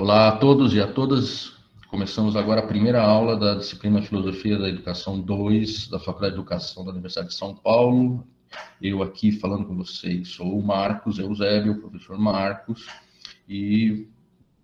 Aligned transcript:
Olá 0.00 0.28
a 0.28 0.36
todos 0.38 0.72
e 0.72 0.80
a 0.80 0.90
todas. 0.90 1.52
Começamos 1.88 2.34
agora 2.34 2.62
a 2.62 2.66
primeira 2.66 3.02
aula 3.02 3.36
da 3.36 3.54
disciplina 3.56 4.00
Filosofia 4.00 4.58
da 4.58 4.66
Educação 4.66 5.20
2 5.20 5.88
da 5.88 5.98
Faculdade 5.98 6.32
de 6.32 6.40
Educação 6.40 6.86
da 6.86 6.90
Universidade 6.90 7.28
de 7.28 7.34
São 7.34 7.54
Paulo. 7.54 8.26
Eu 8.80 9.02
aqui 9.02 9.30
falando 9.30 9.66
com 9.66 9.76
vocês 9.76 10.28
sou 10.28 10.58
o 10.58 10.62
Marcos 10.62 11.18
Eusébio, 11.18 11.72
o 11.72 11.80
professor 11.82 12.18
Marcos, 12.18 12.86
e 13.46 14.08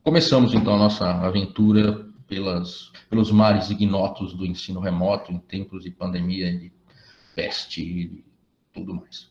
começamos 0.02 0.55
então 0.55 0.74
a 0.74 0.79
nossa 0.79 1.07
aventura 1.07 2.09
pelas, 2.27 2.91
pelos 3.10 3.30
mares 3.30 3.68
ignotos 3.68 4.32
do 4.32 4.46
ensino 4.46 4.80
remoto 4.80 5.30
em 5.32 5.38
tempos 5.38 5.84
de 5.84 5.91
pandemia, 5.91 6.51
de 6.51 6.73
peste 7.34 7.82
e 7.82 8.24
tudo 8.73 8.95
mais. 8.95 9.29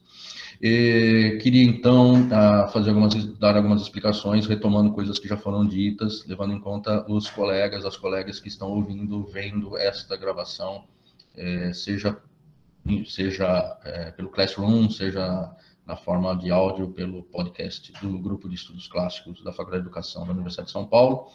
E 0.67 1.37
queria 1.43 1.63
então 1.63 2.27
fazer 2.73 2.89
algumas, 2.89 3.13
dar 3.37 3.55
algumas 3.55 3.83
explicações, 3.83 4.47
retomando 4.47 4.91
coisas 4.93 5.19
que 5.19 5.27
já 5.27 5.37
foram 5.37 5.63
ditas, 5.63 6.25
levando 6.25 6.55
em 6.55 6.59
conta 6.59 7.05
os 7.07 7.29
colegas, 7.29 7.85
as 7.85 7.95
colegas 7.95 8.39
que 8.39 8.47
estão 8.47 8.69
ouvindo, 8.69 9.23
vendo 9.27 9.77
esta 9.77 10.17
gravação, 10.17 10.85
é, 11.35 11.71
seja, 11.71 12.17
seja 13.05 13.79
é, 13.85 14.09
pelo 14.09 14.29
Classroom, 14.29 14.89
seja 14.89 15.55
na 15.85 15.95
forma 15.95 16.35
de 16.35 16.49
áudio 16.49 16.89
pelo 16.89 17.21
podcast 17.21 17.93
do 18.01 18.17
Grupo 18.17 18.49
de 18.49 18.55
Estudos 18.55 18.87
Clássicos 18.87 19.43
da 19.43 19.53
Faculdade 19.53 19.83
de 19.83 19.89
Educação 19.89 20.25
da 20.25 20.33
Universidade 20.33 20.69
de 20.69 20.71
São 20.71 20.87
Paulo, 20.87 21.27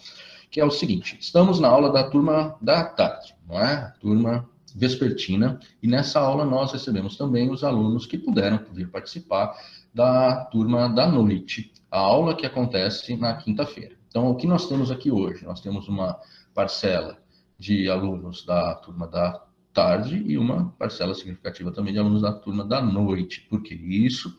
que 0.51 0.61
é 0.61 0.65
o 0.65 0.73
seguinte: 0.73 1.17
estamos 1.21 1.61
na 1.61 1.69
aula 1.69 1.93
da 1.93 2.11
turma 2.11 2.57
da 2.61 2.83
tarde, 2.83 3.33
não 3.49 3.61
é? 3.61 3.95
Turma 4.01 4.51
vespertina, 4.75 5.59
e 5.83 5.89
nessa 5.89 6.21
aula 6.21 6.45
nós 6.45 6.73
recebemos 6.73 7.17
também 7.17 7.51
os 7.51 7.65
alunos 7.65 8.07
que 8.07 8.19
puderam 8.19 8.61
vir 8.73 8.89
participar 8.91 9.55
da 9.93 10.45
turma 10.47 10.89
da 10.89 11.07
noite, 11.07 11.73
a 11.91 11.99
aula 11.99 12.37
que 12.37 12.47
acontece 12.47 13.17
na 13.17 13.35
quinta-feira. 13.35 13.97
Então, 14.09 14.29
o 14.31 14.37
que 14.37 14.47
nós 14.47 14.69
temos 14.69 14.91
aqui 14.91 15.11
hoje? 15.11 15.45
Nós 15.45 15.61
temos 15.61 15.89
uma 15.89 16.19
parcela 16.55 17.19
de 17.59 17.89
alunos 17.89 18.45
da 18.45 18.75
turma 18.77 19.07
da 19.07 19.45
tarde 19.73 20.23
e 20.27 20.37
uma 20.37 20.71
parcela 20.79 21.15
significativa 21.15 21.71
também 21.71 21.93
de 21.93 21.99
alunos 21.99 22.23
da 22.23 22.33
turma 22.33 22.65
da 22.65 22.83
noite. 22.83 23.47
Por 23.49 23.63
que 23.63 23.75
isso? 23.75 24.37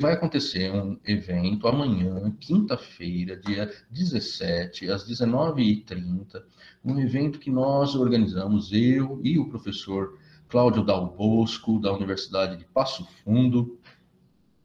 Vai 0.00 0.14
acontecer 0.14 0.72
um 0.72 0.98
evento 1.04 1.68
amanhã, 1.68 2.34
quinta-feira, 2.40 3.36
dia 3.36 3.70
17, 3.88 4.90
às 4.90 5.08
19h30, 5.08 6.42
um 6.84 6.98
evento 6.98 7.38
que 7.38 7.50
nós 7.50 7.94
organizamos, 7.94 8.72
eu 8.72 9.20
e 9.22 9.38
o 9.38 9.48
professor 9.48 10.18
Cláudio 10.48 10.84
Dal 10.84 11.14
Bosco, 11.14 11.78
da 11.78 11.92
Universidade 11.92 12.56
de 12.56 12.64
Passo 12.64 13.06
Fundo, 13.24 13.78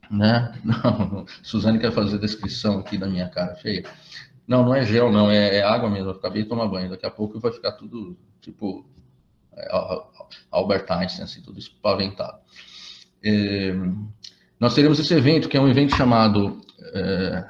né? 0.10 0.54
Não, 0.66 1.26
Suzane 1.44 1.80
quer 1.80 1.92
fazer 1.92 2.18
descrição 2.18 2.80
aqui 2.80 2.98
da 2.98 3.08
minha 3.08 3.30
cara 3.30 3.56
feia. 3.56 3.86
Não, 4.48 4.66
não 4.66 4.76
é 4.76 4.84
gel, 4.84 5.12
não, 5.12 5.32
é, 5.32 5.60
é 5.60 5.64
água 5.64 5.90
mesmo. 5.90 6.10
Eu 6.10 6.16
acabei 6.16 6.44
de 6.44 6.50
tomar 6.50 6.68
banho. 6.68 6.90
Daqui 6.90 7.06
a 7.06 7.12
pouco 7.12 7.40
vai 7.40 7.54
ficar 7.54 7.72
tudo 7.74 8.18
tipo 8.42 8.86
é, 9.54 9.70
Albert 10.52 10.86
Einstein, 10.90 11.24
assim, 11.24 11.42
tudo 11.42 11.58
espaventado. 11.58 12.40
É, 13.24 13.72
nós 14.62 14.76
teremos 14.76 15.00
esse 15.00 15.12
evento, 15.16 15.50
que 15.50 15.58
é 15.58 15.60
um 15.60 15.68
evento 15.68 15.96
chamado 15.96 16.62
é, 16.94 17.50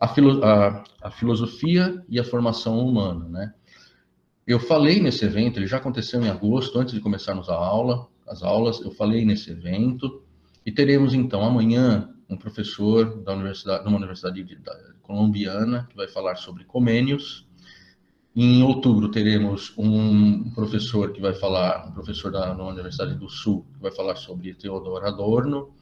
a, 0.00 0.08
filo, 0.08 0.44
a, 0.44 0.82
a, 1.00 1.08
Filosofia 1.12 2.02
e 2.08 2.18
a 2.18 2.24
Formação 2.24 2.80
Humana. 2.80 3.28
Né? 3.28 3.54
Eu 4.44 4.58
falei 4.58 5.00
nesse 5.00 5.24
evento, 5.24 5.60
ele 5.60 5.68
já 5.68 5.76
aconteceu 5.76 6.20
em 6.20 6.28
agosto, 6.28 6.80
antes 6.80 6.92
de 6.92 7.00
começarmos 7.00 7.48
a 7.48 7.54
aula, 7.54 8.08
as 8.26 8.42
aulas, 8.42 8.80
eu 8.80 8.90
falei 8.90 9.24
nesse 9.24 9.52
evento, 9.52 10.24
e 10.66 10.72
teremos 10.72 11.14
então 11.14 11.44
amanhã 11.44 12.10
um 12.28 12.36
professor 12.36 13.22
da 13.22 13.32
universidade, 13.32 13.84
numa 13.84 13.98
universidade 13.98 14.44
colombiana, 15.00 15.86
que 15.88 15.96
vai 15.96 16.08
falar 16.08 16.34
sobre 16.34 16.64
comênios, 16.64 17.46
em 18.36 18.64
outubro 18.64 19.12
teremos 19.12 19.72
um 19.78 20.50
professor 20.50 21.12
que 21.12 21.20
vai 21.20 21.34
falar, 21.34 21.86
um 21.86 21.92
professor 21.92 22.32
da 22.32 22.52
Universidade 22.52 23.14
do 23.14 23.28
Sul, 23.28 23.64
que 23.74 23.80
vai 23.80 23.92
falar 23.92 24.16
sobre 24.16 24.52
Theodor 24.54 25.04
Adorno. 25.04 25.72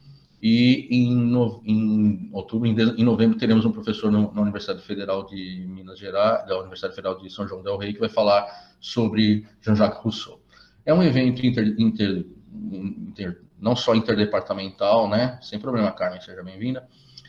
E 0.45 0.89
em, 0.91 1.15
no, 1.15 1.61
em 1.65 2.29
outubro, 2.33 2.67
em, 2.67 2.75
de, 2.75 2.81
em, 2.99 3.03
novembro, 3.05 3.37
teremos 3.37 3.63
um 3.63 3.71
professor 3.71 4.11
no, 4.11 4.29
na 4.33 4.41
Universidade 4.41 4.81
Federal 4.81 5.25
de 5.25 5.65
Minas 5.69 5.97
Gerais, 5.97 6.45
da 6.45 6.59
Universidade 6.59 6.93
Federal 6.93 7.17
de 7.17 7.29
São 7.29 7.47
João 7.47 7.63
del 7.63 7.77
Rei, 7.77 7.93
que 7.93 8.01
vai 8.01 8.09
falar 8.09 8.45
sobre 8.77 9.47
Jean-Jacques 9.61 10.03
Rousseau. 10.03 10.41
É 10.85 10.93
um 10.93 11.01
evento 11.01 11.45
inter, 11.45 11.73
inter, 11.79 12.25
inter, 12.51 13.41
não 13.57 13.73
só 13.73 13.95
interdepartamental, 13.95 15.07
né? 15.07 15.39
Sem 15.41 15.61
problema, 15.61 15.89
Carmen, 15.93 16.19
seja 16.19 16.43
bem-vinda. 16.43 16.85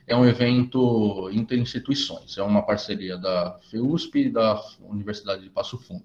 É 0.08 0.16
um 0.16 0.26
evento 0.26 1.30
interinstituições, 1.32 2.36
é 2.36 2.42
uma 2.42 2.62
parceria 2.62 3.16
da 3.16 3.60
FEUSP 3.70 4.26
e 4.26 4.28
da 4.28 4.60
Universidade 4.80 5.44
de 5.44 5.50
Passo 5.50 5.78
Fundo. 5.78 6.02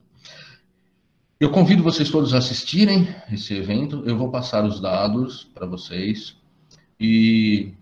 Eu 1.39 1.49
convido 1.49 1.81
vocês 1.81 2.11
todos 2.11 2.35
a 2.35 2.37
assistirem 2.37 3.07
esse 3.31 3.55
evento. 3.55 4.03
Eu 4.05 4.15
vou 4.15 4.29
passar 4.29 4.63
os 4.63 4.79
dados 4.79 5.45
para 5.55 5.65
vocês. 5.65 6.38
E 6.99 7.73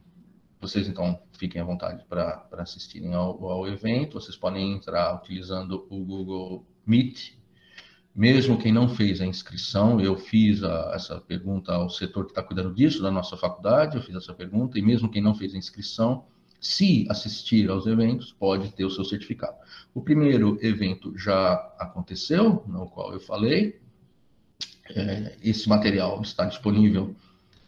vocês, 0.59 0.87
então, 0.87 1.19
fiquem 1.33 1.61
à 1.61 1.63
vontade 1.63 2.03
para 2.05 2.47
assistirem 2.51 3.13
ao, 3.13 3.43
ao, 3.45 3.67
evento. 3.67 4.19
Vocês 4.19 4.37
podem 4.37 4.73
entrar 4.73 5.15
utilizando 5.15 5.87
o 5.89 6.03
Google 6.03 6.65
Meet. 6.85 7.33
Mesmo 8.13 8.57
quem 8.57 8.71
não 8.71 8.89
fez 8.89 9.21
a 9.21 9.25
inscrição, 9.25 9.99
eu 9.99 10.17
fiz 10.17 10.63
a, 10.63 10.91
essa 10.93 11.21
pergunta 11.21 11.73
ao 11.73 11.89
setor 11.89 12.25
que 12.25 12.31
está 12.31 12.43
cuidando 12.43 12.73
disso, 12.73 13.01
da 13.01 13.11
nossa 13.11 13.37
faculdade, 13.37 13.95
eu 13.95 14.01
fiz 14.01 14.15
essa 14.15 14.33
pergunta, 14.33 14.77
e 14.77 14.81
mesmo 14.81 15.09
quem 15.09 15.21
não 15.21 15.35
fez 15.35 15.53
a 15.53 15.57
inscrição, 15.57 16.25
se 16.59 17.05
assistir 17.09 17.69
aos 17.69 17.85
eventos, 17.85 18.33
pode 18.33 18.71
ter 18.73 18.85
o 18.85 18.89
seu 18.89 19.05
certificado. 19.05 19.55
O 19.93 20.01
primeiro 20.01 20.57
evento 20.61 21.15
já 21.17 21.53
aconteceu, 21.79 22.63
no 22.67 22.87
qual 22.87 23.13
eu 23.13 23.19
falei. 23.19 23.79
É, 24.89 25.37
esse 25.43 25.69
material 25.69 26.21
está 26.21 26.45
disponível 26.45 27.15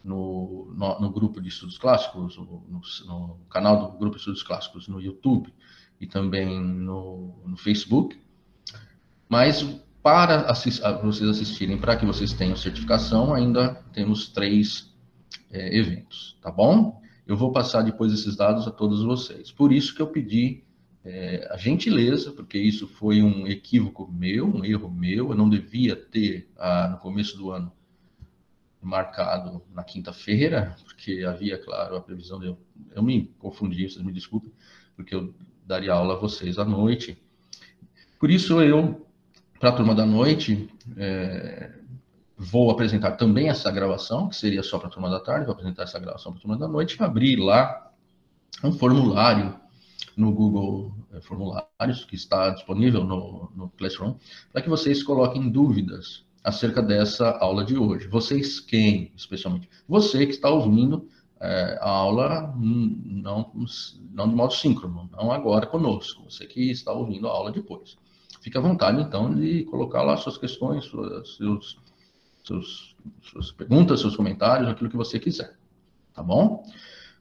no, 0.02 0.72
no, 0.74 1.00
no, 1.00 1.10
grupo 1.10 1.40
de 1.40 1.48
estudos 1.48 1.78
clássicos, 1.78 2.36
no, 2.36 2.64
no, 3.06 3.40
canal 3.50 3.92
do 3.92 3.98
grupo 3.98 4.16
de 4.16 4.20
estudos 4.20 4.42
clássicos 4.42 4.88
no 4.88 5.00
YouTube 5.00 5.52
e 6.00 6.06
também 6.06 6.60
no, 6.60 7.56
Facebook. 7.56 8.18
Mas 9.28 9.62
para 10.02 10.42
assist, 10.50 10.80
vocês 11.02 11.28
assistirem, 11.28 11.78
para 11.78 11.96
que 11.96 12.06
vocês 12.06 12.32
tenham 12.32 12.56
certificação, 12.56 13.34
ainda 13.34 13.74
temos 13.92 14.28
três 14.28 14.90
é, 15.50 15.76
eventos, 15.76 16.36
tá 16.40 16.50
bom? 16.50 17.00
Eu 17.26 17.36
vou 17.36 17.52
passar 17.52 17.82
depois 17.82 18.12
esses 18.12 18.34
dados 18.34 18.66
a 18.66 18.70
todos 18.70 19.02
vocês. 19.02 19.52
Por 19.52 19.72
isso 19.72 19.94
que 19.94 20.02
eu 20.02 20.06
pedi 20.06 20.64
é, 21.04 21.48
a 21.50 21.56
gentileza, 21.56 22.32
porque 22.32 22.58
isso 22.58 22.88
foi 22.88 23.22
um 23.22 23.46
equívoco 23.46 24.10
meu, 24.10 24.46
um 24.46 24.64
erro 24.64 24.90
meu, 24.90 25.30
eu 25.30 25.36
não 25.36 25.48
devia 25.48 25.94
ter, 25.94 26.50
ah, 26.58 26.88
no 26.92 26.98
começo 26.98 27.36
do 27.36 27.50
ano, 27.50 27.72
marcado 28.82 29.62
na 29.74 29.84
quinta-feira, 29.84 30.74
porque 30.84 31.24
havia, 31.24 31.58
claro, 31.58 31.96
a 31.96 32.00
previsão 32.00 32.38
de 32.40 32.46
eu, 32.46 32.58
eu 32.94 33.02
me 33.02 33.26
confundi, 33.38 33.88
vocês 33.88 34.04
me 34.04 34.12
desculpem, 34.12 34.52
porque 34.96 35.14
eu 35.14 35.34
daria 35.66 35.92
aula 35.92 36.14
a 36.14 36.18
vocês 36.18 36.58
à 36.58 36.64
noite. 36.64 37.20
Por 38.18 38.30
isso 38.30 38.60
eu, 38.60 39.06
para 39.58 39.70
a 39.70 39.72
turma 39.72 39.94
da 39.94 40.06
noite, 40.06 40.68
é, 40.96 41.72
vou 42.36 42.70
apresentar 42.70 43.12
também 43.12 43.48
essa 43.50 43.70
gravação, 43.70 44.28
que 44.28 44.36
seria 44.36 44.62
só 44.62 44.78
para 44.78 44.88
a 44.88 44.90
turma 44.90 45.10
da 45.10 45.20
tarde, 45.20 45.44
vou 45.44 45.52
apresentar 45.52 45.82
essa 45.82 45.98
gravação 45.98 46.32
para 46.32 46.38
a 46.38 46.42
turma 46.42 46.58
da 46.58 46.66
noite 46.66 46.96
e 46.98 47.02
abrir 47.02 47.36
lá 47.36 47.92
um 48.64 48.72
formulário 48.72 49.58
no 50.16 50.32
Google 50.32 50.94
é, 51.12 51.20
Formulários, 51.20 52.04
que 52.04 52.14
está 52.14 52.50
disponível 52.50 53.04
no, 53.04 53.52
no 53.54 53.68
Classroom, 53.70 54.16
para 54.52 54.62
que 54.62 54.68
vocês 54.68 55.02
coloquem 55.02 55.50
dúvidas 55.50 56.24
acerca 56.42 56.82
dessa 56.82 57.30
aula 57.38 57.64
de 57.64 57.76
hoje. 57.76 58.08
Vocês 58.08 58.60
quem, 58.60 59.12
especialmente? 59.16 59.68
Você 59.88 60.26
que 60.26 60.32
está 60.32 60.48
ouvindo 60.48 61.08
é, 61.40 61.78
a 61.80 61.90
aula 61.90 62.54
não, 62.56 63.50
não 64.12 64.28
de 64.28 64.34
modo 64.34 64.52
síncrono, 64.52 65.08
não 65.12 65.32
agora 65.32 65.66
conosco, 65.66 66.24
você 66.24 66.46
que 66.46 66.70
está 66.70 66.92
ouvindo 66.92 67.26
a 67.26 67.30
aula 67.30 67.50
depois. 67.50 67.96
Fique 68.40 68.56
à 68.56 68.60
vontade, 68.60 69.00
então, 69.02 69.34
de 69.34 69.64
colocar 69.64 70.02
lá 70.02 70.16
suas 70.16 70.38
questões, 70.38 70.84
suas, 70.84 71.36
seus, 71.36 71.78
seus, 72.44 72.96
suas 73.22 73.52
perguntas, 73.52 74.00
seus 74.00 74.16
comentários, 74.16 74.68
aquilo 74.68 74.88
que 74.88 74.96
você 74.96 75.18
quiser. 75.18 75.58
Tá 76.14 76.22
bom? 76.22 76.64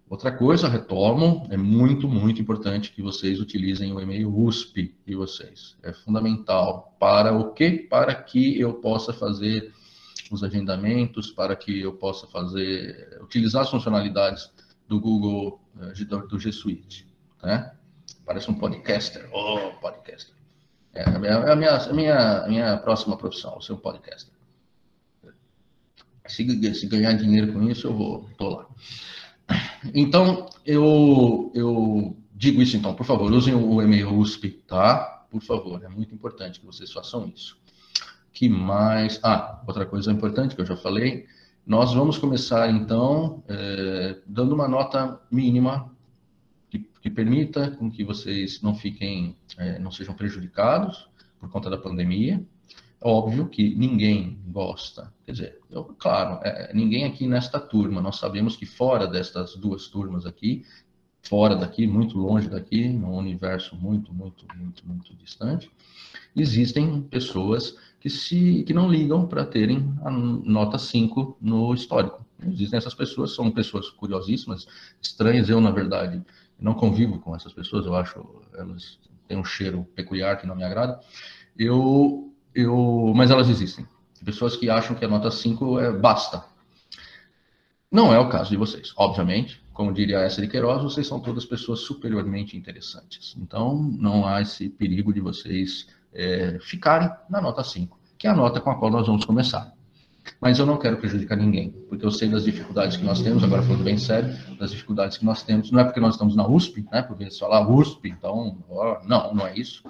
Outra 0.09 0.31
coisa, 0.31 0.67
retomo, 0.67 1.47
é 1.51 1.57
muito, 1.57 2.07
muito 2.07 2.41
importante 2.41 2.91
que 2.91 2.99
vocês 2.99 3.39
utilizem 3.39 3.93
o 3.93 4.01
e-mail 4.01 4.35
USP 4.35 4.95
de 5.05 5.13
vocês. 5.13 5.77
É 5.83 5.93
fundamental. 5.93 6.95
Para 6.99 7.31
o 7.31 7.53
quê? 7.53 7.85
Para 7.87 8.15
que 8.15 8.59
eu 8.59 8.73
possa 8.73 9.13
fazer 9.13 9.71
os 10.31 10.43
agendamentos, 10.43 11.29
para 11.29 11.55
que 11.55 11.81
eu 11.81 11.93
possa 11.93 12.25
fazer, 12.25 13.19
utilizar 13.21 13.61
as 13.61 13.69
funcionalidades 13.69 14.51
do 14.87 14.99
Google, 14.99 15.61
eh, 15.79 16.03
do 16.27 16.39
G 16.39 16.51
Suite. 16.51 17.07
Né? 17.43 17.71
Parece 18.25 18.49
um 18.49 18.55
podcaster. 18.55 19.29
Oh, 19.31 19.73
podcaster. 19.79 20.33
É 20.91 21.03
a 21.03 21.19
minha, 21.19 21.31
é 21.33 21.51
a 21.51 21.55
minha, 21.55 21.75
a 21.75 21.93
minha, 21.93 22.37
a 22.45 22.47
minha 22.47 22.77
próxima 22.77 23.15
profissão, 23.15 23.61
ser 23.61 23.73
um 23.73 23.77
podcaster. 23.77 24.33
Se, 26.25 26.73
se 26.73 26.87
ganhar 26.87 27.13
dinheiro 27.13 27.53
com 27.53 27.61
isso, 27.69 27.87
eu 27.87 27.93
vou, 27.93 28.27
tô 28.37 28.49
lá. 28.49 28.67
Então, 29.93 30.47
eu, 30.65 31.51
eu 31.53 32.17
digo 32.35 32.61
isso 32.61 32.77
então, 32.77 32.93
por 32.93 33.05
favor, 33.05 33.31
usem 33.31 33.53
o 33.53 33.81
e-mail 33.81 34.13
USP, 34.13 34.49
tá? 34.67 35.25
Por 35.29 35.41
favor, 35.41 35.83
é 35.83 35.89
muito 35.89 36.13
importante 36.13 36.59
que 36.59 36.65
vocês 36.65 36.91
façam 36.91 37.31
isso. 37.33 37.57
Que 38.31 38.47
mais? 38.47 39.19
Ah, 39.23 39.61
outra 39.67 39.85
coisa 39.85 40.11
importante 40.11 40.55
que 40.55 40.61
eu 40.61 40.65
já 40.65 40.77
falei, 40.77 41.25
nós 41.65 41.93
vamos 41.93 42.17
começar 42.17 42.69
então 42.71 43.43
é, 43.47 44.19
dando 44.25 44.55
uma 44.55 44.67
nota 44.67 45.21
mínima 45.29 45.93
que, 46.69 46.79
que, 46.79 47.09
permita 47.09 47.71
com 47.71 47.91
que 47.91 48.03
vocês 48.03 48.61
não 48.61 48.73
fiquem, 48.73 49.35
é, 49.57 49.77
não 49.77 49.91
sejam 49.91 50.15
prejudicados 50.15 51.09
por 51.39 51.49
conta 51.49 51.69
da 51.69 51.77
pandemia, 51.77 52.43
Óbvio 53.01 53.47
que 53.47 53.75
ninguém 53.75 54.37
gosta, 54.47 55.13
quer 55.25 55.31
dizer, 55.31 55.59
eu, 55.71 55.85
claro, 55.97 56.41
é, 56.43 56.73
ninguém 56.73 57.05
aqui 57.05 57.27
nesta 57.27 57.57
turma, 57.57 58.01
nós 58.01 58.17
sabemos 58.17 58.57
que 58.57 58.65
fora 58.65 59.07
destas 59.07 59.55
duas 59.55 59.87
turmas 59.87 60.25
aqui, 60.25 60.65
fora 61.21 61.55
daqui, 61.55 61.87
muito 61.87 62.17
longe 62.17 62.49
daqui, 62.49 62.89
num 62.89 63.15
universo 63.15 63.75
muito, 63.77 64.13
muito, 64.13 64.45
muito, 64.53 64.85
muito 64.85 65.15
distante, 65.15 65.71
existem 66.35 67.01
pessoas 67.03 67.77
que, 68.01 68.09
se, 68.09 68.63
que 68.63 68.73
não 68.73 68.91
ligam 68.91 69.25
para 69.27 69.45
terem 69.45 69.93
a 70.03 70.11
nota 70.11 70.77
5 70.77 71.37
no 71.39 71.73
histórico. 71.73 72.25
Existem 72.47 72.77
essas 72.77 72.93
pessoas, 72.93 73.33
são 73.33 73.49
pessoas 73.51 73.89
curiosíssimas, 73.89 74.67
estranhas, 75.01 75.49
eu, 75.49 75.61
na 75.61 75.71
verdade, 75.71 76.21
não 76.59 76.73
convivo 76.73 77.19
com 77.19 77.35
essas 77.35 77.53
pessoas, 77.53 77.85
eu 77.85 77.95
acho 77.95 78.43
elas 78.53 78.99
têm 79.27 79.37
um 79.37 79.45
cheiro 79.45 79.87
peculiar 79.95 80.37
que 80.37 80.47
não 80.47 80.55
me 80.55 80.63
agrada. 80.63 80.99
Eu 81.57 82.28
eu, 82.53 83.13
mas 83.15 83.31
elas 83.31 83.49
existem. 83.49 83.85
Pessoas 84.23 84.55
que 84.55 84.69
acham 84.69 84.95
que 84.95 85.05
a 85.05 85.07
nota 85.07 85.31
5 85.31 85.79
é 85.79 85.91
basta. 85.91 86.43
Não 87.91 88.13
é 88.13 88.19
o 88.19 88.29
caso 88.29 88.49
de 88.49 88.57
vocês, 88.57 88.93
obviamente. 88.95 89.61
Como 89.73 89.93
diria 89.93 90.19
essa 90.19 90.41
de 90.41 90.47
Queiroz, 90.47 90.83
vocês 90.83 91.07
são 91.07 91.19
todas 91.19 91.45
pessoas 91.45 91.79
superiormente 91.79 92.57
interessantes. 92.57 93.35
Então, 93.39 93.81
não 93.97 94.27
há 94.27 94.41
esse 94.41 94.69
perigo 94.69 95.13
de 95.13 95.21
vocês 95.21 95.87
é, 96.13 96.59
ficarem 96.59 97.09
na 97.29 97.39
nota 97.41 97.63
5, 97.63 97.97
que 98.17 98.27
é 98.27 98.29
a 98.29 98.35
nota 98.35 98.59
com 98.59 98.69
a 98.69 98.75
qual 98.77 98.91
nós 98.91 99.07
vamos 99.07 99.23
começar. 99.23 99.73
Mas 100.39 100.59
eu 100.59 100.65
não 100.65 100.77
quero 100.77 100.97
prejudicar 100.97 101.37
ninguém, 101.37 101.71
porque 101.87 102.05
eu 102.05 102.11
sei 102.11 102.29
das 102.29 102.43
dificuldades 102.43 102.97
que 102.97 103.03
nós 103.03 103.21
temos, 103.21 103.43
agora 103.43 103.63
falando 103.63 103.83
bem 103.83 103.97
sério, 103.97 104.37
das 104.57 104.71
dificuldades 104.71 105.17
que 105.17 105.25
nós 105.25 105.43
temos. 105.43 105.71
Não 105.71 105.79
é 105.79 105.83
porque 105.85 105.99
nós 105.99 106.15
estamos 106.15 106.35
na 106.35 106.45
USP, 106.45 106.85
né? 106.91 107.01
Porque 107.01 107.31
se 107.31 107.39
falar 107.39 107.67
USP, 107.67 108.09
então, 108.09 108.57
ó, 108.69 108.99
não, 109.05 109.33
não 109.33 109.47
é 109.47 109.57
isso 109.57 109.81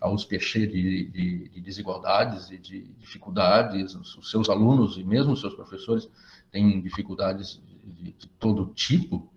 a 0.00 0.08
USP 0.08 0.36
é 0.36 0.38
cheia 0.38 0.66
de, 0.66 1.06
de, 1.10 1.48
de, 1.48 1.60
desigualdades 1.60 2.50
e 2.50 2.58
de 2.58 2.82
dificuldades, 2.98 3.94
os 3.94 4.30
seus 4.30 4.48
alunos 4.48 4.96
e 4.96 5.04
mesmo 5.04 5.32
os 5.32 5.40
seus 5.40 5.54
professores 5.54 6.08
têm 6.50 6.80
dificuldades 6.80 7.60
de, 7.84 8.12
de 8.12 8.28
todo 8.38 8.72
tipo. 8.74 9.30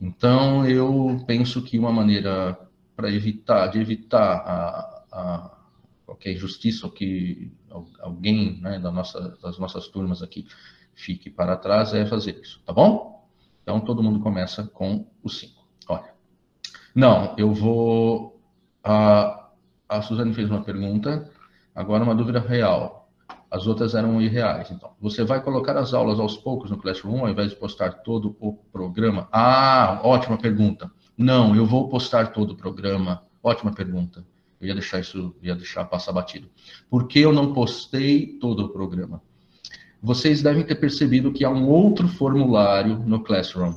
Então, 0.00 0.66
eu 0.66 1.22
penso 1.26 1.62
que 1.62 1.78
uma 1.78 1.92
maneira 1.92 2.58
para 2.94 3.10
evitar, 3.10 3.68
de 3.68 3.78
evitar 3.78 4.36
a, 4.36 5.04
a 5.12 5.58
qualquer 6.04 6.32
injustiça 6.32 6.86
ou 6.86 6.92
que 6.92 7.50
alguém 8.00 8.60
né, 8.60 8.78
da 8.78 8.90
nossa, 8.90 9.38
das 9.42 9.58
nossas 9.58 9.88
turmas 9.88 10.22
aqui 10.22 10.46
fique 10.94 11.30
para 11.30 11.56
trás 11.56 11.94
é 11.94 12.04
fazer 12.04 12.38
isso, 12.38 12.60
tá 12.66 12.72
bom? 12.72 13.26
Então, 13.62 13.80
todo 13.80 14.02
mundo 14.02 14.20
começa 14.20 14.64
com 14.64 15.06
o 15.22 15.28
5. 15.28 15.66
Olha, 15.88 16.12
não, 16.94 17.34
eu 17.38 17.54
vou... 17.54 18.40
Uh, 18.84 19.41
a 19.92 20.02
Suzane 20.02 20.32
fez 20.32 20.50
uma 20.50 20.62
pergunta, 20.62 21.30
agora 21.74 22.02
uma 22.02 22.14
dúvida 22.14 22.40
real. 22.40 23.10
As 23.50 23.66
outras 23.66 23.94
eram 23.94 24.20
irreais. 24.20 24.70
Então, 24.70 24.92
você 24.98 25.22
vai 25.24 25.42
colocar 25.42 25.76
as 25.76 25.92
aulas 25.92 26.18
aos 26.18 26.36
poucos 26.38 26.70
no 26.70 26.78
Classroom 26.78 27.20
ao 27.20 27.28
invés 27.28 27.50
de 27.50 27.56
postar 27.56 27.90
todo 28.02 28.34
o 28.40 28.54
programa? 28.54 29.28
Ah, 29.30 30.00
ótima 30.02 30.38
pergunta. 30.38 30.90
Não, 31.16 31.54
eu 31.54 31.66
vou 31.66 31.88
postar 31.90 32.32
todo 32.32 32.52
o 32.52 32.56
programa. 32.56 33.22
Ótima 33.42 33.72
pergunta. 33.72 34.24
Eu 34.58 34.68
ia 34.68 34.74
deixar 34.74 35.00
isso, 35.00 35.36
ia 35.42 35.54
deixar 35.54 35.84
passar 35.84 36.12
batido. 36.12 36.48
Por 36.88 37.06
que 37.06 37.20
eu 37.20 37.32
não 37.32 37.52
postei 37.52 38.38
todo 38.38 38.60
o 38.60 38.68
programa? 38.70 39.20
Vocês 40.02 40.40
devem 40.40 40.64
ter 40.64 40.76
percebido 40.76 41.32
que 41.32 41.44
há 41.44 41.50
um 41.50 41.68
outro 41.68 42.08
formulário 42.08 42.98
no 43.00 43.22
Classroom. 43.22 43.74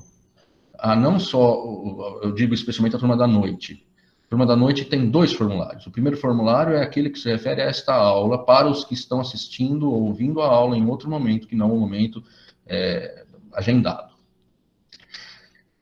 Ah, 0.80 0.96
não 0.96 1.20
só, 1.20 2.20
eu 2.24 2.32
digo 2.34 2.54
especialmente 2.54 2.96
a 2.96 3.00
turma 3.00 3.18
da 3.18 3.28
noite. 3.28 3.86
Turma 4.30 4.46
da 4.46 4.56
Noite 4.56 4.86
tem 4.86 5.10
dois 5.10 5.34
formulários. 5.34 5.86
O 5.86 5.92
primeiro 5.92 6.18
formulário 6.18 6.74
é 6.74 6.82
aquele 6.82 7.10
que 7.10 7.20
se 7.20 7.30
refere 7.30 7.62
a 7.62 7.66
esta 7.66 7.94
aula 7.94 8.44
para 8.44 8.68
os 8.68 8.84
que 8.84 8.94
estão 8.94 9.20
assistindo 9.20 9.92
ou 9.92 10.04
ouvindo 10.04 10.42
a 10.42 10.48
aula 10.48 10.78
em 10.78 10.88
outro 10.88 11.10
momento, 11.10 11.48
que 11.48 11.56
não 11.56 11.72
o 11.72 11.80
momento 11.80 12.24
é, 12.66 13.26
agendado. 13.54 14.16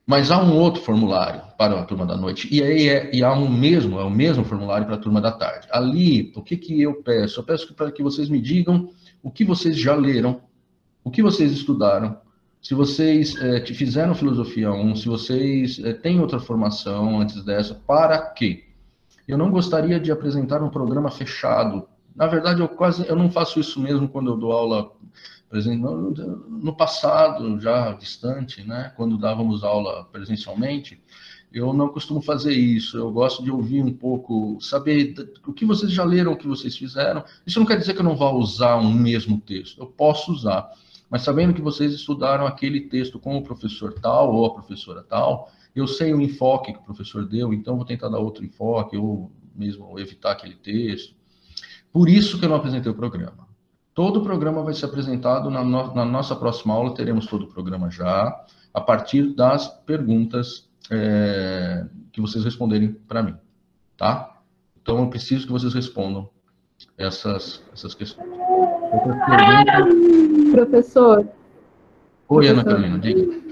Mas 0.05 0.31
há 0.31 0.43
um 0.43 0.57
outro 0.57 0.81
formulário 0.81 1.41
para 1.57 1.79
a 1.79 1.85
turma 1.85 2.05
da 2.05 2.17
noite, 2.17 2.49
e, 2.53 2.61
aí 2.61 2.89
é, 2.89 3.15
e 3.15 3.23
há 3.23 3.33
um 3.33 3.49
mesmo, 3.49 3.97
é 3.99 4.03
o 4.03 4.09
mesmo 4.09 4.43
formulário 4.43 4.85
para 4.85 4.95
a 4.95 4.99
turma 4.99 5.21
da 5.21 5.31
tarde. 5.31 5.67
Ali, 5.71 6.33
o 6.35 6.41
que, 6.41 6.57
que 6.57 6.81
eu 6.81 7.01
peço? 7.01 7.39
Eu 7.39 7.43
peço 7.45 7.73
para 7.73 7.89
que 7.89 8.03
vocês 8.03 8.27
me 8.27 8.41
digam 8.41 8.89
o 9.21 9.31
que 9.31 9.45
vocês 9.45 9.77
já 9.77 9.95
leram, 9.95 10.41
o 11.05 11.09
que 11.09 11.23
vocês 11.23 11.53
estudaram, 11.53 12.17
se 12.63 12.73
vocês 12.73 13.35
é, 13.35 13.59
fizeram 13.65 14.15
filosofia 14.15 14.71
1, 14.71 14.95
se 14.95 15.07
vocês 15.09 15.79
é, 15.83 15.91
têm 15.91 16.21
outra 16.21 16.39
formação 16.39 17.19
antes 17.19 17.43
dessa, 17.43 17.75
para 17.75 18.17
quê? 18.17 18.63
Eu 19.27 19.37
não 19.37 19.51
gostaria 19.51 19.99
de 19.99 20.09
apresentar 20.13 20.63
um 20.63 20.69
programa 20.69 21.11
fechado. 21.11 21.85
Na 22.15 22.25
verdade, 22.25 22.61
eu 22.61 22.69
quase 22.69 23.05
eu 23.05 23.17
não 23.17 23.29
faço 23.29 23.59
isso 23.59 23.81
mesmo 23.81 24.07
quando 24.07 24.31
eu 24.31 24.37
dou 24.37 24.53
aula, 24.53 24.93
no 25.51 26.73
passado, 26.73 27.59
já 27.59 27.91
distante, 27.93 28.63
né, 28.63 28.93
quando 28.95 29.17
dávamos 29.17 29.63
aula 29.63 30.05
presencialmente, 30.05 31.03
eu 31.51 31.73
não 31.73 31.89
costumo 31.89 32.21
fazer 32.21 32.53
isso. 32.53 32.97
Eu 32.97 33.11
gosto 33.11 33.43
de 33.43 33.51
ouvir 33.51 33.83
um 33.83 33.93
pouco, 33.93 34.57
saber 34.61 35.13
o 35.45 35.51
que 35.51 35.65
vocês 35.65 35.91
já 35.91 36.05
leram, 36.05 36.31
o 36.31 36.37
que 36.37 36.47
vocês 36.47 36.77
fizeram. 36.77 37.25
Isso 37.45 37.59
não 37.59 37.67
quer 37.67 37.77
dizer 37.77 37.93
que 37.93 37.99
eu 37.99 38.05
não 38.05 38.15
vá 38.15 38.31
usar 38.31 38.77
um 38.77 38.91
mesmo 38.91 39.39
texto. 39.41 39.81
Eu 39.81 39.85
posso 39.85 40.31
usar 40.31 40.71
mas 41.13 41.21
sabendo 41.21 41.53
que 41.53 41.61
vocês 41.61 41.93
estudaram 41.93 42.47
aquele 42.47 42.81
texto 42.81 43.19
com 43.19 43.37
o 43.37 43.43
professor 43.43 43.93
tal 43.93 44.33
ou 44.33 44.47
a 44.47 44.53
professora 44.55 45.03
tal, 45.03 45.51
eu 45.75 45.85
sei 45.85 46.11
o 46.11 46.19
enfoque 46.19 46.73
que 46.73 46.79
o 46.79 46.81
professor 46.81 47.23
deu, 47.23 47.53
então 47.53 47.75
vou 47.75 47.85
tentar 47.85 48.09
dar 48.09 48.17
outro 48.17 48.43
enfoque 48.43 48.97
ou 48.97 49.31
mesmo 49.53 49.99
evitar 49.99 50.31
aquele 50.31 50.55
texto. 50.55 51.13
Por 51.91 52.09
isso 52.09 52.39
que 52.39 52.45
eu 52.45 52.49
não 52.49 52.55
apresentei 52.55 52.91
o 52.91 52.95
programa. 52.95 53.47
Todo 53.93 54.21
o 54.21 54.23
programa 54.23 54.63
vai 54.63 54.73
ser 54.73 54.85
apresentado 54.85 55.51
na, 55.51 55.63
no, 55.63 55.93
na 55.93 56.03
nossa 56.03 56.35
próxima 56.35 56.73
aula, 56.73 56.95
teremos 56.95 57.27
todo 57.27 57.43
o 57.43 57.47
programa 57.47 57.91
já, 57.91 58.43
a 58.73 58.81
partir 58.81 59.35
das 59.35 59.67
perguntas 59.67 60.67
é, 60.89 61.85
que 62.11 62.21
vocês 62.21 62.43
responderem 62.43 62.91
para 62.91 63.21
mim, 63.21 63.35
tá? 63.95 64.41
Então 64.81 64.97
eu 64.97 65.07
preciso 65.11 65.45
que 65.45 65.51
vocês 65.51 65.75
respondam 65.75 66.27
essas, 66.97 67.63
essas 67.73 67.93
questões. 67.93 68.27
Professor. 70.51 71.27
Oi, 72.29 72.47
Ana 72.47 72.63
Carolina, 72.63 72.99
diga. 72.99 73.43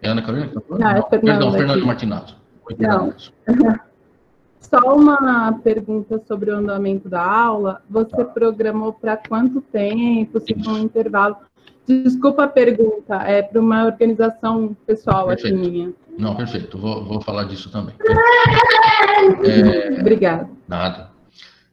É 0.00 0.08
Ana 0.08 0.22
Carolina 0.22 0.48
que 0.48 0.58
está 0.58 0.68
falando? 0.68 0.82
Não, 0.82 0.90
é 0.90 1.02
Fernanda 1.08 1.38
Perdão, 1.38 1.52
Fernando. 1.52 2.36
Oi, 2.68 2.76
Não. 2.78 3.14
Só 4.60 4.96
uma 4.96 5.52
pergunta 5.62 6.22
sobre 6.26 6.50
o 6.50 6.56
andamento 6.56 7.08
da 7.08 7.22
aula. 7.22 7.82
Você 7.90 8.16
tá. 8.16 8.24
programou 8.24 8.92
para 8.92 9.16
quanto 9.16 9.60
tempo? 9.60 10.40
Se 10.40 10.54
for 10.62 10.74
um 10.74 10.78
intervalo? 10.78 11.36
Desculpa 11.86 12.44
a 12.44 12.48
pergunta, 12.48 13.16
é 13.16 13.42
para 13.42 13.60
uma 13.60 13.84
organização 13.84 14.74
pessoal 14.86 15.28
aqui 15.28 15.52
minha. 15.52 15.92
Não, 16.16 16.34
perfeito. 16.36 16.78
Vou, 16.78 17.04
vou 17.04 17.20
falar 17.20 17.44
disso 17.44 17.70
também. 17.70 17.94
É, 19.44 20.00
Obrigada. 20.00 20.48
Nada. 20.66 21.11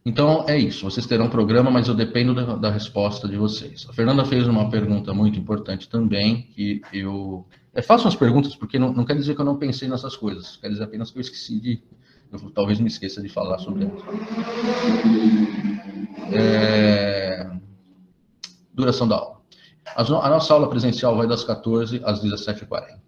Então, 0.05 0.45
é 0.47 0.57
isso. 0.57 0.85
Vocês 0.85 1.05
terão 1.05 1.29
programa, 1.29 1.69
mas 1.69 1.87
eu 1.87 1.93
dependo 1.93 2.33
da, 2.33 2.55
da, 2.55 2.71
resposta 2.71 3.27
de 3.27 3.35
vocês. 3.35 3.85
A 3.89 3.93
Fernanda 3.93 4.23
fez 4.25 4.47
uma 4.47 4.69
pergunta 4.69 5.13
muito 5.13 5.37
importante 5.37 5.89
também, 5.89 6.43
que 6.53 6.81
eu... 6.93 7.45
É, 7.73 7.81
faço 7.81 8.07
as 8.07 8.15
perguntas, 8.15 8.55
porque 8.55 8.79
não, 8.79 8.91
não, 8.91 9.05
quer 9.05 9.15
dizer 9.15 9.35
que 9.35 9.41
eu 9.41 9.45
não 9.45 9.57
pensei 9.57 9.87
nessas 9.87 10.15
coisas. 10.15 10.57
Quer 10.57 10.69
dizer 10.69 10.83
apenas 10.83 11.11
que 11.11 11.17
eu 11.17 11.21
esqueci 11.21 11.59
de... 11.59 11.81
Eu, 12.31 12.39
talvez 12.51 12.79
me 12.79 12.87
esqueça 12.87 13.21
de 13.21 13.29
falar 13.29 13.59
sobre 13.59 13.85
elas. 13.85 14.01
É, 16.31 17.49
duração 18.73 19.07
da 19.07 19.15
aula. 19.15 19.41
a 19.95 20.29
nossa 20.29 20.53
aula 20.53 20.69
presencial 20.69 21.15
vai 21.15 21.27
das 21.27 21.43
14 21.43 22.01
às 22.03 22.23
17h40. 22.23 22.99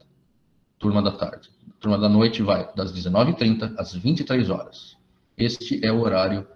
Turma 0.78 1.02
da 1.02 1.12
tarde. 1.12 1.50
Turma 1.80 1.98
da 1.98 2.10
noite 2.10 2.42
vai 2.42 2.68
das 2.76 2.92
19h30 2.94 3.76
às 3.78 3.94
23 3.94 4.50
horas. 4.50 4.98
Este 5.38 5.84
é 5.86 5.92
o 5.92 6.02
horário 6.02 6.48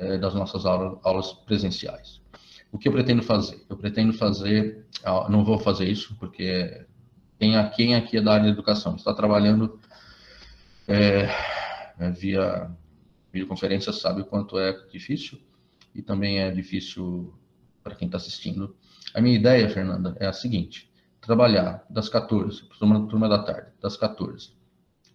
é, 0.00 0.18
das 0.18 0.34
nossas 0.34 0.64
aulas, 0.66 1.32
presenciais. 1.46 2.20
O 2.72 2.78
que 2.78 2.88
eu 2.88 2.92
pretendo 2.92 3.22
fazer? 3.22 3.64
Eu 3.68 3.76
pretendo 3.76 4.12
fazer, 4.12 4.86
ah, 5.04 5.28
não 5.28 5.44
vou 5.44 5.58
fazer 5.58 5.88
isso, 5.88 6.16
porque 6.18 6.86
quem, 7.38 7.52
quem 7.70 7.94
aqui 7.94 8.16
é 8.16 8.20
da 8.22 8.32
área 8.32 8.46
de 8.46 8.52
educação 8.52 8.96
está 8.96 9.12
trabalhando 9.12 9.78
é, 10.88 11.28
via 12.12 12.70
videoconferência 13.32 13.92
sabe 13.92 14.22
o 14.22 14.24
quanto 14.24 14.58
é 14.58 14.72
difícil 14.88 15.38
e 15.94 16.02
também 16.02 16.40
é 16.40 16.50
difícil 16.50 17.32
para 17.82 17.94
quem 17.94 18.06
está 18.06 18.16
assistindo. 18.16 18.76
A 19.14 19.20
minha 19.20 19.36
ideia, 19.36 19.68
Fernanda, 19.68 20.16
é 20.18 20.26
a 20.26 20.32
seguinte: 20.32 20.90
trabalhar 21.20 21.84
das 21.90 22.08
14, 22.08 22.64
turma, 22.78 23.06
turma 23.08 23.28
da 23.28 23.42
tarde, 23.42 23.70
das 23.80 23.96
14 23.96 24.58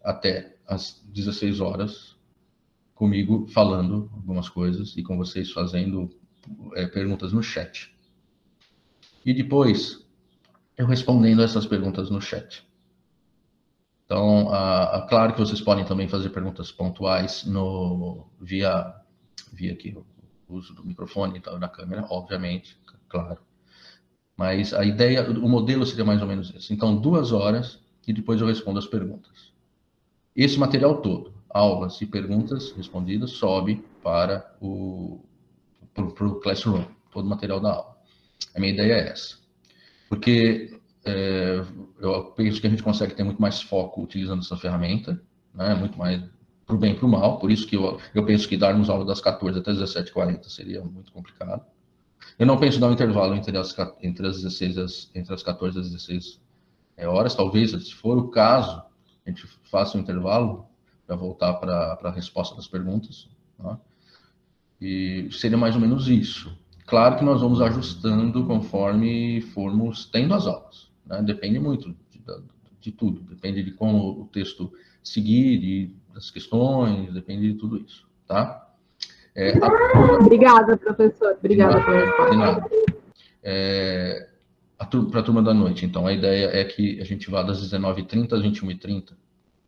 até 0.04 0.56
às 0.68 1.02
16 1.06 1.60
horas, 1.60 2.15
comigo 2.96 3.46
falando 3.48 4.10
algumas 4.14 4.50
coisas 4.50 4.96
e 4.96 5.04
com 5.04 5.18
vocês 5.18 5.52
fazendo 5.52 6.10
é, 6.74 6.88
perguntas 6.88 7.34
no 7.34 7.44
chat. 7.44 7.94
E 9.26 9.34
depois, 9.34 10.08
eu 10.78 10.88
respondendo 10.88 11.42
essas 11.42 11.66
perguntas 11.66 12.10
no 12.10 12.22
chat. 12.22 12.66
Então, 14.06 14.50
a, 14.50 14.98
a, 14.98 15.02
claro 15.08 15.34
que 15.34 15.40
vocês 15.40 15.60
podem 15.60 15.84
também 15.84 16.08
fazer 16.08 16.30
perguntas 16.30 16.72
pontuais 16.72 17.44
no, 17.44 18.28
via, 18.40 18.96
via 19.52 19.74
aqui, 19.74 19.98
o 20.48 20.56
uso 20.56 20.74
do 20.74 20.86
microfone 20.86 21.38
e 21.40 21.60
da 21.60 21.68
câmera, 21.68 22.06
obviamente, 22.10 22.78
claro. 23.10 23.40
Mas 24.38 24.74
a 24.74 24.86
ideia, 24.86 25.28
o 25.30 25.50
modelo 25.50 25.86
seria 25.86 26.06
mais 26.06 26.22
ou 26.22 26.28
menos 26.28 26.54
esse. 26.56 26.74
Então, 26.74 26.96
duas 26.96 27.32
horas 27.32 27.80
e 28.08 28.14
depois 28.14 28.40
eu 28.40 28.48
respondo 28.48 28.80
as 28.80 28.86
perguntas. 28.86 29.52
Esse 30.36 30.60
material 30.60 31.02
todo, 31.02 31.34
aulas 31.56 32.02
e 32.02 32.06
perguntas 32.06 32.74
respondidas, 32.74 33.32
sobe 33.32 33.82
para 34.04 34.54
o 34.60 35.22
para 35.94 36.28
o 36.28 36.42
Classroom, 36.42 36.84
todo 37.10 37.26
o 37.26 37.30
material 37.30 37.62
da 37.62 37.72
aula. 37.72 37.96
A 38.54 38.60
minha 38.60 38.74
ideia 38.74 38.96
é 38.96 39.08
essa. 39.08 39.38
Porque 40.10 40.78
é, 41.06 41.64
eu 42.02 42.26
penso 42.36 42.60
que 42.60 42.68
a 42.68 42.70
gente 42.70 42.84
consegue 42.84 43.16
ter 43.16 43.24
muito 43.24 43.42
mais 43.42 43.62
foco 43.62 44.04
utilizando 44.04 44.42
essa 44.42 44.58
ferramenta, 44.58 45.22
né, 45.54 45.74
muito 45.74 45.98
mais 45.98 46.22
para 46.66 46.76
o 46.76 46.78
bem 46.78 46.92
e 46.92 46.96
para 46.98 47.06
o 47.06 47.10
mal, 47.10 47.40
por 47.40 47.50
isso 47.50 47.66
que 47.66 47.78
eu, 47.78 47.98
eu 48.14 48.26
penso 48.26 48.50
que 48.50 48.58
darmos 48.58 48.90
aula 48.90 49.06
das 49.06 49.22
14 49.22 49.60
até 49.60 49.72
17h40 49.72 50.50
seria 50.50 50.84
muito 50.84 51.14
complicado. 51.14 51.66
Eu 52.38 52.46
não 52.46 52.58
penso 52.58 52.78
dar 52.82 52.90
um 52.90 52.94
intervalo 52.94 53.34
entre 53.34 53.58
as, 53.58 53.74
entre 54.02 54.28
as 54.28 54.42
16 54.42 54.78
as, 54.78 55.12
entre 55.16 55.34
as 55.34 55.42
14 55.42 55.78
e 55.78 55.80
as 55.80 55.92
16 55.92 56.42
é, 56.98 57.08
horas, 57.08 57.34
talvez, 57.34 57.72
se 57.72 57.94
for 57.94 58.18
o 58.18 58.28
caso, 58.28 58.84
a 59.26 59.30
gente 59.30 59.48
faça 59.72 59.98
um 59.98 60.02
intervalo 60.02 60.68
para 61.06 61.16
voltar 61.16 61.54
para 61.56 61.98
a 62.04 62.12
resposta 62.12 62.56
das 62.56 62.68
perguntas. 62.68 63.28
Tá? 63.58 63.78
E 64.82 65.30
seria 65.32 65.58
mais 65.58 65.76
ou 65.76 65.82
menos 65.82 66.08
isso. 66.08 66.56
Claro 66.86 67.18
que 67.18 67.26
nós 67.26 67.42
vamos 67.42 67.62
ajustando 67.62 68.46
conforme 68.46 69.42
formos 69.42 70.06
tendo 70.06 70.34
as 70.34 70.46
aulas. 70.46 70.90
Né? 71.06 71.22
Depende 71.24 71.60
muito 71.60 71.96
de, 72.12 72.22
de, 72.80 72.92
tudo. 72.92 73.22
Depende 73.22 73.64
de 73.64 73.72
como 73.72 74.22
o 74.22 74.30
texto 74.32 74.72
seguir, 75.04 75.58
de, 75.58 75.96
das 76.14 76.30
questões, 76.30 77.14
depende 77.14 77.54
de 77.54 77.58
tudo 77.58 77.78
isso. 77.78 78.08
Tá? 78.28 78.70
É, 79.34 79.54
a... 79.58 80.16
Obrigada, 80.22 80.78
professor. 80.78 81.36
Obrigada 81.40 81.84
pela 81.84 82.06
resposta. 82.06 82.70
É, 83.44 84.30
para 84.78 85.20
a 85.20 85.24
turma 85.24 85.42
da 85.42 85.54
noite, 85.54 85.86
então, 85.86 86.08
a 86.08 86.14
ideia 86.14 86.48
é 86.48 86.64
que 86.64 87.00
a 87.00 87.04
gente 87.04 87.30
vá 87.30 87.44
das 87.44 87.62
19h30 87.64 88.34
às 88.34 88.42
21h30 88.42 89.14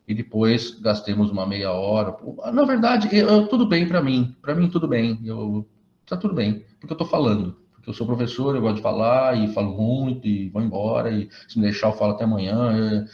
e 0.07 0.13
depois 0.13 0.79
gastemos 0.79 1.29
uma 1.29 1.45
meia 1.45 1.71
hora. 1.71 2.15
Na 2.53 2.63
verdade, 2.63 3.09
eu, 3.15 3.47
tudo 3.47 3.67
bem 3.67 3.87
para 3.87 4.01
mim. 4.01 4.35
Para 4.41 4.55
mim, 4.55 4.69
tudo 4.69 4.87
bem. 4.87 5.19
Eu, 5.25 5.67
tá 6.05 6.15
tudo 6.15 6.33
bem, 6.33 6.65
porque 6.79 6.93
eu 6.93 6.95
estou 6.95 7.07
falando. 7.07 7.57
Porque 7.73 7.89
eu 7.89 7.93
sou 7.93 8.07
professor, 8.07 8.55
eu 8.55 8.61
gosto 8.61 8.77
de 8.77 8.81
falar 8.81 9.37
e 9.37 9.53
falo 9.53 9.75
muito 9.75 10.25
e 10.25 10.49
vou 10.49 10.61
embora. 10.61 11.11
E 11.11 11.29
se 11.47 11.57
me 11.57 11.65
deixar, 11.65 11.87
eu 11.87 11.93
falo 11.93 12.13
até 12.13 12.23
amanhã. 12.23 13.05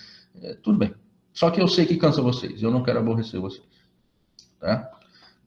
É, 0.42 0.52
é, 0.52 0.54
tudo 0.56 0.78
bem. 0.78 0.94
Só 1.34 1.50
que 1.50 1.60
eu 1.60 1.68
sei 1.68 1.88
que 1.88 1.98
cansa 1.98 2.22
vocês. 2.22 2.62
Eu 2.62 2.70
não 2.70 2.84
quero 2.84 3.00
aborrecer 3.00 3.42
vocês. 3.42 3.66
Tá? 4.60 4.92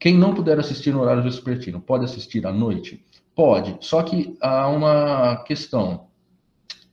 Quem 0.01 0.19
não 0.19 0.35
puder 0.35 0.59
assistir 0.59 0.93
no 0.93 1.01
horário 1.01 1.23
vespertino, 1.23 1.81
pode 1.81 2.05
assistir 2.05 2.45
à 2.45 2.53
noite? 2.53 3.05
Pode, 3.35 3.77
só 3.81 4.03
que 4.03 4.37
há 4.41 4.69
uma 4.69 5.37
questão. 5.45 6.06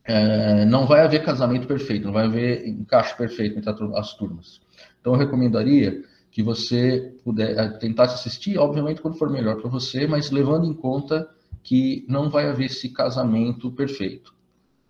É, 0.06 0.66
não 0.66 0.86
vai 0.86 1.02
haver 1.02 1.24
casamento 1.24 1.66
perfeito, 1.66 2.06
não 2.06 2.14
vai 2.14 2.26
haver 2.26 2.68
encaixe 2.68 3.16
perfeito 3.16 3.58
entre 3.58 3.72
as 3.96 4.14
turmas. 4.16 4.60
Então, 5.00 5.14
eu 5.14 5.20
recomendaria 5.20 6.04
que 6.30 6.42
você 6.42 7.16
puder 7.24 7.58
é, 7.58 7.70
tentar 7.78 8.06
assistir, 8.06 8.58
obviamente, 8.58 9.02
quando 9.02 9.18
for 9.18 9.30
melhor 9.30 9.62
para 9.62 9.70
você, 9.70 10.08
mas 10.08 10.32
levando 10.32 10.66
em 10.66 10.74
conta 10.74 11.30
que 11.64 12.06
não 12.10 12.30
vai 12.30 12.50
haver 12.50 12.66
esse 12.66 12.90
casamento 12.90 13.72
perfeito. 13.72 14.34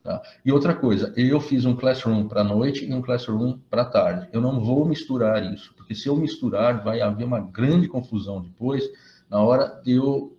Tá? 0.03 0.21
E 0.43 0.51
outra 0.51 0.75
coisa, 0.75 1.13
eu 1.15 1.39
fiz 1.39 1.63
um 1.63 1.75
classroom 1.75 2.27
para 2.27 2.43
noite 2.43 2.85
e 2.85 2.93
um 2.93 3.01
classroom 3.01 3.57
para 3.69 3.85
tarde. 3.85 4.27
Eu 4.33 4.41
não 4.41 4.59
vou 4.59 4.85
misturar 4.85 5.53
isso, 5.53 5.73
porque 5.77 5.95
se 5.95 6.09
eu 6.09 6.15
misturar, 6.17 6.83
vai 6.83 6.99
haver 6.99 7.23
uma 7.23 7.39
grande 7.39 7.87
confusão 7.87 8.41
depois, 8.41 8.83
na 9.29 9.41
hora 9.41 9.81
de 9.83 9.93
eu. 9.93 10.37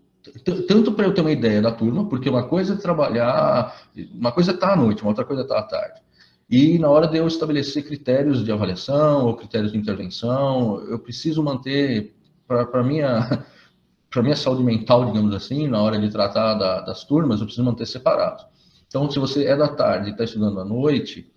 Tanto 0.66 0.92
para 0.92 1.06
eu 1.06 1.12
ter 1.12 1.20
uma 1.20 1.32
ideia 1.32 1.60
da 1.60 1.70
turma, 1.70 2.08
porque 2.08 2.30
uma 2.30 2.44
coisa 2.44 2.74
é 2.74 2.76
trabalhar, 2.76 3.88
uma 4.12 4.32
coisa 4.32 4.52
é 4.52 4.54
estar 4.54 4.68
tá 4.68 4.72
à 4.72 4.76
noite, 4.76 5.02
uma 5.02 5.10
outra 5.10 5.24
coisa 5.24 5.42
é 5.42 5.44
estar 5.44 5.56
tá 5.56 5.60
à 5.60 5.64
tarde. 5.64 6.00
E 6.48 6.78
na 6.78 6.88
hora 6.88 7.06
de 7.06 7.18
eu 7.18 7.26
estabelecer 7.26 7.84
critérios 7.84 8.44
de 8.44 8.52
avaliação 8.52 9.26
ou 9.26 9.36
critérios 9.36 9.72
de 9.72 9.78
intervenção, 9.78 10.80
eu 10.88 10.98
preciso 10.98 11.42
manter, 11.42 12.14
para 12.46 12.82
minha, 12.82 13.44
minha 14.16 14.36
saúde 14.36 14.62
mental, 14.62 15.06
digamos 15.06 15.34
assim, 15.34 15.68
na 15.68 15.82
hora 15.82 15.98
de 15.98 16.10
tratar 16.10 16.54
da, 16.54 16.80
das 16.80 17.04
turmas, 17.04 17.40
eu 17.40 17.46
preciso 17.46 17.64
manter 17.64 17.86
separado. 17.86 18.44
Então, 18.86 19.10
se 19.10 19.18
você 19.18 19.44
é 19.44 19.56
da 19.56 19.68
tarde 19.68 20.08
e 20.08 20.12
está 20.12 20.24
estudando 20.24 20.60
à 20.60 20.64
noite, 20.64 21.30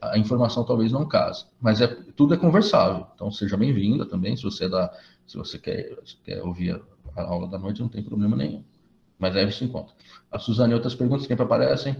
a 0.00 0.18
informação 0.18 0.64
talvez 0.64 0.90
não 0.90 1.06
case, 1.06 1.44
mas 1.60 1.80
é, 1.80 1.86
tudo 2.16 2.34
é 2.34 2.36
conversável. 2.36 3.06
Então, 3.14 3.30
seja 3.30 3.56
bem-vinda 3.56 4.04
também, 4.04 4.36
se 4.36 4.42
você, 4.42 4.64
é 4.64 4.68
da, 4.68 4.92
se 5.26 5.36
você 5.36 5.58
quer, 5.58 5.96
quer 6.24 6.42
ouvir 6.42 6.82
a 7.16 7.22
aula 7.22 7.48
da 7.48 7.58
noite, 7.58 7.80
não 7.80 7.88
tem 7.88 8.02
problema 8.02 8.36
nenhum. 8.36 8.64
Mas 9.18 9.34
leve 9.34 9.50
isso 9.50 9.64
em 9.64 9.68
conta. 9.68 9.92
A 10.30 10.38
Suzane, 10.38 10.74
outras 10.74 10.94
perguntas 10.94 11.22
que 11.22 11.28
sempre 11.28 11.44
aparecem 11.44 11.96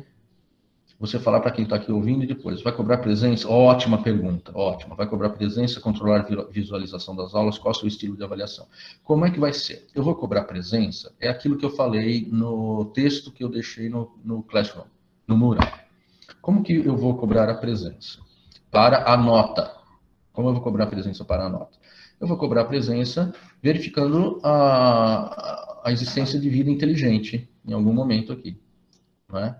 você 1.02 1.19
falar 1.19 1.40
para 1.40 1.50
quem 1.50 1.64
está 1.64 1.75
aqui 1.75 1.90
ouvindo 1.90 2.23
e 2.23 2.28
depois, 2.28 2.62
vai 2.62 2.73
cobrar 2.73 2.99
presença? 2.99 3.49
Ótima 3.49 4.00
pergunta, 4.00 4.52
ótima. 4.54 4.95
Vai 4.95 5.09
cobrar 5.09 5.31
presença, 5.31 5.81
controlar 5.81 6.25
visualização 6.49 7.16
das 7.16 7.35
aulas, 7.35 7.59
qual 7.59 7.75
é 7.75 7.76
o 7.76 7.81
seu 7.81 7.88
estilo 7.88 8.16
de 8.16 8.23
avaliação? 8.23 8.69
Como 9.02 9.26
é 9.26 9.31
que 9.33 9.40
vai 9.40 9.52
ser? 9.52 9.88
Eu 9.97 10.04
vou 10.04 10.14
cobrar 10.14 10.45
presença, 10.45 11.12
é 11.21 11.28
aquilo 11.28 11.59
que 11.59 11.64
eu 11.64 11.71
falei 11.71 12.28
no 12.31 12.85
texto 12.95 13.33
que 13.33 13.42
eu 13.42 13.49
deixei 13.49 13.88
no, 13.88 14.16
no 14.25 14.45
Classroom, 14.45 14.85
no 15.26 15.37
mural. 15.37 15.66
Como 16.40 16.62
que 16.62 16.73
eu 16.73 16.97
vou 16.97 17.16
cobrar 17.16 17.49
a 17.49 17.54
presença? 17.54 18.21
Para 18.71 19.12
a 19.12 19.16
nota. 19.16 19.75
Como 20.33 20.50
eu 20.50 20.54
vou 20.54 20.62
cobrar 20.62 20.85
a 20.85 20.87
presença 20.87 21.25
para 21.25 21.47
a 21.47 21.49
nota? 21.49 21.76
Eu 22.22 22.28
vou 22.28 22.36
cobrar 22.36 22.60
a 22.60 22.66
presença 22.66 23.34
verificando 23.60 24.38
a, 24.44 25.80
a 25.82 25.90
existência 25.90 26.38
de 26.38 26.48
vida 26.48 26.70
inteligente 26.70 27.50
em 27.66 27.72
algum 27.72 27.92
momento 27.92 28.32
aqui. 28.32 28.56
É? 29.34 29.56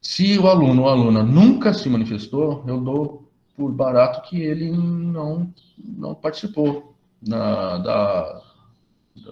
Se 0.00 0.38
o 0.38 0.46
aluno 0.46 0.82
ou 0.82 0.88
aluna 0.88 1.24
nunca 1.24 1.74
se 1.74 1.88
manifestou, 1.88 2.62
eu 2.68 2.80
dou 2.80 3.28
por 3.56 3.72
barato 3.72 4.22
que 4.28 4.40
ele 4.40 4.70
não, 4.70 5.52
não 5.76 6.14
participou 6.14 6.94
na, 7.20 7.78
da, 7.78 8.42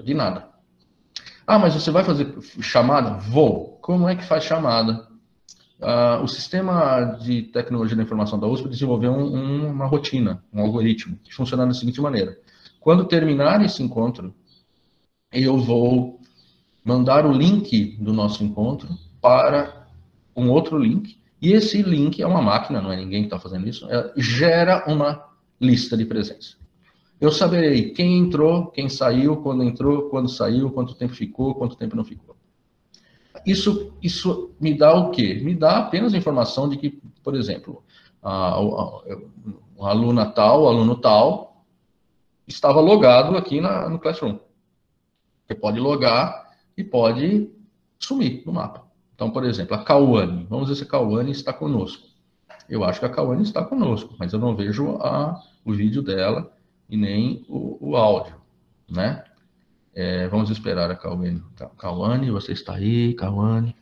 de 0.02 0.12
nada. 0.12 0.48
Ah, 1.46 1.56
mas 1.60 1.74
você 1.74 1.92
vai 1.92 2.02
fazer 2.02 2.36
chamada? 2.60 3.10
Vou. 3.18 3.78
Como 3.80 4.08
é 4.08 4.16
que 4.16 4.24
faz 4.24 4.42
chamada? 4.42 5.06
Ah, 5.82 6.20
o 6.22 6.28
sistema 6.28 7.18
de 7.20 7.42
tecnologia 7.42 7.96
da 7.96 8.04
informação 8.04 8.38
da 8.38 8.46
USP 8.46 8.68
desenvolveu 8.68 9.10
um, 9.12 9.70
uma 9.70 9.86
rotina, 9.86 10.42
um 10.52 10.60
algoritmo, 10.60 11.18
que 11.24 11.34
funciona 11.34 11.66
da 11.66 11.74
seguinte 11.74 12.00
maneira. 12.00 12.38
Quando 12.78 13.04
terminar 13.04 13.64
esse 13.64 13.82
encontro, 13.82 14.32
eu 15.32 15.58
vou 15.58 16.20
mandar 16.84 17.26
o 17.26 17.32
link 17.32 17.96
do 18.00 18.12
nosso 18.12 18.44
encontro 18.44 18.88
para 19.20 19.88
um 20.36 20.50
outro 20.50 20.78
link, 20.78 21.18
e 21.40 21.52
esse 21.52 21.82
link 21.82 22.22
é 22.22 22.26
uma 22.26 22.40
máquina, 22.40 22.80
não 22.80 22.92
é 22.92 22.96
ninguém 22.96 23.22
que 23.22 23.26
está 23.26 23.38
fazendo 23.38 23.68
isso, 23.68 23.84
é, 23.90 24.12
gera 24.16 24.84
uma 24.86 25.24
lista 25.60 25.96
de 25.96 26.04
presença. 26.04 26.56
Eu 27.20 27.32
saberei 27.32 27.90
quem 27.90 28.18
entrou, 28.18 28.66
quem 28.66 28.88
saiu, 28.88 29.36
quando 29.38 29.64
entrou, 29.64 30.08
quando 30.10 30.28
saiu, 30.28 30.70
quanto 30.70 30.94
tempo 30.94 31.14
ficou, 31.14 31.54
quanto 31.54 31.76
tempo 31.76 31.96
não 31.96 32.04
ficou. 32.04 32.31
Isso, 33.46 33.92
isso 34.02 34.54
me 34.60 34.74
dá 34.76 34.94
o 34.94 35.10
quê? 35.10 35.40
Me 35.42 35.54
dá 35.54 35.78
apenas 35.78 36.14
a 36.14 36.16
informação 36.16 36.68
de 36.68 36.76
que, 36.76 36.90
por 37.22 37.34
exemplo, 37.34 37.82
a, 38.22 38.54
a, 38.54 39.02
a 39.80 39.90
aluna 39.90 40.26
tal, 40.26 40.62
o 40.62 40.68
aluno 40.68 40.96
tal, 40.96 41.64
estava 42.46 42.80
logado 42.80 43.36
aqui 43.36 43.60
na, 43.60 43.88
no 43.88 43.98
Classroom. 43.98 44.38
Você 45.46 45.54
pode 45.54 45.80
logar 45.80 46.52
e 46.76 46.84
pode 46.84 47.50
sumir 47.98 48.42
no 48.46 48.52
mapa. 48.52 48.84
Então, 49.14 49.30
por 49.30 49.44
exemplo, 49.44 49.74
a 49.74 49.84
Cauane. 49.84 50.46
Vamos 50.48 50.68
ver 50.68 50.74
se 50.74 50.82
a 50.82 50.86
Cauane 50.86 51.30
está 51.30 51.52
conosco. 51.52 52.08
Eu 52.68 52.84
acho 52.84 53.00
que 53.00 53.06
a 53.06 53.10
Cauane 53.10 53.42
está 53.42 53.64
conosco, 53.64 54.14
mas 54.18 54.32
eu 54.32 54.38
não 54.38 54.56
vejo 54.56 54.96
a, 54.96 55.40
o 55.64 55.72
vídeo 55.72 56.02
dela 56.02 56.52
e 56.88 56.96
nem 56.96 57.44
o, 57.48 57.90
o 57.90 57.96
áudio, 57.96 58.36
né? 58.90 59.24
É, 59.94 60.26
vamos 60.28 60.50
esperar 60.50 60.90
a 60.90 60.96
Cauane. 60.96 61.42
Cauane, 61.78 62.30
você 62.30 62.52
está 62.52 62.74
aí, 62.74 63.14
Cauane. 63.14 63.76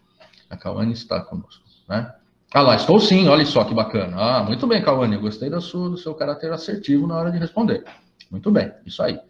A 0.48 0.56
Cauane 0.56 0.92
está 0.92 1.20
conosco, 1.20 1.62
né? 1.88 2.12
Ah 2.52 2.62
lá, 2.62 2.74
estou 2.74 2.98
sim, 2.98 3.28
olha 3.28 3.46
só 3.46 3.64
que 3.64 3.72
bacana. 3.72 4.16
Ah, 4.18 4.42
muito 4.42 4.66
bem, 4.66 4.82
Cauane, 4.82 5.16
gostei 5.18 5.48
do 5.48 5.60
seu, 5.60 5.90
do 5.90 5.96
seu 5.96 6.14
caráter 6.14 6.52
assertivo 6.52 7.06
na 7.06 7.16
hora 7.16 7.30
de 7.30 7.38
responder. 7.38 7.84
Muito 8.28 8.50
bem, 8.50 8.72
isso 8.84 9.00
aí. 9.02 9.20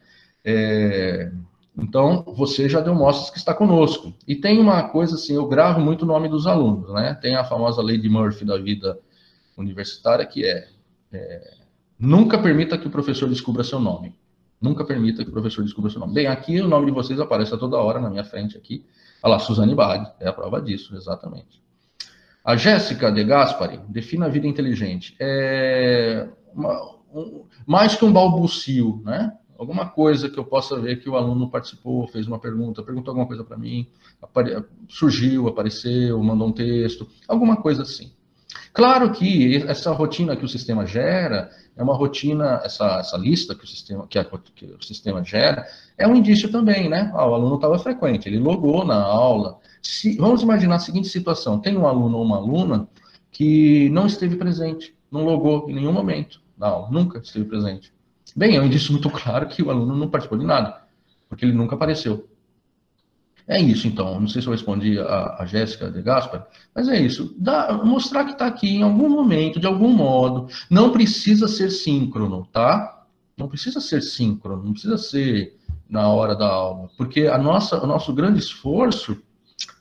É, 0.43 1.31
então, 1.77 2.25
você 2.27 2.67
já 2.67 2.81
deu 2.81 2.95
mostras 2.95 3.31
que 3.31 3.37
está 3.37 3.53
conosco. 3.53 4.15
E 4.27 4.35
tem 4.35 4.59
uma 4.59 4.89
coisa 4.89 5.17
assim, 5.17 5.35
eu 5.35 5.47
gravo 5.47 5.81
muito 5.81 6.03
o 6.03 6.07
nome 6.07 6.29
dos 6.29 6.47
alunos, 6.47 6.93
né? 6.95 7.15
Tem 7.21 7.37
a 7.37 7.45
famosa 7.45 7.83
lei 7.83 7.99
de 7.99 8.09
Murphy 8.09 8.47
da 8.47 8.57
vida 8.57 8.99
universitária, 9.57 10.25
que 10.25 10.45
é, 10.47 10.69
é 11.13 11.61
Nunca 12.01 12.39
permita 12.39 12.79
que 12.79 12.87
o 12.87 12.91
professor 12.91 13.29
descubra 13.29 13.63
seu 13.63 13.79
nome. 13.79 14.15
Nunca 14.61 14.85
permita 14.85 15.25
que 15.25 15.31
o 15.31 15.33
professor 15.33 15.64
descubra 15.64 15.90
seu 15.90 16.00
nome. 16.00 16.12
Bem, 16.12 16.26
aqui 16.26 16.61
o 16.61 16.69
nome 16.69 16.87
de 16.87 16.93
vocês 16.93 17.19
aparece 17.19 17.55
a 17.55 17.57
toda 17.57 17.79
hora 17.79 17.99
na 17.99 18.11
minha 18.11 18.25
frente 18.25 18.59
aqui. 18.59 18.85
Olha 19.23 19.33
lá, 19.33 19.38
Suzane 19.38 19.75
Bag, 19.75 20.07
é 20.21 20.29
a 20.29 20.33
prova 20.33 20.61
disso, 20.61 20.95
exatamente. 20.95 21.62
A 22.45 22.57
Jéssica 22.57 23.11
de 23.11 23.25
Gaspari 23.25 23.81
define 23.88 24.25
a 24.25 24.29
vida 24.29 24.47
inteligente. 24.47 25.17
É 25.19 26.29
uma, 26.55 26.97
um, 27.14 27.45
mais 27.67 27.95
que 27.95 28.05
um 28.05 28.12
balbucio, 28.12 29.02
né? 29.05 29.33
Alguma 29.59 29.87
coisa 29.88 30.29
que 30.29 30.38
eu 30.38 30.45
possa 30.45 30.81
ver 30.81 31.00
que 31.00 31.09
o 31.09 31.17
aluno 31.17 31.50
participou, 31.50 32.09
fez 32.09 32.26
uma 32.26 32.38
pergunta, 32.38 32.83
perguntou 32.83 33.12
alguma 33.12 33.26
coisa 33.26 33.45
para 33.45 33.59
mim, 33.59 33.87
apare, 34.21 34.64
surgiu, 34.88 35.49
apareceu, 35.49 36.23
mandou 36.23 36.49
um 36.49 36.52
texto, 36.52 37.07
alguma 37.29 37.57
coisa 37.57 37.83
assim. 37.83 38.11
Claro 38.73 39.12
que 39.12 39.57
essa 39.69 39.93
rotina 39.93 40.35
que 40.35 40.45
o 40.45 40.49
sistema 40.49 40.87
gera 40.87 41.50
é 41.77 41.83
uma 41.83 41.95
rotina, 41.95 42.61
essa, 42.65 42.99
essa 42.99 43.17
lista 43.17 43.55
que 43.55 43.65
o, 43.65 43.67
sistema, 43.67 44.07
que, 44.07 44.19
a, 44.19 44.25
que 44.25 44.67
o 44.67 44.83
sistema 44.83 45.25
gera, 45.25 45.67
é 45.97 46.07
um 46.07 46.15
indício 46.15 46.50
também, 46.50 46.89
né? 46.89 47.11
Ah, 47.15 47.27
o 47.27 47.35
aluno 47.35 47.57
estava 47.57 47.79
frequente, 47.79 48.29
ele 48.29 48.39
logou 48.39 48.85
na 48.85 49.03
aula. 49.03 49.59
Se, 49.83 50.17
vamos 50.17 50.43
imaginar 50.43 50.77
a 50.77 50.81
seguinte 50.81 51.09
situação: 51.09 51.59
tem 51.59 51.77
um 51.77 51.87
aluno 51.87 52.19
ou 52.19 52.25
uma 52.25 52.37
aluna 52.37 52.89
que 53.31 53.89
não 53.91 54.07
esteve 54.07 54.37
presente, 54.37 54.95
não 55.11 55.25
logou 55.25 55.71
em 55.71 55.75
nenhum 55.75 55.93
momento 55.93 56.41
na 56.57 56.69
aula, 56.69 56.91
nunca 56.91 57.19
esteve 57.19 57.47
presente. 57.47 57.93
Bem, 58.37 58.57
é 58.57 58.61
um 58.61 58.67
indício 58.67 58.93
muito 58.93 59.09
claro 59.11 59.49
que 59.49 59.62
o 59.62 59.71
aluno 59.71 59.97
não 59.97 60.09
participou 60.09 60.39
de 60.39 60.45
nada, 60.45 60.83
porque 61.29 61.45
ele 61.45 61.53
nunca 61.53 61.75
apareceu. 61.75 62.29
É 63.50 63.61
isso, 63.61 63.88
então. 63.88 64.21
Não 64.21 64.28
sei 64.28 64.40
se 64.40 64.47
eu 64.47 64.52
respondi 64.52 64.97
a, 65.00 65.38
a 65.40 65.45
Jéssica 65.45 65.90
de 65.90 66.00
Gaspar, 66.00 66.47
mas 66.73 66.88
é 66.88 67.00
isso. 67.00 67.35
Dá, 67.37 67.73
mostrar 67.85 68.25
que 68.25 68.33
está 68.33 68.47
aqui 68.47 68.76
em 68.76 68.83
algum 68.83 69.09
momento, 69.09 69.59
de 69.59 69.66
algum 69.66 69.88
modo. 69.88 70.47
Não 70.71 70.92
precisa 70.92 71.49
ser 71.49 71.71
síncrono, 71.71 72.47
tá? 72.52 73.04
Não 73.37 73.49
precisa 73.49 73.80
ser 73.80 74.02
síncrono, 74.02 74.62
não 74.62 74.73
precisa 74.73 74.97
ser 74.97 75.59
na 75.88 76.09
hora 76.09 76.37
da 76.37 76.47
aula, 76.47 76.88
porque 76.97 77.26
a 77.26 77.37
nossa, 77.37 77.83
o 77.83 77.87
nosso 77.87 78.12
grande 78.12 78.38
esforço 78.38 79.21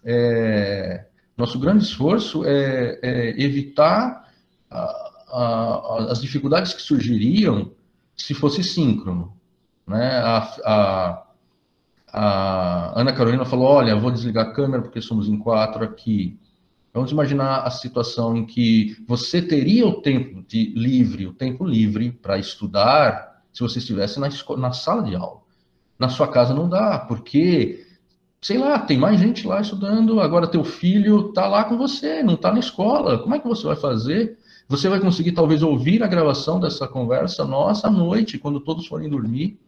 é, 0.03 1.05
nosso 1.37 1.59
grande 1.59 1.83
esforço 1.83 2.43
é, 2.45 2.99
é 3.01 3.41
evitar 3.41 4.27
a, 4.69 4.77
a, 5.29 6.07
as 6.09 6.19
dificuldades 6.19 6.73
que 6.73 6.81
surgiriam 6.81 7.71
se 8.17 8.33
fosse 8.33 8.63
síncrono. 8.63 9.33
Né? 9.87 10.17
A, 10.17 11.23
a, 12.13 12.99
Ana 12.99 13.13
Carolina 13.13 13.45
falou: 13.45 13.67
Olha, 13.67 13.95
vou 13.95 14.11
desligar 14.11 14.47
a 14.47 14.51
câmera 14.51 14.81
porque 14.81 15.01
somos 15.01 15.27
em 15.27 15.37
quatro 15.37 15.83
aqui. 15.83 16.39
Vamos 16.93 17.11
imaginar 17.11 17.61
a 17.61 17.69
situação 17.69 18.35
em 18.35 18.45
que 18.45 18.97
você 19.07 19.41
teria 19.41 19.87
o 19.87 20.01
tempo 20.01 20.43
de 20.47 20.73
livre, 20.75 21.27
o 21.27 21.33
tempo 21.33 21.63
livre 21.63 22.11
para 22.11 22.39
estudar, 22.39 23.43
se 23.53 23.61
você 23.61 23.79
estivesse 23.79 24.19
na, 24.19 24.27
na 24.57 24.71
sala 24.71 25.03
de 25.03 25.15
aula. 25.15 25.41
Na 25.99 26.09
sua 26.09 26.27
casa 26.27 26.53
não 26.53 26.67
dá, 26.67 26.97
porque, 26.97 27.85
sei 28.41 28.57
lá, 28.57 28.79
tem 28.79 28.97
mais 28.97 29.19
gente 29.19 29.45
lá 29.45 29.61
estudando, 29.61 30.19
agora 30.19 30.47
teu 30.47 30.63
filho 30.63 31.29
está 31.29 31.47
lá 31.47 31.63
com 31.63 31.77
você, 31.77 32.23
não 32.23 32.33
está 32.33 32.51
na 32.51 32.59
escola. 32.59 33.19
Como 33.19 33.35
é 33.35 33.39
que 33.39 33.47
você 33.47 33.67
vai 33.67 33.75
fazer? 33.75 34.37
Você 34.67 34.89
vai 34.89 34.99
conseguir 34.99 35.33
talvez 35.33 35.61
ouvir 35.61 36.01
a 36.01 36.07
gravação 36.07 36.59
dessa 36.59 36.87
conversa 36.87 37.45
nossa 37.45 37.87
à 37.87 37.91
noite, 37.91 38.39
quando 38.39 38.59
todos 38.59 38.87
forem 38.87 39.09
dormir. 39.09 39.59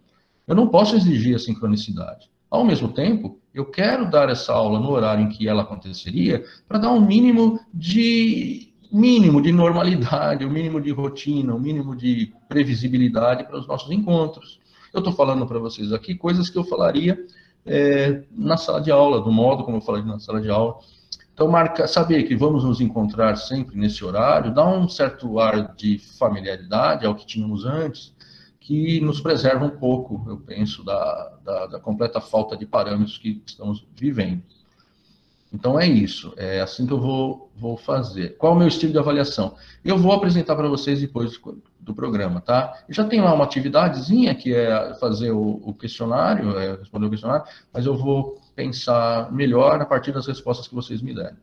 Eu 0.47 0.55
não 0.55 0.67
posso 0.67 0.95
exigir 0.95 1.35
a 1.35 1.39
sincronicidade. 1.39 2.29
Ao 2.49 2.65
mesmo 2.65 2.89
tempo, 2.89 3.39
eu 3.53 3.65
quero 3.65 4.09
dar 4.09 4.29
essa 4.29 4.53
aula 4.53 4.79
no 4.79 4.89
horário 4.89 5.23
em 5.23 5.29
que 5.29 5.47
ela 5.47 5.61
aconteceria, 5.61 6.43
para 6.67 6.79
dar 6.79 6.91
um 6.91 6.99
mínimo 6.99 7.59
de 7.73 8.71
mínimo 8.91 9.41
de 9.41 9.53
normalidade, 9.53 10.45
um 10.45 10.49
mínimo 10.49 10.81
de 10.81 10.91
rotina, 10.91 11.55
um 11.55 11.59
mínimo 11.59 11.95
de 11.95 12.33
previsibilidade 12.49 13.45
para 13.45 13.57
os 13.57 13.65
nossos 13.65 13.89
encontros. 13.89 14.59
Eu 14.93 14.99
estou 14.99 15.13
falando 15.13 15.47
para 15.47 15.59
vocês 15.59 15.93
aqui 15.93 16.13
coisas 16.13 16.49
que 16.49 16.57
eu 16.57 16.65
falaria 16.65 17.17
é, 17.65 18.23
na 18.31 18.57
sala 18.57 18.81
de 18.81 18.91
aula, 18.91 19.21
do 19.21 19.31
modo 19.31 19.63
como 19.63 19.77
eu 19.77 19.81
falei 19.81 20.03
na 20.03 20.19
sala 20.19 20.41
de 20.41 20.49
aula. 20.49 20.79
Então, 21.33 21.47
marca, 21.47 21.87
saber 21.87 22.23
que 22.23 22.35
vamos 22.35 22.63
nos 22.63 22.81
encontrar 22.81 23.37
sempre 23.37 23.77
nesse 23.77 24.03
horário 24.03 24.53
dá 24.53 24.67
um 24.67 24.89
certo 24.89 25.39
ar 25.39 25.73
de 25.75 25.97
familiaridade 25.97 27.05
ao 27.05 27.15
que 27.15 27.25
tínhamos 27.25 27.65
antes, 27.65 28.13
que 28.61 29.01
nos 29.01 29.19
preserva 29.19 29.65
um 29.65 29.71
pouco, 29.71 30.23
eu 30.27 30.37
penso, 30.37 30.85
da, 30.85 31.33
da, 31.43 31.65
da, 31.65 31.79
completa 31.79 32.21
falta 32.21 32.55
de 32.55 32.65
parâmetros 32.65 33.17
que 33.17 33.41
estamos 33.45 33.85
vivendo. 33.99 34.43
Então 35.51 35.77
é 35.77 35.87
isso, 35.87 36.31
é 36.37 36.61
assim 36.61 36.85
que 36.85 36.93
eu 36.93 36.99
vou, 36.99 37.51
vou 37.57 37.75
fazer. 37.75 38.37
Qual 38.37 38.53
é 38.53 38.55
o 38.55 38.59
meu 38.59 38.67
estilo 38.67 38.93
de 38.93 38.99
avaliação? 38.99 39.55
Eu 39.83 39.97
vou 39.97 40.13
apresentar 40.13 40.55
para 40.55 40.69
vocês 40.69 41.01
depois 41.01 41.41
do 41.79 41.93
programa, 41.93 42.39
tá? 42.39 42.83
Eu 42.87 42.93
já 42.93 43.03
tenho 43.03 43.23
lá 43.23 43.33
uma 43.33 43.43
atividadezinha 43.45 44.35
que 44.35 44.53
é 44.53 44.93
fazer 44.99 45.31
o, 45.31 45.59
o 45.63 45.73
questionário, 45.73 46.57
é 46.57 46.77
responder 46.77 47.07
o 47.07 47.09
questionário, 47.09 47.45
mas 47.73 47.85
eu 47.85 47.97
vou 47.97 48.39
pensar 48.55 49.31
melhor 49.33 49.81
a 49.81 49.85
partir 49.85 50.11
das 50.11 50.27
respostas 50.27 50.67
que 50.67 50.75
vocês 50.75 51.01
me 51.01 51.15
derem. 51.15 51.37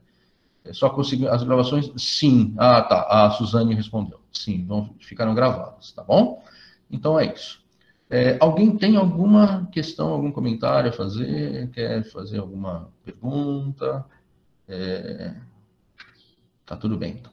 É 0.64 0.72
só 0.72 0.88
conseguir 0.88 1.28
as 1.28 1.42
gravações? 1.42 1.90
Sim. 1.96 2.54
Ah, 2.56 2.80
tá. 2.82 3.02
A 3.08 3.30
Suzane 3.30 3.74
respondeu. 3.74 4.20
Sim, 4.32 4.64
vão, 4.66 4.94
ficaram 5.00 5.34
gravadas, 5.34 5.92
tá 5.92 6.04
bom? 6.04 6.42
Então 6.90 7.18
é 7.18 7.32
isso. 7.32 7.62
É, 8.10 8.38
alguém 8.40 8.76
tem 8.76 8.96
alguma 8.96 9.66
questão, 9.66 10.08
algum 10.08 10.32
comentário 10.32 10.90
a 10.90 10.92
fazer? 10.92 11.70
Quer 11.70 12.04
fazer 12.04 12.38
alguma 12.38 12.90
pergunta? 13.04 14.04
É, 14.66 15.34
tá 16.64 16.76
tudo 16.76 16.96
bem, 16.96 17.16
então. 17.18 17.32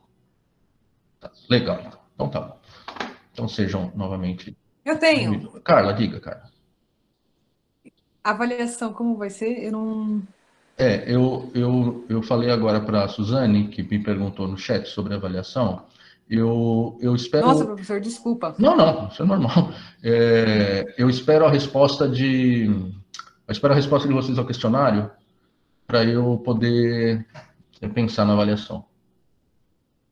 Tá, 1.19 1.31
legal, 1.49 1.79
então. 1.79 1.99
Então 2.13 2.29
tá 2.29 2.41
bom. 2.41 2.59
Então 3.31 3.47
sejam 3.47 3.91
novamente. 3.95 4.57
Eu 4.83 4.99
tenho. 4.99 5.49
Carla, 5.61 5.93
diga, 5.93 6.19
Carla. 6.19 6.49
Avaliação, 8.23 8.91
como 8.91 9.17
vai 9.17 9.29
ser? 9.29 9.63
Eu 9.63 9.71
não. 9.71 10.21
É, 10.77 11.09
eu, 11.09 11.51
eu, 11.53 12.05
eu 12.09 12.21
falei 12.21 12.49
agora 12.49 12.81
para 12.81 13.05
a 13.05 13.07
Suzane, 13.07 13.69
que 13.69 13.81
me 13.83 14.03
perguntou 14.03 14.47
no 14.47 14.57
chat 14.57 14.87
sobre 14.87 15.13
avaliação. 15.13 15.85
Eu, 16.29 16.97
eu 17.01 17.15
espero. 17.15 17.45
Nossa, 17.45 17.65
professor, 17.65 17.99
desculpa. 18.01 18.55
Não, 18.57 18.75
não, 18.75 19.07
isso 19.07 19.21
é 19.21 19.25
normal. 19.25 19.71
É, 20.03 20.93
eu 20.97 21.09
espero 21.09 21.45
a 21.45 21.49
resposta 21.49 22.07
de. 22.07 22.65
Eu 22.65 23.51
espero 23.51 23.73
a 23.73 23.75
resposta 23.75 24.07
de 24.07 24.13
vocês 24.13 24.37
ao 24.37 24.45
questionário 24.45 25.09
para 25.85 26.03
eu 26.03 26.37
poder 26.43 27.25
pensar 27.93 28.25
na 28.25 28.33
avaliação. 28.33 28.85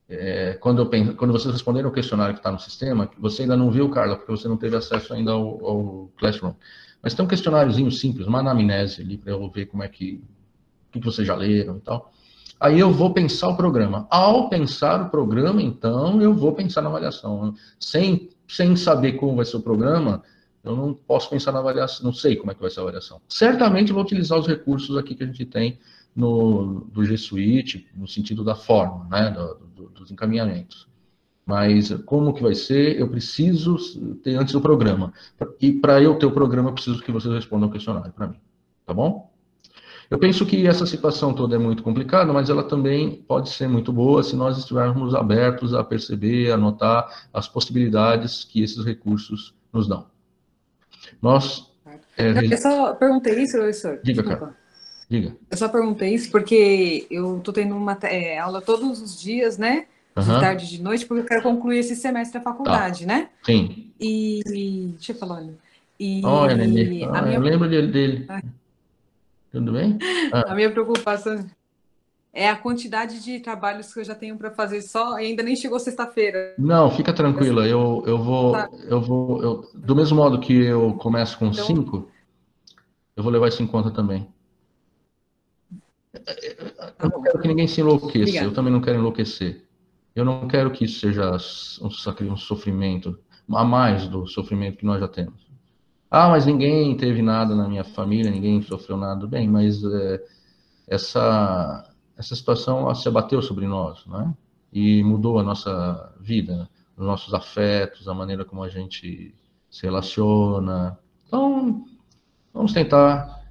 É, 0.08 0.54
quando, 0.60 0.80
eu 0.80 0.86
penso, 0.88 1.16
quando 1.16 1.32
vocês 1.32 1.52
responderem 1.52 1.90
o 1.90 1.94
questionário 1.94 2.36
que 2.36 2.40
está 2.40 2.52
no 2.52 2.60
sistema, 2.60 3.10
você 3.18 3.44
ainda 3.44 3.58
não 3.58 3.72
viu, 3.72 3.90
Carla, 3.90 4.16
porque 4.16 4.32
você 4.32 4.48
não 4.48 4.58
teve 4.58 4.76
acesso 4.76 5.14
ainda 5.14 5.32
ao, 5.32 5.66
ao 5.66 6.12
Classroom. 6.18 6.54
Mas 7.02 7.14
tem 7.14 7.26
um 7.26 7.28
questionáriozinho 7.28 7.92
simples, 7.92 8.28
uma 8.28 8.40
anamnese 8.40 9.02
ali, 9.02 9.18
para 9.18 9.32
eu 9.32 9.50
ver 9.50 9.66
como 9.66 9.82
é 9.82 9.88
que, 9.88 10.24
o 10.90 11.00
que 11.00 11.06
vocês 11.06 11.28
já 11.28 11.36
leram 11.36 11.78
e 11.78 11.82
tal. 11.82 12.14
Aí 12.64 12.80
eu 12.80 12.94
vou 12.94 13.14
pensar 13.14 13.50
o 13.50 13.58
programa. 13.58 14.08
Ao 14.10 14.48
pensar 14.48 15.02
o 15.02 15.10
programa, 15.10 15.62
então, 15.62 16.22
eu 16.22 16.34
vou 16.34 16.54
pensar 16.54 16.82
na 16.82 16.88
avaliação. 16.88 17.54
Sem, 17.78 18.30
sem 18.48 18.78
saber 18.78 19.18
como 19.18 19.36
vai 19.36 19.44
ser 19.44 19.58
o 19.58 19.62
programa, 19.62 20.24
eu 20.64 20.74
não 20.74 20.94
posso 20.94 21.30
pensar 21.30 21.52
na 21.52 21.60
avaliação, 21.60 22.06
não 22.06 22.14
sei 22.14 22.38
como 22.38 22.52
é 22.52 22.56
que 22.56 22.62
vai 22.62 22.72
ser 22.72 22.80
a 22.80 22.84
avaliação. 22.84 23.20
Certamente 23.28 23.92
vou 23.92 24.02
utilizar 24.02 24.40
os 24.40 24.48
recursos 24.48 24.96
aqui 24.96 25.14
que 25.14 25.26
a 25.26 25.28
gente 25.28 25.46
tem 25.46 25.78
no, 26.16 26.88
do 26.90 27.04
G 27.04 27.18
Suite, 27.18 27.86
no 27.94 28.08
sentido 28.08 28.46
da 28.46 28.56
forma, 28.56 29.10
né, 29.12 29.30
do, 29.32 29.56
do, 29.76 29.90
dos 29.90 30.10
encaminhamentos. 30.10 30.88
Mas 31.46 31.92
como 32.06 32.34
que 32.34 32.42
vai 32.42 32.56
ser, 32.56 32.98
eu 32.98 33.10
preciso 33.10 33.76
ter 34.24 34.36
antes 34.36 34.56
o 34.56 34.62
programa. 34.62 35.12
E 35.60 35.74
para 35.74 36.02
eu 36.02 36.16
ter 36.16 36.28
o 36.28 36.32
programa, 36.32 36.70
eu 36.70 36.74
preciso 36.74 37.04
que 37.04 37.12
vocês 37.12 37.34
respondam 37.34 37.68
o 37.68 37.72
questionário 37.74 38.14
para 38.14 38.28
mim. 38.28 38.40
Tá 38.86 38.94
bom? 38.94 39.33
Eu 40.10 40.20
penso 40.20 40.46
que 40.46 40.68
essa 40.68 40.86
situação 40.86 41.34
toda 41.34 41.56
é 41.56 41.60
muito 41.60 41.84
complicada, 41.84 42.32
mas 42.32 42.50
ela 42.50 42.64
também 42.64 43.24
pode 43.28 43.50
ser 43.50 43.68
muito 43.68 43.92
boa 43.92 44.24
se 44.24 44.36
nós 44.36 44.58
estivermos 44.58 45.16
abertos 45.16 45.74
a 45.74 45.84
perceber, 45.84 46.52
a 46.52 46.58
notar 46.58 47.28
as 47.34 47.48
possibilidades 47.48 48.44
que 48.44 48.62
esses 48.62 48.84
recursos 48.86 49.54
nos 49.72 49.88
dão. 49.88 50.06
Nós. 51.22 51.72
É, 52.18 52.54
eu 52.54 52.58
só 52.58 52.94
perguntei 52.94 53.42
isso, 53.42 53.58
professor. 53.58 54.00
Diga, 54.04 54.24
cara. 54.24 54.56
Diga. 55.10 55.36
Eu 55.50 55.58
só 55.58 55.68
perguntei 55.68 56.14
isso 56.14 56.32
porque 56.32 57.08
eu 57.10 57.38
estou 57.38 57.54
tendo 57.54 57.76
uma 57.76 57.98
é, 58.04 58.38
aula 58.38 58.62
todos 58.62 59.02
os 59.02 59.20
dias, 59.20 59.58
né? 59.58 59.86
De 60.16 60.30
uhum. 60.30 60.40
tarde 60.40 60.66
e 60.66 60.70
de 60.70 60.82
noite, 60.82 61.08
porque 61.08 61.24
eu 61.24 61.26
quero 61.28 61.42
concluir 61.42 61.80
esse 61.80 61.96
semestre 61.96 62.38
da 62.40 62.44
faculdade, 62.44 63.02
tá. 63.02 63.14
né? 63.14 63.30
Sim. 63.44 63.92
E. 64.00 64.42
Deixa 64.96 65.12
eu 65.12 65.16
falar, 65.16 65.38
olha. 65.38 65.54
E, 66.00 66.22
Olha, 66.24 66.56
Nenê. 66.56 67.04
Ah, 67.06 67.22
minha... 67.22 67.36
Eu 67.36 67.42
lembro 67.42 67.70
dele. 67.70 67.88
dele. 67.88 68.26
Ah. 68.28 68.42
Tudo 69.54 69.72
bem? 69.72 70.00
Ah. 70.34 70.52
A 70.52 70.56
minha 70.56 70.72
preocupação 70.72 71.46
é 72.34 72.50
a 72.50 72.56
quantidade 72.56 73.24
de 73.24 73.40
trabalhos 73.40 73.94
que 73.94 74.00
eu 74.00 74.04
já 74.04 74.16
tenho 74.16 74.36
para 74.36 74.50
fazer 74.50 74.82
só 74.82 75.20
e 75.20 75.28
ainda 75.28 75.44
nem 75.44 75.56
chegou 75.56 75.80
sexta-feira. 75.80 76.56
Não, 76.58 76.90
fica 76.90 77.14
tranquila. 77.14 77.68
Eu, 77.68 78.04
eu 78.08 78.18
vou, 78.18 78.54
tá. 78.54 78.68
eu 78.90 79.00
vou, 79.00 79.44
eu, 79.44 79.70
do 79.76 79.96
mesmo 79.96 80.18
modo 80.18 80.40
que 80.40 80.54
eu 80.54 80.94
começo 80.96 81.38
com 81.38 81.46
então, 81.46 81.66
cinco, 81.66 82.10
eu 83.16 83.22
vão 83.22 83.32
levar 83.32 83.48
isso 83.48 83.62
em 83.62 83.68
conta 83.68 83.92
também. 83.92 84.28
Eu 86.16 87.10
não 87.12 87.22
quero 87.22 87.40
que 87.40 87.48
ninguém 87.48 87.68
se 87.68 87.80
enlouqueça. 87.80 88.22
Obrigada. 88.22 88.48
Eu 88.48 88.54
também 88.56 88.74
não 88.74 88.82
quero 88.82 88.98
enlouquecer. 88.98 89.66
Eu 90.16 90.26
não 90.26 90.48
quero 90.48 90.72
que 90.72 90.86
isso 90.86 91.00
seja 91.00 91.32
um 91.80 92.38
sofrimento. 92.38 93.20
a 93.52 93.64
mais 93.64 94.08
do 94.08 94.26
sofrimento 94.26 94.80
que 94.80 94.86
nós 94.86 95.00
já 95.00 95.08
temos. 95.08 95.43
Ah, 96.16 96.30
mas 96.30 96.46
ninguém 96.46 96.96
teve 96.96 97.24
nada 97.24 97.56
na 97.56 97.68
minha 97.68 97.84
família, 97.84 98.30
ninguém 98.30 98.62
sofreu 98.62 98.96
nada. 98.96 99.26
Bem, 99.26 99.50
mas 99.50 99.84
é, 99.84 100.24
essa, 100.88 101.92
essa 102.16 102.36
situação 102.36 102.94
se 102.94 103.08
abateu 103.08 103.42
sobre 103.42 103.66
nós, 103.66 104.06
né? 104.06 104.32
E 104.72 105.04
mudou 105.04 105.40
a 105.40 105.44
nossa 105.44 106.14
vida, 106.20 106.70
os 106.96 107.04
nossos 107.04 107.34
afetos, 107.34 108.08
a 108.08 108.14
maneira 108.14 108.46
como 108.46 108.62
a 108.62 108.70
gente 108.70 109.34
se 109.72 109.86
relaciona. 109.88 111.00
Então, 111.26 111.84
vamos 112.54 112.74
tentar 112.74 113.44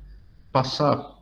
passar 0.53 1.19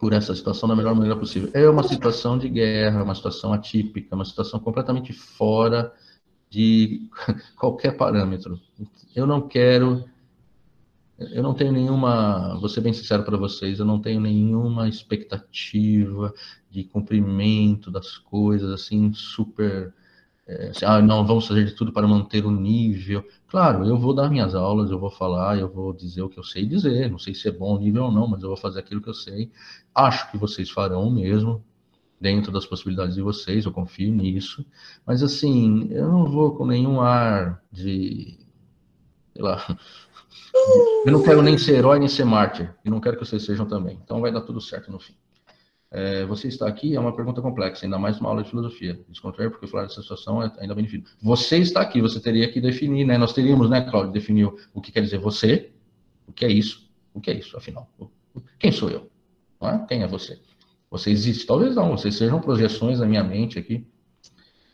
por 0.00 0.12
essa 0.12 0.34
situação 0.34 0.68
da 0.68 0.74
melhor 0.74 0.96
maneira 0.96 1.16
possível. 1.16 1.48
É 1.54 1.70
uma 1.70 1.84
situação 1.84 2.36
de 2.36 2.48
guerra, 2.48 3.04
uma 3.04 3.14
situação 3.14 3.52
atípica, 3.52 4.16
uma 4.16 4.24
situação 4.24 4.58
completamente 4.58 5.12
fora 5.12 5.94
de 6.50 7.08
qualquer 7.56 7.96
parâmetro. 7.96 8.60
Eu 9.14 9.28
não 9.28 9.46
quero, 9.46 10.04
eu 11.18 11.42
não 11.42 11.54
tenho 11.54 11.72
nenhuma, 11.72 12.58
vou 12.60 12.68
ser 12.68 12.80
bem 12.80 12.92
sincero 12.92 13.24
para 13.24 13.36
vocês, 13.36 13.78
eu 13.78 13.84
não 13.86 14.00
tenho 14.00 14.20
nenhuma 14.20 14.88
expectativa 14.88 16.32
de 16.70 16.84
cumprimento 16.84 17.90
das 17.90 18.18
coisas 18.18 18.70
assim 18.70 19.12
super 19.12 19.94
é, 20.46 20.68
assim, 20.68 20.84
ah, 20.84 21.02
não, 21.02 21.26
vamos 21.26 21.46
fazer 21.46 21.64
de 21.64 21.72
tudo 21.74 21.92
para 21.92 22.06
manter 22.06 22.46
o 22.46 22.50
nível. 22.50 23.24
Claro, 23.48 23.84
eu 23.84 23.98
vou 23.98 24.14
dar 24.14 24.30
minhas 24.30 24.54
aulas, 24.54 24.90
eu 24.90 24.98
vou 24.98 25.10
falar, 25.10 25.58
eu 25.58 25.68
vou 25.68 25.92
dizer 25.92 26.22
o 26.22 26.28
que 26.28 26.38
eu 26.38 26.44
sei 26.44 26.64
dizer. 26.64 27.10
Não 27.10 27.18
sei 27.18 27.34
se 27.34 27.48
é 27.48 27.52
bom 27.52 27.74
o 27.74 27.78
nível 27.78 28.04
ou 28.04 28.12
não, 28.12 28.28
mas 28.28 28.42
eu 28.42 28.48
vou 28.48 28.56
fazer 28.56 28.78
aquilo 28.78 29.00
que 29.02 29.08
eu 29.08 29.14
sei. 29.14 29.50
Acho 29.94 30.30
que 30.30 30.38
vocês 30.38 30.70
farão 30.70 31.10
mesmo, 31.10 31.64
dentro 32.20 32.52
das 32.52 32.66
possibilidades 32.66 33.16
de 33.16 33.22
vocês, 33.22 33.64
eu 33.64 33.72
confio 33.72 34.12
nisso. 34.14 34.64
Mas, 35.04 35.22
assim, 35.22 35.88
eu 35.90 36.08
não 36.08 36.26
vou 36.26 36.54
com 36.56 36.66
nenhum 36.66 37.00
ar 37.00 37.62
de. 37.72 38.38
Sei 39.34 39.42
lá. 39.42 39.78
Eu 41.04 41.12
não 41.12 41.22
quero 41.22 41.42
nem 41.42 41.56
ser 41.58 41.76
herói, 41.76 41.98
nem 41.98 42.08
ser 42.08 42.24
mártir. 42.24 42.74
E 42.84 42.90
não 42.90 43.00
quero 43.00 43.16
que 43.16 43.24
vocês 43.24 43.44
sejam 43.44 43.66
também. 43.66 43.98
Então 44.02 44.20
vai 44.20 44.32
dar 44.32 44.40
tudo 44.40 44.60
certo 44.60 44.90
no 44.90 44.98
fim. 44.98 45.14
É, 45.90 46.26
você 46.26 46.48
está 46.48 46.66
aqui 46.66 46.96
é 46.96 47.00
uma 47.00 47.14
pergunta 47.14 47.40
complexa, 47.40 47.86
ainda 47.86 47.98
mais 47.98 48.18
uma 48.20 48.28
aula 48.28 48.42
de 48.42 48.50
filosofia. 48.50 49.00
Descontrair, 49.08 49.50
porque 49.50 49.66
falar 49.66 49.84
dessa 49.84 50.02
situação 50.02 50.42
é 50.42 50.52
ainda 50.58 50.74
bem 50.74 50.84
difícil. 50.84 51.16
Você 51.22 51.58
está 51.58 51.80
aqui, 51.80 52.00
você 52.00 52.20
teria 52.20 52.50
que 52.50 52.60
definir, 52.60 53.06
né? 53.06 53.16
Nós 53.16 53.32
teríamos, 53.32 53.70
né, 53.70 53.82
Cláudio, 53.82 54.12
definir 54.12 54.52
o 54.74 54.80
que 54.80 54.90
quer 54.90 55.00
dizer 55.00 55.18
você, 55.18 55.70
o 56.26 56.32
que 56.32 56.44
é 56.44 56.50
isso, 56.50 56.90
o 57.14 57.20
que 57.20 57.30
é 57.30 57.34
isso, 57.34 57.56
afinal. 57.56 57.88
Quem 58.58 58.72
sou 58.72 58.90
eu? 58.90 59.08
É? 59.62 59.78
Quem 59.86 60.02
é 60.02 60.08
você? 60.08 60.40
Você 60.90 61.10
existe? 61.10 61.46
Talvez 61.46 61.74
não, 61.74 61.96
vocês 61.96 62.16
sejam 62.16 62.40
projeções 62.40 62.98
na 63.00 63.06
minha 63.06 63.24
mente 63.24 63.58
aqui. 63.58 63.86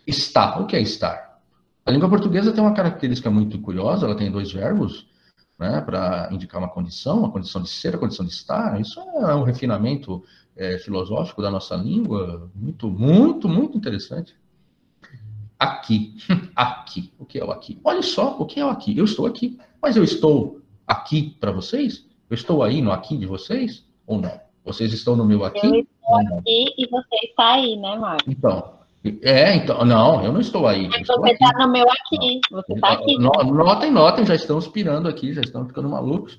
Está, 0.06 0.58
o 0.58 0.66
que 0.66 0.76
é 0.76 0.80
estar? 0.80 1.40
A 1.84 1.90
língua 1.90 2.08
portuguesa 2.08 2.52
tem 2.52 2.62
uma 2.62 2.74
característica 2.74 3.30
muito 3.30 3.60
curiosa, 3.60 4.06
ela 4.06 4.16
tem 4.16 4.30
dois 4.30 4.52
verbos, 4.52 5.06
né, 5.62 5.80
para 5.80 6.28
indicar 6.32 6.60
uma 6.60 6.68
condição, 6.68 7.20
uma 7.20 7.30
condição 7.30 7.62
de 7.62 7.68
ser, 7.68 7.94
a 7.94 7.98
condição 7.98 8.26
de 8.26 8.32
estar. 8.32 8.80
Isso 8.80 9.00
é 9.00 9.34
um 9.34 9.44
refinamento 9.44 10.22
é, 10.56 10.76
filosófico 10.78 11.40
da 11.40 11.50
nossa 11.50 11.76
língua, 11.76 12.50
muito, 12.54 12.90
muito, 12.90 13.48
muito 13.48 13.78
interessante. 13.78 14.36
Aqui, 15.58 16.16
aqui, 16.56 17.12
o 17.18 17.24
que 17.24 17.38
é 17.38 17.44
o 17.44 17.52
aqui? 17.52 17.80
Olha 17.84 18.02
só, 18.02 18.36
o 18.38 18.44
que 18.44 18.58
é 18.58 18.64
o 18.64 18.68
aqui? 18.68 18.98
Eu 18.98 19.04
estou 19.04 19.24
aqui, 19.24 19.58
mas 19.80 19.96
eu 19.96 20.02
estou 20.02 20.60
aqui 20.86 21.36
para 21.40 21.52
vocês? 21.52 22.04
Eu 22.28 22.34
estou 22.34 22.62
aí 22.62 22.82
no 22.82 22.90
aqui 22.90 23.16
de 23.16 23.26
vocês 23.26 23.86
ou 24.06 24.20
não? 24.20 24.40
Vocês 24.64 24.92
estão 24.92 25.14
no 25.14 25.24
meu 25.24 25.44
aqui? 25.44 25.66
Eu 25.66 25.80
estou 25.80 26.38
aqui 26.38 26.74
e 26.76 26.88
você 26.88 27.16
está 27.26 27.54
aí, 27.54 27.76
né, 27.76 27.96
Marcos? 27.96 28.26
Então, 28.26 28.81
é, 29.22 29.56
então, 29.56 29.84
não, 29.84 30.24
eu 30.24 30.32
não 30.32 30.40
estou 30.40 30.66
aí. 30.68 30.88
Mas 30.88 31.06
você 31.06 31.30
está 31.32 31.52
no 31.58 31.72
meu 31.72 31.84
aqui, 31.90 32.40
você 32.50 32.72
está 32.72 32.92
aqui. 32.92 33.18
Notem, 33.18 33.90
notem, 33.90 34.24
já 34.24 34.34
estão 34.34 34.60
pirando 34.60 35.08
aqui, 35.08 35.32
já 35.32 35.40
estão 35.40 35.66
ficando 35.66 35.88
malucos. 35.88 36.38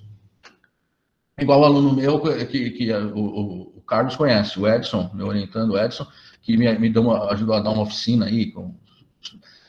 Igual 1.38 1.62
o 1.62 1.66
aluno 1.66 1.94
meu, 1.94 2.20
que, 2.48 2.70
que 2.70 2.94
o, 2.94 3.18
o, 3.18 3.62
o, 3.78 3.82
Carlos 3.82 4.16
conhece, 4.16 4.60
o 4.60 4.68
Edson, 4.68 5.10
meu 5.14 5.28
orientando, 5.28 5.72
o 5.72 5.78
Edson, 5.78 6.08
que 6.42 6.56
me, 6.56 6.72
me 6.78 6.90
deu 6.90 7.02
uma, 7.02 7.32
ajudou 7.32 7.56
a 7.56 7.60
dar 7.60 7.72
uma 7.72 7.84
oficina 7.84 8.28
aí. 8.28 8.52
Com, 8.52 8.74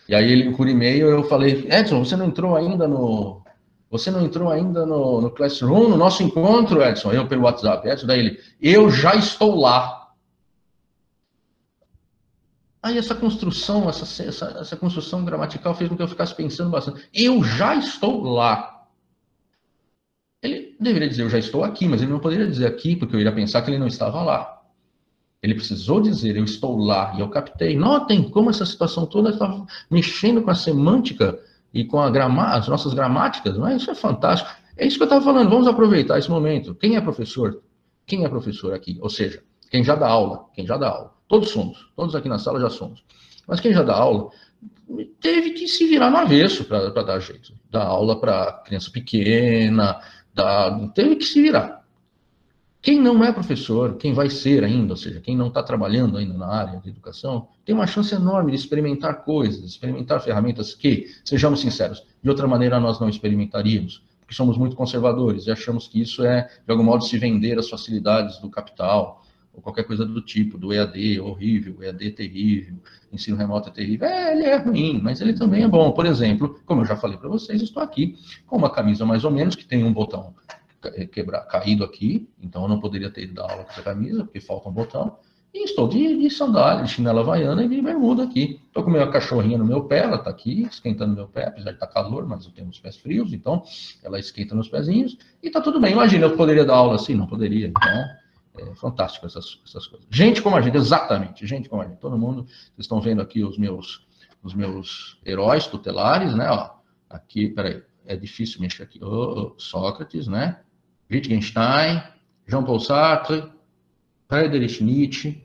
e 0.09 0.15
aí 0.15 0.31
ele, 0.31 0.55
por 0.55 0.69
e-mail, 0.69 1.09
eu 1.09 1.25
falei, 1.25 1.67
Edson, 1.71 2.05
você 2.05 2.15
não 2.17 2.27
entrou 2.27 2.55
ainda 2.55 2.87
no. 2.87 3.43
Você 3.91 4.11
não 4.11 4.25
entrou 4.25 4.51
ainda 4.51 4.85
no, 4.85 5.21
no 5.21 5.31
Classroom, 5.31 5.89
no 5.89 5.97
nosso 5.97 6.23
encontro, 6.23 6.83
Edson? 6.83 7.13
Eu 7.13 7.27
pelo 7.27 7.43
WhatsApp, 7.43 7.89
Edson, 7.89 8.07
daí 8.07 8.21
ele, 8.21 8.41
eu 8.61 8.91
já 8.91 9.17
estou 9.17 9.59
lá. 9.59 10.04
Aí 12.85 12.99
essa 12.99 13.15
construção, 13.15 13.89
essa, 13.89 14.23
essa, 14.23 14.59
essa 14.61 14.77
construção 14.77 15.25
gramatical 15.25 15.75
fez 15.75 15.89
com 15.89 15.97
que 15.97 16.03
eu 16.03 16.07
ficasse 16.07 16.35
pensando 16.35 16.69
bastante. 16.69 17.09
Eu 17.15 17.43
já 17.43 17.75
estou 17.75 18.23
lá. 18.23 18.85
Ele 20.43 20.77
deveria 20.79 21.09
dizer, 21.09 21.23
eu 21.23 21.31
já 21.31 21.39
estou 21.39 21.65
aqui, 21.65 21.89
mas 21.89 22.03
ele 22.03 22.13
não 22.13 22.21
poderia 22.21 22.47
dizer 22.47 22.67
aqui, 22.67 22.95
porque 22.95 23.17
eu 23.17 23.21
iria 23.21 23.33
pensar 23.33 23.63
que 23.63 23.71
ele 23.71 23.79
não 23.79 23.87
estava 23.87 24.23
lá. 24.23 24.61
Ele 25.43 25.55
precisou 25.55 25.99
dizer, 25.99 26.37
eu 26.37 26.45
estou 26.45 26.77
lá, 26.77 27.15
e 27.17 27.21
eu 27.21 27.31
captei. 27.31 27.75
Notem 27.75 28.29
como 28.29 28.51
essa 28.51 28.67
situação 28.67 29.07
toda 29.07 29.31
está 29.31 29.65
mexendo 29.91 30.43
com 30.43 30.51
a 30.51 30.55
semântica 30.55 31.41
e 31.73 31.87
com 31.87 31.99
as 31.99 32.69
nossas 32.69 32.93
gramáticas, 32.93 33.57
não 33.57 33.67
é? 33.67 33.77
Isso 33.77 33.91
é 33.91 33.95
fantástico. 33.95 34.51
É 34.77 34.87
isso 34.87 34.99
que 34.99 35.05
eu 35.05 35.07
estava 35.07 35.25
falando, 35.25 35.49
vamos 35.49 35.67
aproveitar 35.67 36.19
esse 36.19 36.29
momento. 36.29 36.75
Quem 36.75 36.97
é 36.97 37.01
professor? 37.01 37.63
Quem 38.05 38.27
é 38.27 38.29
professor 38.29 38.75
aqui? 38.75 38.99
Ou 39.01 39.09
seja, 39.09 39.43
quem 39.71 39.83
já 39.83 39.95
dá 39.95 40.07
aula, 40.07 40.45
quem 40.53 40.67
já 40.67 40.77
dá 40.77 40.91
aula. 40.91 41.14
Todos 41.29 41.51
somos, 41.51 41.91
todos 41.97 42.15
aqui 42.15 42.29
na 42.29 42.39
sala 42.39 42.61
já 42.61 42.71
somos. 42.71 43.03
Mas 43.47 43.61
quem 43.61 43.73
já 43.73 43.83
dá 43.83 43.95
aula, 43.95 44.31
teve 45.21 45.51
que 45.51 45.67
se 45.67 45.87
virar 45.87 46.11
no 46.11 46.17
avesso 46.17 46.65
para 46.65 46.91
dar 46.91 47.21
jeito. 47.21 47.53
Dar 47.71 47.85
aula 47.85 48.21
para 48.21 48.53
criança 48.65 48.91
pequena, 48.91 50.01
teve 50.95 51.17
que 51.17 51.25
se 51.25 51.41
virar. 51.41 51.85
Quem 52.85 53.01
não 53.01 53.25
é 53.25 53.33
professor, 53.33 53.97
quem 53.97 54.13
vai 54.13 54.29
ser 54.29 54.63
ainda, 54.63 54.93
ou 54.93 54.97
seja, 54.97 55.19
quem 55.19 55.35
não 55.35 55.49
está 55.49 55.63
trabalhando 55.63 56.19
ainda 56.19 56.37
na 56.37 56.47
área 56.47 56.81
de 56.81 56.91
educação, 56.91 57.49
tem 57.65 57.75
uma 57.75 57.87
chance 57.87 58.15
enorme 58.15 58.51
de 58.51 58.59
experimentar 58.59 59.25
coisas, 59.25 59.65
experimentar 59.65 60.21
ferramentas 60.21 60.75
que, 60.75 61.07
sejamos 61.25 61.63
sinceros, 61.63 62.05
de 62.23 62.29
outra 62.29 62.47
maneira 62.47 62.79
nós 62.79 63.01
não 63.01 63.09
experimentaríamos, 63.09 64.05
porque 64.21 64.35
somos 64.35 64.59
muito 64.59 64.77
conservadores 64.77 65.47
e 65.47 65.51
achamos 65.51 65.89
que 65.89 66.03
isso 66.03 66.23
é, 66.27 66.43
de 66.43 66.71
algum 66.71 66.85
modo, 66.85 67.03
se 67.05 67.17
vender 67.17 67.59
as 67.59 67.71
facilidades 67.71 68.39
do 68.39 68.51
capital, 68.51 69.24
ou 69.55 69.63
qualquer 69.63 69.85
coisa 69.85 70.05
do 70.05 70.21
tipo, 70.21 70.59
do 70.59 70.73
EAD 70.73 71.21
horrível, 71.21 71.83
EAD 71.83 72.11
terrível, 72.13 72.77
ensino 73.13 73.37
remoto 73.37 73.69
é 73.69 73.73
terrível. 73.73 74.07
É, 74.07 74.33
ele 74.33 74.45
é 74.45 74.57
ruim, 74.57 75.01
mas 75.03 75.21
ele 75.21 75.33
também 75.33 75.63
é 75.63 75.69
bom. 75.69 75.93
Por 75.93 76.07
exemplo, 76.07 76.61
como 76.67 76.83
eu 76.83 76.87
já 76.87 76.97
falei 76.97 77.17
para 77.17 77.29
vocês, 77.29 77.63
estou 77.63 77.83
aqui 77.83 78.17
com 78.47 78.57
uma 78.57 78.71
camisa 78.71 79.07
mais 79.07 79.25
ou 79.25 79.31
menos 79.31 79.55
que 79.55 79.65
tem 79.65 79.85
um 79.85 79.93
botão 79.93 80.35
quebrar, 81.13 81.41
caído 81.47 81.85
aqui, 81.85 82.29
então 82.43 82.63
eu 82.63 82.69
não 82.69 82.81
poderia 82.81 83.11
ter 83.11 83.23
ido 83.23 83.35
dar 83.35 83.51
aula 83.51 83.65
com 83.65 83.71
essa 83.71 83.83
camisa, 83.83 84.25
porque 84.25 84.41
falta 84.41 84.69
um 84.69 84.73
botão. 84.73 85.17
E 85.53 85.65
estou 85.65 85.87
de, 85.87 86.19
de 86.19 86.29
sandália, 86.31 86.83
de 86.83 86.91
chinela 86.91 87.21
havaiana 87.21 87.65
e 87.65 87.69
de 87.69 87.81
bermuda 87.81 88.25
aqui. 88.25 88.61
Estou 88.67 88.83
com 88.83 88.91
minha 88.91 89.07
cachorrinha 89.09 89.57
no 89.57 89.65
meu 89.65 89.85
pé, 89.85 90.01
ela 90.01 90.17
está 90.17 90.29
aqui, 90.29 90.65
esquentando 90.65 91.15
meu 91.15 91.29
pé, 91.29 91.47
apesar 91.47 91.71
de 91.71 91.77
estar 91.77 91.87
tá 91.87 91.93
calor, 91.93 92.27
mas 92.27 92.45
eu 92.45 92.51
tenho 92.51 92.69
os 92.69 92.81
pés 92.81 92.97
frios, 92.97 93.33
então 93.33 93.63
ela 94.03 94.19
esquenta 94.19 94.53
meus 94.53 94.69
pezinhos 94.69 95.17
e 95.41 95.47
está 95.47 95.61
tudo 95.61 95.81
bem. 95.81 95.93
Imagina, 95.93 96.27
eu 96.27 96.37
poderia 96.37 96.65
dar 96.65 96.75
aula 96.75 96.97
assim? 96.97 97.15
Não 97.15 97.29
poderia, 97.29 97.69
então 97.69 98.05
é 98.57 98.75
fantástico 98.75 99.27
essas, 99.27 99.61
essas 99.67 99.87
coisas. 99.87 100.07
Gente 100.11 100.41
como 100.41 100.57
a 100.57 100.61
gente, 100.61 100.77
exatamente, 100.77 101.47
gente 101.47 101.69
como 101.69 101.83
a 101.83 101.87
gente. 101.87 101.99
Todo 101.99 102.19
mundo, 102.19 102.45
vocês 102.45 102.73
estão 102.81 103.01
vendo 103.01 103.21
aqui 103.21 103.43
os 103.43 103.59
meus, 103.59 104.07
os 104.43 104.55
meus 104.55 105.19
heróis 105.25 105.67
tutelares, 105.67 106.35
né? 106.35 106.49
Ó, 106.51 106.71
aqui, 107.11 107.49
peraí, 107.49 107.83
é 108.07 108.17
difícil 108.17 108.61
mexer 108.61 108.85
aqui. 108.85 109.03
Oh, 109.03 109.55
Sócrates, 109.59 110.29
né? 110.29 110.61
Wittgenstein, 111.11 112.03
Jean 112.47 112.65
Paul 112.65 112.81
Sartre, 112.81 113.45
Friedrich 114.29 114.83
Nietzsche, 114.83 115.45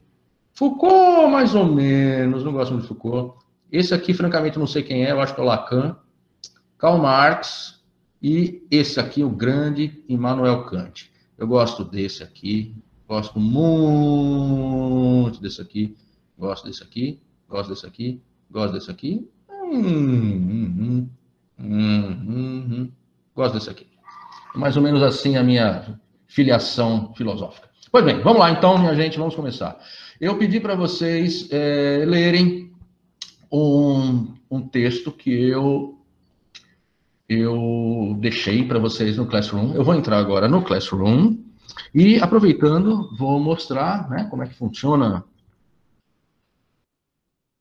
Foucault, 0.53 1.31
mais 1.31 1.55
ou 1.55 1.65
menos, 1.65 2.43
não 2.43 2.51
gosto 2.51 2.71
muito 2.71 2.83
de 2.83 2.87
Foucault. 2.89 3.39
Esse 3.71 3.93
aqui, 3.93 4.13
francamente, 4.13 4.59
não 4.59 4.67
sei 4.67 4.83
quem 4.83 5.05
é, 5.05 5.11
eu 5.11 5.21
acho 5.21 5.33
que 5.33 5.39
é 5.39 5.43
o 5.43 5.47
Lacan, 5.47 5.95
Karl 6.77 6.97
Marx 6.97 7.81
e 8.21 8.65
esse 8.69 8.99
aqui, 8.99 9.23
o 9.23 9.29
grande 9.29 10.03
Immanuel 10.07 10.65
Kant. 10.65 11.11
Eu 11.37 11.47
gosto 11.47 11.85
desse 11.85 12.23
aqui, 12.23 12.75
Gosto 13.09 13.39
muito 13.39 13.81
desse 15.41 15.59
aqui. 15.59 15.97
Gosto 16.37 16.67
desse 16.67 16.83
aqui. 16.83 17.19
Gosto 17.49 17.69
desse 17.71 17.87
aqui. 17.87 18.21
Gosto 18.51 18.73
desse 18.73 18.91
aqui. 18.91 19.27
Gosto 23.35 23.53
desse 23.55 23.69
aqui. 23.71 23.87
Mais 24.53 24.77
ou 24.77 24.83
menos 24.83 25.01
assim 25.01 25.37
a 25.37 25.43
minha 25.43 25.99
filiação 26.27 27.11
filosófica. 27.15 27.67
Pois 27.91 28.05
bem, 28.05 28.21
vamos 28.21 28.37
lá 28.37 28.51
então, 28.51 28.77
minha 28.77 28.93
gente, 28.93 29.17
vamos 29.17 29.33
começar. 29.33 29.79
Eu 30.21 30.37
pedi 30.37 30.59
para 30.59 30.75
vocês 30.75 31.51
é, 31.51 32.05
lerem 32.05 32.71
um, 33.51 34.35
um 34.51 34.61
texto 34.61 35.11
que 35.11 35.31
eu 35.31 35.97
eu 37.27 38.15
deixei 38.19 38.63
para 38.67 38.77
vocês 38.77 39.17
no 39.17 39.25
Classroom. 39.25 39.73
Eu 39.73 39.83
vou 39.83 39.95
entrar 39.95 40.19
agora 40.19 40.47
no 40.47 40.61
Classroom 40.61 41.48
e 41.93 42.19
aproveitando, 42.19 43.15
vou 43.17 43.39
mostrar 43.39 44.09
né, 44.09 44.25
como 44.29 44.43
é 44.43 44.47
que 44.47 44.55
funciona 44.55 45.23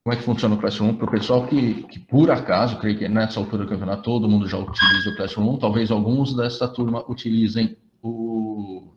como 0.08 0.14
é 0.14 0.16
que 0.16 0.24
funciona 0.24 0.54
o 0.54 0.58
Classroom? 0.58 0.94
Para 0.94 1.06
o 1.06 1.10
pessoal 1.10 1.46
que, 1.46 1.82
que, 1.82 1.98
por 1.98 2.30
acaso, 2.30 2.78
creio 2.78 2.98
que 2.98 3.06
nessa 3.10 3.38
altura 3.38 3.64
do 3.64 3.68
campeonato 3.68 4.04
todo 4.04 4.26
mundo 4.26 4.48
já 4.48 4.56
utiliza 4.56 5.10
o 5.10 5.16
Classroom, 5.16 5.58
talvez 5.58 5.90
alguns 5.90 6.34
dessa 6.34 6.66
turma 6.66 7.04
utilizem 7.10 7.76
o 8.02 8.88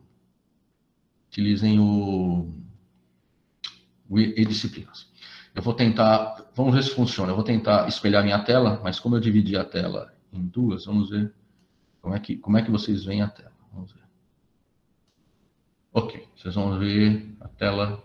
utilizem 1.28 1.78
o, 1.78 2.50
o 4.08 4.18
e-disciplinas. 4.18 5.06
Eu 5.54 5.62
vou 5.62 5.74
tentar, 5.74 6.50
vamos 6.54 6.74
ver 6.74 6.82
se 6.82 6.94
funciona. 6.94 7.32
Eu 7.32 7.36
vou 7.36 7.44
tentar 7.44 7.86
espelhar 7.88 8.24
minha 8.24 8.42
tela, 8.42 8.80
mas 8.82 8.98
como 8.98 9.16
eu 9.16 9.20
dividi 9.20 9.54
a 9.54 9.64
tela 9.64 10.14
em 10.32 10.46
duas, 10.46 10.86
vamos 10.86 11.10
ver 11.10 11.30
como 12.00 12.14
é 12.14 12.20
que, 12.20 12.36
como 12.36 12.56
é 12.56 12.62
que 12.62 12.70
vocês 12.70 13.04
veem 13.04 13.20
a 13.20 13.28
tela. 13.28 13.51
Ok, 15.92 16.26
vocês 16.34 16.54
vão 16.54 16.78
ver 16.78 17.36
a 17.40 17.48
tela 17.48 18.02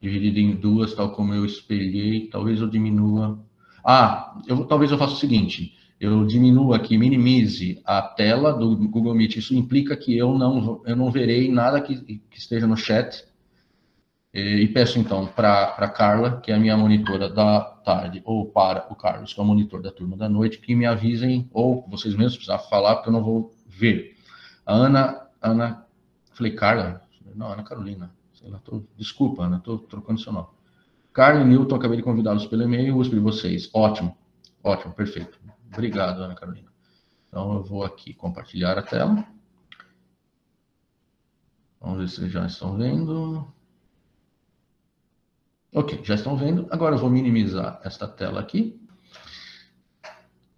dividida 0.00 0.38
em 0.38 0.54
duas, 0.54 0.94
tal 0.94 1.12
como 1.12 1.32
eu 1.32 1.46
espelhei. 1.46 2.28
Talvez 2.28 2.60
eu 2.60 2.68
diminua. 2.68 3.38
Ah, 3.84 4.38
eu, 4.46 4.64
talvez 4.66 4.90
eu 4.90 4.98
faça 4.98 5.14
o 5.14 5.16
seguinte: 5.16 5.74
eu 5.98 6.26
diminuo 6.26 6.74
aqui, 6.74 6.98
minimize 6.98 7.80
a 7.84 8.02
tela 8.02 8.52
do 8.52 8.76
Google 8.76 9.14
Meet. 9.14 9.36
Isso 9.36 9.54
implica 9.54 9.96
que 9.96 10.16
eu 10.16 10.36
não, 10.36 10.82
eu 10.84 10.94
não 10.94 11.10
verei 11.10 11.50
nada 11.50 11.80
que, 11.80 12.18
que 12.18 12.38
esteja 12.38 12.66
no 12.66 12.76
chat. 12.76 13.24
E 14.34 14.68
peço 14.68 14.98
então 14.98 15.26
para 15.26 15.88
Carla, 15.88 16.42
que 16.42 16.52
é 16.52 16.54
a 16.54 16.60
minha 16.60 16.76
monitora 16.76 17.30
da 17.30 17.58
tarde, 17.60 18.20
ou 18.22 18.44
para 18.44 18.86
o 18.92 18.94
Carlos, 18.94 19.32
que 19.32 19.40
é 19.40 19.42
o 19.42 19.46
monitor 19.46 19.80
da 19.80 19.90
turma 19.90 20.14
da 20.14 20.28
noite, 20.28 20.58
que 20.58 20.74
me 20.74 20.84
avisem, 20.84 21.48
ou 21.50 21.86
vocês 21.88 22.14
mesmos 22.14 22.36
precisam 22.36 22.58
falar, 22.68 22.96
porque 22.96 23.08
eu 23.08 23.14
não 23.14 23.24
vou 23.24 23.54
ver. 23.66 24.14
A 24.66 24.74
Ana, 24.74 25.26
Ana, 25.40 25.86
falei 26.34 26.52
Carla? 26.52 27.05
Não, 27.36 27.52
Ana 27.52 27.62
Carolina. 27.62 28.10
Sei 28.32 28.48
lá, 28.48 28.58
tô, 28.58 28.82
desculpa, 28.96 29.44
Ana, 29.44 29.58
estou 29.58 29.78
trocando 29.78 30.20
seu 30.20 30.32
nome. 30.32 30.48
Carla 31.12 31.42
e 31.42 31.44
Newton, 31.44 31.76
acabei 31.76 31.96
de 31.96 32.02
convidá-los 32.02 32.46
pelo 32.46 32.62
e-mail, 32.62 32.96
uso 32.96 33.10
de 33.10 33.18
vocês. 33.18 33.70
Ótimo, 33.72 34.16
ótimo, 34.62 34.92
perfeito. 34.94 35.38
Obrigado, 35.72 36.22
Ana 36.22 36.34
Carolina. 36.34 36.70
Então, 37.28 37.54
eu 37.54 37.62
vou 37.62 37.84
aqui 37.84 38.14
compartilhar 38.14 38.78
a 38.78 38.82
tela. 38.82 39.24
Vamos 41.80 41.98
ver 41.98 42.08
se 42.08 42.28
já 42.28 42.46
estão 42.46 42.76
vendo. 42.76 43.46
Ok, 45.72 46.00
já 46.02 46.14
estão 46.14 46.36
vendo. 46.36 46.66
Agora 46.70 46.94
eu 46.94 46.98
vou 46.98 47.10
minimizar 47.10 47.80
esta 47.84 48.08
tela 48.08 48.40
aqui. 48.40 48.80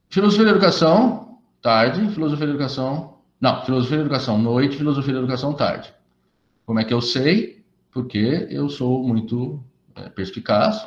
Filosofia 0.08 0.44
da 0.44 0.50
educação, 0.52 1.40
tarde. 1.60 2.08
Filosofia 2.12 2.46
da 2.46 2.52
educação. 2.52 3.18
Não, 3.40 3.64
filosofia 3.64 3.98
da 3.98 4.02
educação, 4.04 4.38
noite. 4.38 4.76
Filosofia 4.76 5.12
da 5.12 5.18
educação, 5.20 5.52
tarde. 5.54 5.97
Como 6.68 6.80
é 6.80 6.84
que 6.84 6.92
eu 6.92 7.00
sei? 7.00 7.64
Porque 7.90 8.46
eu 8.50 8.68
sou 8.68 9.02
muito 9.02 9.64
é, 9.94 10.10
perspicaz. 10.10 10.86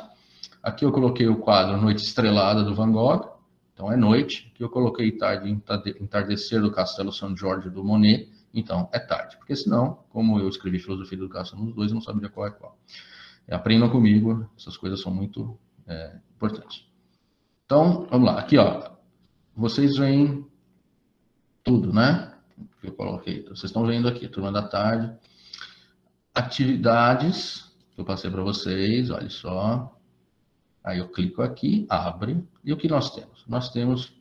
Aqui 0.62 0.84
eu 0.84 0.92
coloquei 0.92 1.26
o 1.26 1.38
quadro 1.40 1.76
Noite 1.76 2.04
Estrelada 2.04 2.62
do 2.62 2.72
Van 2.72 2.92
Gogh. 2.92 3.28
Então 3.74 3.90
é 3.90 3.96
noite, 3.96 4.52
que 4.54 4.62
eu 4.62 4.68
coloquei 4.68 5.10
tarde, 5.10 5.50
entardecer 6.00 6.62
do 6.62 6.70
Castelo 6.70 7.12
São 7.12 7.36
Jorge 7.36 7.68
do 7.68 7.82
Monet, 7.82 8.30
então 8.54 8.88
é 8.92 9.00
tarde, 9.00 9.36
porque 9.38 9.56
senão, 9.56 10.04
como 10.10 10.38
eu 10.38 10.48
escrevi 10.48 10.78
filosofia 10.78 11.18
da 11.18 11.24
educação 11.24 11.58
nos 11.58 11.74
dois, 11.74 11.90
eu 11.90 11.96
não 11.96 12.00
sabia 12.00 12.28
qual 12.28 12.46
é 12.46 12.50
qual. 12.52 12.78
Aprendam 13.50 13.90
comigo, 13.90 14.48
essas 14.56 14.76
coisas 14.76 15.00
são 15.00 15.12
muito 15.12 15.58
é, 15.84 16.16
importantes. 16.36 16.86
Então, 17.66 18.06
vamos 18.08 18.28
lá, 18.28 18.38
aqui 18.38 18.56
ó, 18.56 18.88
vocês 19.56 19.96
veem 19.96 20.46
tudo, 21.64 21.92
né? 21.92 22.32
Que 22.80 22.86
eu 22.86 22.92
coloquei, 22.92 23.42
vocês 23.42 23.64
estão 23.64 23.84
vendo 23.84 24.06
aqui, 24.06 24.28
turma 24.28 24.52
da 24.52 24.62
tarde, 24.62 25.12
atividades 26.34 27.72
que 27.94 28.00
eu 28.00 28.04
passei 28.04 28.30
para 28.30 28.42
vocês, 28.42 29.10
olha 29.10 29.28
só, 29.28 29.92
Aí 30.84 30.98
eu 30.98 31.08
clico 31.08 31.42
aqui, 31.42 31.86
abre, 31.88 32.44
e 32.64 32.72
o 32.72 32.76
que 32.76 32.88
nós 32.88 33.14
temos? 33.14 33.44
Nós 33.46 33.70
temos 33.70 34.12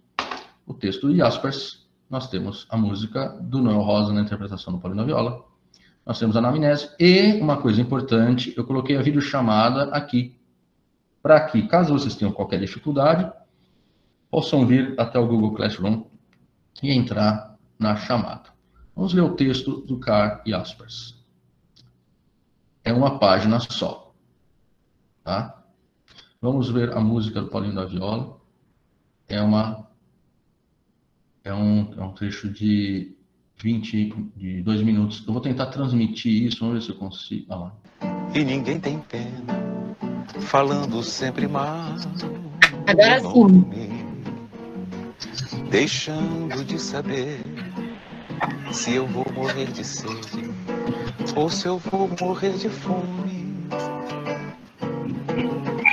o 0.66 0.74
texto 0.76 1.10
de 1.10 1.18
Jaspers, 1.18 1.88
nós 2.08 2.30
temos 2.30 2.68
a 2.70 2.78
música 2.78 3.30
do 3.42 3.62
Noel 3.62 3.82
Rosa 3.82 4.14
na 4.14 4.22
interpretação 4.22 4.72
do 4.72 4.80
Paulino 4.80 5.06
Viola, 5.06 5.44
nós 6.06 6.20
temos 6.20 6.36
a 6.36 6.40
anamnese, 6.40 6.92
e 7.00 7.34
uma 7.42 7.58
coisa 7.58 7.82
importante, 7.82 8.54
eu 8.56 8.64
coloquei 8.64 8.96
a 8.96 9.02
videochamada 9.02 9.86
aqui, 9.86 10.40
para 11.22 11.40
que, 11.48 11.68
caso 11.68 11.94
vocês 11.94 12.16
tenham 12.16 12.32
qualquer 12.32 12.60
dificuldade, 12.60 13.32
possam 14.30 14.66
vir 14.66 14.94
até 15.00 15.18
o 15.18 15.28
Google 15.28 15.56
Classroom 15.56 16.04
e 16.82 16.92
entrar 16.92 17.58
na 17.80 17.96
chamada. 17.96 18.50
Vamos 18.96 19.14
ler 19.14 19.22
o 19.22 19.36
texto 19.36 19.82
do 19.82 19.98
Carl 19.98 20.42
Jaspers. 20.46 21.21
É 22.84 22.92
uma 22.92 23.20
página 23.20 23.60
só, 23.60 24.14
tá? 25.24 25.64
Vamos 26.42 26.70
ver 26.70 26.92
a 26.98 27.00
música 27.00 27.42
do 27.42 27.48
Paulinho 27.48 27.76
da 27.76 27.86
Viola. 27.86 28.40
É 29.28 29.40
uma 29.42 29.88
é 31.44 31.54
um, 31.54 31.94
é 31.98 32.04
um 32.04 32.12
trecho 32.14 32.50
de 32.50 33.16
20, 33.58 34.32
de 34.36 34.62
2 34.64 34.82
minutos. 34.82 35.24
Eu 35.26 35.34
vou 35.34 35.42
tentar 35.42 35.68
transmitir 35.68 36.48
isso, 36.48 36.60
vamos 36.60 36.76
ver 36.76 36.82
se 36.82 36.90
eu 36.90 36.96
consigo. 36.96 37.46
Ah 37.50 37.56
lá. 37.56 37.76
E 38.34 38.44
ninguém 38.44 38.80
tem 38.80 39.00
pena, 39.00 39.96
falando 40.40 41.04
sempre 41.04 41.48
mal. 41.48 41.96
Agora 42.88 43.20
sim. 43.20 43.66
Deixando 45.70 46.66
de 46.66 46.80
saber 46.80 47.42
se 48.72 48.96
eu 48.96 49.06
vou 49.08 49.26
morrer 49.34 49.72
de 49.72 49.84
sede 49.84 50.50
ou 51.36 51.50
se 51.50 51.68
eu 51.68 51.78
vou 51.78 52.10
morrer 52.20 52.54
de 52.54 52.70
fome. 52.70 53.42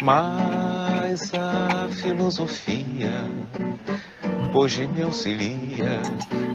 Mas 0.03 1.33
a 1.35 1.89
filosofia 1.91 3.25
hoje 4.55 4.87
me 4.87 5.03
auxilia 5.03 6.01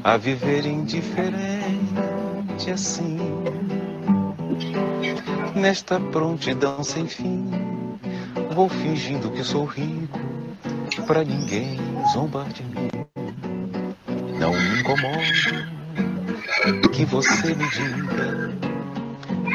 a 0.04 0.18
viver 0.18 0.66
indiferente 0.66 2.72
assim. 2.72 3.20
Nesta 5.56 6.00
prontidão 6.00 6.84
sem 6.84 7.08
fim, 7.08 7.50
vou 8.54 8.68
fingindo 8.68 9.32
que 9.32 9.44
sou 9.44 9.66
rico 9.66 10.20
para 11.08 11.24
ninguém 11.24 11.80
zombar 12.14 12.48
de 12.50 12.64
mim. 12.64 12.90
Não 14.40 14.52
me 14.52 14.80
incomoda 14.80 15.74
que 16.92 17.06
você 17.06 17.56
me 17.56 17.70
diga 17.70 18.43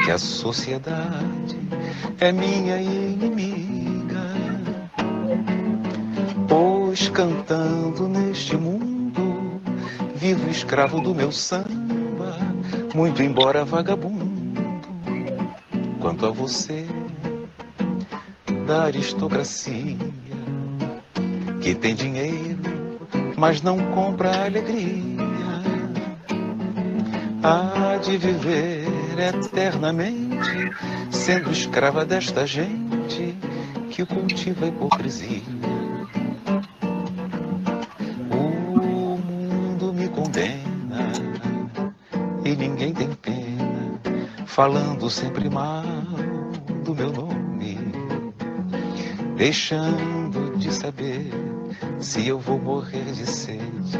que 0.09 0.13
a 0.13 0.17
sociedade 0.17 1.59
é 2.19 2.31
minha 2.31 2.81
inimiga. 2.81 4.25
Pois 6.47 7.09
cantando 7.09 8.07
neste 8.07 8.57
mundo, 8.57 9.61
vivo 10.15 10.49
escravo 10.49 10.99
do 10.99 11.13
meu 11.13 11.31
samba, 11.31 12.39
muito 12.95 13.21
embora 13.21 13.63
vagabundo. 13.63 14.81
Quanto 15.99 16.25
a 16.25 16.31
você, 16.31 16.87
da 18.65 18.85
aristocracia, 18.85 19.95
que 21.61 21.75
tem 21.75 21.93
dinheiro, 21.93 22.97
mas 23.37 23.61
não 23.61 23.77
compra 23.93 24.45
alegria. 24.45 25.19
Há 27.43 27.97
de 27.97 28.17
viver 28.17 28.98
eternamente, 29.19 30.71
sendo 31.11 31.51
escrava 31.51 32.05
desta 32.05 32.47
gente 32.47 33.35
que 33.89 34.05
cultiva 34.05 34.65
a 34.65 34.69
hipocrisia. 34.69 35.41
O 38.31 39.17
mundo 39.17 39.93
me 39.93 40.07
condena 40.09 41.11
e 42.45 42.55
ninguém 42.55 42.93
tem 42.93 43.13
pena, 43.13 43.99
falando 44.45 45.09
sempre 45.09 45.49
mal 45.49 45.83
do 46.83 46.95
meu 46.95 47.11
nome, 47.11 47.77
deixando 49.35 50.57
de 50.57 50.73
saber 50.73 51.31
se 51.99 52.27
eu 52.27 52.39
vou 52.39 52.59
morrer 52.59 53.05
de 53.11 53.25
sede 53.25 53.97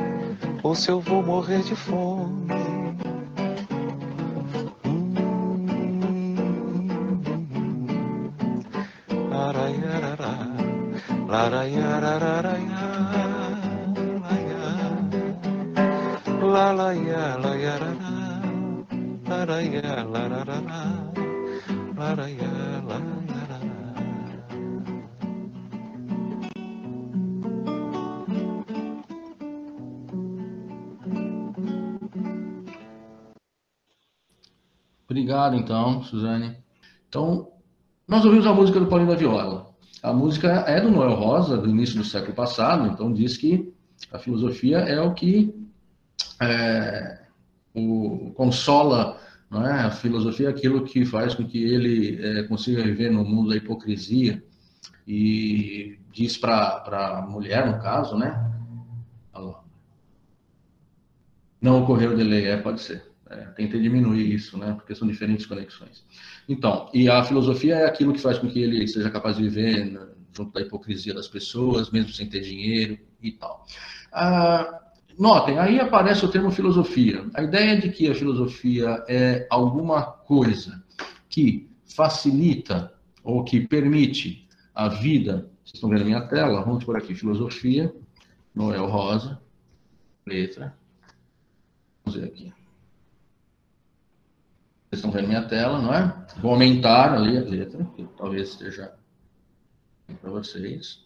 ou 0.63 0.75
se 0.75 0.89
eu 0.89 0.99
vou 0.99 1.23
morrer 1.23 1.61
de 1.61 1.75
fome. 1.75 2.18
Obrigado, 35.09 35.55
então, 35.55 36.03
Suzane. 36.03 36.55
Então, 37.07 37.51
nós 38.07 38.23
ouvimos 38.23 38.45
a 38.45 38.53
música 38.53 38.79
do 38.79 38.87
Paulinho 38.87 39.09
da 39.11 39.17
Viola. 39.17 39.58
A 40.01 40.13
música 40.13 40.47
é 40.67 40.79
do 40.79 40.91
Noel 40.91 41.15
Rosa, 41.15 41.57
do 41.57 41.69
início 41.69 41.97
do 41.97 42.03
século 42.03 42.33
passado, 42.33 42.87
então 42.87 43.11
diz 43.11 43.37
que 43.37 43.73
a 44.11 44.17
filosofia 44.17 44.77
é 44.77 44.99
o 45.01 45.13
que 45.13 45.53
é, 46.41 47.19
o, 47.73 48.31
consola, 48.35 49.19
é? 49.51 49.71
a 49.81 49.91
filosofia 49.91 50.47
é 50.47 50.51
aquilo 50.51 50.85
que 50.85 51.05
faz 51.05 51.35
com 51.35 51.45
que 51.45 51.61
ele 51.61 52.19
é, 52.21 52.43
consiga 52.43 52.83
viver 52.83 53.11
no 53.11 53.25
mundo 53.25 53.49
da 53.49 53.57
hipocrisia 53.57 54.41
e 55.07 55.97
diz 56.11 56.37
para 56.37 56.83
a 56.85 57.21
mulher, 57.27 57.67
no 57.67 57.81
caso, 57.81 58.17
né? 58.17 58.45
Não 61.61 61.83
ocorreu 61.83 62.15
delay, 62.15 62.45
é, 62.45 62.55
pode 62.55 62.79
ser. 62.79 63.08
É, 63.29 63.35
tentei 63.51 63.79
diminuir 63.79 64.33
isso, 64.33 64.57
né? 64.57 64.73
Porque 64.73 64.95
são 64.95 65.07
diferentes 65.07 65.45
conexões. 65.45 66.03
Então, 66.47 66.89
e 66.93 67.07
a 67.07 67.23
filosofia 67.23 67.75
é 67.75 67.85
aquilo 67.85 68.13
que 68.13 68.19
faz 68.19 68.39
com 68.39 68.49
que 68.49 68.59
ele 68.59 68.87
seja 68.87 69.09
capaz 69.11 69.37
de 69.37 69.43
viver 69.43 69.85
né, 69.85 70.07
junto 70.35 70.51
da 70.51 70.61
hipocrisia 70.61 71.13
das 71.13 71.27
pessoas, 71.27 71.91
mesmo 71.91 72.11
sem 72.11 72.27
ter 72.27 72.41
dinheiro 72.41 72.97
e 73.21 73.31
tal. 73.31 73.67
Ah, 74.11 74.81
notem, 75.17 75.59
aí 75.59 75.79
aparece 75.79 76.25
o 76.25 76.29
termo 76.29 76.49
filosofia. 76.49 77.23
A 77.35 77.43
ideia 77.43 77.79
de 77.79 77.89
que 77.89 78.09
a 78.09 78.15
filosofia 78.15 79.03
é 79.07 79.45
alguma 79.51 80.01
coisa 80.01 80.83
que 81.29 81.69
facilita 81.85 82.91
ou 83.23 83.43
que 83.43 83.67
permite 83.67 84.47
a 84.73 84.87
vida. 84.87 85.51
Vocês 85.63 85.75
estão 85.75 85.89
vendo 85.89 86.01
a 86.01 86.05
minha 86.05 86.21
tela? 86.21 86.63
Vamos 86.63 86.83
por 86.83 86.97
aqui. 86.97 87.13
Filosofia, 87.13 87.93
Noel 88.55 88.87
Rosa, 88.87 89.39
letra. 90.25 90.75
Vamos 92.03 92.19
ver 92.19 92.27
aqui. 92.27 92.58
Vocês 94.89 95.05
estão 95.05 95.11
vendo 95.11 95.27
minha 95.27 95.43
tela, 95.43 95.79
não 95.79 95.93
é? 95.93 96.25
Vou 96.41 96.51
aumentar 96.51 97.13
ali 97.13 97.37
a 97.37 97.41
letra, 97.41 97.87
que 97.95 98.07
talvez 98.17 98.49
esteja 98.49 98.91
para 100.19 100.31
vocês. 100.31 101.05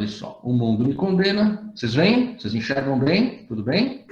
Olha 0.00 0.08
só, 0.08 0.40
o 0.42 0.52
mundo 0.52 0.84
me 0.84 0.94
condena. 0.94 1.70
Vocês 1.72 1.94
veem? 1.94 2.36
Vocês 2.36 2.52
enxergam 2.52 2.98
bem? 2.98 3.46
Tudo 3.46 3.62
bem? 3.62 4.04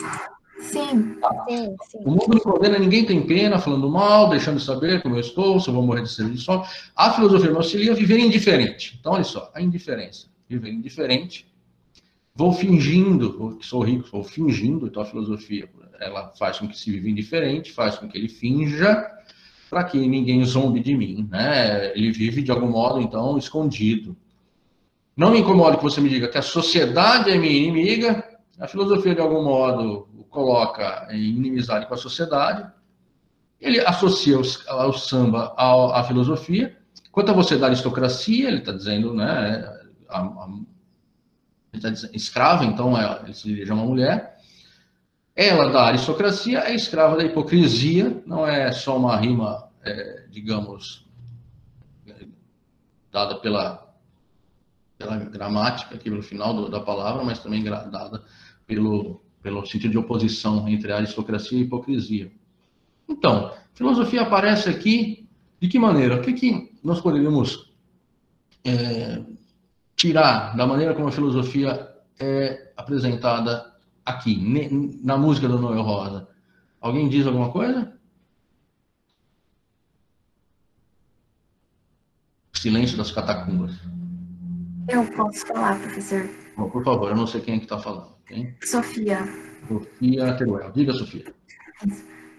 Sim, 0.60 1.16
sim, 1.48 1.76
sim. 1.88 1.98
O 2.04 2.10
mundo 2.12 2.28
me 2.28 2.40
condena, 2.40 2.78
ninguém 2.78 3.04
tem 3.04 3.26
pena, 3.26 3.58
falando 3.58 3.90
mal, 3.90 4.28
deixando 4.28 4.58
de 4.58 4.64
saber 4.64 5.02
como 5.02 5.16
eu 5.16 5.20
estou, 5.20 5.58
se 5.58 5.68
eu 5.68 5.74
vou 5.74 5.82
morrer 5.82 6.02
de 6.02 6.10
sede 6.10 6.30
de 6.30 6.38
sol. 6.38 6.64
A 6.94 7.12
filosofia 7.12 7.50
me 7.50 7.56
auxilia 7.56 7.90
a 7.90 7.96
viver 7.96 8.20
indiferente. 8.20 8.96
Então, 9.00 9.12
olha 9.14 9.24
só, 9.24 9.50
a 9.54 9.60
indiferença. 9.60 10.28
Viver 10.48 10.70
indiferente. 10.70 11.52
Vou 12.32 12.52
fingindo 12.52 13.56
que 13.56 13.66
sou 13.66 13.82
rico, 13.82 14.08
vou 14.12 14.22
fingindo, 14.22 14.86
então 14.86 15.02
a 15.02 15.06
filosofia 15.06 15.68
ela 16.00 16.28
faz 16.38 16.58
com 16.58 16.68
que 16.68 16.78
se 16.78 16.90
viva 16.90 17.08
indiferente, 17.08 17.72
faz 17.72 17.96
com 17.96 18.08
que 18.08 18.16
ele 18.16 18.28
finja, 18.28 19.10
para 19.68 19.84
que 19.84 19.98
ninguém 20.06 20.44
zombe 20.44 20.80
de 20.80 20.96
mim, 20.96 21.28
né? 21.30 21.92
Ele 21.96 22.10
vive 22.10 22.42
de 22.42 22.50
algum 22.50 22.68
modo, 22.68 23.00
então, 23.00 23.36
escondido. 23.36 24.16
Não 25.16 25.32
me 25.32 25.40
incomoda 25.40 25.76
que 25.76 25.82
você 25.82 26.00
me 26.00 26.08
diga 26.08 26.28
que 26.28 26.38
a 26.38 26.42
sociedade 26.42 27.30
é 27.30 27.36
minha 27.36 27.52
inimiga, 27.52 28.24
a 28.58 28.66
filosofia, 28.66 29.14
de 29.14 29.20
algum 29.20 29.42
modo, 29.42 30.08
o 30.16 30.24
coloca 30.24 31.06
em 31.10 31.22
inimizade 31.22 31.86
com 31.86 31.94
a 31.94 31.98
sociedade, 31.98 32.66
ele 33.60 33.80
associa 33.80 34.38
o, 34.38 34.92
samba 34.92 35.54
à, 35.56 36.04
filosofia. 36.04 36.76
Quanto 37.10 37.30
a 37.30 37.34
você 37.34 37.56
da 37.56 37.66
aristocracia, 37.66 38.48
ele 38.48 38.58
está 38.58 38.72
dizendo, 38.72 39.12
né, 39.12 39.68
a, 40.08 40.20
a, 40.20 40.48
ele 41.72 41.82
tá 41.82 41.90
dizendo, 41.90 42.14
escrava, 42.14 42.64
então 42.64 42.96
é, 42.96 43.20
ele 43.24 43.34
se 43.34 43.48
dirige 43.48 43.70
a 43.70 43.74
uma 43.74 43.84
mulher, 43.84 44.37
ela, 45.38 45.70
da 45.70 45.84
aristocracia, 45.84 46.58
é 46.64 46.74
escrava 46.74 47.16
da 47.16 47.22
hipocrisia, 47.22 48.20
não 48.26 48.44
é 48.44 48.72
só 48.72 48.96
uma 48.96 49.16
rima, 49.16 49.70
é, 49.84 50.24
digamos, 50.28 51.06
dada 53.12 53.36
pela, 53.36 53.88
pela 54.98 55.16
gramática, 55.16 55.94
aqui 55.94 56.10
no 56.10 56.24
final 56.24 56.52
do, 56.52 56.68
da 56.68 56.80
palavra, 56.80 57.22
mas 57.22 57.38
também 57.38 57.62
dada 57.62 58.24
pelo, 58.66 59.22
pelo 59.40 59.64
sentido 59.64 59.92
de 59.92 59.98
oposição 59.98 60.68
entre 60.68 60.90
a 60.90 60.96
aristocracia 60.96 61.56
e 61.56 61.62
a 61.62 61.64
hipocrisia. 61.64 62.32
Então, 63.08 63.54
filosofia 63.74 64.22
aparece 64.22 64.68
aqui 64.68 65.28
de 65.60 65.68
que 65.68 65.78
maneira? 65.78 66.16
O 66.16 66.20
que, 66.20 66.32
que 66.32 66.76
nós 66.82 67.00
poderíamos 67.00 67.72
é, 68.64 69.22
tirar 69.94 70.56
da 70.56 70.66
maneira 70.66 70.94
como 70.94 71.06
a 71.06 71.12
filosofia 71.12 71.94
é 72.18 72.72
apresentada 72.76 73.77
aqui, 74.08 74.36
na 75.02 75.16
música 75.16 75.48
do 75.48 75.58
Noel 75.58 75.82
Rosa. 75.82 76.28
Alguém 76.80 77.08
diz 77.08 77.26
alguma 77.26 77.50
coisa? 77.50 77.98
Silêncio 82.54 82.96
das 82.96 83.12
catacumbas. 83.12 83.74
Eu 84.88 85.04
posso 85.12 85.46
falar, 85.46 85.78
professor. 85.78 86.28
por 86.56 86.84
favor, 86.84 87.10
eu 87.10 87.16
não 87.16 87.26
sei 87.26 87.40
quem 87.40 87.54
é 87.54 87.58
que 87.58 87.64
está 87.64 87.78
falando. 87.78 88.16
Sofia. 88.64 89.20
Sofia 89.68 90.36
Teruel. 90.36 90.72
Diga, 90.72 90.92
Sofia. 90.92 91.32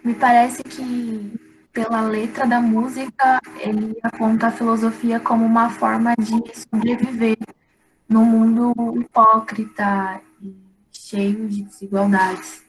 Me 0.03 0.13
parece 0.13 0.63
que, 0.63 1.39
pela 1.73 2.01
letra 2.01 2.45
da 2.45 2.59
música, 2.59 3.39
ele 3.59 3.97
aponta 4.03 4.47
a 4.47 4.51
filosofia 4.51 5.19
como 5.19 5.45
uma 5.45 5.69
forma 5.69 6.13
de 6.17 6.59
sobreviver 6.59 7.37
no 8.07 8.25
mundo 8.25 8.73
hipócrita 8.99 10.21
cheio 11.09 11.49
de 11.49 11.63
desigualdades. 11.63 12.63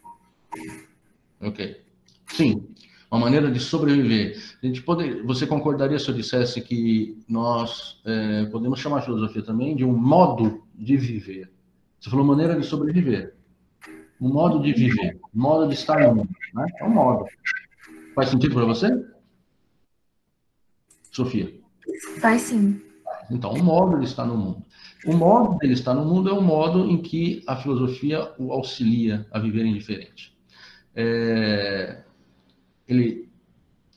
Ok. 1.40 1.82
Sim, 2.28 2.66
uma 3.10 3.20
maneira 3.20 3.50
de 3.50 3.60
sobreviver. 3.60 4.40
A 4.62 4.66
gente 4.66 4.82
pode, 4.82 5.22
você 5.22 5.46
concordaria 5.46 5.98
se 5.98 6.08
eu 6.08 6.14
dissesse 6.14 6.60
que 6.62 7.22
nós 7.28 8.00
é, 8.04 8.46
podemos 8.46 8.80
chamar 8.80 8.98
a 8.98 9.02
filosofia 9.02 9.42
também 9.42 9.76
de 9.76 9.84
um 9.84 9.94
modo 9.94 10.62
de 10.74 10.96
viver? 10.96 11.52
Você 12.00 12.08
falou 12.08 12.24
maneira 12.24 12.58
de 12.58 12.64
sobreviver. 12.64 13.34
Um 14.18 14.32
modo 14.32 14.62
de 14.62 14.72
viver, 14.72 15.18
um 15.34 15.40
modo 15.40 15.68
de 15.68 15.74
estar 15.74 16.00
no 16.00 16.14
mundo. 16.14 16.30
Né? 16.54 16.66
É 16.78 16.84
um 16.84 16.90
modo. 16.90 17.26
Faz 18.14 18.30
sentido 18.30 18.54
para 18.54 18.64
você? 18.64 18.88
Sofia? 21.10 21.58
Faz 22.20 22.42
sim. 22.42 22.80
Então, 23.30 23.52
um 23.52 23.62
modo 23.62 23.98
de 23.98 24.04
estar 24.04 24.24
no 24.24 24.36
mundo. 24.36 24.64
O 25.06 25.14
modo 25.14 25.58
dele 25.58 25.72
estar 25.72 25.94
no 25.94 26.04
mundo 26.04 26.28
é 26.28 26.32
o 26.32 26.42
modo 26.42 26.90
em 26.90 26.98
que 26.98 27.42
a 27.46 27.56
filosofia 27.56 28.32
o 28.38 28.52
auxilia 28.52 29.26
a 29.30 29.38
viver 29.38 29.64
indiferente. 29.64 30.36
É... 30.94 32.02
Ele, 32.86 33.28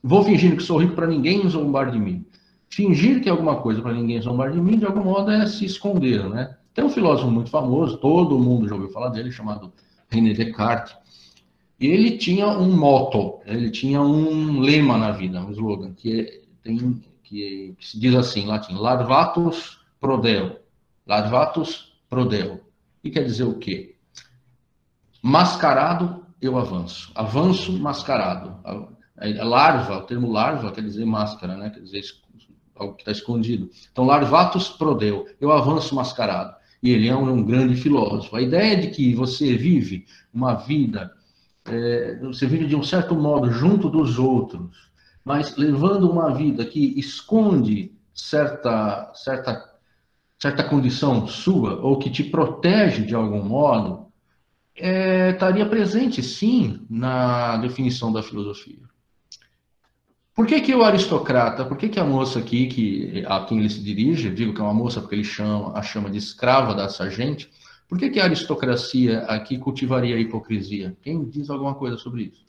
vou 0.02 0.24
fingir 0.24 0.56
que 0.56 0.64
sou 0.64 0.78
rico 0.78 0.96
para 0.96 1.08
ninguém 1.08 1.48
zombar 1.50 1.92
de 1.92 2.00
mim. 2.00 2.26
Fingir 2.70 3.22
que 3.22 3.28
é 3.28 3.32
alguma 3.32 3.58
coisa 3.58 3.82
para 3.82 3.94
ninguém 3.94 4.22
zombar 4.22 4.52
de 4.52 4.62
mim, 4.62 4.78
de 4.78 4.86
algum 4.86 5.04
modo, 5.04 5.30
é 5.30 5.46
se 5.46 5.66
esconder, 5.66 6.28
né? 6.30 6.56
Tem 6.74 6.84
um 6.84 6.90
filósofo 6.90 7.30
muito 7.30 7.50
famoso, 7.50 7.98
todo 7.98 8.40
mundo 8.40 8.68
já 8.68 8.74
ouviu 8.74 8.90
falar 8.90 9.10
dele, 9.10 9.32
chamado 9.32 9.72
René 10.10 10.34
Descartes. 10.34 10.96
E 11.80 11.88
ele 11.88 12.18
tinha 12.18 12.48
um 12.48 12.76
motto, 12.76 13.40
ele 13.46 13.70
tinha 13.70 14.02
um 14.02 14.60
lema 14.60 14.98
na 14.98 15.12
vida, 15.12 15.42
um 15.42 15.52
slogan, 15.52 15.94
que, 15.94 16.22
é, 16.22 16.42
tem, 16.64 17.04
que, 17.24 17.76
que 17.78 17.88
se 17.88 18.00
diz 18.00 18.16
assim, 18.16 18.42
em 18.42 18.48
latim, 18.48 18.76
larvatus 18.76 19.80
prodeo, 20.00 20.63
Larvatus 21.06 21.94
prodeo. 22.10 22.62
E 23.04 23.10
quer 23.10 23.24
dizer 23.24 23.44
o 23.44 23.58
quê? 23.58 23.96
Mascarado, 25.22 26.26
eu 26.42 26.58
avanço. 26.58 27.12
Avanço 27.16 27.74
mascarado. 27.74 28.60
A 28.64 29.44
larva, 29.44 29.98
o 29.98 30.02
termo 30.02 30.32
larva 30.32 30.72
quer 30.72 30.82
dizer 30.82 31.06
máscara, 31.06 31.56
né? 31.56 31.70
Quer 31.70 31.82
dizer 31.82 32.02
algo 32.76 32.96
que 32.96 33.02
está 33.02 33.12
escondido. 33.12 33.70
Então, 33.92 34.06
larvatus 34.06 34.70
prodeu. 34.70 35.28
Eu 35.40 35.52
avanço 35.52 35.96
mascarado. 35.96 36.56
E 36.82 36.90
ele 36.92 37.08
é 37.08 37.16
um, 37.16 37.30
um 37.30 37.44
grande 37.44 37.76
filósofo. 37.76 38.36
A 38.36 38.42
ideia 38.42 38.76
de 38.76 38.90
que 38.90 39.14
você 39.16 39.56
vive 39.56 40.06
uma 40.34 40.56
vida, 40.56 41.14
é, 41.66 42.20
você 42.22 42.46
vive 42.46 42.66
de 42.66 42.76
um 42.76 42.84
certo 42.84 43.16
modo 43.16 43.52
junto 43.52 43.90
dos 43.90 44.20
outros, 44.20 44.92
mas 45.24 45.56
levando 45.56 46.10
uma 46.12 46.34
vida 46.34 46.66
que 46.66 47.00
esconde 47.00 47.94
certa, 48.14 49.12
certa 49.16 49.73
certa 50.44 50.62
condição 50.62 51.26
sua, 51.26 51.80
ou 51.80 51.98
que 51.98 52.10
te 52.10 52.22
protege 52.22 53.06
de 53.06 53.16
algum 53.16 53.42
modo, 53.42 54.08
é, 54.76 55.30
estaria 55.30 55.66
presente, 55.66 56.22
sim, 56.22 56.86
na 56.90 57.56
definição 57.56 58.12
da 58.12 58.22
filosofia. 58.22 58.84
Por 60.36 60.46
que, 60.46 60.60
que 60.60 60.76
o 60.76 60.84
aristocrata, 60.84 61.64
por 61.64 61.78
que, 61.78 61.88
que 61.88 61.98
a 61.98 62.04
moça 62.04 62.40
aqui, 62.40 62.68
que, 62.68 63.24
a 63.26 63.46
quem 63.46 63.60
ele 63.60 63.70
se 63.70 63.82
dirige, 63.82 64.30
digo 64.30 64.54
que 64.54 64.60
é 64.60 64.64
uma 64.66 64.74
moça 64.74 65.00
porque 65.00 65.16
ele 65.16 65.24
chama, 65.24 65.78
a 65.78 65.82
chama 65.82 66.10
de 66.10 66.18
escrava 66.18 66.76
da 66.76 66.90
sargente, 66.90 67.50
por 67.88 67.98
que, 67.98 68.10
que 68.10 68.20
a 68.20 68.26
aristocracia 68.26 69.20
aqui 69.20 69.58
cultivaria 69.58 70.18
a 70.18 70.20
hipocrisia? 70.20 70.98
Quem 71.02 71.24
diz 71.24 71.50
alguma 71.50 71.74
coisa 71.74 71.96
sobre 71.96 72.24
isso? 72.24 72.46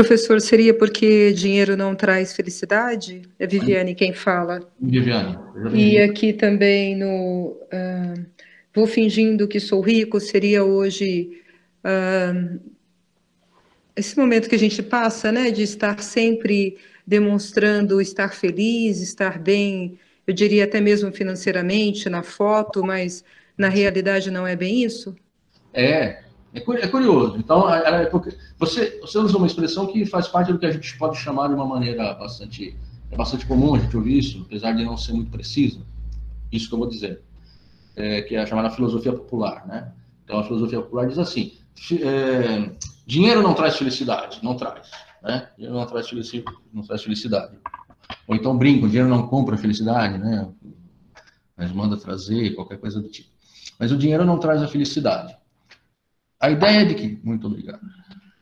Professor, 0.00 0.40
seria 0.40 0.72
porque 0.72 1.30
dinheiro 1.34 1.76
não 1.76 1.94
traz 1.94 2.32
felicidade? 2.32 3.20
É 3.38 3.46
Viviane 3.46 3.94
quem 3.94 4.14
fala. 4.14 4.66
Viviane. 4.80 5.38
E 5.74 5.98
aqui 5.98 6.32
também 6.32 6.96
no 6.96 7.58
uh, 7.70 8.26
vou 8.74 8.86
fingindo 8.86 9.46
que 9.46 9.60
sou 9.60 9.82
rico 9.82 10.18
seria 10.18 10.64
hoje 10.64 11.42
uh, 11.84 12.58
esse 13.94 14.18
momento 14.18 14.48
que 14.48 14.54
a 14.54 14.58
gente 14.58 14.82
passa, 14.82 15.30
né, 15.30 15.50
de 15.50 15.64
estar 15.64 16.02
sempre 16.02 16.78
demonstrando 17.06 18.00
estar 18.00 18.32
feliz, 18.32 19.02
estar 19.02 19.38
bem, 19.38 19.98
eu 20.26 20.32
diria 20.32 20.64
até 20.64 20.80
mesmo 20.80 21.12
financeiramente 21.12 22.08
na 22.08 22.22
foto, 22.22 22.82
mas 22.82 23.22
na 23.54 23.68
realidade 23.68 24.30
não 24.30 24.46
é 24.46 24.56
bem 24.56 24.82
isso? 24.82 25.14
É, 25.74 26.22
é, 26.52 26.58
é 26.58 26.88
curioso. 26.88 27.36
Então, 27.38 27.72
é 27.72 28.10
você, 28.58 28.98
você 29.00 29.18
usa 29.18 29.36
uma 29.36 29.46
expressão 29.46 29.86
que 29.86 30.04
faz 30.04 30.28
parte 30.28 30.52
do 30.52 30.58
que 30.58 30.66
a 30.66 30.72
gente 30.72 30.96
pode 30.98 31.16
chamar 31.18 31.48
de 31.48 31.54
uma 31.54 31.66
maneira 31.66 32.14
bastante, 32.14 32.76
é 33.10 33.16
bastante 33.16 33.46
comum 33.46 33.74
a 33.74 33.78
gente 33.78 33.96
ouvir 33.96 34.18
isso, 34.18 34.42
apesar 34.46 34.72
de 34.72 34.84
não 34.84 34.96
ser 34.96 35.12
muito 35.12 35.30
preciso. 35.30 35.86
Isso 36.50 36.68
que 36.68 36.74
eu 36.74 36.78
vou 36.78 36.88
dizer, 36.88 37.22
é, 37.96 38.22
que 38.22 38.34
é 38.34 38.42
a 38.42 38.46
chamada 38.46 38.70
filosofia 38.70 39.12
popular, 39.12 39.66
né? 39.66 39.92
Então, 40.24 40.38
a 40.38 40.44
filosofia 40.44 40.80
popular 40.80 41.06
diz 41.06 41.18
assim: 41.18 41.52
é, 42.00 42.70
dinheiro 43.06 43.42
não 43.42 43.54
traz 43.54 43.76
felicidade, 43.76 44.40
não 44.42 44.56
traz, 44.56 44.90
né? 45.22 45.48
Dinheiro 45.56 45.78
não 45.78 45.86
traz 45.86 46.08
felicidade, 46.08 46.56
não 46.72 46.82
traz 46.82 47.02
felicidade. 47.02 47.56
Ou 48.26 48.34
então 48.34 48.56
brinco, 48.56 48.88
dinheiro 48.88 49.08
não 49.08 49.26
compra 49.28 49.56
felicidade, 49.56 50.18
né? 50.18 50.48
Mas 51.56 51.72
manda 51.72 51.96
trazer 51.96 52.54
qualquer 52.54 52.78
coisa 52.78 53.00
do 53.00 53.08
tipo. 53.08 53.28
Mas 53.78 53.92
o 53.92 53.96
dinheiro 53.96 54.24
não 54.24 54.38
traz 54.38 54.62
a 54.62 54.68
felicidade. 54.68 55.36
A 56.40 56.50
ideia 56.50 56.86
de 56.86 56.94
que, 56.94 57.20
muito 57.22 57.46
obrigado, 57.46 57.80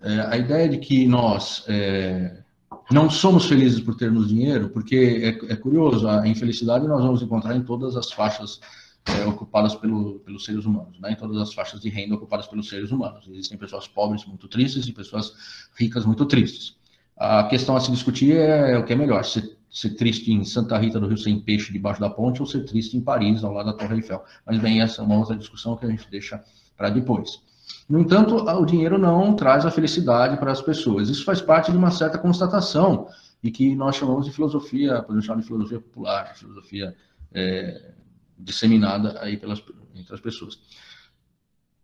é, 0.01 0.21
a 0.21 0.37
ideia 0.37 0.69
de 0.69 0.79
que 0.79 1.07
nós 1.07 1.65
é, 1.69 2.43
não 2.91 3.11
somos 3.11 3.47
felizes 3.47 3.81
por 3.81 3.97
termos 3.97 4.29
dinheiro, 4.29 4.71
porque 4.71 5.37
é, 5.47 5.53
é, 5.53 5.57
curioso, 5.57 6.09
a 6.09 6.27
infelicidade 6.27 6.87
nós 6.87 7.03
vamos 7.03 7.21
encontrar 7.21 7.57
em 7.57 7.63
todas 7.63 7.97
as 7.97 8.13
faixas 8.13 8.61
é, 9.05 9.27
ocupadas 9.27 9.75
pelo, 9.75 10.21
pelos 10.21 10.45
seres 10.45 10.65
humanos, 10.65 10.99
né? 11.01 11.13
em 11.13 11.17
todas 11.17 11.37
as 11.39 11.53
faixas 11.53 11.81
de 11.81 11.89
renda 11.89 12.15
ocupadas 12.15 12.47
pelos 12.47 12.69
seres 12.69 12.91
humanos. 12.91 13.27
Existem 13.29 13.59
pessoas 13.59 13.89
pobres 13.89 14.25
muito 14.25 14.49
tristes 14.49 14.87
e 14.87 14.93
pessoas 14.93 15.33
ricas 15.77 16.07
muito 16.07 16.25
tristes. 16.25 16.77
A 17.17 17.45
questão 17.45 17.77
a 17.77 17.81
se 17.81 17.91
discutir 17.91 18.37
é, 18.37 18.73
é 18.73 18.79
o 18.79 18.85
que 18.85 18.93
é 18.93 18.97
melhor, 18.97 19.25
ser, 19.25 19.59
ser 19.69 19.91
triste 19.97 20.33
em 20.33 20.45
Santa 20.45 20.79
Rita 20.79 21.01
do 21.01 21.09
Rio 21.09 21.19
sem 21.19 21.41
peixe 21.41 21.73
debaixo 21.73 22.01
da 22.01 22.09
ponte 22.09 22.41
ou 22.41 22.47
ser 22.47 22.65
triste 22.65 22.97
em 22.97 23.01
Paris, 23.01 23.43
ao 23.43 23.53
lado 23.53 23.67
da 23.67 23.73
Torre 23.73 23.97
Eiffel. 23.97 24.23
Mas 24.47 24.59
bem, 24.61 24.81
essa 24.81 25.03
é 25.03 25.05
uma 25.05 25.19
outra 25.19 25.37
discussão 25.37 25.77
que 25.77 25.85
a 25.85 25.89
gente 25.89 26.09
deixa 26.09 26.43
para 26.77 26.91
depois. 26.91 27.43
No 27.89 27.99
entanto, 27.99 28.37
o 28.37 28.67
dinheiro 28.67 28.99
não 28.99 29.35
traz 29.35 29.65
a 29.65 29.71
felicidade 29.71 30.37
para 30.37 30.53
as 30.53 30.61
pessoas. 30.61 31.09
Isso 31.09 31.25
faz 31.25 31.41
parte 31.41 31.71
de 31.71 31.77
uma 31.77 31.91
certa 31.91 32.19
constatação 32.19 33.09
e 33.43 33.51
que 33.51 33.75
nós 33.75 33.97
chamamos 33.97 34.27
de 34.27 34.33
filosofia, 34.33 35.03
podemos 35.03 35.25
chamar 35.25 35.41
de 35.41 35.47
filosofia 35.47 35.81
popular, 35.81 36.35
filosofia 36.35 36.95
é, 37.33 37.93
disseminada 38.39 39.19
aí 39.21 39.37
pelas, 39.37 39.63
entre 39.95 40.15
as 40.15 40.21
pessoas. 40.21 40.59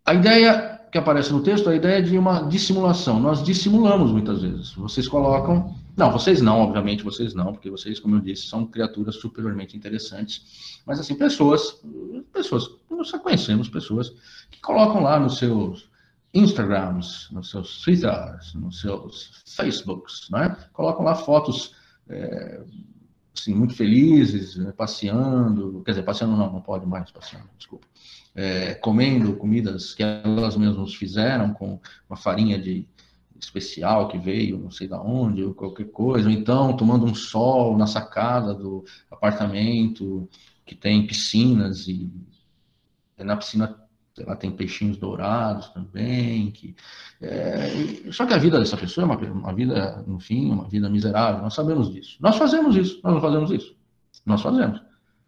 A 0.05 0.13
ideia 0.13 0.81
que 0.91 0.97
aparece 0.97 1.33
no 1.33 1.41
texto 1.41 1.69
é 1.69 1.73
a 1.73 1.75
ideia 1.75 2.01
de 2.01 2.17
uma 2.17 2.43
dissimulação. 2.43 3.19
Nós 3.19 3.43
dissimulamos 3.43 4.11
muitas 4.11 4.41
vezes. 4.41 4.73
Vocês 4.73 5.07
colocam. 5.07 5.75
Não, 5.95 6.11
vocês 6.11 6.41
não, 6.41 6.59
obviamente, 6.59 7.03
vocês 7.03 7.33
não, 7.33 7.53
porque 7.53 7.69
vocês, 7.69 7.99
como 7.99 8.15
eu 8.15 8.21
disse, 8.21 8.47
são 8.47 8.65
criaturas 8.65 9.15
superiormente 9.15 9.77
interessantes. 9.77 10.81
Mas, 10.85 10.99
assim, 10.99 11.15
pessoas, 11.15 11.81
pessoas, 12.33 12.69
nós 12.89 13.11
conhecemos 13.11 13.69
pessoas 13.69 14.13
que 14.51 14.59
colocam 14.59 15.01
lá 15.01 15.19
nos 15.19 15.37
seus 15.37 15.89
Instagrams, 16.33 17.29
nos 17.31 17.49
seus 17.49 17.81
Twitters, 17.81 18.53
nos 18.55 18.81
seus 18.81 19.43
Facebooks, 19.45 20.29
né? 20.29 20.57
Colocam 20.73 21.05
lá 21.05 21.15
fotos 21.15 21.73
é, 22.09 22.61
assim, 23.37 23.53
muito 23.53 23.73
felizes, 23.73 24.57
né? 24.57 24.73
passeando, 24.75 25.81
quer 25.85 25.91
dizer, 25.91 26.03
passeando 26.03 26.35
não, 26.35 26.51
não 26.51 26.61
pode 26.61 26.85
mais 26.85 27.09
passeando, 27.11 27.49
desculpa. 27.57 27.87
É, 28.33 28.73
comendo 28.75 29.37
comidas 29.37 29.93
que 29.93 30.03
elas 30.03 30.57
mesmas 30.57 30.93
fizeram 30.93 31.53
com 31.53 31.79
uma 32.09 32.17
farinha 32.17 32.59
de 32.59 32.85
especial 33.39 34.07
que 34.07 34.17
veio, 34.17 34.57
não 34.57 34.71
sei 34.71 34.87
da 34.87 35.01
onde, 35.01 35.43
ou 35.43 35.53
qualquer 35.53 35.91
coisa, 35.91 36.27
ou 36.27 36.33
então 36.33 36.75
tomando 36.75 37.05
um 37.05 37.15
sol 37.15 37.77
na 37.77 37.87
sacada 37.87 38.53
do 38.53 38.83
apartamento 39.11 40.29
que 40.65 40.75
tem 40.75 41.05
piscinas 41.05 41.87
e 41.87 42.09
na 43.17 43.37
piscina 43.37 43.85
lá, 44.23 44.35
tem 44.35 44.51
peixinhos 44.51 44.97
dourados 44.97 45.69
também. 45.69 46.51
Que, 46.51 46.75
é, 47.21 48.11
só 48.11 48.25
que 48.25 48.33
a 48.33 48.37
vida 48.37 48.59
dessa 48.59 48.77
pessoa 48.77 49.03
é 49.03 49.05
uma, 49.05 49.17
uma 49.17 49.53
vida, 49.53 50.03
no 50.07 50.19
fim, 50.19 50.51
uma 50.51 50.69
vida 50.69 50.89
miserável. 50.89 51.41
Nós 51.41 51.53
sabemos 51.53 51.91
disso. 51.91 52.17
Nós 52.19 52.37
fazemos 52.37 52.75
isso. 52.75 52.99
Nós 53.03 53.13
não 53.13 53.21
fazemos 53.21 53.51
isso. 53.51 53.75
Nós 54.25 54.41
fazemos. 54.41 54.81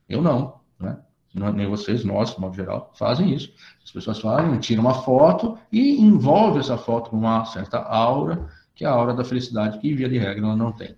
Eu 0.07 0.21
não, 0.21 0.61
né? 0.79 0.97
Nem 1.37 1.67
vocês, 1.67 2.03
nós, 2.03 2.33
de 2.33 2.41
modo 2.41 2.55
geral, 2.55 2.91
fazem 2.95 3.33
isso. 3.33 3.53
As 3.83 3.91
pessoas 3.91 4.19
fazem, 4.19 4.59
tiram 4.59 4.81
uma 4.81 4.95
foto 4.95 5.57
e 5.71 6.01
envolve 6.01 6.59
essa 6.59 6.77
foto 6.77 7.11
com 7.11 7.17
uma 7.17 7.45
certa 7.45 7.77
aura, 7.79 8.47
que 8.75 8.83
é 8.83 8.87
a 8.87 8.91
aura 8.91 9.13
da 9.13 9.23
felicidade, 9.23 9.79
que 9.79 9.93
via 9.93 10.09
de 10.09 10.17
regra 10.17 10.45
ela 10.45 10.55
não 10.55 10.71
tem. 10.71 10.95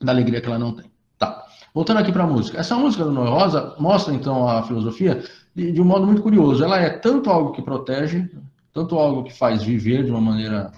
Da 0.00 0.12
alegria 0.12 0.40
que 0.40 0.46
ela 0.46 0.58
não 0.58 0.74
tem. 0.74 0.90
Tá. 1.18 1.44
Voltando 1.72 1.98
aqui 1.98 2.12
para 2.12 2.24
a 2.24 2.26
música. 2.26 2.58
Essa 2.58 2.76
música 2.76 3.04
do 3.04 3.12
Noé 3.12 3.30
Rosa 3.30 3.74
mostra, 3.78 4.12
então, 4.12 4.48
a 4.48 4.62
filosofia 4.64 5.22
de, 5.54 5.72
de, 5.72 5.80
um 5.80 5.84
modo 5.84 6.06
muito 6.06 6.22
curioso. 6.22 6.64
Ela 6.64 6.78
é 6.78 6.90
tanto 6.90 7.30
algo 7.30 7.52
que 7.52 7.62
protege, 7.62 8.30
tanto 8.72 8.98
algo 8.98 9.22
que 9.22 9.32
faz 9.32 9.62
viver 9.62 10.04
de 10.04 10.10
uma 10.10 10.20
maneira 10.20 10.72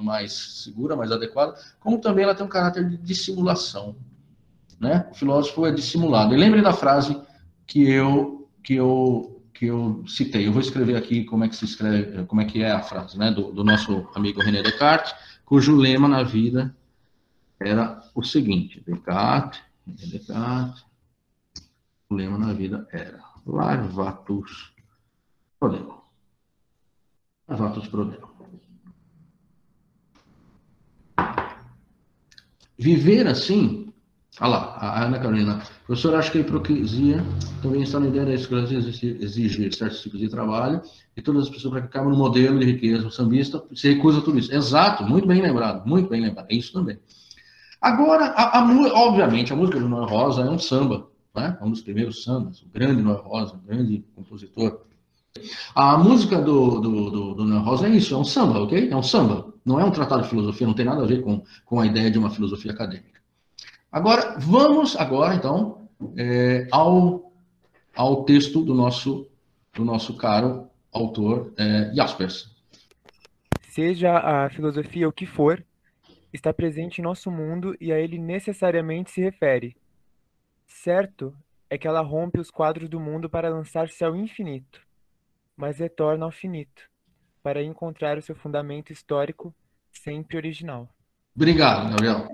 mais 0.00 0.62
segura, 0.64 0.96
mais 0.96 1.12
adequada, 1.12 1.54
como 1.78 1.98
também 1.98 2.24
ela 2.24 2.34
tem 2.34 2.46
um 2.46 2.48
caráter 2.48 2.88
de 2.88 2.96
dissimulação. 2.96 3.94
Né? 4.80 5.06
O 5.10 5.14
filósofo 5.14 5.66
é 5.66 5.70
dissimulado. 5.70 6.34
E 6.34 6.38
lembre 6.38 6.62
da 6.62 6.72
frase 6.72 7.20
que 7.70 7.88
eu 7.88 8.50
que 8.64 8.74
eu 8.74 9.40
que 9.54 9.66
eu 9.66 10.04
citei. 10.08 10.46
Eu 10.46 10.52
vou 10.52 10.60
escrever 10.60 10.96
aqui 10.96 11.24
como 11.24 11.44
é 11.44 11.48
que 11.48 11.54
se 11.54 11.64
escreve, 11.64 12.24
como 12.24 12.40
é 12.40 12.44
que 12.44 12.62
é 12.62 12.72
a 12.72 12.82
frase, 12.82 13.16
né, 13.16 13.30
do, 13.30 13.52
do 13.52 13.62
nosso 13.62 14.08
amigo 14.14 14.40
René 14.40 14.62
Descartes, 14.62 15.14
cujo 15.44 15.76
lema 15.76 16.08
na 16.08 16.24
vida 16.24 16.74
era 17.60 18.02
o 18.14 18.24
seguinte: 18.24 18.82
Descartes, 18.84 19.60
René 19.86 20.06
Descartes, 20.06 20.84
o 22.08 22.14
lema 22.14 22.38
na 22.38 22.52
vida 22.52 22.88
era 22.90 23.22
Larvatus 23.46 24.72
prodemo. 25.60 26.02
Larvatus 27.46 27.86
prodemo. 27.86 28.30
Viver 32.76 33.28
assim, 33.28 33.79
olha 34.38 34.50
lá, 34.50 34.76
a 34.78 35.04
Ana 35.04 35.18
Carolina, 35.18 35.62
professor 35.86 36.14
acha 36.14 36.30
que 36.30 36.38
a 36.38 36.40
hipocrisia 36.42 37.24
também 37.62 37.82
está 37.82 37.98
na 37.98 38.08
ideia 38.08 38.26
da 38.26 38.34
escravidão 38.34 38.78
exigir 38.78 39.74
certos 39.74 40.00
tipos 40.02 40.20
de 40.20 40.28
trabalho 40.28 40.80
e 41.16 41.22
todas 41.22 41.44
as 41.44 41.50
pessoas 41.50 41.72
praticavam 41.74 42.10
no 42.10 42.16
modelo 42.16 42.58
de 42.58 42.66
riqueza 42.66 43.06
o 43.06 43.10
sambista 43.10 43.62
se 43.74 43.92
recusa 43.92 44.18
a 44.18 44.22
tudo 44.22 44.38
isso. 44.38 44.54
Exato, 44.54 45.04
muito 45.04 45.26
bem 45.26 45.42
lembrado, 45.42 45.86
muito 45.86 46.08
bem 46.08 46.20
lembrado, 46.20 46.46
é 46.48 46.54
isso 46.54 46.72
também. 46.72 46.98
Agora, 47.80 48.26
a, 48.26 48.58
a, 48.58 48.92
obviamente, 48.94 49.52
a 49.52 49.56
música 49.56 49.80
do 49.80 49.88
Noel 49.88 50.06
Rosa 50.06 50.42
é 50.42 50.50
um 50.50 50.58
samba, 50.58 51.08
né? 51.34 51.56
um 51.62 51.70
dos 51.70 51.80
primeiros 51.80 52.22
sambas, 52.22 52.60
o 52.60 52.68
grande 52.68 53.02
Noel 53.02 53.22
Rosa, 53.22 53.54
um 53.54 53.66
grande 53.66 54.04
compositor. 54.14 54.80
A 55.74 55.96
música 55.96 56.40
do, 56.40 56.80
do, 56.80 57.10
do, 57.10 57.34
do 57.34 57.44
Noel 57.44 57.62
Rosa 57.62 57.86
é 57.86 57.90
isso, 57.90 58.14
é 58.14 58.18
um 58.18 58.24
samba, 58.24 58.60
ok? 58.60 58.90
É 58.90 58.96
um 58.96 59.02
samba, 59.02 59.52
não 59.64 59.80
é 59.80 59.84
um 59.84 59.90
tratado 59.90 60.22
de 60.22 60.28
filosofia, 60.28 60.66
não 60.66 60.74
tem 60.74 60.84
nada 60.84 61.02
a 61.02 61.06
ver 61.06 61.22
com, 61.22 61.42
com 61.64 61.80
a 61.80 61.86
ideia 61.86 62.10
de 62.10 62.18
uma 62.18 62.30
filosofia 62.30 62.72
acadêmica. 62.72 63.09
Agora, 63.90 64.36
vamos 64.38 64.96
agora, 64.96 65.34
então, 65.34 65.88
é, 66.16 66.66
ao, 66.70 67.32
ao 67.94 68.24
texto 68.24 68.62
do 68.62 68.74
nosso, 68.74 69.28
do 69.74 69.84
nosso 69.84 70.16
caro 70.16 70.68
autor 70.92 71.52
é, 71.56 71.92
Jaspers. 71.94 72.50
Seja 73.68 74.18
a 74.18 74.50
filosofia 74.50 75.08
o 75.08 75.12
que 75.12 75.26
for, 75.26 75.64
está 76.32 76.52
presente 76.52 76.98
em 76.98 77.04
nosso 77.04 77.30
mundo 77.30 77.76
e 77.80 77.92
a 77.92 77.98
ele 77.98 78.18
necessariamente 78.18 79.10
se 79.10 79.20
refere, 79.20 79.76
Certo 80.70 81.36
é 81.68 81.76
que 81.76 81.86
ela 81.86 82.00
rompe 82.00 82.40
os 82.40 82.50
quadros 82.50 82.88
do 82.88 82.98
mundo 82.98 83.28
para 83.28 83.50
lançar-se 83.50 84.02
ao 84.02 84.16
infinito, 84.16 84.80
mas 85.56 85.78
retorna 85.78 86.24
ao 86.24 86.30
finito, 86.30 86.88
para 87.42 87.62
encontrar 87.62 88.16
o 88.16 88.22
seu 88.22 88.34
fundamento 88.34 88.92
histórico 88.92 89.54
sempre 89.92 90.36
original. 90.36 90.88
Obrigado, 91.36 91.90
Gabriel. 91.90 92.28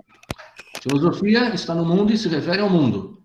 Filosofia 0.88 1.52
está 1.52 1.74
no 1.74 1.84
mundo 1.84 2.12
e 2.12 2.16
se 2.16 2.28
refere 2.28 2.60
ao 2.60 2.70
mundo. 2.70 3.20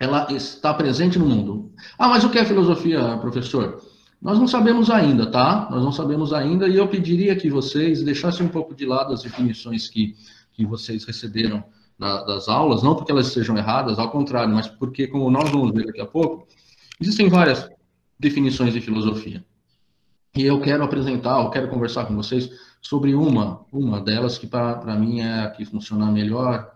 Ela 0.00 0.26
está 0.32 0.74
presente 0.74 1.16
no 1.16 1.24
mundo. 1.24 1.72
Ah, 1.96 2.08
mas 2.08 2.24
o 2.24 2.30
que 2.30 2.40
é 2.40 2.44
filosofia, 2.44 3.16
professor? 3.18 3.80
Nós 4.20 4.36
não 4.36 4.48
sabemos 4.48 4.90
ainda, 4.90 5.30
tá? 5.30 5.68
Nós 5.70 5.84
não 5.84 5.92
sabemos 5.92 6.32
ainda 6.32 6.66
e 6.66 6.74
eu 6.74 6.88
pediria 6.88 7.36
que 7.36 7.48
vocês 7.48 8.02
deixassem 8.02 8.44
um 8.44 8.48
pouco 8.48 8.74
de 8.74 8.84
lado 8.84 9.12
as 9.12 9.22
definições 9.22 9.88
que, 9.88 10.16
que 10.52 10.66
vocês 10.66 11.04
receberam 11.04 11.62
na, 11.96 12.24
das 12.24 12.48
aulas, 12.48 12.82
não 12.82 12.96
porque 12.96 13.12
elas 13.12 13.28
sejam 13.28 13.56
erradas, 13.56 14.00
ao 14.00 14.10
contrário, 14.10 14.52
mas 14.52 14.66
porque, 14.66 15.06
como 15.06 15.30
nós 15.30 15.48
vamos 15.50 15.70
ver 15.72 15.86
daqui 15.86 16.00
a 16.00 16.06
pouco, 16.06 16.48
existem 17.00 17.28
várias 17.28 17.70
definições 18.18 18.72
de 18.72 18.80
filosofia. 18.80 19.44
E 20.34 20.44
eu 20.44 20.60
quero 20.60 20.84
apresentar, 20.84 21.42
eu 21.42 21.50
quero 21.50 21.68
conversar 21.68 22.06
com 22.06 22.14
vocês 22.14 22.50
sobre 22.80 23.14
uma, 23.14 23.64
uma 23.72 24.00
delas 24.00 24.38
que 24.38 24.46
para 24.46 24.94
mim 24.96 25.20
é 25.20 25.44
a 25.44 25.50
que 25.50 25.64
funciona 25.64 26.10
melhor. 26.10 26.70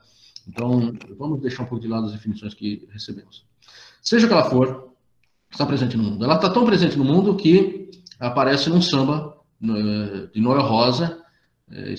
Então, 0.47 0.93
vamos 1.17 1.41
deixar 1.41 1.63
um 1.63 1.67
pouco 1.67 1.83
de 1.83 1.89
lado 1.89 2.07
as 2.07 2.13
definições 2.13 2.53
que 2.53 2.87
recebemos. 2.91 3.47
Seja 4.03 4.27
que 4.27 4.33
ela 4.33 4.51
for, 4.51 4.93
está 5.51 5.65
presente 5.65 5.97
no 5.97 6.03
mundo. 6.03 6.25
Ela 6.25 6.35
está 6.35 6.51
tão 6.51 6.67
presente 6.67 6.99
no 6.99 7.05
mundo 7.05 7.37
que 7.37 7.91
aparece 8.19 8.69
num 8.69 8.83
samba 8.83 9.39
eh, 9.63 10.29
de 10.35 10.41
Noel 10.41 10.63
Rosa, 10.63 11.23
eh, 11.71 11.95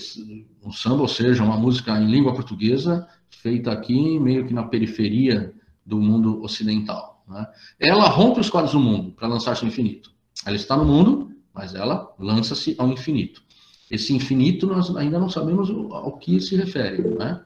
um 0.63 0.71
samba, 0.71 1.01
ou 1.01 1.07
seja, 1.07 1.43
uma 1.43 1.57
música 1.57 1.97
em 1.99 2.11
língua 2.11 2.33
portuguesa, 2.33 3.07
feita 3.29 3.71
aqui 3.71 4.19
meio 4.19 4.45
que 4.45 4.53
na 4.53 4.63
periferia 4.63 5.53
do 5.85 5.99
mundo 5.99 6.43
ocidental. 6.43 7.23
Né? 7.27 7.47
Ela 7.79 8.07
rompe 8.07 8.39
os 8.39 8.49
quadros 8.49 8.73
do 8.73 8.79
mundo 8.79 9.11
para 9.13 9.27
lançar-se 9.27 9.63
ao 9.63 9.67
infinito. 9.67 10.11
Ela 10.45 10.55
está 10.55 10.75
no 10.75 10.85
mundo, 10.85 11.34
mas 11.55 11.73
ela 11.73 12.13
lança-se 12.19 12.75
ao 12.77 12.89
infinito. 12.89 13.41
Esse 13.89 14.13
infinito 14.13 14.67
nós 14.67 14.93
ainda 14.95 15.17
não 15.17 15.29
sabemos 15.29 15.69
ao 15.69 16.17
que 16.17 16.41
se 16.41 16.55
refere, 16.55 17.01
né? 17.15 17.41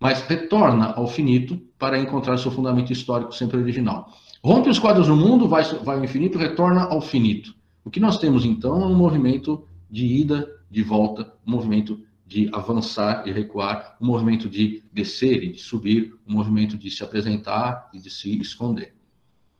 mas 0.00 0.22
retorna 0.22 0.92
ao 0.92 1.06
finito 1.06 1.56
para 1.78 1.98
encontrar 1.98 2.38
seu 2.38 2.50
fundamento 2.50 2.92
histórico 2.92 3.32
sempre 3.32 3.58
original. 3.58 4.12
Rompe 4.42 4.68
os 4.68 4.78
quadros 4.78 5.08
do 5.08 5.16
mundo, 5.16 5.48
vai, 5.48 5.64
vai 5.64 5.96
ao 5.96 6.04
infinito, 6.04 6.38
retorna 6.38 6.82
ao 6.82 7.00
finito. 7.00 7.54
O 7.84 7.90
que 7.90 8.00
nós 8.00 8.18
temos 8.18 8.44
então 8.44 8.82
é 8.82 8.86
um 8.86 8.94
movimento 8.94 9.66
de 9.90 10.06
ida, 10.06 10.48
de 10.70 10.82
volta, 10.82 11.32
um 11.46 11.50
movimento 11.50 12.00
de 12.26 12.48
avançar 12.52 13.26
e 13.26 13.32
recuar, 13.32 13.96
um 14.00 14.06
movimento 14.06 14.48
de 14.48 14.84
descer 14.92 15.42
e 15.42 15.52
de 15.52 15.60
subir, 15.60 16.14
um 16.26 16.34
movimento 16.34 16.76
de 16.76 16.90
se 16.90 17.02
apresentar 17.02 17.88
e 17.92 17.98
de 17.98 18.10
se 18.10 18.38
esconder. 18.38 18.94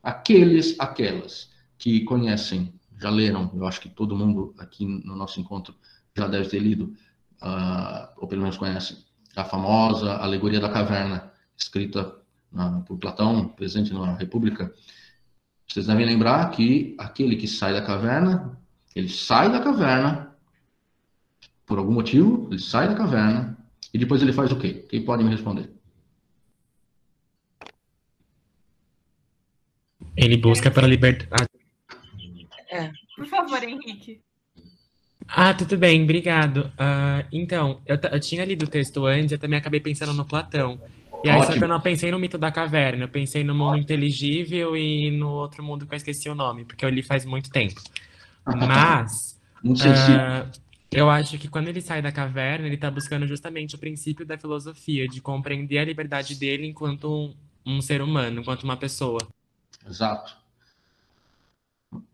Aqueles, 0.03 0.79
aquelas 0.79 1.51
que 1.79 2.01
conhecem, 2.01 2.73
já 3.01 3.11
leram, 3.11 3.51
eu 3.55 3.67
acho 3.67 3.81
que 3.81 3.89
todo 3.89 4.17
mundo 4.17 4.55
aqui 4.59 4.85
no 4.85 5.15
nosso 5.15 5.41
encontro 5.41 5.75
já 6.17 6.27
deve 6.27 6.49
ter 6.49 6.59
lido, 6.59 6.95
uh, 7.43 8.09
ou 8.17 8.27
pelo 8.27 8.43
menos 8.43 8.57
conhecem, 8.57 8.97
a 9.37 9.45
famosa 9.45 10.15
Alegoria 10.15 10.61
da 10.61 10.69
Caverna, 10.69 11.33
escrita 11.57 12.17
na, 12.53 12.81
por 12.81 12.99
Platão, 12.99 13.49
presente 13.49 13.93
na 13.93 14.15
República. 14.15 14.73
Vocês 15.67 15.87
devem 15.87 16.07
lembrar 16.07 16.51
que 16.51 16.97
aquele 16.99 17.37
que 17.37 17.47
sai 17.47 17.73
da 17.73 17.83
caverna, 17.83 18.59
ele 18.95 19.09
sai 19.09 19.53
da 19.53 19.61
caverna, 19.61 20.35
por 21.67 21.79
algum 21.79 21.93
motivo, 21.93 22.49
ele 22.51 22.59
sai 22.59 22.89
da 22.89 22.95
caverna, 22.95 23.59
e 23.93 23.99
depois 23.99 24.23
ele 24.23 24.33
faz 24.33 24.51
o 24.51 24.59
quê? 24.59 24.87
Quem 24.89 25.05
pode 25.05 25.23
me 25.23 25.31
responder? 25.31 25.71
Ele 30.17 30.37
busca 30.37 30.71
pela 30.71 30.89
liberdade. 30.89 31.49
É. 32.71 32.91
Por 33.17 33.27
favor, 33.27 33.63
Henrique. 33.63 34.21
Ah, 35.27 35.53
tudo 35.53 35.77
bem, 35.77 36.03
obrigado. 36.03 36.73
Uh, 36.75 37.27
então, 37.31 37.81
eu, 37.87 37.99
eu, 38.13 38.21
tinha 38.21 38.45
lido 38.45 38.65
o 38.65 38.69
texto 38.69 39.05
antes, 39.05 39.33
eu 39.33 39.39
também 39.39 39.59
acabei 39.59 39.81
pensando 39.81 40.15
no 40.15 40.25
Platão. 40.25 40.81
E 41.23 41.29
aí, 41.29 41.37
Ótimo. 41.37 41.53
só 41.53 41.59
que 41.59 41.65
eu 41.65 41.69
não 41.69 41.81
pensei 41.81 42.11
no 42.11 42.19
mito 42.19 42.39
da 42.39 42.51
caverna, 42.51 43.05
eu 43.05 43.09
pensei 43.09 43.43
no 43.43 43.55
mundo 43.55 43.77
inteligível 43.77 44.77
e 44.77 45.11
no 45.11 45.29
outro 45.31 45.63
mundo 45.63 45.87
que 45.87 45.95
eu 45.95 45.97
esqueci 45.97 46.29
o 46.29 46.35
nome, 46.35 46.65
porque 46.65 46.85
eu 46.85 46.89
li 46.89 47.03
faz 47.03 47.25
muito 47.25 47.51
tempo. 47.51 47.81
Mas, 48.47 49.39
uh, 49.65 50.49
eu 50.91 51.11
acho 51.11 51.37
que 51.37 51.49
quando 51.49 51.69
ele 51.69 51.83
sai 51.83 52.01
da 52.01 52.13
caverna, 52.13 52.67
ele 52.67 52.77
está 52.77 52.91
buscando 52.91 53.27
justamente 53.27 53.75
o 53.75 53.79
princípio 53.79 54.25
da 54.25 54.39
filosofia, 54.39 55.07
de 55.09 55.21
compreender 55.21 55.79
a 55.79 55.85
liberdade 55.85 56.35
dele 56.37 56.67
enquanto 56.67 57.13
um, 57.13 57.35
um 57.67 57.83
ser 57.83 58.01
humano, 58.01 58.41
enquanto 58.41 58.63
uma 58.63 58.77
pessoa. 58.77 59.19
Exato. 59.87 60.37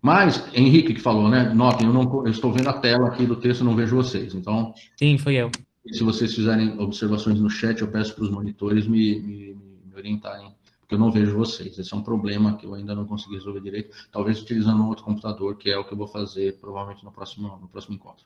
Mas, 0.01 0.45
Henrique 0.55 0.95
que 0.95 1.01
falou, 1.01 1.29
né? 1.29 1.53
Notem, 1.53 1.87
eu 1.87 1.93
não 1.93 2.03
eu 2.25 2.31
estou 2.31 2.53
vendo 2.53 2.69
a 2.69 2.75
tela 2.75 3.09
aqui 3.09 3.27
do 3.27 3.37
texto, 3.37 3.65
não 3.65 3.75
vejo 3.75 3.97
vocês. 3.97 4.35
Então. 4.35 4.75
Sim, 4.97 5.19
foi 5.19 5.35
eu. 5.35 5.51
Se 5.93 6.03
vocês 6.03 6.35
fizerem 6.35 6.79
observações 6.79 7.41
no 7.41 7.51
chat, 7.51 7.81
eu 7.81 7.89
peço 7.89 8.15
para 8.15 8.25
os 8.25 8.31
monitores 8.31 8.87
me, 8.87 9.21
me, 9.21 9.55
me, 9.55 9.97
orientarem, 9.97 10.55
porque 10.81 10.95
eu 10.95 10.99
não 10.99 11.11
vejo 11.11 11.37
vocês. 11.37 11.79
Esse 11.79 11.93
é 11.93 11.97
um 11.97 12.03
problema 12.03 12.57
que 12.57 12.65
eu 12.65 12.75
ainda 12.75 12.95
não 12.95 13.05
consegui 13.05 13.35
resolver 13.35 13.61
direito. 13.61 13.95
Talvez 14.11 14.41
utilizando 14.41 14.83
um 14.83 14.89
outro 14.89 15.05
computador, 15.05 15.57
que 15.57 15.71
é 15.71 15.77
o 15.77 15.85
que 15.85 15.93
eu 15.93 15.99
vou 15.99 16.09
fazer 16.09 16.59
provavelmente 16.59 17.05
no 17.05 17.13
próximo, 17.13 17.59
no 17.61 17.69
próximo 17.69 17.95
encontro. 17.95 18.25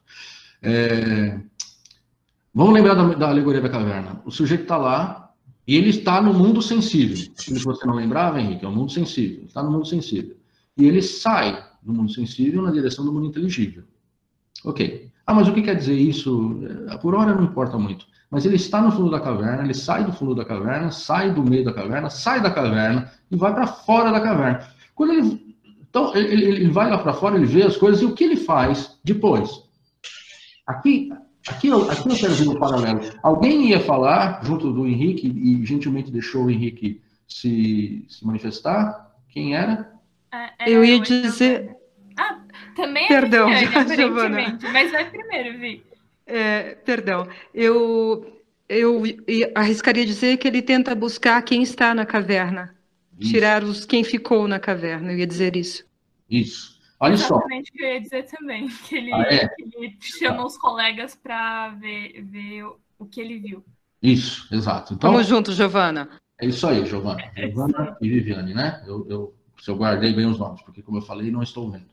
É... 0.61 1.39
Vamos 2.53 2.73
lembrar 2.73 2.93
da, 2.93 3.13
da 3.13 3.29
alegoria 3.29 3.61
da 3.61 3.69
caverna. 3.69 4.21
O 4.25 4.31
sujeito 4.31 4.63
está 4.63 4.77
lá 4.77 5.33
e 5.67 5.75
ele 5.75 5.89
está 5.89 6.21
no 6.21 6.33
mundo 6.33 6.61
sensível. 6.61 7.33
Que 7.37 7.53
você 7.59 7.85
não 7.85 7.95
lembrava, 7.95 8.39
Henrique, 8.39 8.63
é 8.63 8.67
o 8.67 8.71
mundo 8.71 8.91
sensível. 8.91 9.39
Ele 9.39 9.47
está 9.47 9.61
no 9.61 9.71
mundo 9.71 9.85
sensível 9.85 10.38
e 10.77 10.85
ele 10.85 11.01
sai 11.01 11.63
do 11.81 11.93
mundo 11.93 12.11
sensível 12.11 12.61
na 12.61 12.71
direção 12.71 13.05
do 13.05 13.11
mundo 13.11 13.27
inteligível. 13.27 13.83
Ok. 14.63 15.09
Ah, 15.25 15.33
mas 15.33 15.47
o 15.47 15.53
que 15.53 15.61
quer 15.61 15.75
dizer 15.75 15.95
isso? 15.95 16.59
É, 16.89 16.97
por 16.97 17.15
hora 17.15 17.35
não 17.35 17.43
importa 17.43 17.77
muito. 17.77 18.05
Mas 18.29 18.45
ele 18.45 18.55
está 18.55 18.81
no 18.81 18.91
fundo 18.91 19.09
da 19.09 19.19
caverna, 19.19 19.63
ele 19.63 19.73
sai 19.73 20.03
do 20.03 20.13
fundo 20.13 20.35
da 20.35 20.45
caverna, 20.45 20.91
sai 20.91 21.33
do 21.33 21.43
meio 21.43 21.63
da 21.63 21.73
caverna, 21.73 22.09
sai 22.09 22.41
da 22.41 22.51
caverna 22.51 23.11
e 23.31 23.35
vai 23.35 23.53
para 23.53 23.67
fora 23.67 24.11
da 24.11 24.21
caverna. 24.21 24.67
Quando 24.93 25.13
ele, 25.13 25.55
então, 25.89 26.15
ele, 26.15 26.45
ele 26.45 26.69
vai 26.69 26.89
lá 26.89 26.97
para 26.99 27.13
fora, 27.13 27.35
ele 27.35 27.45
vê 27.45 27.63
as 27.63 27.75
coisas 27.75 28.01
e 28.01 28.05
o 28.05 28.13
que 28.13 28.23
ele 28.23 28.37
faz 28.37 28.99
depois? 29.03 29.63
Aqui, 30.67 31.11
aqui, 31.47 31.67
eu, 31.69 31.89
aqui 31.89 32.09
eu 32.09 32.15
quero 32.15 32.33
ver 32.35 32.47
um 32.49 32.59
paralelo. 32.59 33.01
Alguém 33.23 33.69
ia 33.69 33.79
falar, 33.79 34.43
junto 34.43 34.71
do 34.71 34.85
Henrique, 34.85 35.27
e 35.27 35.65
gentilmente 35.65 36.11
deixou 36.11 36.45
o 36.45 36.51
Henrique 36.51 37.01
se, 37.27 38.05
se 38.07 38.25
manifestar. 38.25 39.11
Quem 39.29 39.55
era? 39.55 39.91
É, 40.31 40.51
é, 40.59 40.69
eu 40.69 40.83
ia 40.83 40.99
dizer. 40.99 41.75
Ah, 42.17 42.39
também 42.75 43.05
é 43.05 43.07
Perdão, 43.07 43.49
Giovana. 43.95 44.59
Mas 44.71 44.91
vai 44.91 45.09
primeiro, 45.09 45.59
Vi. 45.59 45.83
É, 46.25 46.75
perdão. 46.75 47.27
Eu, 47.53 48.41
eu 48.67 49.01
arriscaria 49.55 50.05
dizer 50.05 50.37
que 50.37 50.47
ele 50.47 50.61
tenta 50.61 50.93
buscar 50.93 51.41
quem 51.41 51.63
está 51.63 51.95
na 51.95 52.05
caverna. 52.05 52.75
Isso. 53.19 53.31
Tirar 53.31 53.63
os 53.63 53.85
quem 53.85 54.03
ficou 54.03 54.47
na 54.47 54.59
caverna. 54.59 55.11
Eu 55.11 55.17
ia 55.17 55.27
dizer 55.27 55.55
isso. 55.55 55.85
Isso. 56.29 56.79
Olha 56.99 57.13
Exatamente 57.13 57.69
só. 57.69 57.73
o 57.73 57.77
que 57.77 57.83
eu 57.83 57.93
ia 57.93 58.01
dizer 58.01 58.23
também. 58.23 58.67
Que 58.87 58.95
ele, 58.97 59.13
ah, 59.13 59.21
é? 59.21 59.47
que 59.47 59.63
ele 59.63 59.97
chama 60.01 60.45
os 60.45 60.57
colegas 60.57 61.15
para 61.15 61.69
ver, 61.69 62.21
ver 62.23 62.63
o 62.97 63.05
que 63.05 63.21
ele 63.21 63.39
viu. 63.39 63.63
Isso, 64.01 64.47
exato. 64.53 64.93
Então, 64.93 65.11
Vamos 65.11 65.27
juntos, 65.27 65.55
Giovana. 65.55 66.09
É 66.39 66.45
isso 66.45 66.65
aí, 66.67 66.85
Giovana. 66.85 67.23
É 67.35 67.47
Giovana 67.47 67.97
e 68.01 68.09
Viviane, 68.09 68.53
né? 68.53 68.83
Eu, 68.87 69.05
eu 69.09 69.38
se 69.59 69.69
eu 69.69 69.75
guardei 69.75 70.13
bem 70.13 70.25
os 70.25 70.39
nomes, 70.39 70.61
porque, 70.61 70.81
como 70.81 70.97
eu 70.97 71.01
falei, 71.01 71.31
não 71.31 71.43
estou 71.43 71.69
vendo. 71.69 71.85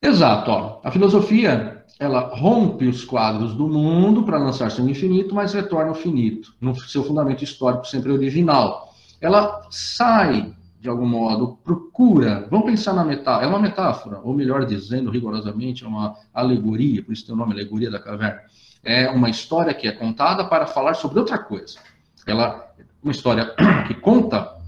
Exato, 0.00 0.50
ó. 0.50 0.80
A 0.82 0.90
filosofia, 0.90 1.84
ela 1.98 2.34
rompe 2.34 2.86
os 2.86 3.04
quadros 3.04 3.54
do 3.54 3.68
mundo 3.68 4.24
para 4.24 4.36
lançar-se 4.36 4.82
no 4.82 4.90
infinito, 4.90 5.34
mas 5.34 5.54
retorna 5.54 5.90
ao 5.90 5.94
finito, 5.94 6.52
no 6.60 6.74
seu 6.74 7.04
fundamento 7.04 7.44
histórico 7.44 7.86
sempre 7.86 8.10
original. 8.10 8.92
Ela 9.20 9.66
sai, 9.70 10.52
de 10.80 10.88
algum 10.88 11.06
modo, 11.06 11.58
procura, 11.62 12.48
vamos 12.50 12.66
pensar 12.66 12.92
na 12.92 13.04
metáfora, 13.04 13.46
é 13.46 13.48
uma 13.48 13.60
metáfora, 13.60 14.20
ou 14.24 14.34
melhor 14.34 14.66
dizendo, 14.66 15.10
rigorosamente, 15.10 15.84
é 15.84 15.86
uma 15.86 16.16
alegoria, 16.34 17.02
por 17.04 17.12
isso 17.12 17.24
tem 17.24 17.34
o 17.34 17.38
nome 17.38 17.52
Alegoria 17.52 17.90
da 17.90 18.00
Caverna. 18.00 18.40
É 18.82 19.08
uma 19.08 19.30
história 19.30 19.72
que 19.72 19.86
é 19.86 19.92
contada 19.92 20.44
para 20.44 20.66
falar 20.66 20.94
sobre 20.94 21.20
outra 21.20 21.38
coisa. 21.38 21.78
Ela, 22.26 22.74
uma 23.00 23.12
história 23.12 23.54
que 23.86 23.94
conta 23.94 24.60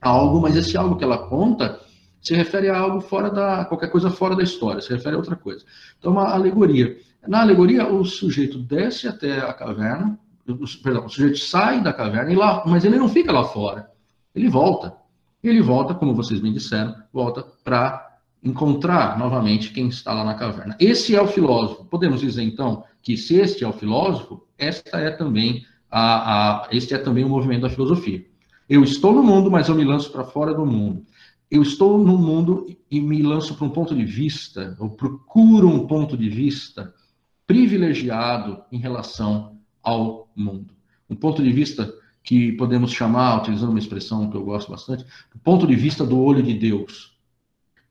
algo, 0.00 0.40
mas 0.40 0.56
esse 0.56 0.76
algo 0.76 0.96
que 0.96 1.04
ela 1.04 1.18
conta 1.18 1.80
se 2.20 2.34
refere 2.34 2.68
a 2.68 2.78
algo 2.78 3.00
fora 3.00 3.30
da 3.30 3.64
qualquer 3.64 3.90
coisa 3.90 4.10
fora 4.10 4.36
da 4.36 4.42
história, 4.42 4.80
se 4.80 4.92
refere 4.92 5.14
a 5.14 5.18
outra 5.18 5.36
coisa. 5.36 5.64
Então, 5.98 6.12
uma 6.12 6.28
alegoria. 6.28 6.96
Na 7.26 7.40
alegoria, 7.42 7.86
o 7.86 8.04
sujeito 8.04 8.58
desce 8.58 9.08
até 9.08 9.38
a 9.40 9.52
caverna, 9.52 10.18
perdão, 10.82 11.06
o 11.06 11.08
sujeito 11.08 11.38
sai 11.38 11.82
da 11.82 11.92
caverna 11.92 12.32
e 12.32 12.36
lá, 12.36 12.62
mas 12.66 12.84
ele 12.84 12.98
não 12.98 13.08
fica 13.08 13.32
lá 13.32 13.44
fora. 13.44 13.90
Ele 14.34 14.48
volta. 14.48 14.94
Ele 15.42 15.62
volta, 15.62 15.94
como 15.94 16.14
vocês 16.14 16.40
bem 16.40 16.52
disseram, 16.52 16.94
volta 17.12 17.44
para 17.64 18.18
encontrar 18.42 19.18
novamente 19.18 19.72
quem 19.72 19.88
está 19.88 20.12
lá 20.12 20.24
na 20.24 20.34
caverna. 20.34 20.76
Esse 20.78 21.14
é 21.14 21.20
o 21.20 21.26
filósofo. 21.26 21.84
Podemos 21.84 22.20
dizer 22.20 22.42
então 22.42 22.84
que 23.02 23.16
se 23.16 23.36
este 23.36 23.64
é 23.64 23.68
o 23.68 23.72
filósofo, 23.72 24.46
esta 24.58 24.98
é 24.98 25.10
também 25.10 25.64
a, 25.90 26.66
a 26.66 26.68
este 26.70 26.94
é 26.94 26.98
também 26.98 27.24
o 27.24 27.28
movimento 27.28 27.62
da 27.62 27.70
filosofia. 27.70 28.24
Eu 28.70 28.84
estou 28.84 29.12
no 29.12 29.24
mundo, 29.24 29.50
mas 29.50 29.68
eu 29.68 29.74
me 29.74 29.82
lanço 29.82 30.12
para 30.12 30.22
fora 30.22 30.54
do 30.54 30.64
mundo. 30.64 31.04
Eu 31.50 31.60
estou 31.60 31.98
no 31.98 32.16
mundo 32.16 32.68
e 32.88 33.00
me 33.00 33.20
lanço 33.20 33.56
para 33.56 33.66
um 33.66 33.70
ponto 33.70 33.96
de 33.96 34.04
vista, 34.04 34.76
eu 34.78 34.88
procuro 34.88 35.68
um 35.68 35.88
ponto 35.88 36.16
de 36.16 36.28
vista 36.28 36.94
privilegiado 37.48 38.62
em 38.70 38.78
relação 38.78 39.58
ao 39.82 40.30
mundo. 40.36 40.72
Um 41.08 41.16
ponto 41.16 41.42
de 41.42 41.50
vista 41.50 41.92
que 42.22 42.52
podemos 42.52 42.92
chamar, 42.92 43.40
utilizando 43.40 43.70
uma 43.70 43.78
expressão 43.80 44.30
que 44.30 44.36
eu 44.36 44.44
gosto 44.44 44.70
bastante, 44.70 45.04
o 45.34 45.38
ponto 45.40 45.66
de 45.66 45.74
vista 45.74 46.06
do 46.06 46.20
olho 46.20 46.40
de 46.40 46.54
Deus. 46.54 47.18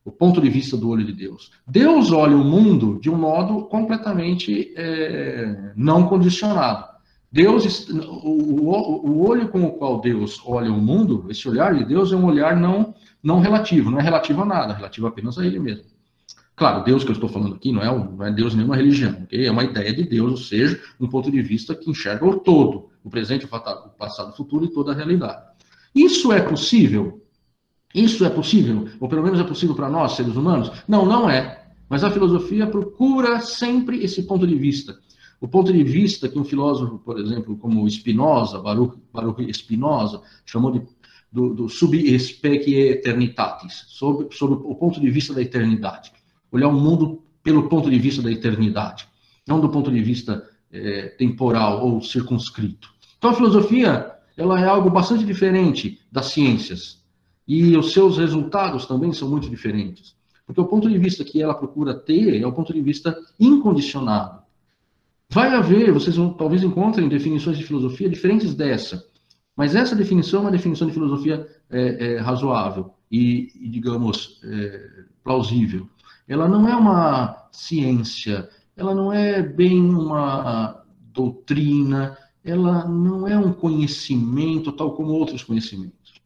O 0.06 0.14
ponto 0.14 0.40
de 0.40 0.50
vista 0.50 0.78
do 0.78 0.88
olho 0.88 1.06
de 1.06 1.12
Deus. 1.12 1.52
Deus 1.68 2.10
olha 2.14 2.38
o 2.38 2.44
mundo 2.46 2.98
de 3.02 3.10
um 3.10 3.18
modo 3.18 3.66
completamente 3.66 4.74
é, 4.78 5.74
não 5.76 6.08
condicionado. 6.08 6.89
Deus, 7.32 7.88
o, 7.90 9.28
olho 9.28 9.50
com 9.50 9.64
o 9.64 9.74
qual 9.74 10.02
Deus 10.02 10.42
olha 10.46 10.72
o 10.72 10.82
mundo, 10.82 11.28
esse 11.30 11.48
olhar 11.48 11.76
de 11.76 11.86
Deus 11.86 12.12
é 12.12 12.16
um 12.16 12.26
olhar 12.26 12.58
não, 12.58 12.94
não 13.22 13.40
relativo, 13.40 13.92
não 13.92 14.00
é 14.00 14.02
relativo 14.02 14.42
a 14.42 14.46
nada, 14.46 14.74
é 14.74 14.76
relativo 14.76 15.06
apenas 15.06 15.38
a 15.38 15.46
Ele 15.46 15.60
mesmo. 15.60 15.86
Claro, 16.56 16.84
Deus 16.84 17.04
que 17.04 17.12
eu 17.12 17.14
estou 17.14 17.30
falando 17.30 17.56
aqui 17.56 17.72
não 17.72 17.82
é, 17.82 17.86
não 17.86 18.26
é 18.26 18.32
Deus 18.32 18.56
nenhuma 18.56 18.76
religião, 18.76 19.16
okay? 19.24 19.46
é 19.46 19.52
uma 19.52 19.64
ideia 19.64 19.94
de 19.94 20.04
Deus, 20.04 20.32
ou 20.32 20.38
seja, 20.38 20.82
um 21.00 21.08
ponto 21.08 21.32
de 21.32 21.42
vista 21.42 21.76
que 21.76 21.90
enxerga 21.90 22.26
o 22.26 22.40
todo, 22.40 22.90
o 23.04 23.10
presente, 23.10 23.46
o 23.46 23.48
passado, 23.48 24.32
o 24.32 24.36
futuro 24.36 24.66
e 24.66 24.74
toda 24.74 24.92
a 24.92 24.96
realidade. 24.96 25.42
Isso 25.94 26.34
é 26.34 26.42
possível? 26.42 27.24
Isso 27.94 28.26
é 28.26 28.30
possível? 28.30 28.90
Ou 29.00 29.08
pelo 29.08 29.24
menos 29.24 29.40
é 29.40 29.44
possível 29.44 29.76
para 29.76 29.90
nós, 29.90 30.14
seres 30.14 30.36
humanos? 30.36 30.72
Não, 30.88 31.06
não 31.06 31.30
é. 31.30 31.66
Mas 31.88 32.04
a 32.04 32.12
filosofia 32.12 32.68
procura 32.68 33.40
sempre 33.40 34.04
esse 34.04 34.24
ponto 34.24 34.46
de 34.46 34.56
vista. 34.56 35.00
O 35.42 35.48
ponto 35.48 35.72
de 35.72 35.84
vista 35.84 36.28
que 36.28 36.38
um 36.38 36.44
filósofo, 36.44 37.00
por 37.00 37.20
exemplo, 37.20 37.58
como 37.58 37.90
Spinoza, 37.90 38.60
Baruch, 38.60 38.98
Baruch 39.14 39.54
Spinoza, 39.54 40.22
chamou 40.46 40.72
de 40.72 40.82
do, 41.32 41.54
do 41.54 41.70
sub 41.70 42.20
specie 42.20 42.90
eternitatis, 42.90 43.86
sobre 43.90 44.56
o 44.56 44.76
ponto 44.76 45.00
de 45.00 45.10
vista 45.10 45.34
da 45.34 45.42
eternidade. 45.42 46.12
Olhar 46.52 46.68
o 46.68 46.74
mundo 46.74 47.24
pelo 47.44 47.70
ponto 47.70 47.90
de 47.90 48.00
vista 48.00 48.22
da 48.22 48.32
eternidade, 48.32 49.08
não 49.48 49.60
do 49.60 49.70
ponto 49.70 49.92
de 49.92 50.02
vista 50.02 50.44
é, 50.72 51.08
temporal 51.10 51.86
ou 51.86 52.02
circunscrito. 52.02 52.90
Então 53.18 53.32
a 53.32 53.34
filosofia 53.34 54.12
ela 54.36 54.60
é 54.60 54.66
algo 54.66 54.90
bastante 54.90 55.26
diferente 55.26 56.00
das 56.12 56.28
ciências 56.28 57.04
e 57.48 57.76
os 57.78 57.92
seus 57.94 58.18
resultados 58.18 58.86
também 58.86 59.12
são 59.14 59.30
muito 59.30 59.50
diferentes, 59.50 60.16
porque 60.46 60.62
o 60.62 60.66
ponto 60.66 60.90
de 60.90 60.98
vista 60.98 61.24
que 61.24 61.42
ela 61.42 61.54
procura 61.54 61.94
ter 61.94 62.42
é 62.42 62.46
o 62.46 62.52
ponto 62.52 62.74
de 62.74 62.82
vista 62.82 63.18
incondicionado. 63.40 64.42
Vai 65.32 65.54
haver, 65.54 65.92
vocês 65.94 66.16
vão, 66.16 66.34
talvez 66.34 66.64
encontrem 66.64 67.08
definições 67.08 67.58
de 67.58 67.64
filosofia 67.64 68.10
diferentes 68.10 68.56
dessa, 68.56 69.06
mas 69.56 69.76
essa 69.76 69.96
definição 69.96 70.40
é 70.40 70.44
uma 70.44 70.52
definição 70.52 70.88
de 70.88 70.94
filosofia 70.94 71.48
é, 71.70 72.14
é, 72.14 72.18
razoável 72.18 72.96
e, 73.12 73.52
e 73.56 73.70
digamos, 73.70 74.42
é, 74.44 75.04
plausível. 75.24 75.88
Ela 76.28 76.48
não 76.48 76.68
é 76.68 76.76
uma 76.76 77.48
ciência, 77.52 78.50
ela 78.76 78.96
não 78.96 79.14
é 79.14 79.44
bem 79.44 79.80
uma 79.80 80.84
doutrina, 81.14 82.18
ela 82.44 82.88
não 82.88 83.28
é 83.28 83.38
um 83.38 83.54
conhecimento 83.54 84.72
tal 84.72 84.94
como 84.96 85.12
outros 85.12 85.44
conhecimentos. 85.44 86.20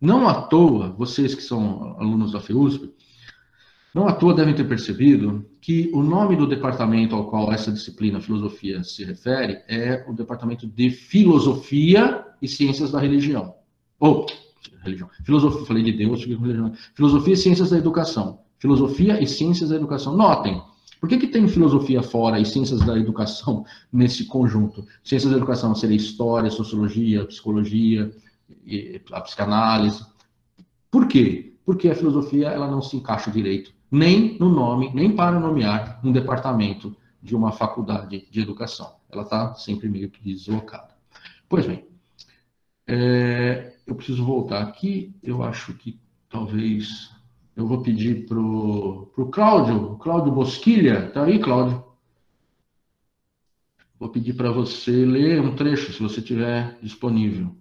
Não 0.00 0.26
à 0.26 0.42
toa, 0.42 0.90
vocês 0.90 1.34
que 1.34 1.42
são 1.42 1.96
alunos 1.98 2.32
da 2.32 2.40
FEUSP, 2.40 2.92
não 3.94 4.08
à 4.08 4.12
toa 4.12 4.32
devem 4.32 4.54
ter 4.54 4.64
percebido 4.64 5.44
que 5.60 5.90
o 5.92 6.02
nome 6.02 6.34
do 6.34 6.46
departamento 6.46 7.14
ao 7.14 7.28
qual 7.28 7.52
essa 7.52 7.70
disciplina 7.70 8.22
filosofia 8.22 8.82
se 8.82 9.04
refere 9.04 9.62
é 9.68 10.02
o 10.08 10.14
departamento 10.14 10.66
de 10.66 10.88
filosofia 10.90 12.24
e 12.40 12.48
ciências 12.48 12.90
da 12.90 12.98
religião. 12.98 13.54
Ou, 14.00 14.26
religião. 14.82 15.10
Filosofia, 15.24 15.66
falei 15.66 15.82
de 15.82 15.92
Deus, 15.92 16.24
religião. 16.24 16.72
Filosofia 16.94 17.34
e 17.34 17.36
ciências 17.36 17.68
da 17.68 17.76
educação. 17.76 18.40
Filosofia 18.58 19.22
e 19.22 19.26
ciências 19.26 19.68
da 19.68 19.76
educação. 19.76 20.16
Notem, 20.16 20.62
por 20.98 21.06
que, 21.06 21.18
que 21.18 21.26
tem 21.26 21.46
filosofia 21.46 22.02
fora 22.02 22.40
e 22.40 22.46
ciências 22.46 22.80
da 22.80 22.98
educação 22.98 23.62
nesse 23.92 24.24
conjunto? 24.24 24.86
Ciências 25.04 25.30
da 25.30 25.36
educação 25.36 25.74
seria 25.74 25.96
história, 25.98 26.50
sociologia, 26.50 27.26
psicologia, 27.26 28.10
a 29.12 29.20
psicanálise. 29.20 30.02
Por 30.90 31.06
quê? 31.06 31.52
Porque 31.62 31.90
a 31.90 31.94
filosofia 31.94 32.48
ela 32.48 32.70
não 32.70 32.80
se 32.80 32.96
encaixa 32.96 33.30
direito 33.30 33.81
nem 33.92 34.38
no 34.38 34.48
nome, 34.48 34.90
nem 34.94 35.14
para 35.14 35.38
nomear 35.38 36.00
um 36.02 36.10
departamento 36.10 36.96
de 37.22 37.36
uma 37.36 37.52
faculdade 37.52 38.26
de 38.30 38.40
educação. 38.40 38.96
Ela 39.10 39.22
está 39.22 39.54
sempre 39.54 39.86
meio 39.86 40.10
que 40.10 40.22
deslocada. 40.22 40.96
Pois 41.46 41.66
bem, 41.66 41.86
é, 42.86 43.74
eu 43.86 43.94
preciso 43.94 44.24
voltar 44.24 44.62
aqui. 44.62 45.14
Eu 45.22 45.42
acho 45.42 45.74
que 45.74 46.00
talvez 46.30 47.14
eu 47.54 47.66
vou 47.66 47.82
pedir 47.82 48.26
para 48.26 48.38
o 48.38 49.30
Cláudio, 49.30 49.96
Cláudio 49.98 50.32
Bosquilha. 50.32 51.08
Está 51.08 51.24
aí, 51.24 51.38
Cláudio? 51.38 51.84
Vou 54.00 54.08
pedir 54.08 54.32
para 54.32 54.50
você 54.50 54.90
ler 54.90 55.40
um 55.40 55.54
trecho, 55.54 55.92
se 55.92 56.02
você 56.02 56.22
tiver 56.22 56.76
disponível. 56.82 57.54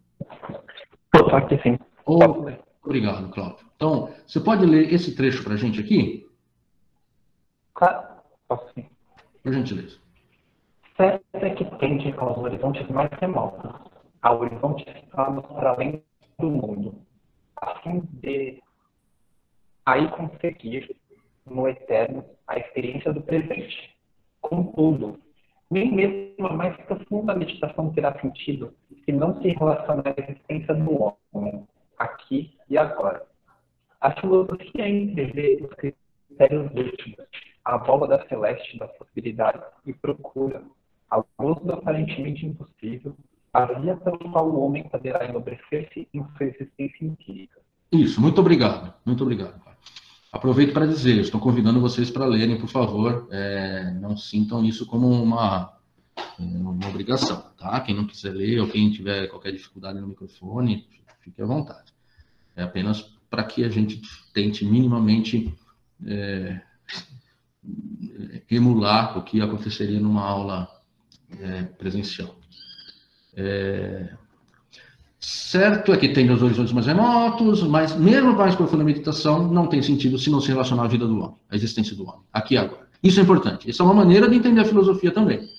Estou 1.14 1.36
aqui 1.36 1.62
sim. 1.62 1.78
Oh, 2.06 2.50
obrigado, 2.84 3.30
Cláudio. 3.32 3.66
Então, 3.76 4.14
você 4.26 4.40
pode 4.40 4.66
ler 4.66 4.94
esse 4.94 5.16
trecho 5.16 5.44
para 5.44 5.54
a 5.54 5.58
gente 5.58 5.80
aqui? 5.80 6.28
Claro, 7.74 8.08
posso 8.48 8.74
sim. 8.74 8.86
Por 9.44 9.54
gentileza. 9.54 9.98
Certo 10.96 11.24
é 11.34 11.50
que 11.52 11.66
tende 11.78 12.14
aos 12.18 12.38
horizontes 12.38 12.88
mais 12.90 13.10
remotos, 13.20 13.72
a 14.22 14.34
horizontes 14.34 14.86
situados 14.94 15.46
para 15.48 15.72
além 15.72 16.04
do 16.38 16.52
mundo, 16.52 16.96
a 17.56 17.76
fim 17.80 18.02
de 18.22 18.62
aí 19.86 20.08
conseguir 20.10 20.96
no 21.46 21.68
eterno 21.68 22.24
a 22.48 22.58
experiência 22.60 23.12
do 23.14 23.22
presente. 23.22 23.96
Contudo, 24.42 25.20
nem 25.70 25.92
mesmo 25.92 26.48
a 26.48 26.54
mais 26.54 26.76
profunda 26.86 27.34
meditação 27.34 27.92
terá 27.94 28.20
sentido 28.20 28.74
se 29.06 29.12
não 29.12 29.42
se 29.42 29.50
relacionar 29.50 30.04
à 30.06 30.22
existência 30.22 30.74
do 30.76 31.16
homem, 31.34 31.68
aqui 32.02 32.54
e 32.70 32.78
agora. 32.78 33.24
A 34.00 34.12
filosofia 34.20 34.90
entrevê 34.90 35.60
os 35.62 35.74
critérios 35.76 36.72
últimos, 36.74 37.28
a 37.64 37.78
válvula 37.78 38.26
celeste 38.28 38.78
das 38.80 38.92
possibilidades 38.98 39.62
e 39.86 39.94
procura, 39.94 40.64
ao 41.10 41.28
luz 41.40 41.60
do 41.62 41.74
aparentemente 41.74 42.46
impossível, 42.46 43.16
a 43.54 43.66
via 43.66 43.96
pela 43.98 44.18
qual 44.18 44.50
o 44.50 44.66
homem 44.66 44.88
poderá 44.88 45.26
enobrecer-se 45.26 46.08
em 46.14 46.26
sua 46.38 46.48
existência 46.48 47.06
empírica. 47.06 47.60
Isso, 47.92 48.22
muito 48.22 48.40
obrigado, 48.40 48.94
muito 49.06 49.22
obrigado. 49.24 49.62
Aproveito 50.32 50.74
para 50.74 50.88
dizer, 50.88 51.20
estou 51.20 51.42
convidando 51.42 51.82
vocês 51.82 52.10
para 52.10 52.26
lerem, 52.26 52.58
por 52.58 52.70
favor, 52.70 53.28
é, 53.30 53.92
não 54.00 54.16
sintam 54.16 54.64
isso 54.64 54.88
como 54.88 55.10
uma, 55.10 55.74
uma 56.40 56.88
obrigação, 56.88 57.44
tá? 57.58 57.80
Quem 57.82 57.96
não 57.96 58.06
quiser 58.06 58.32
ler 58.32 58.60
ou 58.60 58.68
quem 58.68 58.92
tiver 58.92 59.28
qualquer 59.28 59.52
dificuldade 59.52 60.00
no 60.00 60.08
microfone, 60.08 60.88
fique 61.22 61.42
à 61.42 61.46
vontade. 61.46 61.94
É 62.56 62.64
apenas 62.64 63.02
para 63.30 63.44
que 63.44 63.64
a 63.64 63.70
gente 63.70 64.02
tente 64.34 64.66
minimamente 64.66 65.54
é, 66.06 66.62
emular 68.50 69.18
o 69.18 69.24
que 69.24 69.42
aconteceria 69.42 70.00
numa 70.00 70.24
aula 70.24 70.68
é, 71.40 71.64
presencial. 71.64 72.36
É, 73.36 74.14
certo 75.20 75.94
é 75.94 75.98
que 75.98 76.10
tem 76.10 76.30
os 76.30 76.42
horizontes 76.42 76.74
mais 76.74 76.88
remotos, 76.88 77.64
mas 77.64 77.96
mesmo 77.96 78.34
mais 78.34 78.56
profunda 78.56 78.84
meditação 78.84 79.48
não 79.48 79.68
tem 79.68 79.82
sentido 79.82 80.18
se 80.18 80.30
não 80.30 80.42
se 80.42 80.50
relacionar 80.50 80.84
à 80.84 80.88
vida 80.88 81.08
do 81.08 81.18
homem, 81.18 81.36
à 81.50 81.56
existência 81.56 81.96
do 81.96 82.04
homem, 82.04 82.22
aqui 82.34 82.56
e 82.56 82.58
agora. 82.58 82.90
Isso 83.02 83.20
é 83.20 83.24
importante. 83.24 83.70
Essa 83.70 83.82
é 83.82 83.86
uma 83.86 83.94
maneira 83.94 84.28
de 84.28 84.36
entender 84.36 84.62
a 84.62 84.66
filosofia 84.66 85.12
também. 85.12 85.50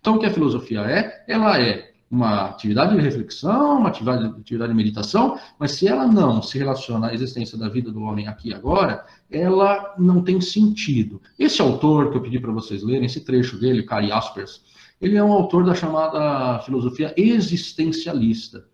Então, 0.00 0.16
o 0.16 0.18
que 0.18 0.26
a 0.26 0.32
filosofia 0.32 0.80
é? 0.80 1.24
Ela 1.28 1.60
é 1.60 1.90
uma 2.10 2.46
atividade 2.46 2.96
de 2.96 3.00
reflexão, 3.00 3.78
uma 3.78 3.88
atividade, 3.88 4.24
atividade 4.24 4.72
de 4.72 4.76
meditação, 4.76 5.38
mas 5.58 5.72
se 5.72 5.86
ela 5.86 6.06
não 6.06 6.42
se 6.42 6.58
relaciona 6.58 7.08
à 7.08 7.14
existência 7.14 7.56
da 7.56 7.68
vida 7.68 7.92
do 7.92 8.02
homem 8.02 8.26
aqui 8.26 8.48
e 8.48 8.54
agora, 8.54 9.06
ela 9.30 9.94
não 9.96 10.22
tem 10.22 10.40
sentido. 10.40 11.22
Esse 11.38 11.62
autor 11.62 12.10
que 12.10 12.16
eu 12.16 12.22
pedi 12.22 12.40
para 12.40 12.50
vocês 12.50 12.82
lerem, 12.82 13.04
esse 13.04 13.20
trecho 13.20 13.60
dele, 13.60 13.84
Kai 13.84 14.08
Jaspers, 14.08 14.62
ele 15.00 15.16
é 15.16 15.22
um 15.22 15.32
autor 15.32 15.64
da 15.64 15.74
chamada 15.74 16.58
filosofia 16.60 17.14
existencialista. 17.16 18.64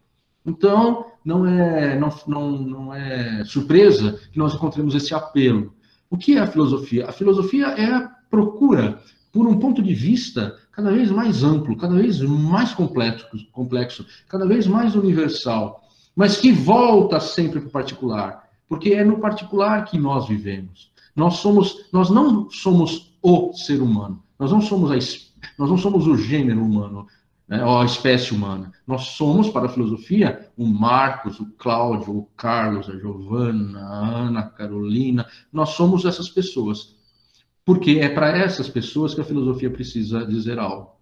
Então, 0.45 1.07
não 1.25 1.45
é, 1.45 1.99
não, 1.99 2.09
não, 2.27 2.51
não 2.53 2.95
é 2.95 3.45
surpresa 3.45 4.19
que 4.33 4.39
nós 4.39 4.55
encontremos 4.55 4.95
esse 4.95 5.13
apelo. 5.13 5.75
O 6.09 6.17
que 6.17 6.37
é 6.37 6.41
a 6.41 6.47
filosofia? 6.47 7.07
A 7.07 7.13
filosofia 7.13 7.67
é 7.67 7.93
a 7.93 8.09
procura 8.31 9.01
por 9.37 9.47
um 9.47 9.59
ponto 9.59 9.83
de 9.83 9.93
vista 9.93 10.57
cada 10.73 10.91
vez 10.91 11.11
mais 11.11 11.45
amplo, 11.45 11.77
cada 11.77 11.95
vez 11.95 12.23
mais 12.23 12.73
complexo, 12.73 13.27
complexo 13.53 14.07
cada 14.31 14.47
vez 14.47 14.67
mais 14.67 14.97
universal, 14.97 15.87
mas 16.17 16.39
que 16.39 16.51
volta 16.51 17.21
sempre 17.21 17.61
para 17.61 17.69
o 17.69 17.71
particular, 17.71 18.49
porque 18.67 18.95
é 18.95 19.05
no 19.05 19.19
particular 19.19 19.85
que 19.85 19.99
nós 19.99 20.27
vivemos. 20.27 20.91
Nós 21.15 21.35
somos, 21.35 21.87
nós 21.93 22.09
não 22.09 22.49
somos 22.49 23.15
o 23.21 23.53
ser 23.53 23.83
humano, 23.83 24.23
nós 24.39 24.51
não 24.51 24.63
somos 24.63 24.91
a, 24.91 24.95
nós 25.59 25.69
não 25.69 25.77
somos 25.77 26.07
o 26.07 26.17
gênero 26.17 26.65
humano, 26.65 27.07
né, 27.47 27.63
ou 27.63 27.83
a 27.83 27.85
espécie 27.85 28.33
humana. 28.33 28.73
Nós 28.87 29.03
somos, 29.09 29.51
para 29.51 29.67
a 29.67 29.69
filosofia, 29.69 30.49
o 30.57 30.67
Marcos, 30.67 31.39
o 31.41 31.47
Cláudio, 31.59 32.17
o 32.17 32.29
Carlos, 32.39 32.89
a 32.89 32.97
Giovana, 32.97 33.81
a 33.81 33.99
Ana, 33.99 34.41
a 34.41 34.49
Carolina. 34.49 35.27
Nós 35.53 35.71
somos 35.71 36.07
essas 36.07 36.31
pessoas. 36.31 36.96
Porque 37.67 37.99
é 38.01 38.09
para 38.09 38.29
essas 38.29 38.69
pessoas 38.69 39.13
que 39.13 39.21
a 39.21 39.25
filosofia 39.25 39.69
precisa 39.69 40.25
dizer 40.25 40.57
algo. 40.57 40.93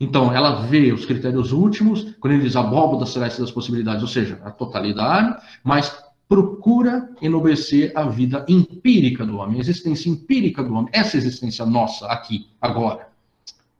Então, 0.00 0.32
ela 0.32 0.62
vê 0.62 0.92
os 0.92 1.04
critérios 1.04 1.50
últimos, 1.50 2.14
quando 2.20 2.34
ele 2.34 2.44
diz 2.44 2.54
a 2.54 2.60
abóboda 2.60 3.04
celeste 3.04 3.40
das 3.40 3.50
possibilidades, 3.50 4.02
ou 4.02 4.08
seja, 4.08 4.40
a 4.44 4.50
totalidade, 4.52 5.42
mas 5.64 5.92
procura 6.28 7.10
enobecer 7.20 7.90
a 7.96 8.04
vida 8.04 8.46
empírica 8.48 9.26
do 9.26 9.38
homem, 9.38 9.56
a 9.56 9.60
existência 9.60 10.08
empírica 10.08 10.62
do 10.62 10.72
homem, 10.72 10.90
essa 10.92 11.16
existência 11.16 11.66
nossa 11.66 12.06
aqui, 12.06 12.46
agora, 12.60 13.08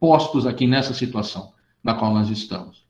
postos 0.01 0.45
aqui 0.45 0.67
nessa 0.67 0.93
situação 0.93 1.53
na 1.85 1.95
qual 1.95 2.13
nós 2.13 2.29
estamos. 2.31 2.88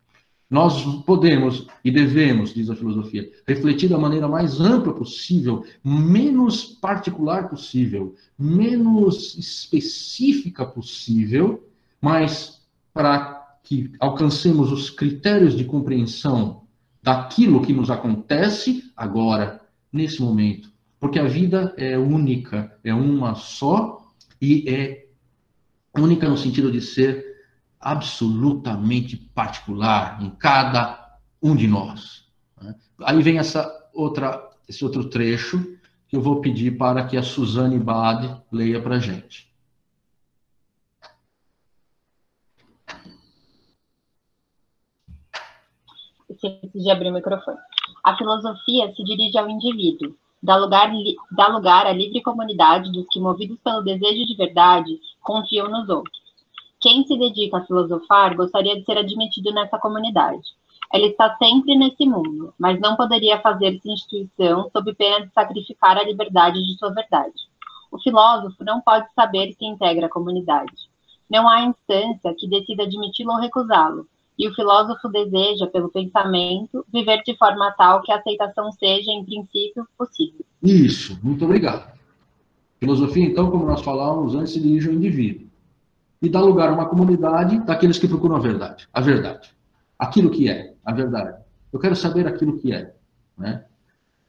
Nós 0.51 0.83
podemos 1.05 1.67
e 1.85 1.91
devemos, 1.91 2.55
diz 2.55 2.71
a 2.71 2.77
filosofia, 2.77 3.31
refletir 3.47 3.91
da 3.91 3.99
maneira 3.99 4.27
mais 4.27 4.61
ampla 4.61 4.95
possível, 4.95 5.65
menos 5.85 6.65
particular 6.65 7.51
possível, 7.51 8.15
menos 8.39 9.37
específica 9.37 10.65
possível, 10.65 11.69
mas 12.01 12.63
para 12.95 13.59
que 13.63 13.93
alcancemos 14.01 14.73
os 14.73 14.89
critérios 14.89 15.55
de 15.55 15.65
compreensão 15.65 16.63
daquilo 17.03 17.61
que 17.61 17.75
nos 17.75 17.91
acontece 17.91 18.91
agora, 18.97 19.61
nesse 19.93 20.23
momento, 20.23 20.71
porque 20.99 21.19
a 21.19 21.27
vida 21.27 21.75
é 21.77 21.99
única, 21.99 22.75
é 22.83 22.95
uma 22.95 23.35
só 23.35 24.13
e 24.41 24.65
é 24.69 25.07
única 25.95 26.29
no 26.29 26.37
sentido 26.37 26.73
de 26.73 26.81
ser 26.81 27.28
absolutamente 27.81 29.17
particular 29.17 30.23
em 30.23 30.31
cada 30.31 31.19
um 31.43 31.55
de 31.55 31.67
nós. 31.67 32.25
né? 32.61 32.75
Aí 33.05 33.23
vem 33.23 33.39
essa 33.39 33.71
outra, 33.95 34.51
esse 34.69 34.85
outro 34.85 35.09
trecho 35.09 35.79
que 36.09 36.17
eu 36.17 36.23
vou 36.23 36.41
pedir 36.41 36.77
para 36.77 37.07
que 37.07 37.17
a 37.17 37.23
Suzane 37.23 37.79
Bade 37.79 38.35
leia 38.51 38.81
para 38.81 38.97
a 38.97 38.99
gente. 38.99 39.49
Esqueci 46.31 46.71
de 46.75 46.91
abrir 46.91 47.11
o 47.11 47.15
microfone. 47.15 47.59
A 48.05 48.17
filosofia 48.17 48.93
se 48.95 49.03
dirige 49.05 49.37
ao 49.37 49.51
indivíduo, 49.51 50.17
dá 50.43 50.57
lugar, 50.57 50.91
dá 51.33 51.49
lugar 51.49 51.87
à 51.87 51.93
livre 51.93 52.23
comunidade 52.23 52.93
dos 52.93 53.07
que, 53.11 53.21
movidos 53.21 53.59
pelo 53.59 53.83
desejo 53.83 54.25
de 54.25 54.37
verdade, 54.37 54.99
confiam 55.21 55.69
nos 55.69 55.89
outros. 55.89 56.28
Quem 56.81 57.05
se 57.05 57.19
dedica 57.19 57.59
a 57.59 57.65
filosofar 57.65 58.37
gostaria 58.37 58.77
de 58.77 58.85
ser 58.85 58.99
admitido 58.99 59.53
nessa 59.53 59.79
comunidade. 59.79 60.43
Ela 60.93 61.07
está 61.07 61.37
sempre 61.37 61.77
nesse 61.77 62.07
mundo, 62.07 62.55
mas 62.59 62.81
não 62.81 62.97
poderia 62.97 63.41
fazer-se 63.41 63.91
instituição 63.91 64.71
sob 64.73 64.95
pena 64.95 65.27
de 65.27 65.33
sacrificar 65.33 65.99
a 65.99 66.05
liberdade 66.05 66.65
de 66.65 66.79
sua 66.79 66.91
verdade. 66.91 67.35
O 67.91 67.99
filósofo 67.99 68.65
não 68.65 68.81
pode 68.81 69.07
saber 69.15 69.53
se 69.53 69.65
integra 69.65 70.07
a 70.07 70.11
comunidade. 70.11 70.73
Não 71.29 71.49
há 71.49 71.63
instância 71.63 72.35
que 72.35 72.49
decida 72.49 72.85
admiti-lo 72.85 73.33
ou 73.33 73.41
recusá-lo, 73.41 74.07
e 74.39 74.47
o 74.47 74.55
filósofo 74.55 75.09
deseja, 75.09 75.67
pelo 75.67 75.91
pensamento, 75.91 76.87
viver 76.93 77.23
de 77.25 77.37
forma 77.37 77.73
tal 77.73 78.01
que 78.03 78.13
a 78.13 78.17
aceitação 78.17 78.71
seja, 78.73 79.11
em 79.11 79.25
princípio, 79.25 79.87
possível. 79.99 80.45
Isso, 80.63 81.19
muito 81.23 81.45
obrigado. 81.45 81.93
Filosofia, 82.79 83.27
então, 83.27 83.51
como 83.51 83.67
nós 83.67 83.83
falávamos 83.83 84.37
antes, 84.37 84.53
se 84.53 84.61
dirige 84.61 84.89
ao 84.89 84.95
indivíduo. 84.95 85.48
E 86.21 86.29
dá 86.29 86.41
lugar 86.41 86.69
a 86.69 86.73
uma 86.73 86.87
comunidade 86.87 87.59
daqueles 87.61 87.99
que 87.99 88.09
procuram 88.09 88.37
a 88.37 88.41
verdade. 88.41 88.89
A 88.93 89.01
verdade. 89.01 89.51
Aquilo 89.99 90.31
que 90.31 90.49
é, 90.49 90.75
a 90.85 90.93
verdade. 90.93 91.37
Eu 91.73 91.79
quero 91.79 91.95
saber 91.95 92.27
aquilo 92.27 92.59
que 92.59 92.73
é. 92.73 92.93
Né? 93.37 93.65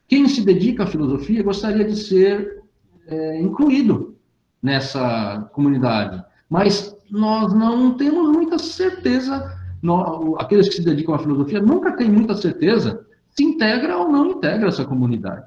Quem 0.08 0.28
se 0.28 0.42
dedica 0.42 0.84
à 0.84 0.88
filosofia 0.88 1.44
gostaria 1.44 1.86
de 1.86 1.96
ser 1.96 2.64
é, 3.08 3.40
incluído 3.42 4.16
nessa 4.62 5.50
comunidade. 5.54 6.24
Mas 6.50 6.96
nós 7.10 7.54
não 7.54 7.96
temos 7.96 8.30
muita 8.30 8.58
certeza, 8.58 9.56
aqueles 10.38 10.68
que 10.70 10.76
se 10.76 10.84
dedicam 10.84 11.16
à 11.16 11.20
filosofia 11.20 11.62
nunca 11.62 11.96
têm 11.96 12.10
muita 12.10 12.36
certeza 12.36 13.06
se 13.32 13.44
integra 13.44 13.98
ou 13.98 14.10
não 14.10 14.32
integra 14.32 14.68
essa 14.68 14.86
comunidade. 14.86 15.46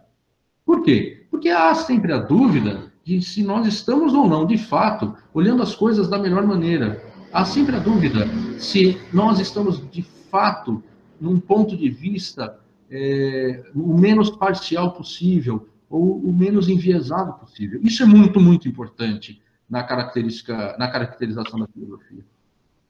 Por 0.64 0.82
quê? 0.82 1.26
Porque 1.30 1.49
há 1.49 1.74
sempre 1.74 2.12
a 2.12 2.18
dúvida 2.18 2.91
de 3.05 3.20
se 3.22 3.42
nós 3.42 3.66
estamos 3.66 4.14
ou 4.14 4.28
não, 4.28 4.46
de 4.46 4.57
fato, 4.57 5.14
olhando 5.34 5.62
as 5.62 5.74
coisas 5.74 6.09
da 6.09 6.18
melhor 6.18 6.46
maneira. 6.46 7.03
Há 7.32 7.44
sempre 7.44 7.76
a 7.76 7.78
dúvida 7.78 8.26
se 8.59 9.00
nós 9.12 9.40
estamos, 9.40 9.82
de 9.90 10.03
fato, 10.03 10.82
num 11.20 11.40
ponto 11.40 11.76
de 11.76 11.88
vista 11.88 12.59
é, 12.90 13.64
o 13.74 13.96
menos 13.96 14.30
parcial 14.30 14.92
possível 14.92 15.68
ou 15.88 16.18
o 16.18 16.32
menos 16.32 16.68
enviesado 16.68 17.34
possível. 17.34 17.80
Isso 17.82 18.03
é 18.03 18.07
muito, 18.07 18.40
muito 18.40 18.68
importante 18.68 19.40
na 19.68 19.82
característica, 19.82 20.76
na 20.78 20.88
caracterização 20.88 21.59
da 21.59 21.66
filosofia. 21.66 22.24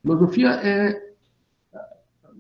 Filosofia 0.03 0.51
é, 0.63 1.13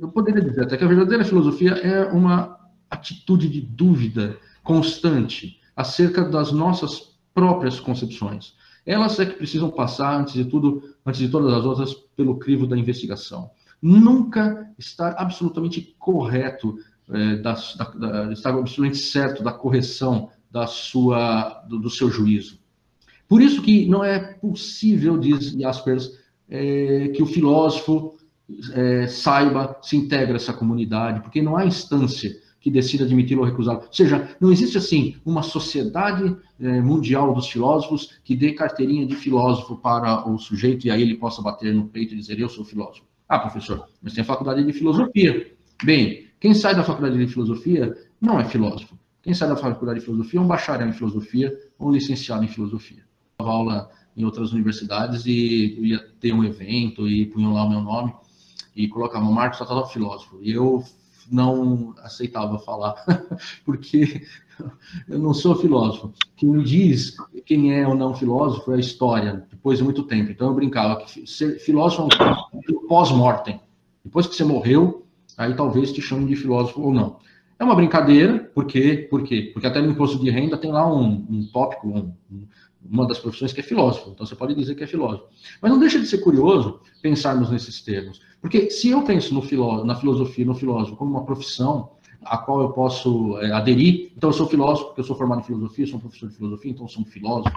eu 0.00 0.08
poderia 0.08 0.42
dizer 0.42 0.64
até 0.64 0.76
que 0.76 0.84
a 0.84 0.88
verdadeira 0.88 1.24
filosofia 1.24 1.72
é 1.74 2.06
uma 2.06 2.58
atitude 2.90 3.48
de 3.48 3.60
dúvida 3.60 4.36
constante 4.62 5.60
acerca 5.76 6.24
das 6.24 6.52
nossas 6.52 7.11
próprias 7.34 7.80
concepções. 7.80 8.54
Elas 8.84 9.18
é 9.20 9.26
que 9.26 9.34
precisam 9.34 9.70
passar, 9.70 10.20
antes 10.20 10.34
de 10.34 10.44
tudo, 10.44 10.82
antes 11.06 11.20
de 11.20 11.28
todas 11.28 11.52
as 11.52 11.64
outras, 11.64 11.94
pelo 12.16 12.38
crivo 12.38 12.66
da 12.66 12.76
investigação. 12.76 13.50
Nunca 13.80 14.68
está 14.78 15.10
absolutamente 15.18 15.94
correto, 15.98 16.76
eh, 17.12 17.36
da, 17.36 17.54
da, 17.76 17.84
da, 17.90 18.32
está 18.32 18.50
absolutamente 18.50 18.98
certo 18.98 19.42
da 19.42 19.52
correção 19.52 20.30
da 20.50 20.66
sua, 20.66 21.64
do, 21.68 21.78
do 21.78 21.90
seu 21.90 22.10
juízo. 22.10 22.60
Por 23.28 23.40
isso 23.40 23.62
que 23.62 23.86
não 23.86 24.04
é 24.04 24.18
possível, 24.34 25.16
diz 25.16 25.52
Jaspers, 25.52 26.10
eh, 26.48 27.12
que 27.14 27.22
o 27.22 27.26
filósofo 27.26 28.16
eh, 28.74 29.06
saiba, 29.06 29.78
se 29.80 29.96
integra 29.96 30.34
a 30.34 30.36
essa 30.36 30.52
comunidade, 30.52 31.20
porque 31.20 31.40
não 31.40 31.56
há 31.56 31.64
instância 31.64 32.36
que 32.62 32.70
decida 32.70 33.04
admiti-lo 33.04 33.40
ou 33.40 33.46
recusá-lo. 33.46 33.80
Ou 33.80 33.92
seja, 33.92 34.36
não 34.40 34.52
existe 34.52 34.78
assim 34.78 35.16
uma 35.26 35.42
sociedade 35.42 36.36
eh, 36.60 36.80
mundial 36.80 37.34
dos 37.34 37.48
filósofos 37.48 38.20
que 38.22 38.36
dê 38.36 38.52
carteirinha 38.52 39.04
de 39.04 39.16
filósofo 39.16 39.76
para 39.76 40.30
o 40.30 40.38
sujeito 40.38 40.86
e 40.86 40.90
aí 40.90 41.02
ele 41.02 41.16
possa 41.16 41.42
bater 41.42 41.74
no 41.74 41.88
peito 41.88 42.14
e 42.14 42.16
dizer 42.16 42.38
eu 42.38 42.48
sou 42.48 42.64
filósofo. 42.64 43.04
Ah, 43.28 43.40
professor, 43.40 43.88
mas 44.00 44.14
tem 44.14 44.22
a 44.22 44.24
faculdade 44.24 44.64
de 44.64 44.72
filosofia. 44.72 45.52
Bem, 45.82 46.28
quem 46.38 46.54
sai 46.54 46.76
da 46.76 46.84
faculdade 46.84 47.18
de 47.18 47.26
filosofia 47.26 47.96
não 48.20 48.38
é 48.38 48.44
filósofo. 48.44 48.96
Quem 49.22 49.34
sai 49.34 49.48
da 49.48 49.56
faculdade 49.56 49.98
de 49.98 50.04
filosofia 50.04 50.38
é 50.38 50.42
um 50.42 50.46
bacharel 50.46 50.88
em 50.88 50.92
filosofia 50.92 51.52
ou 51.76 51.88
um 51.88 51.92
licenciado 51.92 52.44
em 52.44 52.48
filosofia. 52.48 53.02
Eu 53.38 53.44
dava 53.44 53.50
aula 53.50 53.90
em 54.16 54.24
outras 54.24 54.52
universidades 54.52 55.26
e 55.26 55.80
ia 55.80 55.98
ter 56.20 56.32
um 56.32 56.44
evento 56.44 57.08
e 57.08 57.26
punham 57.26 57.54
lá 57.54 57.64
o 57.64 57.70
meu 57.70 57.80
nome 57.80 58.14
e 58.76 58.86
colocavam 58.86 59.32
Marcos 59.32 59.58
Tatá 59.58 59.84
filósofo. 59.86 60.38
E 60.40 60.52
eu 60.52 60.84
não 61.30 61.94
aceitava 61.98 62.58
falar, 62.58 62.94
porque 63.64 64.26
eu 65.08 65.18
não 65.18 65.34
sou 65.34 65.56
filósofo. 65.56 66.12
Quem 66.36 66.62
diz 66.62 67.16
quem 67.44 67.74
é 67.74 67.86
ou 67.86 67.94
não 67.94 68.14
filósofo 68.14 68.72
é 68.72 68.76
a 68.76 68.80
história, 68.80 69.46
depois 69.50 69.78
de 69.78 69.84
muito 69.84 70.02
tempo. 70.04 70.30
Então 70.30 70.48
eu 70.48 70.54
brincava 70.54 70.96
que 71.02 71.26
ser 71.26 71.58
filósofo 71.58 72.08
é 72.20 72.32
um 72.54 72.86
pós-mortem. 72.86 73.60
Depois 74.04 74.26
que 74.26 74.34
você 74.34 74.44
morreu, 74.44 75.06
aí 75.36 75.54
talvez 75.54 75.92
te 75.92 76.00
chamem 76.00 76.26
de 76.26 76.36
filósofo 76.36 76.80
ou 76.80 76.92
não. 76.92 77.18
É 77.58 77.64
uma 77.64 77.76
brincadeira, 77.76 78.50
por 78.54 78.64
quê? 78.66 79.06
Por 79.08 79.22
quê? 79.22 79.50
Porque 79.52 79.66
até 79.66 79.80
no 79.80 79.90
imposto 79.90 80.18
de 80.18 80.30
renda 80.30 80.58
tem 80.58 80.72
lá 80.72 80.86
um, 80.92 81.24
um 81.30 81.48
tópico, 81.52 81.88
um, 81.88 82.12
uma 82.88 83.06
das 83.06 83.18
profissões 83.18 83.52
que 83.52 83.60
é 83.60 83.62
filósofo. 83.62 84.10
Então 84.10 84.26
você 84.26 84.34
pode 84.34 84.54
dizer 84.54 84.74
que 84.74 84.84
é 84.84 84.86
filósofo. 84.86 85.24
Mas 85.60 85.70
não 85.70 85.78
deixa 85.78 85.98
de 85.98 86.06
ser 86.06 86.18
curioso 86.18 86.80
pensarmos 87.00 87.50
nesses 87.50 87.80
termos. 87.80 88.20
Porque 88.40 88.70
se 88.70 88.90
eu 88.90 89.02
penso 89.02 89.40
filó 89.42 89.84
na 89.84 89.94
filosofia, 89.94 90.44
no 90.44 90.54
filósofo, 90.54 90.96
como 90.96 91.10
uma 91.12 91.24
profissão 91.24 91.90
a 92.24 92.38
qual 92.38 92.60
eu 92.60 92.70
posso 92.70 93.38
é, 93.38 93.50
aderir, 93.52 94.12
então 94.16 94.30
eu 94.30 94.34
sou 94.34 94.46
filósofo, 94.46 94.88
porque 94.88 95.00
eu 95.00 95.04
sou 95.04 95.16
formado 95.16 95.40
em 95.40 95.44
filosofia, 95.44 95.86
sou 95.86 95.96
um 95.96 96.00
professor 96.00 96.28
de 96.28 96.36
filosofia, 96.36 96.70
então 96.70 96.84
eu 96.84 96.88
sou 96.88 97.02
um 97.02 97.06
filósofo. 97.06 97.56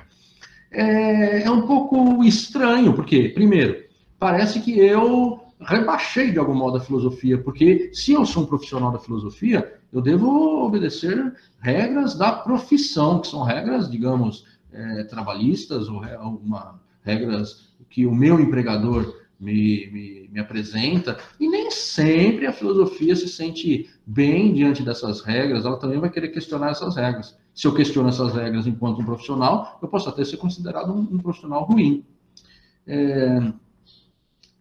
É, 0.71 1.43
é 1.43 1.51
um 1.51 1.67
pouco 1.67 2.23
estranho, 2.23 2.93
porque, 2.93 3.29
primeiro, 3.29 3.83
parece 4.19 4.59
que 4.59 4.77
eu 4.79 5.39
rebaixei 5.61 6.31
de 6.31 6.39
algum 6.39 6.55
modo 6.55 6.77
a 6.77 6.81
filosofia, 6.81 7.37
porque 7.37 7.91
se 7.93 8.13
eu 8.13 8.25
sou 8.25 8.43
um 8.43 8.45
profissional 8.45 8.91
da 8.91 8.99
filosofia, 8.99 9.73
eu 9.93 10.01
devo 10.01 10.65
obedecer 10.65 11.33
regras 11.59 12.15
da 12.15 12.31
profissão, 12.31 13.19
que 13.19 13.27
são 13.27 13.43
regras, 13.43 13.89
digamos, 13.89 14.45
é, 14.75 15.03
trabalhistas 15.05 15.87
ou 15.87 16.01
uma, 16.43 16.79
regras 17.01 17.73
que 17.89 18.05
o 18.05 18.13
meu 18.13 18.39
empregador 18.39 19.23
me, 19.39 19.89
me, 19.91 20.29
me, 20.31 20.39
apresenta, 20.39 21.17
e 21.39 21.47
nem 21.47 21.69
sempre 21.69 22.47
a 22.47 22.53
filosofia 22.53 23.15
se 23.15 23.27
sente 23.27 23.89
bem 24.05 24.53
diante 24.53 24.83
dessas 24.83 25.21
regras, 25.21 25.65
ela 25.65 25.77
também 25.77 25.99
vai 25.99 26.09
querer 26.09 26.29
questionar 26.29 26.71
essas 26.71 26.95
regras. 26.95 27.37
Se 27.53 27.67
eu 27.67 27.73
questiono 27.73 28.09
essas 28.09 28.33
regras 28.33 28.65
enquanto 28.65 29.01
um 29.01 29.05
profissional, 29.05 29.77
eu 29.81 29.87
posso 29.87 30.09
até 30.09 30.23
ser 30.23 30.37
considerado 30.37 30.91
um, 30.93 30.99
um 30.99 31.17
profissional 31.19 31.63
ruim. 31.63 32.05
É, 32.87 33.51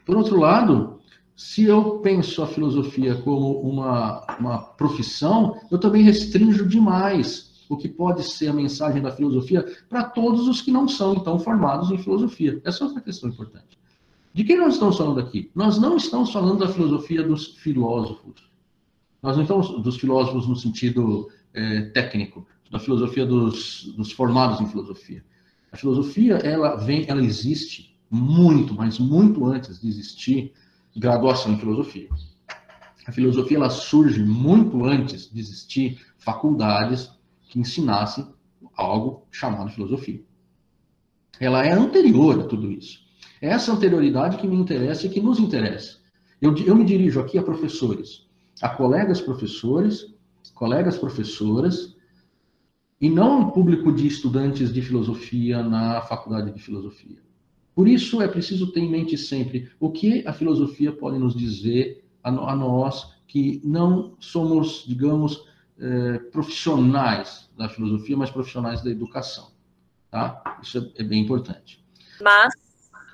por 0.05 0.17
outro 0.17 0.39
lado, 0.39 1.01
se 1.37 1.65
eu 1.65 1.99
penso 1.99 2.43
a 2.43 2.47
filosofia 2.47 3.15
como 3.17 3.61
uma, 3.61 4.25
uma 4.39 4.59
profissão, 4.59 5.61
eu 5.71 5.79
também 5.79 6.03
restringo 6.03 6.67
demais 6.67 7.54
o 7.69 7.77
que 7.77 7.89
pode 7.89 8.23
ser 8.23 8.49
a 8.49 8.53
mensagem 8.53 9.01
da 9.01 9.11
filosofia 9.11 9.65
para 9.89 10.05
todos 10.05 10.49
os 10.49 10.61
que 10.61 10.71
não 10.71 10.87
são, 10.87 11.15
então, 11.15 11.39
formados 11.39 11.91
em 11.91 11.99
filosofia. 11.99 12.61
Essa 12.65 12.85
é 12.85 12.87
outra 12.87 13.03
questão 13.03 13.31
importante. 13.31 13.79
De 14.33 14.45
quem 14.45 14.59
nós 14.59 14.75
estamos 14.75 14.97
falando 14.97 15.21
aqui? 15.21 15.51
Nós 15.55 15.79
não 15.79 15.97
estamos 15.97 16.33
falando 16.33 16.59
da 16.59 16.69
filosofia 16.69 17.23
dos 17.23 17.57
filósofos. 17.59 18.51
Nós 19.23 19.37
não 19.37 19.45
estamos 19.45 19.83
dos 19.83 19.97
filósofos 19.97 20.49
no 20.49 20.57
sentido 20.57 21.29
é, 21.55 21.83
técnico, 21.91 22.47
da 22.71 22.79
filosofia 22.79 23.25
dos, 23.25 23.95
dos 23.97 24.13
formados 24.13 24.61
em 24.61 24.67
filosofia. 24.67 25.25
A 25.71 25.77
filosofia, 25.77 26.35
ela 26.37 26.77
vem, 26.77 27.05
ela 27.09 27.23
existe 27.23 27.97
muito, 28.11 28.75
mas 28.75 28.99
muito 28.99 29.47
antes 29.47 29.81
de 29.81 29.89
existir 29.89 30.53
graduação 30.97 31.53
em 31.53 31.59
filosofia. 31.59 32.09
A 33.07 33.13
filosofia 33.13 33.57
ela 33.57 33.71
surge 33.71 34.23
muito 34.25 34.85
antes 34.85 35.31
de 35.31 35.41
existir 35.41 36.01
faculdades 36.19 37.11
que 37.55 37.61
ensinassem 37.61 38.27
algo 38.77 39.29
chamado 39.31 39.71
filosofia. 39.71 40.21
Ela 41.39 41.65
é 41.65 41.71
anterior 41.71 42.41
a 42.41 42.45
tudo 42.49 42.69
isso. 42.69 42.99
É 43.41 43.51
essa 43.51 43.73
anterioridade 43.73 44.39
que 44.39 44.47
me 44.49 44.57
interessa 44.57 45.07
e 45.07 45.09
que 45.09 45.21
nos 45.21 45.39
interessa. 45.39 45.99
Eu, 46.41 46.53
eu 46.59 46.75
me 46.75 46.85
dirijo 46.85 47.21
aqui 47.21 47.39
a 47.39 47.45
professores, 47.45 48.27
a 48.61 48.69
colegas 48.69 49.21
professores, 49.21 50.13
colegas 50.53 50.99
professoras, 50.99 51.95
e 53.01 53.09
não 53.09 53.43
um 53.43 53.51
público 53.51 53.93
de 53.93 54.09
estudantes 54.09 54.73
de 54.73 54.83
filosofia 54.83 55.63
na 55.63 56.01
faculdade 56.03 56.53
de 56.53 56.61
filosofia. 56.61 57.19
Por 57.73 57.87
isso 57.87 58.21
é 58.21 58.27
preciso 58.27 58.73
ter 58.73 58.81
em 58.81 58.91
mente 58.91 59.17
sempre 59.17 59.71
o 59.79 59.93
que 59.93 60.27
a 60.27 60.33
filosofia 60.33 60.91
pode 60.91 61.19
nos 61.19 61.37
dizer 61.37 62.05
a, 62.21 62.33
nós 62.33 63.15
que 63.29 63.61
não 63.65 64.17
somos, 64.19 64.85
digamos, 64.89 65.54
eh, 65.81 66.19
profissionais 66.31 67.51
da 67.57 67.69
filosofia, 67.69 68.17
mas 68.17 68.31
profissionais 68.31 68.83
da 68.83 68.91
educação. 68.91 69.53
Tá? 70.11 70.59
Isso 70.63 70.79
é, 70.79 71.03
é 71.03 71.05
bem 71.05 71.23
importante. 71.23 71.85
Mas, 72.21 72.55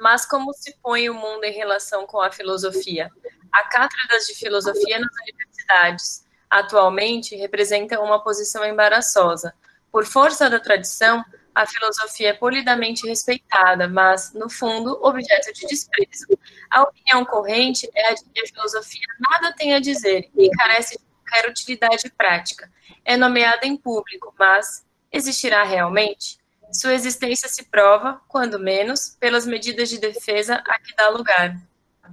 mas 0.01 0.27
como 0.27 0.53
se 0.53 0.77
põe 0.83 1.09
o 1.09 1.15
mundo 1.15 1.45
em 1.45 1.53
relação 1.53 2.07
com 2.07 2.21
a 2.21 2.31
filosofia? 2.31 3.11
Há 3.51 3.65
cátedras 3.65 4.27
de 4.27 4.35
filosofia 4.35 4.99
nas 4.99 5.11
universidades. 5.23 6.27
Atualmente 6.51 7.35
representam 7.37 8.05
uma 8.05 8.23
posição 8.23 8.65
embaraçosa. 8.65 9.55
Por 9.91 10.05
força 10.05 10.51
da 10.51 10.61
tradição, 10.61 11.25
a 11.55 11.67
filosofia 11.67 12.31
é 12.31 12.33
polidamente 12.33 13.07
respeitada, 13.07 13.89
mas, 13.89 14.33
no 14.35 14.49
fundo, 14.49 14.99
objeto 15.03 15.53
de 15.53 15.67
desprezo. 15.67 16.27
A 16.71 16.83
opinião 16.83 17.25
corrente 17.25 17.89
é 17.95 18.11
a 18.11 18.15
de 18.15 18.25
que 18.25 18.41
a 18.41 18.47
filosofia 18.47 19.07
nada 19.19 19.55
tem 19.57 19.75
a 19.75 19.81
dizer 19.81 20.31
e 20.37 20.51
carece 20.51 20.99
de 20.99 21.10
qualquer 21.31 21.49
utilidade 21.49 22.11
prática. 22.17 22.71
É 23.05 23.17
nomeada 23.17 23.67
em 23.67 23.77
público, 23.77 24.35
mas 24.39 24.85
existirá 25.13 25.63
realmente? 25.63 26.39
Sua 26.73 26.95
existência 26.95 27.49
se 27.49 27.65
prova, 27.65 28.21
quando 28.29 28.59
menos, 28.59 29.17
pelas 29.19 29.47
medidas 29.47 29.89
de 29.89 29.99
defesa 29.99 30.57
a 30.67 30.79
que 30.81 30.95
dá 30.97 31.09
lugar. 31.09 31.61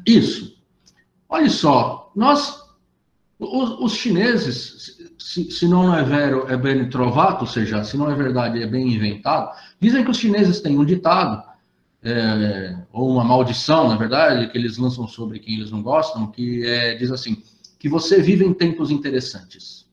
Isso. 0.06 0.58
Olha 1.30 1.50
só, 1.50 2.12
nós, 2.16 2.64
os, 3.38 3.70
os 3.80 3.94
chineses, 3.94 4.98
se, 5.20 5.52
se, 5.52 5.68
não 5.68 5.96
é 5.96 6.04
vero, 6.04 6.48
é 6.48 6.58
bem 6.58 6.90
trovato, 6.90 7.42
ou 7.42 7.48
seja, 7.48 7.84
se 7.84 7.98
não 7.98 8.10
é 8.10 8.16
verdade, 8.16 8.62
é 8.62 8.68
bem 8.68 8.94
inventado. 8.94 9.56
Dizem 9.80 10.04
que 10.04 10.12
os 10.12 10.18
chineses 10.18 10.62
têm 10.62 10.78
um 10.78 10.86
ditado, 10.86 11.44
é, 12.02 12.78
ou 12.92 13.12
uma 13.12 13.24
maldição, 13.24 13.90
na 13.90 13.98
verdade, 13.98 14.50
que 14.50 14.58
eles 14.58 14.78
lançam 14.78 15.08
sobre 15.08 15.40
quem 15.40 15.56
eles 15.56 15.70
não 15.70 15.84
gostam, 15.84 16.32
que 16.32 16.66
é, 16.66 16.96
diz 16.96 17.12
assim, 17.12 17.44
que 17.80 17.90
você 17.90 18.22
vive 18.22 18.46
em 18.46 18.54
tempos 18.54 18.92
interessantes. 18.92 19.88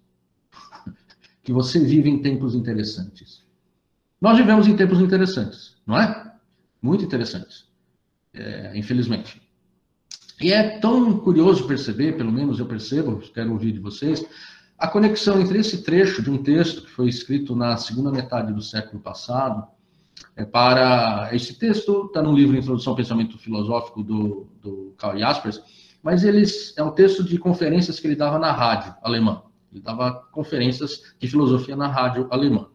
que 1.42 1.52
você 1.52 1.78
vive 1.78 2.08
em 2.08 2.22
tempos 2.22 2.54
interessantes. 2.54 3.44
Nós 4.20 4.38
vivemos 4.38 4.66
em 4.66 4.74
tempos 4.74 5.00
interessantes, 5.00 5.76
não 5.86 6.00
é? 6.00 6.32
Muito 6.80 7.04
interessantes, 7.04 7.66
é, 8.32 8.72
infelizmente. 8.74 9.42
E 10.40 10.52
é 10.52 10.78
tão 10.78 11.18
curioso 11.18 11.66
perceber, 11.66 12.16
pelo 12.16 12.32
menos 12.32 12.58
eu 12.58 12.66
percebo, 12.66 13.18
quero 13.32 13.52
ouvir 13.52 13.72
de 13.72 13.78
vocês, 13.78 14.24
a 14.78 14.88
conexão 14.88 15.40
entre 15.40 15.58
esse 15.58 15.82
trecho 15.82 16.22
de 16.22 16.30
um 16.30 16.42
texto 16.42 16.82
que 16.82 16.90
foi 16.90 17.08
escrito 17.08 17.54
na 17.54 17.76
segunda 17.76 18.10
metade 18.10 18.52
do 18.52 18.62
século 18.62 19.00
passado, 19.00 19.66
é 20.36 20.44
para 20.44 21.28
esse 21.32 21.58
texto 21.58 22.06
está 22.06 22.22
no 22.22 22.34
livro 22.34 22.56
Introdução 22.56 22.92
ao 22.92 22.96
Pensamento 22.96 23.38
Filosófico 23.38 24.02
do, 24.02 24.48
do 24.60 24.94
Karl 24.96 25.18
Jaspers, 25.18 25.60
mas 26.04 26.22
eles 26.22 26.74
é 26.76 26.82
um 26.82 26.90
texto 26.90 27.24
de 27.24 27.38
conferências 27.38 27.98
que 27.98 28.06
ele 28.06 28.14
dava 28.14 28.38
na 28.38 28.52
rádio 28.52 28.94
alemã. 29.02 29.42
Ele 29.72 29.80
dava 29.80 30.12
conferências 30.30 31.14
de 31.18 31.26
filosofia 31.26 31.74
na 31.74 31.88
rádio 31.88 32.28
alemã, 32.30 32.68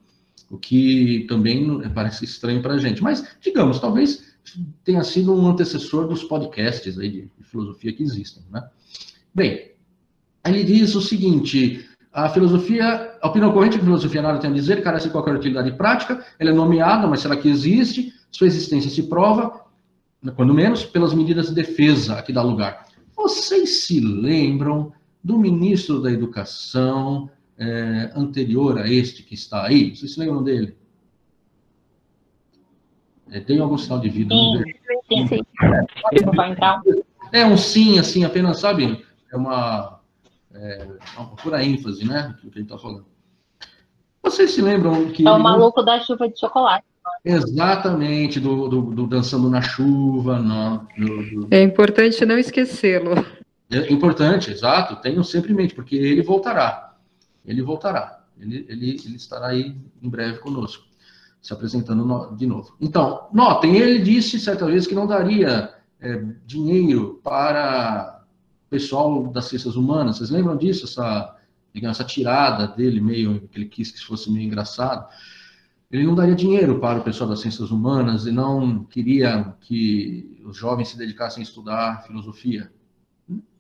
o 0.50 0.58
que 0.58 1.28
também 1.30 1.88
parece 1.92 2.26
estranho 2.26 2.60
para 2.60 2.74
a 2.74 2.78
gente. 2.80 3.04
Mas 3.04 3.38
digamos, 3.40 3.80
talvez 3.80 4.36
tenha 4.84 5.04
sido 5.04 5.32
um 5.32 5.48
antecessor 5.48 6.08
dos 6.08 6.24
podcasts 6.24 6.98
aí 6.98 7.10
de, 7.10 7.32
de 7.38 7.44
filosofia 7.44 7.94
que 7.94 8.02
existem, 8.02 8.44
né? 8.52 8.68
Bem, 9.34 9.74
ele 10.44 10.64
diz 10.64 10.96
o 10.96 11.02
seguinte: 11.02 11.88
a 12.12 12.30
filosofia, 12.30 13.16
a 13.22 13.28
opinião 13.28 13.54
corrente 13.54 13.76
que 13.76 13.82
a 13.82 13.86
filosofia 13.86 14.24
nada 14.24 14.40
tem 14.40 14.50
a 14.50 14.54
dizer, 14.54 14.82
carece 14.82 15.06
de 15.06 15.12
qualquer 15.12 15.36
utilidade 15.36 15.72
prática, 15.74 16.26
ela 16.40 16.50
é 16.50 16.54
nomeada, 16.54 17.06
mas 17.06 17.20
será 17.20 17.38
que 17.38 17.48
existe? 17.48 18.12
Sua 18.32 18.48
existência 18.48 18.90
se 18.90 19.04
prova, 19.04 19.66
quando 20.36 20.54
menos, 20.54 20.84
pelas 20.84 21.14
medidas 21.14 21.50
de 21.50 21.54
defesa 21.54 22.16
a 22.16 22.24
que 22.24 22.34
dá 22.34 22.42
lugar. 22.42 22.89
Vocês 23.20 23.82
se 23.82 24.00
lembram 24.00 24.94
do 25.22 25.38
ministro 25.38 26.02
da 26.02 26.10
Educação 26.10 27.30
é, 27.58 28.14
anterior 28.16 28.80
a 28.80 28.90
este 28.90 29.24
que 29.24 29.34
está 29.34 29.66
aí? 29.66 29.94
Vocês 29.94 30.14
se 30.14 30.20
lembram 30.22 30.42
dele? 30.42 30.78
É, 33.30 33.42
tem 33.42 33.60
algum 33.60 33.78
sinal 33.78 34.00
de 34.00 34.08
vida? 34.08 34.34
Sim, 34.34 34.64
sim, 35.10 35.28
sim. 35.28 35.42
É 37.34 37.46
um 37.46 37.58
sim, 37.58 38.00
assim, 38.00 38.24
apenas, 38.24 38.58
sabe? 38.58 39.06
É 39.34 39.36
uma, 39.36 40.00
é, 40.54 40.88
uma 41.18 41.36
pura 41.36 41.62
ênfase, 41.62 42.06
né? 42.06 42.34
Do 42.42 42.50
que 42.50 42.60
ele 42.60 42.66
está 42.66 42.78
falando. 42.78 43.06
Vocês 44.24 44.52
se 44.52 44.62
lembram 44.62 45.12
que. 45.12 45.28
É 45.28 45.32
o 45.32 45.38
maluco 45.38 45.84
da 45.84 46.00
chuva 46.00 46.30
de 46.30 46.40
chocolate. 46.40 46.88
Exatamente, 47.24 48.40
do, 48.40 48.68
do, 48.68 48.82
do 48.82 49.08
Dançando 49.08 49.50
na 49.50 49.62
Chuva. 49.62 50.40
No, 50.40 50.88
do, 50.98 51.48
é 51.52 51.62
importante 51.62 52.26
não 52.26 52.38
esquecê-lo. 52.38 53.26
É 53.70 53.92
importante, 53.92 54.52
exato. 54.52 54.96
Tenham 55.02 55.24
sempre 55.24 55.52
em 55.52 55.56
mente, 55.56 55.76
porque 55.76 55.96
ele 55.96 56.22
voltará. 56.22 56.96
Ele 57.46 57.62
voltará. 57.62 58.24
Ele, 58.40 58.66
ele, 58.70 59.02
ele 59.06 59.16
estará 59.16 59.48
aí 59.48 59.76
em 60.02 60.10
breve 60.10 60.40
conosco 60.40 60.90
se 61.42 61.54
apresentando 61.54 62.06
no, 62.06 62.36
de 62.36 62.46
novo. 62.46 62.76
Então, 62.80 63.28
notem, 63.34 63.78
ele 63.78 64.00
disse 64.00 64.40
certa 64.40 64.66
vez 64.66 64.86
que 64.86 64.96
não 64.96 65.08
daria 65.08 65.74
é, 66.00 66.24
dinheiro 66.46 67.20
para 67.24 68.24
o 68.68 68.70
pessoal 68.70 69.28
das 69.28 69.46
ciências 69.46 69.76
humanas. 69.76 70.18
Vocês 70.18 70.30
lembram 70.30 70.58
disso? 70.58 70.86
Essa, 70.86 71.36
digamos, 71.74 71.98
essa 71.98 72.08
tirada 72.08 72.68
dele, 72.68 73.00
meio 73.00 73.48
que 73.50 73.58
ele 73.58 73.66
quis 73.66 73.92
que 73.92 74.04
fosse 74.04 74.32
meio 74.32 74.46
engraçado. 74.46 75.08
Ele 75.92 76.04
não 76.04 76.14
daria 76.14 76.36
dinheiro 76.36 76.80
para 76.80 77.00
o 77.00 77.04
pessoal 77.04 77.30
das 77.30 77.40
ciências 77.40 77.72
humanas 77.72 78.28
e 78.28 78.32
não 78.32 78.84
queria 78.84 79.56
que 79.62 80.40
os 80.46 80.56
jovens 80.56 80.90
se 80.90 80.98
dedicassem 80.98 81.42
a 81.42 81.44
estudar 81.44 82.04
filosofia. 82.06 82.72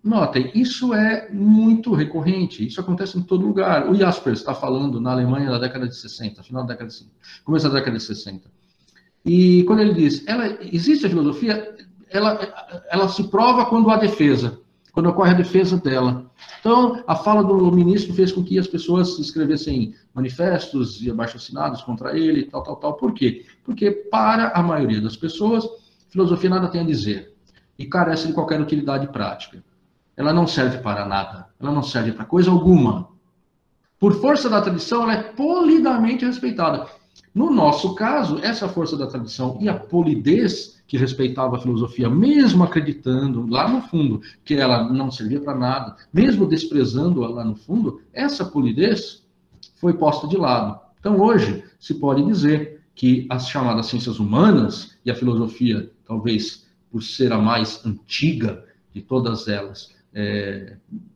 Notem, 0.03 0.51
isso 0.53 0.93
é 0.93 1.29
muito 1.31 1.93
recorrente, 1.93 2.65
isso 2.65 2.79
acontece 2.79 3.17
em 3.17 3.23
todo 3.23 3.45
lugar. 3.45 3.89
O 3.89 3.95
Jaspers 3.95 4.39
está 4.39 4.53
falando 4.53 5.01
na 5.01 5.11
Alemanha 5.11 5.49
da 5.49 5.59
década 5.59 5.87
de 5.87 5.95
60, 5.95 6.43
final 6.43 6.63
da 6.63 6.73
década 6.73 6.89
de 6.89 6.95
50, 6.95 7.15
começo 7.43 7.67
da 7.67 7.75
década 7.75 7.97
de 7.97 8.03
60. 8.03 8.49
E 9.25 9.63
quando 9.63 9.79
ele 9.79 9.93
diz, 9.93 10.25
ela, 10.27 10.47
existe 10.61 11.05
a 11.05 11.09
filosofia, 11.09 11.75
ela, 12.09 12.85
ela 12.89 13.09
se 13.09 13.23
prova 13.25 13.65
quando 13.65 13.89
há 13.89 13.97
defesa, 13.97 14.59
quando 14.99 15.09
ocorre 15.09 15.31
a 15.31 15.35
defesa 15.35 15.77
dela. 15.77 16.29
Então, 16.59 17.01
a 17.07 17.15
fala 17.15 17.41
do 17.41 17.71
ministro 17.71 18.13
fez 18.13 18.33
com 18.33 18.43
que 18.43 18.59
as 18.59 18.67
pessoas 18.67 19.17
escrevessem 19.17 19.95
manifestos 20.13 21.01
e 21.01 21.09
abaixo-assinados 21.09 21.81
contra 21.81 22.17
ele, 22.17 22.43
tal, 22.43 22.61
tal, 22.63 22.75
tal. 22.75 22.93
Por 22.95 23.13
quê? 23.13 23.45
Porque, 23.63 23.91
para 23.91 24.49
a 24.49 24.61
maioria 24.61 24.99
das 24.99 25.15
pessoas, 25.15 25.65
filosofia 26.09 26.49
nada 26.49 26.67
tem 26.67 26.81
a 26.81 26.85
dizer 26.85 27.33
e 27.77 27.85
carece 27.85 28.27
de 28.27 28.33
qualquer 28.33 28.59
utilidade 28.59 29.07
prática 29.07 29.63
ela 30.17 30.33
não 30.33 30.45
serve 30.45 30.79
para 30.79 31.05
nada, 31.05 31.47
ela 31.57 31.71
não 31.71 31.81
serve 31.81 32.11
para 32.11 32.25
coisa 32.25 32.51
alguma. 32.51 33.07
Por 33.97 34.19
força 34.19 34.49
da 34.49 34.61
tradição, 34.61 35.03
ela 35.03 35.13
é 35.13 35.23
polidamente 35.23 36.25
respeitada. 36.25 36.87
No 37.33 37.51
nosso 37.51 37.93
caso, 37.95 38.39
essa 38.39 38.67
força 38.67 38.97
da 38.97 39.07
tradição 39.07 39.57
e 39.61 39.69
a 39.69 39.73
polidez 39.73 40.81
que 40.87 40.97
respeitava 40.97 41.55
a 41.55 41.59
filosofia, 41.59 42.09
mesmo 42.09 42.63
acreditando 42.63 43.45
lá 43.47 43.69
no 43.69 43.81
fundo 43.83 44.21
que 44.43 44.55
ela 44.55 44.91
não 44.91 45.11
servia 45.11 45.39
para 45.39 45.55
nada, 45.55 45.95
mesmo 46.11 46.47
desprezando-a 46.47 47.29
lá 47.29 47.43
no 47.45 47.55
fundo, 47.55 48.01
essa 48.11 48.43
polidez 48.43 49.23
foi 49.75 49.93
posta 49.93 50.27
de 50.27 50.35
lado. 50.35 50.79
Então, 50.99 51.19
hoje, 51.19 51.63
se 51.79 51.93
pode 51.93 52.25
dizer 52.25 52.81
que 52.95 53.27
as 53.29 53.47
chamadas 53.47 53.85
ciências 53.85 54.19
humanas 54.19 54.97
e 55.05 55.11
a 55.11 55.15
filosofia, 55.15 55.91
talvez 56.05 56.67
por 56.91 57.03
ser 57.03 57.31
a 57.31 57.37
mais 57.37 57.85
antiga 57.85 58.65
de 58.91 59.01
todas 59.01 59.47
elas, 59.47 59.93
é, 60.13 60.75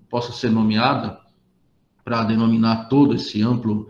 possa 0.10 0.32
ser 0.32 0.52
nomeada 0.52 1.20
para 2.06 2.24
denominar 2.24 2.88
todo 2.88 3.16
esse 3.16 3.42
amplo 3.42 3.88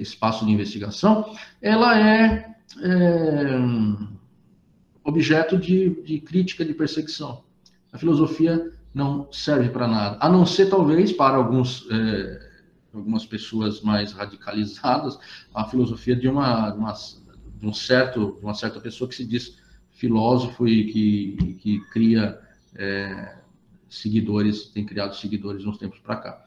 espaço 0.00 0.44
de 0.44 0.52
investigação, 0.52 1.34
ela 1.60 1.98
é, 1.98 2.54
é 2.82 3.58
objeto 5.04 5.56
de, 5.58 6.02
de, 6.02 6.20
crítica, 6.20 6.64
de 6.64 6.74
perseguição. 6.74 7.44
A 7.92 7.98
filosofia 7.98 8.72
não 8.94 9.30
serve 9.32 9.68
para 9.70 9.88
nada, 9.88 10.18
a 10.20 10.28
não 10.28 10.44
ser 10.46 10.66
talvez 10.66 11.12
para 11.12 11.36
alguns, 11.36 11.86
é, 11.90 12.50
algumas 12.92 13.24
pessoas 13.24 13.80
mais 13.80 14.12
radicalizadas, 14.12 15.18
a 15.54 15.64
filosofia 15.64 16.14
de 16.14 16.28
uma, 16.28 16.72
uma, 16.74 16.92
de 16.92 17.66
um 17.66 17.72
certo, 17.72 18.36
de 18.38 18.44
uma 18.44 18.54
certa 18.54 18.80
pessoa 18.80 19.08
que 19.08 19.14
se 19.14 19.24
diz 19.24 19.56
filósofo 19.90 20.66
e 20.66 20.92
que, 20.92 21.54
que 21.54 21.80
cria 21.90 22.38
é, 22.74 23.36
seguidores, 23.88 24.66
tem 24.66 24.84
criado 24.84 25.14
seguidores 25.14 25.64
uns 25.64 25.78
tempos 25.78 25.98
para 26.00 26.16
cá. 26.16 26.44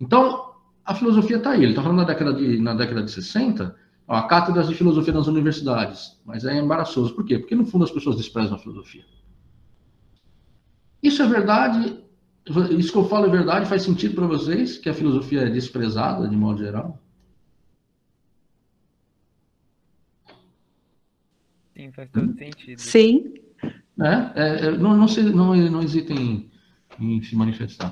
Então, 0.00 0.53
a 0.84 0.94
filosofia 0.94 1.38
está 1.38 1.50
aí. 1.50 1.62
Ele 1.62 1.70
está 1.70 1.82
falando 1.82 1.98
na 1.98 2.04
década 2.04 2.32
de, 2.34 2.58
na 2.58 2.74
década 2.74 3.02
de 3.02 3.10
60, 3.10 3.74
ó, 4.06 4.16
a 4.16 4.26
cátedras 4.26 4.68
de 4.68 4.74
filosofia 4.74 5.12
nas 5.12 5.26
universidades. 5.26 6.20
Mas 6.24 6.44
é 6.44 6.58
embaraçoso. 6.58 7.14
Por 7.14 7.24
quê? 7.24 7.38
Porque, 7.38 7.54
no 7.54 7.64
fundo, 7.64 7.84
as 7.84 7.90
pessoas 7.90 8.16
desprezam 8.16 8.56
a 8.56 8.58
filosofia. 8.58 9.04
Isso 11.02 11.22
é 11.22 11.26
verdade? 11.26 12.02
Isso 12.78 12.92
que 12.92 12.98
eu 12.98 13.08
falo 13.08 13.26
é 13.26 13.30
verdade? 13.30 13.68
Faz 13.68 13.82
sentido 13.82 14.14
para 14.14 14.26
vocês 14.26 14.76
que 14.76 14.88
a 14.88 14.94
filosofia 14.94 15.42
é 15.42 15.50
desprezada, 15.50 16.28
de 16.28 16.36
modo 16.36 16.58
geral? 16.58 17.00
Sim, 21.74 21.90
faz 21.92 22.10
todo 22.10 22.34
sentido. 22.38 22.78
Sim. 22.78 23.34
Né? 23.96 24.32
É, 24.34 24.66
é, 24.66 24.70
não, 24.72 24.96
não, 24.96 25.08
se, 25.08 25.22
não, 25.22 25.54
não 25.56 25.82
hesitem 25.82 26.50
em, 26.98 27.16
em 27.16 27.22
se 27.22 27.34
manifestar. 27.34 27.90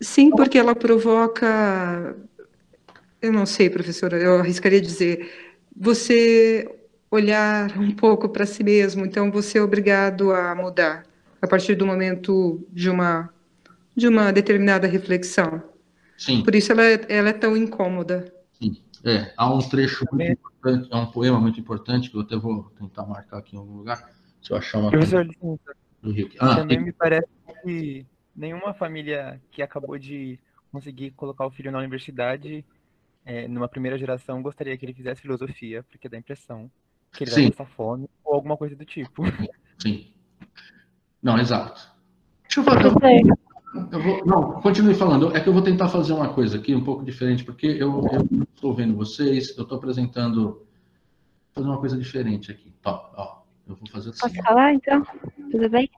Sim, 0.00 0.30
porque 0.30 0.58
ela 0.58 0.74
provoca. 0.74 2.16
Eu 3.20 3.32
não 3.32 3.46
sei, 3.46 3.70
professora, 3.70 4.16
eu 4.18 4.38
arriscaria 4.38 4.80
dizer. 4.80 5.32
Você 5.74 6.68
olhar 7.10 7.78
um 7.78 7.90
pouco 7.94 8.28
para 8.28 8.46
si 8.46 8.62
mesmo, 8.64 9.04
então 9.06 9.30
você 9.30 9.58
é 9.58 9.62
obrigado 9.62 10.32
a 10.32 10.54
mudar 10.54 11.04
a 11.40 11.46
partir 11.46 11.74
do 11.74 11.86
momento 11.86 12.66
de 12.72 12.90
uma 12.90 13.30
de 13.96 14.08
uma 14.08 14.30
determinada 14.32 14.86
reflexão. 14.86 15.62
Sim. 16.18 16.42
Por 16.44 16.54
isso 16.54 16.70
ela 16.72 16.84
é, 16.84 17.00
ela 17.08 17.30
é 17.30 17.32
tão 17.32 17.56
incômoda. 17.56 18.32
Sim. 18.60 18.76
É, 19.04 19.32
há 19.36 19.52
um 19.52 19.58
trecho 19.60 20.04
muito 20.12 20.32
importante, 20.32 20.88
há 20.90 20.98
um 21.00 21.06
poema 21.06 21.40
muito 21.40 21.58
importante 21.60 22.10
que 22.10 22.16
eu 22.16 22.20
até 22.22 22.36
vou 22.36 22.64
tentar 22.78 23.06
marcar 23.06 23.38
aqui 23.38 23.56
em 23.56 23.58
algum 23.58 23.76
lugar, 23.76 24.10
se 24.42 24.50
eu 24.52 24.56
achar 24.56 24.78
uma 24.78 24.90
Professor, 24.90 25.24
licença. 25.24 25.76
do 26.02 26.10
Rio. 26.10 26.30
Ah, 26.38 26.56
Também 26.56 26.76
tem- 26.76 26.86
me 26.86 26.92
parece 26.92 27.28
que 27.64 28.04
nenhuma 28.36 28.74
família 28.74 29.40
que 29.50 29.62
acabou 29.62 29.98
de 29.98 30.38
conseguir 30.70 31.12
colocar 31.12 31.46
o 31.46 31.50
filho 31.50 31.72
na 31.72 31.78
universidade, 31.78 32.64
é, 33.24 33.48
numa 33.48 33.68
primeira 33.68 33.98
geração, 33.98 34.42
gostaria 34.42 34.76
que 34.76 34.84
ele 34.84 34.92
fizesse 34.92 35.22
filosofia, 35.22 35.82
porque 35.84 36.08
dá 36.08 36.16
a 36.16 36.20
impressão 36.20 36.70
que 37.12 37.24
ele 37.24 37.30
Sim. 37.30 37.42
vai 37.42 37.50
passar 37.52 37.70
fome 37.70 38.08
ou 38.24 38.34
alguma 38.34 38.56
coisa 38.56 38.76
do 38.76 38.84
tipo. 38.84 39.22
Sim. 39.80 40.12
Não, 41.22 41.38
exato. 41.38 41.90
Deixa 42.42 42.60
eu 42.60 42.64
fazer. 42.64 43.22
Eu 43.92 44.02
vou, 44.02 44.24
não, 44.24 44.60
continue 44.60 44.94
falando. 44.94 45.36
É 45.36 45.40
que 45.40 45.48
eu 45.48 45.52
vou 45.52 45.62
tentar 45.62 45.88
fazer 45.88 46.12
uma 46.12 46.32
coisa 46.32 46.56
aqui 46.56 46.74
um 46.74 46.84
pouco 46.84 47.04
diferente, 47.04 47.44
porque 47.44 47.66
eu, 47.66 48.02
estou 48.54 48.74
vendo 48.74 48.94
vocês, 48.94 49.56
eu 49.56 49.64
estou 49.64 49.76
apresentando. 49.76 50.62
Fazer 51.52 51.68
uma 51.68 51.78
coisa 51.78 51.96
diferente 51.96 52.52
aqui. 52.52 52.70
Tá, 52.82 52.92
ó, 53.16 53.42
eu 53.66 53.74
vou 53.74 53.88
fazer 53.88 54.10
assim. 54.10 54.20
Posso 54.20 54.42
falar, 54.42 54.74
então? 54.74 55.02
Tudo 55.50 55.68
bem? 55.70 55.90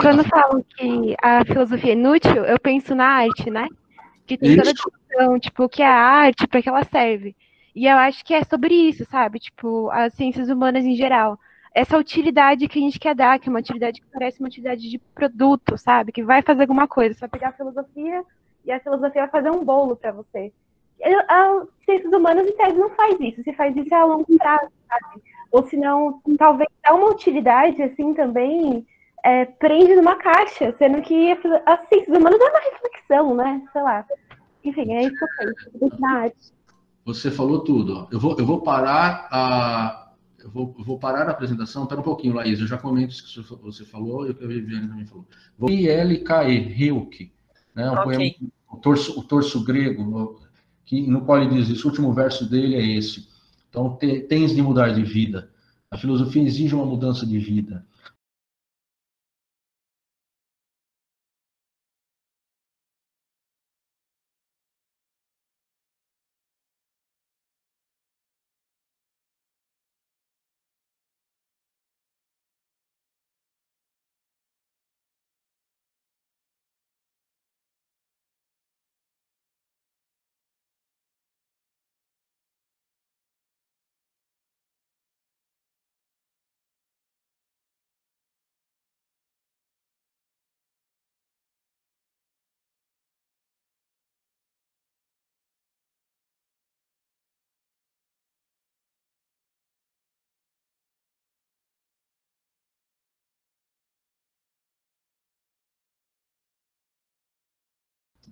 Quando 0.00 0.24
falam 0.24 0.64
que 0.76 1.16
a 1.22 1.44
filosofia 1.44 1.92
é 1.92 1.94
inútil, 1.94 2.44
eu 2.44 2.58
penso 2.58 2.94
na 2.94 3.06
arte, 3.06 3.50
né? 3.50 3.68
Que 4.26 4.36
tem 4.36 4.56
toda 4.56 4.70
a 4.70 4.72
discussão, 4.72 5.38
tipo, 5.38 5.64
o 5.64 5.68
que 5.68 5.82
é 5.82 5.86
a 5.86 5.94
arte, 5.94 6.46
para 6.46 6.62
que 6.62 6.68
ela 6.68 6.84
serve. 6.84 7.34
E 7.74 7.86
eu 7.86 7.96
acho 7.96 8.24
que 8.24 8.34
é 8.34 8.44
sobre 8.44 8.74
isso, 8.74 9.04
sabe? 9.06 9.38
Tipo, 9.38 9.90
as 9.90 10.12
ciências 10.14 10.48
humanas 10.48 10.84
em 10.84 10.94
geral. 10.94 11.38
Essa 11.74 11.96
utilidade 11.96 12.68
que 12.68 12.78
a 12.78 12.82
gente 12.82 12.98
quer 12.98 13.14
dar, 13.14 13.38
que 13.38 13.48
é 13.48 13.50
uma 13.50 13.60
utilidade 13.60 14.00
que 14.00 14.06
parece 14.12 14.40
uma 14.40 14.48
utilidade 14.48 14.90
de 14.90 14.98
produto, 14.98 15.78
sabe? 15.78 16.12
Que 16.12 16.22
vai 16.22 16.42
fazer 16.42 16.62
alguma 16.62 16.86
coisa. 16.86 17.14
Você 17.14 17.20
vai 17.20 17.30
pegar 17.30 17.48
a 17.48 17.52
filosofia 17.52 18.22
e 18.64 18.70
a 18.70 18.78
filosofia 18.78 19.22
vai 19.22 19.30
fazer 19.30 19.50
um 19.50 19.64
bolo 19.64 19.96
para 19.96 20.12
você. 20.12 20.52
As 21.28 21.66
ciências 21.84 22.12
humanas, 22.12 22.46
em 22.46 22.56
tese, 22.56 22.76
não 22.76 22.90
faz 22.90 23.18
isso. 23.18 23.42
Se 23.42 23.52
faz 23.54 23.74
isso 23.74 23.92
é 23.92 23.98
a 23.98 24.04
longo 24.04 24.26
prazo, 24.36 24.70
sabe? 24.86 25.22
Ou 25.50 25.66
se 25.66 25.76
não, 25.76 26.20
talvez 26.38 26.68
dá 26.82 26.94
uma 26.94 27.10
utilidade, 27.10 27.82
assim, 27.82 28.14
também 28.14 28.86
é, 29.24 29.44
prende 29.44 29.94
numa 29.94 30.16
caixa, 30.16 30.74
sendo 30.78 31.00
que 31.02 31.32
a 31.32 31.36
filo- 31.40 31.60
as 31.66 31.88
ciências 31.88 32.16
humanas 32.16 32.40
é 32.40 32.44
uma 32.50 32.60
reflexão, 32.60 33.34
né? 33.36 33.62
Sei 33.72 33.82
lá. 33.82 34.04
Enfim, 34.64 34.92
é 34.92 35.02
isso 35.04 35.16
que 35.16 35.24
eu 35.24 35.28
penso. 35.38 36.00
Na 36.00 36.12
arte. 36.20 36.52
Você 37.04 37.30
falou 37.30 37.60
tudo. 37.64 38.06
Eu 38.10 38.20
vou, 38.20 38.36
eu 38.38 38.46
vou 38.46 38.60
parar 38.62 39.28
a. 39.30 40.12
Eu 40.42 40.50
vou, 40.50 40.74
eu 40.78 40.84
vou 40.84 40.98
parar 40.98 41.28
a 41.28 41.30
apresentação. 41.30 41.82
Espera 41.84 42.00
um 42.00 42.04
pouquinho, 42.04 42.34
Laís. 42.34 42.60
Eu 42.60 42.66
já 42.66 42.76
comento 42.76 43.12
isso 43.12 43.22
que 43.42 43.62
você- 43.62 43.84
falou 43.84 44.26
e 44.26 44.30
o 44.30 44.34
que 44.34 44.44
a 44.44 44.48
Viviane 44.48 44.88
também 44.88 45.06
falou. 45.06 45.24
Vou 45.56 45.70
I-L-K-E, 45.70 46.58
Rilke, 46.58 47.32
né? 47.74 47.88
Um 47.90 47.94
Ok. 47.94 48.04
poema, 48.04 48.34
o 48.70 48.76
torso, 48.76 49.18
o 49.20 49.22
torso 49.22 49.64
grego, 49.64 50.02
no, 50.02 50.40
que, 50.84 51.06
no 51.06 51.24
qual 51.24 51.40
ele 51.40 51.54
diz 51.54 51.68
isso. 51.68 51.86
O 51.86 51.90
último 51.90 52.12
verso 52.12 52.48
dele 52.48 52.74
é 52.76 52.84
esse. 52.98 53.28
Então, 53.68 53.96
te- 53.96 54.20
tens 54.22 54.54
de 54.54 54.60
mudar 54.62 54.88
de 54.90 55.02
vida. 55.04 55.48
A 55.90 55.96
filosofia 55.96 56.42
exige 56.42 56.74
uma 56.74 56.86
mudança 56.86 57.24
de 57.26 57.38
vida. 57.38 57.84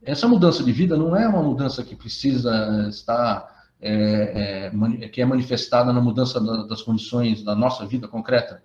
Essa 0.03 0.26
mudança 0.28 0.62
de 0.64 0.72
vida 0.72 0.96
não 0.96 1.14
é 1.16 1.26
uma 1.28 1.42
mudança 1.42 1.82
que 1.82 1.94
precisa 1.96 2.86
estar 2.88 3.61
é, 3.82 4.70
é, 5.03 5.09
que 5.09 5.22
é 5.22 5.24
manifestada 5.24 5.92
na 5.92 6.01
mudança 6.01 6.38
da- 6.40 6.64
das 6.66 6.82
condições 6.82 7.42
da 7.42 7.55
nossa 7.55 7.86
vida 7.86 8.07
concreta, 8.07 8.62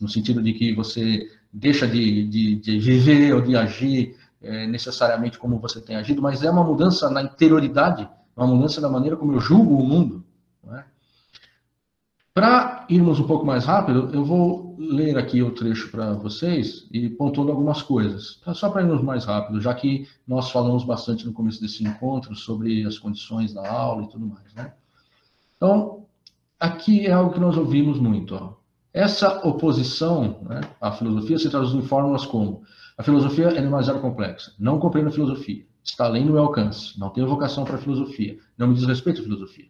no 0.00 0.08
sentido 0.08 0.42
de 0.42 0.52
que 0.52 0.74
você 0.74 1.26
deixa 1.52 1.86
de, 1.86 2.26
de, 2.26 2.56
de 2.56 2.78
viver 2.78 3.34
ou 3.34 3.40
de 3.40 3.56
agir 3.56 4.16
é, 4.42 4.66
necessariamente 4.66 5.38
como 5.38 5.58
você 5.58 5.80
tem 5.80 5.96
agido, 5.96 6.20
mas 6.20 6.42
é 6.42 6.50
uma 6.50 6.62
mudança 6.62 7.08
na 7.10 7.22
interioridade, 7.22 8.08
uma 8.36 8.46
mudança 8.46 8.80
da 8.80 8.88
maneira 8.88 9.16
como 9.16 9.32
eu 9.32 9.40
julgo 9.40 9.74
o 9.76 9.86
mundo. 9.86 10.22
não 10.62 10.76
é? 10.76 10.84
Para 12.38 12.86
irmos 12.88 13.18
um 13.18 13.26
pouco 13.26 13.44
mais 13.44 13.64
rápido, 13.64 14.10
eu 14.12 14.24
vou 14.24 14.76
ler 14.78 15.18
aqui 15.18 15.42
o 15.42 15.50
trecho 15.50 15.90
para 15.90 16.12
vocês 16.12 16.86
e 16.92 17.10
pontuando 17.10 17.50
algumas 17.50 17.82
coisas, 17.82 18.36
tá? 18.44 18.54
só 18.54 18.70
para 18.70 18.82
irmos 18.82 19.02
mais 19.02 19.24
rápido, 19.24 19.60
já 19.60 19.74
que 19.74 20.06
nós 20.24 20.48
falamos 20.52 20.84
bastante 20.84 21.26
no 21.26 21.32
começo 21.32 21.60
desse 21.60 21.82
encontro 21.82 22.36
sobre 22.36 22.86
as 22.86 22.96
condições 22.96 23.52
da 23.52 23.68
aula 23.68 24.04
e 24.04 24.08
tudo 24.08 24.24
mais. 24.24 24.54
Né? 24.54 24.72
Então, 25.56 26.06
aqui 26.60 27.08
é 27.08 27.12
algo 27.12 27.32
que 27.32 27.40
nós 27.40 27.56
ouvimos 27.56 27.98
muito. 27.98 28.36
Ó. 28.36 28.52
Essa 28.94 29.44
oposição 29.44 30.38
né, 30.42 30.60
à 30.80 30.92
filosofia 30.92 31.40
se 31.40 31.50
traduz 31.50 31.74
em 31.74 31.82
fórmulas 31.82 32.24
como 32.24 32.62
a 32.96 33.02
filosofia 33.02 33.48
é 33.48 33.60
demasiado 33.60 34.00
complexa, 34.00 34.54
não 34.60 34.78
compreendo 34.78 35.08
a 35.08 35.12
filosofia, 35.12 35.66
está 35.82 36.04
além 36.04 36.24
do 36.24 36.34
meu 36.34 36.44
alcance, 36.44 36.96
não 37.00 37.10
tenho 37.10 37.26
vocação 37.26 37.64
para 37.64 37.74
a 37.74 37.78
filosofia, 37.78 38.38
não 38.56 38.68
me 38.68 38.74
diz 38.74 38.86
respeito 38.86 39.22
à 39.22 39.24
filosofia. 39.24 39.66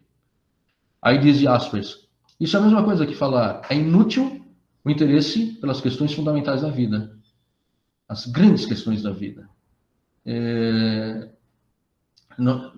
Aí 1.01 1.17
diz 1.17 1.39
Jaspers, 1.39 2.07
isso 2.39 2.55
é 2.55 2.59
a 2.59 2.63
mesma 2.63 2.83
coisa 2.83 3.05
que 3.05 3.15
falar, 3.15 3.61
é 3.69 3.75
inútil 3.75 4.45
o 4.83 4.89
interesse 4.89 5.53
pelas 5.59 5.81
questões 5.81 6.13
fundamentais 6.13 6.61
da 6.61 6.69
vida, 6.69 7.17
as 8.07 8.25
grandes 8.25 8.65
questões 8.65 9.01
da 9.03 9.11
vida. 9.11 9.49
É, 10.25 11.29
não- 12.37 12.71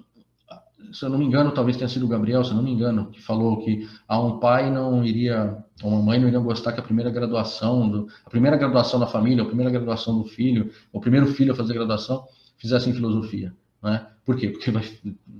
se 0.91 1.05
eu 1.05 1.09
não 1.09 1.18
me 1.18 1.26
engano, 1.26 1.51
talvez 1.53 1.78
tenha 1.78 1.88
sido 1.88 2.05
o 2.05 2.07
Gabriel, 2.09 2.43
se 2.43 2.51
eu 2.51 2.55
não 2.55 2.64
me 2.64 2.72
engano, 2.72 3.09
que 3.12 3.22
falou 3.22 3.64
que 3.64 3.88
a 4.07 4.20
um 4.20 4.39
pai 4.39 4.70
não 4.70 5.05
iria, 5.05 5.64
uma 5.84 6.01
mãe 6.01 6.20
não 6.20 6.28
iria 6.28 6.39
gostar 6.39 6.74
que 6.74 6.80
a 6.80 6.84
primeira 6.84 7.09
graduação, 7.09 7.89
do, 7.89 8.07
a 8.26 8.30
primeira 8.30 8.57
graduação 8.57 8.99
da 8.99 9.07
família, 9.07 9.43
a 9.43 9.47
primeira 9.47 9.72
graduação 9.72 10.18
do 10.18 10.26
filho, 10.26 10.70
o 10.91 10.99
primeiro 10.99 11.28
filho 11.28 11.53
a 11.53 11.55
fazer 11.55 11.74
graduação, 11.74 12.26
fizessem 12.57 12.93
filosofia, 12.93 13.55
né? 13.82 14.05
Por 14.26 14.36
quê? 14.36 14.49
Porque 14.49 14.70
vai, 14.70 14.84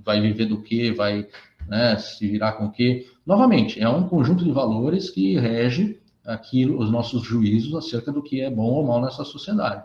vai 0.04 0.20
viver 0.20 0.46
do 0.46 0.62
quê, 0.62 0.92
vai 0.92 1.28
né, 1.68 1.96
se 1.98 2.26
virar 2.28 2.52
com 2.52 2.66
o 2.66 2.70
quê? 2.72 3.06
Novamente, 3.24 3.80
é 3.80 3.88
um 3.88 4.08
conjunto 4.08 4.44
de 4.44 4.50
valores 4.50 5.08
que 5.08 5.38
rege 5.38 6.00
aquilo, 6.26 6.78
os 6.80 6.90
nossos 6.90 7.22
juízos 7.22 7.74
acerca 7.74 8.12
do 8.12 8.22
que 8.22 8.40
é 8.40 8.50
bom 8.50 8.64
ou 8.64 8.86
mal 8.86 9.00
nessa 9.00 9.24
sociedade. 9.24 9.84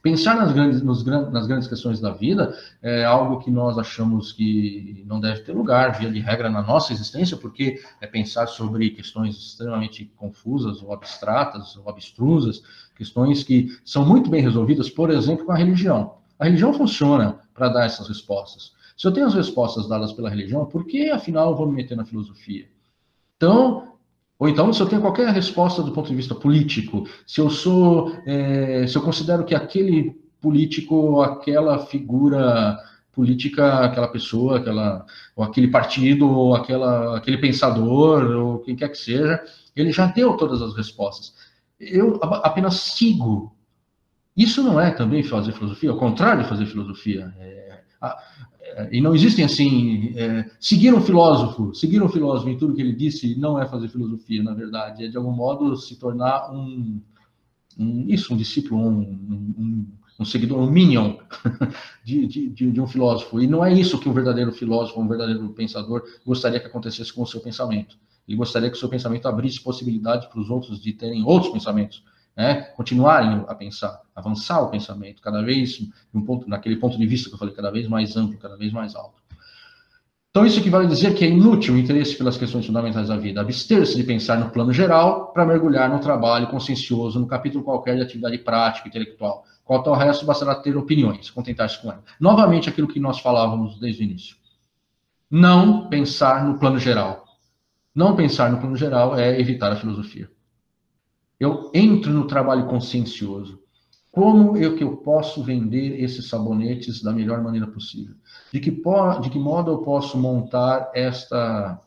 Pensar 0.00 0.36
nas 0.36 0.52
grandes, 0.52 0.80
nos, 0.80 1.04
nas 1.04 1.46
grandes 1.46 1.66
questões 1.66 1.98
da 1.98 2.12
vida 2.12 2.56
é 2.80 3.04
algo 3.04 3.40
que 3.40 3.50
nós 3.50 3.76
achamos 3.76 4.32
que 4.32 5.04
não 5.06 5.18
deve 5.18 5.40
ter 5.40 5.52
lugar, 5.52 5.98
via 5.98 6.10
de 6.10 6.20
regra, 6.20 6.48
na 6.48 6.62
nossa 6.62 6.92
existência, 6.92 7.36
porque 7.36 7.80
é 8.00 8.06
pensar 8.06 8.46
sobre 8.46 8.90
questões 8.90 9.36
extremamente 9.36 10.04
confusas 10.16 10.80
ou 10.82 10.92
abstratas 10.92 11.76
ou 11.76 11.88
abstrusas, 11.88 12.62
questões 12.96 13.42
que 13.42 13.76
são 13.84 14.06
muito 14.06 14.30
bem 14.30 14.40
resolvidas, 14.40 14.88
por 14.88 15.10
exemplo, 15.10 15.44
com 15.44 15.52
a 15.52 15.56
religião. 15.56 16.14
A 16.38 16.44
religião 16.44 16.72
funciona 16.72 17.40
para 17.52 17.68
dar 17.68 17.84
essas 17.84 18.06
respostas. 18.06 18.72
Se 18.98 19.06
eu 19.06 19.12
tenho 19.12 19.26
as 19.26 19.34
respostas 19.34 19.88
dadas 19.88 20.12
pela 20.12 20.28
religião, 20.28 20.66
por 20.66 20.84
que 20.84 21.08
afinal 21.08 21.50
eu 21.50 21.56
vou 21.56 21.68
me 21.68 21.76
meter 21.76 21.96
na 21.96 22.04
filosofia? 22.04 22.68
Então, 23.36 23.94
ou 24.36 24.48
então, 24.48 24.72
se 24.72 24.82
eu 24.82 24.88
tenho 24.88 25.00
qualquer 25.00 25.32
resposta 25.32 25.84
do 25.84 25.92
ponto 25.92 26.08
de 26.08 26.16
vista 26.16 26.34
político, 26.34 27.08
se 27.24 27.40
eu 27.40 27.48
sou, 27.48 28.12
eh, 28.26 28.84
se 28.88 28.96
eu 28.96 29.02
considero 29.02 29.44
que 29.44 29.54
aquele 29.54 30.20
político 30.40 31.22
aquela 31.22 31.86
figura 31.86 32.76
política 33.12 33.84
aquela 33.84 34.08
pessoa, 34.08 34.58
aquela, 34.58 35.06
ou 35.34 35.44
aquele 35.44 35.68
partido, 35.68 36.28
ou 36.28 36.54
aquela, 36.54 37.16
aquele 37.16 37.38
pensador, 37.38 38.24
ou 38.30 38.58
quem 38.60 38.76
quer 38.76 38.88
que 38.88 38.98
seja, 38.98 39.42
ele 39.76 39.92
já 39.92 40.06
deu 40.06 40.36
todas 40.36 40.60
as 40.60 40.76
respostas. 40.76 41.34
Eu 41.78 42.18
apenas 42.22 42.74
sigo. 42.76 43.54
Isso 44.36 44.62
não 44.62 44.80
é 44.80 44.90
também 44.90 45.22
fazer 45.22 45.52
filosofia, 45.52 45.90
ao 45.90 45.98
contrário 45.98 46.42
de 46.42 46.48
fazer 46.48 46.66
filosofia. 46.66 47.32
É, 47.38 47.80
é, 48.02 48.08
e 48.90 49.00
não 49.00 49.14
existem 49.14 49.44
assim, 49.44 50.12
é, 50.16 50.50
seguir 50.60 50.94
um 50.94 51.00
filósofo, 51.00 51.74
seguir 51.74 52.02
um 52.02 52.08
filósofo 52.08 52.48
em 52.48 52.58
tudo 52.58 52.74
que 52.74 52.80
ele 52.80 52.94
disse 52.94 53.34
não 53.36 53.60
é 53.60 53.66
fazer 53.66 53.88
filosofia, 53.88 54.42
na 54.42 54.54
verdade, 54.54 55.04
é 55.04 55.08
de 55.08 55.16
algum 55.16 55.32
modo 55.32 55.76
se 55.76 55.96
tornar 55.96 56.52
um, 56.52 57.00
um 57.78 58.04
isso, 58.08 58.32
um 58.32 58.36
discípulo, 58.36 58.80
um, 58.80 59.00
um, 59.00 59.86
um 60.20 60.24
seguidor, 60.24 60.58
um 60.58 60.70
minion 60.70 61.16
de, 62.04 62.26
de, 62.26 62.70
de, 62.70 62.80
um 62.80 62.86
filósofo. 62.86 63.40
E 63.40 63.46
não 63.46 63.64
é 63.64 63.72
isso 63.72 63.98
que 63.98 64.08
um 64.08 64.12
verdadeiro 64.12 64.52
filósofo, 64.52 65.00
um 65.00 65.08
verdadeiro 65.08 65.48
pensador 65.50 66.02
gostaria 66.26 66.60
que 66.60 66.66
acontecesse 66.66 67.12
com 67.12 67.22
o 67.22 67.26
seu 67.26 67.40
pensamento. 67.40 67.96
Ele 68.26 68.36
gostaria 68.36 68.68
que 68.68 68.76
o 68.76 68.78
seu 68.78 68.88
pensamento 68.88 69.26
abrisse 69.26 69.60
possibilidade 69.60 70.28
para 70.28 70.40
os 70.40 70.50
outros 70.50 70.80
de 70.80 70.92
terem 70.92 71.24
outros 71.24 71.52
pensamentos, 71.52 72.02
né? 72.38 72.62
continuarem 72.76 73.44
a 73.48 73.54
pensar, 73.56 74.00
avançar 74.14 74.62
o 74.62 74.68
pensamento, 74.70 75.20
cada 75.20 75.42
vez 75.42 75.80
um 76.14 76.24
ponto, 76.24 76.48
naquele 76.48 76.76
ponto 76.76 76.96
de 76.96 77.04
vista 77.04 77.28
que 77.28 77.34
eu 77.34 77.38
falei, 77.38 77.52
cada 77.52 77.72
vez 77.72 77.88
mais 77.88 78.16
amplo, 78.16 78.38
cada 78.38 78.56
vez 78.56 78.72
mais 78.72 78.94
alto. 78.94 79.18
Então, 80.30 80.46
isso 80.46 80.60
equivale 80.60 80.86
a 80.86 80.88
dizer 80.88 81.14
que 81.16 81.24
é 81.24 81.28
inútil 81.28 81.74
o 81.74 81.78
interesse 81.78 82.16
pelas 82.16 82.36
questões 82.36 82.64
fundamentais 82.64 83.08
da 83.08 83.16
vida, 83.16 83.40
abster-se 83.40 83.96
de 83.96 84.04
pensar 84.04 84.38
no 84.38 84.50
plano 84.50 84.72
geral 84.72 85.32
para 85.32 85.44
mergulhar 85.44 85.90
no 85.90 85.98
trabalho 85.98 86.46
consciencioso, 86.46 87.18
no 87.18 87.26
capítulo 87.26 87.64
qualquer 87.64 87.96
de 87.96 88.02
atividade 88.02 88.38
prática, 88.38 88.86
intelectual. 88.86 89.42
Quanto 89.64 89.90
ao 89.90 89.96
resto, 89.96 90.24
bastará 90.24 90.54
ter 90.54 90.76
opiniões, 90.76 91.30
contentar-se 91.30 91.82
com 91.82 91.90
ela. 91.90 92.04
Novamente, 92.20 92.68
aquilo 92.68 92.86
que 92.86 93.00
nós 93.00 93.18
falávamos 93.18 93.80
desde 93.80 94.02
o 94.02 94.04
início. 94.04 94.36
Não 95.28 95.88
pensar 95.88 96.46
no 96.46 96.56
plano 96.56 96.78
geral. 96.78 97.24
Não 97.92 98.14
pensar 98.14 98.52
no 98.52 98.58
plano 98.58 98.76
geral 98.76 99.18
é 99.18 99.40
evitar 99.40 99.72
a 99.72 99.76
filosofia. 99.76 100.30
Eu 101.38 101.70
entro 101.72 102.12
no 102.12 102.26
trabalho 102.26 102.66
consciencioso. 102.66 103.60
Como 104.10 104.56
eu 104.56 104.74
que 104.74 104.82
eu 104.82 104.96
posso 104.96 105.42
vender 105.44 106.02
esses 106.02 106.28
sabonetes 106.28 107.02
da 107.02 107.12
melhor 107.12 107.42
maneira 107.42 107.66
possível? 107.66 108.16
De 108.52 108.58
que, 108.58 108.70
de 108.70 109.30
que 109.30 109.38
modo 109.38 109.70
eu 109.70 109.78
posso 109.78 110.18
montar 110.18 110.90
esta 110.94 111.80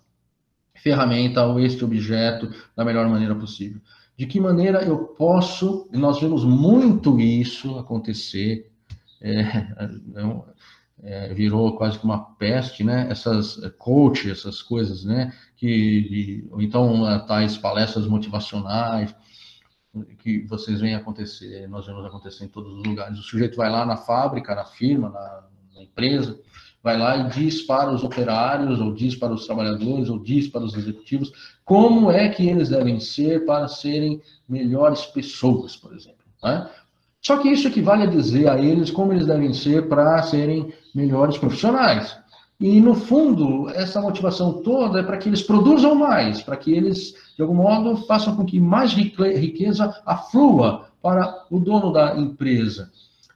ferramenta 0.76 1.46
ou 1.46 1.60
este 1.60 1.84
objeto 1.84 2.50
da 2.76 2.86
melhor 2.86 3.10
maneira 3.10 3.36
possível? 3.36 3.82
De 4.16 4.26
que 4.26 4.40
maneira 4.40 4.84
eu 4.84 5.00
posso, 5.00 5.90
e 5.92 5.98
nós 5.98 6.22
vemos 6.22 6.46
muito 6.46 7.20
isso 7.20 7.78
acontecer, 7.78 8.72
é, 9.20 9.42
é, 9.44 10.52
é, 11.04 11.34
virou 11.34 11.76
quase 11.76 11.98
que 11.98 12.06
uma 12.06 12.36
peste, 12.36 12.84
né? 12.84 13.08
Essas 13.10 13.62
é, 13.64 13.70
coach, 13.70 14.30
essas 14.30 14.62
coisas, 14.62 15.04
né? 15.04 15.34
Que, 15.58 16.48
ou 16.52 16.62
então 16.62 17.10
é, 17.10 17.20
tais 17.20 17.58
palestras 17.58 18.08
motivacionais 18.08 19.14
que 20.20 20.46
vocês 20.48 20.80
veem 20.80 20.96
acontecer, 20.96 21.68
nós 21.68 21.86
vemos 21.86 22.06
acontecer 22.06 22.46
em 22.46 22.48
todos 22.48 22.72
os 22.74 22.84
lugares. 22.84 23.20
O 23.20 23.24
sujeito 23.24 23.58
vai 23.58 23.70
lá 23.70 23.86
na 23.86 23.98
fábrica, 23.98 24.56
na 24.56 24.66
firma, 24.66 25.10
na, 25.10 25.44
na 25.76 25.84
empresa, 25.84 26.40
vai 26.82 26.98
lá 26.98 27.18
e 27.18 27.30
diz 27.30 27.62
para 27.62 27.92
os 27.92 28.04
operários, 28.04 28.80
ou 28.80 28.94
diz 28.94 29.16
para 29.16 29.34
os 29.34 29.46
trabalhadores, 29.46 30.10
ou 30.10 30.18
diz 30.18 30.48
para 30.48 30.64
os 30.64 30.76
executivos 30.76 31.32
como 31.66 32.10
é 32.10 32.30
que 32.30 32.48
eles 32.48 32.70
devem 32.70 33.00
ser 33.00 33.46
para 33.46 33.68
serem 33.68 34.22
melhores 34.48 35.06
pessoas, 35.06 35.76
por 35.76 35.94
exemplo. 35.94 36.26
Né? 36.44 36.70
Só 37.22 37.38
que 37.38 37.50
isso 37.50 37.68
equivale 37.68 38.04
a 38.04 38.08
dizer 38.08 38.50
a 38.50 38.60
eles 38.60 38.90
como 38.90 39.14
eles 39.14 39.28
devem 39.28 39.54
ser 39.54 39.88
para 39.88 40.24
serem 40.24 40.74
melhores 40.94 41.38
profissionais. 41.38 42.18
E, 42.62 42.80
no 42.80 42.94
fundo, 42.94 43.68
essa 43.70 44.00
motivação 44.00 44.62
toda 44.62 45.00
é 45.00 45.04
para 45.04 45.18
que 45.18 45.28
eles 45.28 45.42
produzam 45.42 45.96
mais, 45.96 46.44
para 46.44 46.56
que 46.56 46.72
eles, 46.72 47.16
de 47.36 47.42
algum 47.42 47.56
modo, 47.56 47.98
façam 48.06 48.36
com 48.36 48.46
que 48.46 48.60
mais 48.60 48.94
riqueza 48.94 50.00
aflua 50.06 50.86
para 51.02 51.44
o 51.50 51.60
dono 51.60 51.92
da 51.92 52.16
empresa 52.16 52.92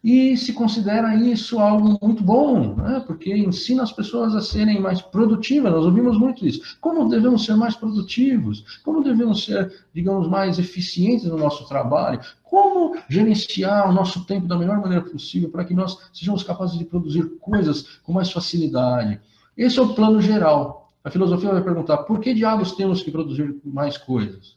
e 0.06 0.38
se 0.38 0.54
considera 0.54 1.16
isso 1.16 1.58
algo 1.58 1.98
muito 2.00 2.24
bom, 2.24 2.76
né? 2.76 3.04
porque 3.08 3.36
ensina 3.36 3.82
as 3.82 3.92
pessoas 3.92 4.36
a 4.36 4.42
serem 4.42 4.80
mais 4.80 5.02
produtivas. 5.02 5.72
Nós 5.72 5.84
ouvimos 5.84 6.16
muito 6.16 6.46
isso. 6.46 6.78
Como 6.80 7.10
devemos 7.10 7.44
ser 7.44 7.56
mais 7.56 7.76
produtivos? 7.76 8.80
Como 8.84 9.04
devemos 9.04 9.44
ser, 9.44 9.74
digamos, 9.92 10.28
mais 10.28 10.60
eficientes 10.60 11.26
no 11.26 11.38
nosso 11.38 11.68
trabalho? 11.68 12.20
Como 12.44 12.96
gerenciar 13.10 13.90
o 13.90 13.94
nosso 13.94 14.24
tempo 14.26 14.46
da 14.46 14.56
melhor 14.56 14.80
maneira 14.80 15.04
possível 15.04 15.50
para 15.50 15.66
que 15.66 15.74
nós 15.74 15.98
sejamos 16.14 16.44
capazes 16.44 16.78
de 16.78 16.86
produzir 16.86 17.28
coisas 17.42 17.98
com 18.04 18.14
mais 18.14 18.32
facilidade? 18.32 19.20
Esse 19.58 19.80
é 19.80 19.82
o 19.82 19.96
plano 19.96 20.22
geral. 20.22 20.88
A 21.04 21.10
filosofia 21.10 21.50
vai 21.50 21.64
perguntar: 21.64 21.98
por 21.98 22.20
que 22.20 22.32
diabos 22.32 22.74
temos 22.74 23.02
que 23.02 23.10
produzir 23.10 23.60
mais 23.66 23.98
coisas? 23.98 24.56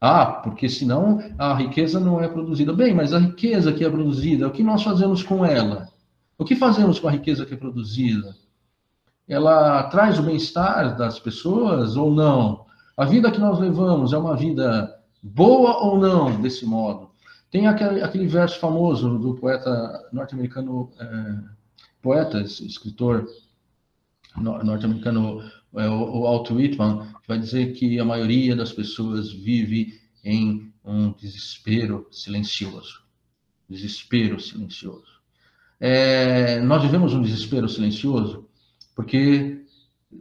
Ah, 0.00 0.26
porque 0.26 0.68
senão 0.68 1.18
a 1.36 1.54
riqueza 1.54 1.98
não 1.98 2.20
é 2.20 2.28
produzida. 2.28 2.72
Bem, 2.72 2.94
mas 2.94 3.12
a 3.12 3.18
riqueza 3.18 3.72
que 3.72 3.84
é 3.84 3.90
produzida, 3.90 4.46
o 4.46 4.52
que 4.52 4.62
nós 4.62 4.82
fazemos 4.82 5.22
com 5.22 5.44
ela? 5.44 5.88
O 6.36 6.44
que 6.44 6.54
fazemos 6.54 7.00
com 7.00 7.08
a 7.08 7.10
riqueza 7.10 7.44
que 7.44 7.54
é 7.54 7.56
produzida? 7.56 8.36
Ela 9.26 9.82
traz 9.84 10.18
o 10.18 10.22
bem-estar 10.22 10.96
das 10.96 11.18
pessoas 11.18 11.96
ou 11.96 12.12
não? 12.14 12.64
A 12.96 13.04
vida 13.04 13.30
que 13.30 13.40
nós 13.40 13.58
levamos 13.58 14.12
é 14.12 14.18
uma 14.18 14.36
vida 14.36 14.96
boa 15.22 15.78
ou 15.84 15.98
não, 15.98 16.40
desse 16.40 16.64
modo? 16.64 17.10
Tem 17.50 17.66
aquele, 17.66 18.02
aquele 18.02 18.26
verso 18.26 18.60
famoso 18.60 19.18
do 19.18 19.34
poeta 19.34 20.08
norte-americano, 20.12 20.90
é, 21.00 21.34
poeta, 22.00 22.40
escritor 22.40 23.26
norte-americano 24.36 25.42
o, 25.72 26.20
o 26.20 26.26
Alto 26.26 26.54
Whitman 26.54 27.06
vai 27.26 27.38
dizer 27.38 27.72
que 27.72 27.98
a 27.98 28.04
maioria 28.04 28.56
das 28.56 28.72
pessoas 28.72 29.32
vive 29.32 30.00
em 30.24 30.72
um 30.84 31.12
desespero 31.12 32.06
silencioso. 32.10 33.02
Desespero 33.68 34.40
silencioso. 34.40 35.18
É, 35.80 36.60
nós 36.60 36.82
vivemos 36.82 37.14
um 37.14 37.22
desespero 37.22 37.68
silencioso 37.68 38.48
porque 38.96 39.64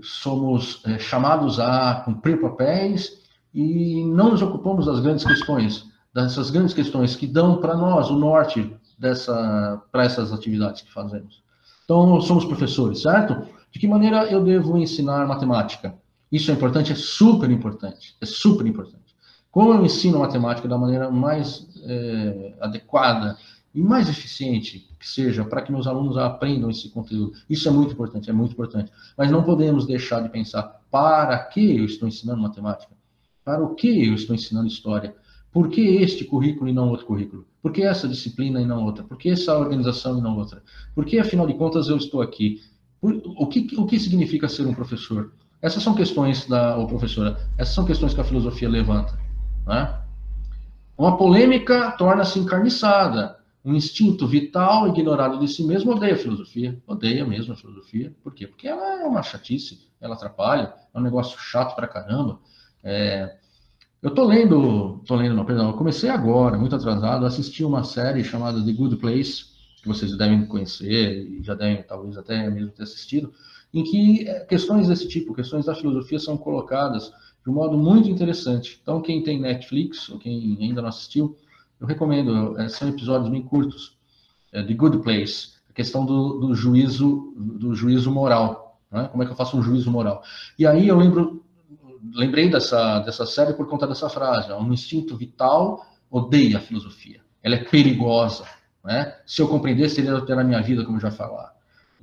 somos 0.01 0.81
é, 0.85 0.99
chamados 0.99 1.59
a 1.59 2.01
cumprir 2.05 2.39
papéis 2.39 3.23
e 3.53 4.03
não 4.05 4.31
nos 4.31 4.41
ocupamos 4.41 4.85
das 4.85 4.99
grandes 4.99 5.25
questões, 5.25 5.85
dessas 6.13 6.51
grandes 6.51 6.73
questões 6.73 7.15
que 7.15 7.25
dão 7.25 7.59
para 7.59 7.75
nós 7.75 8.09
o 8.09 8.17
norte 8.17 8.71
dessa 8.99 9.81
para 9.91 10.03
essas 10.03 10.31
atividades 10.31 10.81
que 10.81 10.91
fazemos. 10.91 11.41
Então, 11.85 12.19
somos 12.21 12.43
professores, 12.43 13.01
certo? 13.01 13.47
De 13.77 13.81
que 13.81 13.87
maneira 13.87 14.25
eu 14.25 14.43
devo 14.43 14.75
ensinar 14.75 15.27
matemática? 15.27 15.93
Isso 16.31 16.49
é 16.49 16.53
importante? 16.55 16.91
É 16.91 16.95
super 16.95 17.47
importante. 17.51 18.17
É 18.19 18.25
super 18.25 18.65
importante. 18.65 19.15
Como 19.51 19.71
eu 19.71 19.85
ensino 19.85 20.17
matemática 20.17 20.67
da 20.67 20.79
maneira 20.79 21.11
mais 21.11 21.67
é, 21.83 22.55
adequada 22.59 23.37
e 23.75 23.79
mais 23.79 24.09
eficiente 24.09 24.89
que 24.99 25.07
seja 25.07 25.45
para 25.45 25.61
que 25.61 25.71
meus 25.71 25.85
alunos 25.85 26.17
aprendam 26.17 26.71
esse 26.71 26.89
conteúdo? 26.89 27.33
Isso 27.47 27.67
é 27.67 27.71
muito 27.71 27.93
importante, 27.93 28.31
é 28.31 28.33
muito 28.33 28.53
importante. 28.53 28.91
Mas 29.15 29.29
não 29.29 29.43
podemos 29.43 29.85
deixar 29.85 30.21
de 30.21 30.29
pensar 30.29 30.81
para 30.89 31.37
que 31.37 31.77
eu 31.77 31.85
estou 31.85 32.07
ensinando 32.07 32.41
matemática? 32.41 32.95
Para 33.45 33.63
o 33.63 33.75
que 33.75 34.07
eu 34.07 34.15
estou 34.15 34.35
ensinando 34.35 34.65
história? 34.65 35.15
Por 35.51 35.69
que 35.69 35.81
este 35.81 36.25
currículo 36.25 36.67
e 36.67 36.73
não 36.73 36.89
outro 36.89 37.05
currículo? 37.05 37.45
Por 37.61 37.71
que 37.71 37.83
essa 37.83 38.07
disciplina 38.07 38.59
e 38.59 38.65
não 38.65 38.85
outra? 38.85 39.03
Por 39.03 39.19
que 39.19 39.29
essa 39.29 39.55
organização 39.55 40.17
e 40.17 40.21
não 40.21 40.35
outra? 40.35 40.63
Por 40.95 41.05
que, 41.05 41.19
afinal 41.19 41.45
de 41.45 41.53
contas, 41.53 41.89
eu 41.89 41.97
estou 41.97 42.23
aqui? 42.23 42.59
O 43.01 43.47
que, 43.47 43.67
o 43.77 43.85
que 43.85 43.99
significa 43.99 44.49
ser 44.49 44.65
um 44.65 44.73
professor? 44.73 45.31
Essas 45.61 45.83
são 45.83 45.93
questões 45.93 46.45
da 46.45 46.77
ou 46.77 46.87
professora. 46.87 47.37
Essas 47.57 47.73
são 47.73 47.85
questões 47.85 48.13
que 48.13 48.21
a 48.21 48.23
filosofia 48.23 48.69
levanta. 48.69 49.17
Né? 49.65 50.01
Uma 50.97 51.17
polêmica 51.17 51.91
torna-se 51.91 52.39
encarniçada. 52.39 53.37
Um 53.63 53.75
instinto 53.75 54.25
vital 54.27 54.87
ignorado 54.87 55.39
de 55.39 55.47
si 55.47 55.63
mesmo 55.63 55.91
odeia 55.91 56.13
a 56.13 56.17
filosofia. 56.17 56.81
Odeia 56.87 57.25
mesmo 57.25 57.53
a 57.53 57.55
filosofia. 57.55 58.15
Por 58.23 58.33
quê? 58.33 58.47
Porque 58.47 58.67
ela 58.67 59.01
é 59.01 59.05
uma 59.05 59.21
chatice, 59.21 59.87
ela 59.99 60.15
atrapalha, 60.15 60.73
é 60.93 60.97
um 60.97 61.01
negócio 61.01 61.37
chato 61.39 61.75
pra 61.75 61.87
caramba. 61.87 62.39
É... 62.83 63.37
Eu 64.01 64.11
tô 64.11 64.23
lendo, 64.25 65.01
tô 65.07 65.15
lendo, 65.15 65.35
não, 65.35 65.43
perdão, 65.43 65.69
eu 65.69 65.73
comecei 65.73 66.07
agora, 66.07 66.57
muito 66.57 66.75
atrasado, 66.75 67.25
assisti 67.25 67.63
uma 67.63 67.83
série 67.83 68.23
chamada 68.23 68.63
The 68.63 68.71
Good 68.71 68.97
Place, 68.97 69.56
que 69.87 69.97
vocês 69.97 70.15
devem 70.17 70.45
conhecer 70.45 71.25
e 71.25 71.41
já 71.41 71.55
devem 71.55 71.81
talvez 71.83 72.17
até 72.17 72.49
mesmo 72.49 72.71
ter 72.71 72.83
assistido, 72.83 73.33
em 73.73 73.83
que 73.83 74.27
é, 74.27 74.41
questões 74.41 74.87
desse 74.87 75.07
tipo, 75.07 75.33
questões 75.33 75.65
da 75.65 75.73
filosofia 75.73 76.19
são 76.19 76.37
colocadas 76.37 77.11
de 77.43 77.49
um 77.49 77.53
modo 77.53 77.77
muito 77.77 78.09
interessante. 78.09 78.79
Então, 78.81 79.01
quem 79.01 79.23
tem 79.23 79.39
Netflix, 79.39 80.09
ou 80.09 80.19
quem 80.19 80.57
ainda 80.59 80.81
não 80.81 80.89
assistiu, 80.89 81.37
eu 81.79 81.87
recomendo, 81.87 82.59
é, 82.59 82.67
são 82.67 82.89
episódios 82.89 83.29
bem 83.29 83.41
curtos, 83.41 83.97
é, 84.51 84.61
The 84.61 84.73
Good 84.73 84.99
Place, 84.99 85.53
a 85.69 85.73
questão 85.73 86.05
do, 86.05 86.39
do 86.39 86.55
juízo 86.55 87.33
do 87.37 87.73
juízo 87.73 88.11
moral, 88.11 88.79
né? 88.91 89.07
como 89.09 89.23
é 89.23 89.25
que 89.25 89.31
eu 89.31 89.37
faço 89.37 89.57
um 89.57 89.61
juízo 89.63 89.89
moral. 89.89 90.21
E 90.59 90.65
aí 90.65 90.87
eu 90.87 90.97
lembro, 90.97 91.45
lembrei 92.13 92.49
dessa, 92.49 92.99
dessa 92.99 93.25
série 93.25 93.53
por 93.53 93.67
conta 93.67 93.87
dessa 93.87 94.09
frase, 94.09 94.51
um 94.51 94.73
instinto 94.73 95.15
vital 95.15 95.85
odeia 96.09 96.57
a 96.57 96.61
filosofia, 96.61 97.21
ela 97.43 97.55
é 97.55 97.63
perigosa, 97.63 98.45
né? 98.83 99.15
Se 99.25 99.41
eu 99.41 99.47
compreendesse, 99.47 99.99
ele 99.99 100.09
ia 100.09 100.21
ter 100.21 100.35
na 100.35 100.43
minha 100.43 100.61
vida, 100.61 100.85
como 100.85 100.99
já 100.99 101.11
falar. 101.11 101.55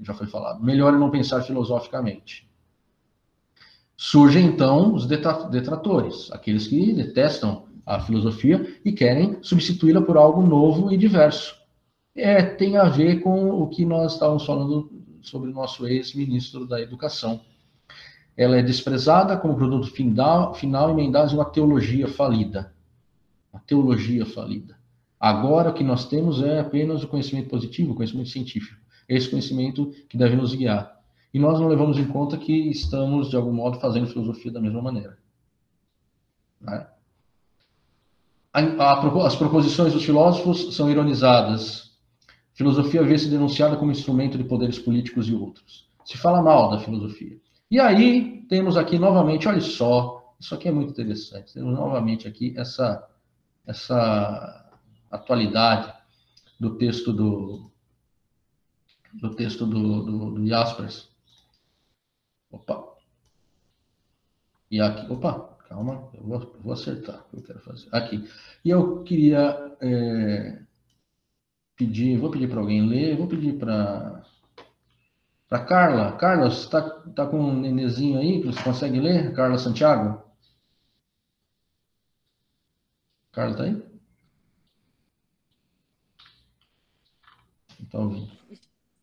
já 0.03 0.15
foi 0.15 0.27
falado. 0.27 0.63
Melhor 0.63 0.95
é 0.95 0.99
não 0.99 1.11
pensar 1.11 1.43
filosoficamente. 1.43 2.49
Surgem 3.97 4.47
então 4.47 4.93
os 4.95 5.07
detratores, 5.07 6.31
aqueles 6.33 6.67
que 6.67 6.93
detestam 6.93 7.67
a 7.87 8.01
filosofia 8.01 8.79
e 8.85 8.93
querem 8.93 9.39
substituí-la 9.43 10.03
por 10.03 10.17
algo 10.17 10.43
novo 10.43 10.93
e 10.93 10.97
diverso. 10.97 11.57
É, 12.15 12.43
tem 12.43 12.77
a 12.77 12.85
ver 12.85 13.21
com 13.21 13.51
o 13.51 13.69
que 13.69 13.85
nós 13.85 14.15
estávamos 14.15 14.45
falando 14.45 14.91
sobre 15.21 15.51
o 15.51 15.55
nosso 15.55 15.87
ex-ministro 15.87 16.67
da 16.67 16.81
Educação. 16.81 17.41
Ela 18.37 18.59
é 18.59 18.63
desprezada 18.63 19.37
como 19.37 19.57
produto 19.57 19.91
final, 19.91 20.55
final 20.55 20.91
emendado 20.91 21.33
em 21.33 21.35
uma 21.35 21.45
teologia 21.45 22.09
falida. 22.09 22.73
Uma 23.53 23.61
teologia 23.61 24.27
falida. 24.27 24.77
Agora 25.25 25.71
o 25.71 25.73
que 25.73 25.83
nós 25.83 26.07
temos 26.07 26.43
é 26.43 26.61
apenas 26.61 27.03
o 27.03 27.09
conhecimento 27.09 27.49
positivo, 27.49 27.93
o 27.93 27.95
conhecimento 27.95 28.29
científico. 28.29 28.79
Esse 29.09 29.31
conhecimento 29.31 29.91
que 30.07 30.19
deve 30.19 30.37
nos 30.37 30.55
guiar. 30.55 31.01
E 31.33 31.39
nós 31.39 31.59
não 31.59 31.67
levamos 31.67 31.97
em 31.97 32.05
conta 32.07 32.37
que 32.37 32.53
estamos, 32.69 33.31
de 33.31 33.37
algum 33.37 33.51
modo, 33.51 33.81
fazendo 33.81 34.07
filosofia 34.07 34.53
da 34.53 34.61
mesma 34.61 34.83
maneira. 34.83 35.17
Né? 36.61 36.87
as 38.53 39.35
proposições 39.35 39.95
dos 39.95 40.05
filósofos 40.05 40.77
são 40.77 40.91
ironizadas. 40.91 41.97
Filosofia 42.53 43.03
vê-se 43.03 43.31
denunciada 43.31 43.77
como 43.77 43.91
instrumento 43.91 44.37
de 44.37 44.45
poderes 44.45 44.79
políticos 44.79 45.27
e 45.27 45.35
outros. 45.35 45.89
Se 46.05 46.19
fala 46.19 46.43
mal 46.43 46.69
da 46.69 46.79
filosofia. 46.81 47.39
E 47.71 47.81
aí 47.81 48.45
temos 48.47 48.77
aqui 48.77 48.99
novamente, 48.99 49.49
olha 49.49 49.63
só, 49.63 50.35
isso 50.39 50.55
aqui 50.55 50.69
é 50.69 50.73
muito 50.73 50.91
interessante. 50.91 51.55
Temos 51.55 51.73
novamente 51.73 52.29
aqui 52.29 52.53
essa 52.59 53.09
essa 53.67 54.64
atualidade 55.15 55.93
do 56.59 56.77
texto 56.77 57.13
do 57.13 57.71
do 59.13 59.35
texto 59.35 59.65
do, 59.67 60.03
do, 60.05 60.31
do 60.33 60.47
Jaspers. 60.47 61.09
Opa. 62.51 62.95
E 64.71 64.81
aqui, 64.81 65.11
opa, 65.13 65.55
Calma, 65.69 66.09
eu 66.15 66.23
vou, 66.23 66.41
eu 66.41 66.61
vou 66.61 66.73
acertar 66.73 67.21
o 67.21 67.31
que 67.31 67.37
eu 67.37 67.43
quero 67.43 67.61
fazer. 67.61 67.89
Aqui. 67.93 68.29
E 68.65 68.71
eu 68.71 69.03
queria 69.03 69.77
é, 69.81 70.63
pedir, 71.77 72.19
vou 72.19 72.31
pedir 72.31 72.49
para 72.49 72.61
alguém 72.61 72.87
ler, 72.87 73.17
vou 73.17 73.27
pedir 73.27 73.59
para 73.59 74.23
para 75.49 75.65
Carla. 75.65 76.17
Carla, 76.17 76.51
você 76.51 76.65
está 76.65 76.83
tá 76.83 77.27
com 77.27 77.39
um 77.39 77.61
nenezinho 77.61 78.19
aí 78.19 78.41
que 78.41 78.47
você 78.47 78.63
consegue 78.63 79.01
ler? 79.01 79.33
Carla 79.35 79.59
Santiago? 79.59 80.23
Carla 83.33 83.53
está 83.53 83.65
aí? 83.65 83.94
Então, 87.87 88.29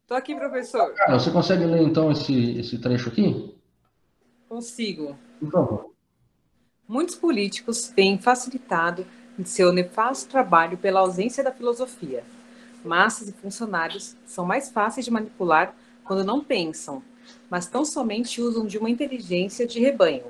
Estou 0.02 0.18
aqui, 0.18 0.36
professor. 0.36 0.94
Você 1.10 1.32
consegue 1.32 1.66
ler 1.66 1.82
então 1.84 2.12
esse, 2.12 2.58
esse 2.60 2.78
trecho 2.80 3.10
aqui? 3.10 3.56
Consigo. 4.49 5.18
Por 5.40 5.52
favor. 5.52 5.91
Muitos 6.88 7.16
políticos 7.16 7.88
têm 7.88 8.20
facilitado 8.20 9.06
seu 9.45 9.72
nefasto 9.72 10.30
trabalho 10.30 10.78
pela 10.78 10.99
ausência 10.99 11.44
da 11.44 11.52
filosofia. 11.52 12.24
Massas 12.84 13.30
e 13.30 13.34
funcionários 13.34 14.16
são 14.26 14.45
mais 14.45 14.70
fáceis 14.70 15.06
de 15.06 15.12
manipular 15.12 15.76
quando 16.03 16.24
não 16.24 16.44
pensam, 16.44 17.02
mas 17.49 17.68
tão 17.68 17.86
somente 17.86 18.41
usam 18.41 18.66
de 18.66 18.78
uma 18.78 18.90
inteligência 18.90 19.66
de 19.66 19.80
rebanho. 19.80 20.26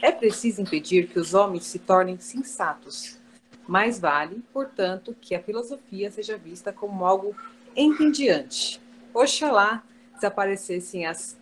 É 0.00 0.12
preciso 0.12 0.62
impedir 0.62 1.08
que 1.08 1.18
os 1.18 1.34
homens 1.34 1.64
se 1.64 1.78
tornem 1.78 2.18
sensatos. 2.18 3.18
Mais 3.66 3.98
vale, 3.98 4.42
portanto, 4.52 5.14
que 5.20 5.34
a 5.34 5.42
filosofia 5.42 6.10
seja 6.10 6.38
vista 6.38 6.72
como 6.72 7.04
algo 7.04 7.34
entendiante. 7.76 8.80
Oxalá 9.14 9.82
desaparecessem 10.14 11.06
as 11.06 11.38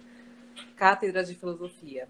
cátedras 0.77 1.29
de 1.29 1.35
filosofia. 1.35 2.09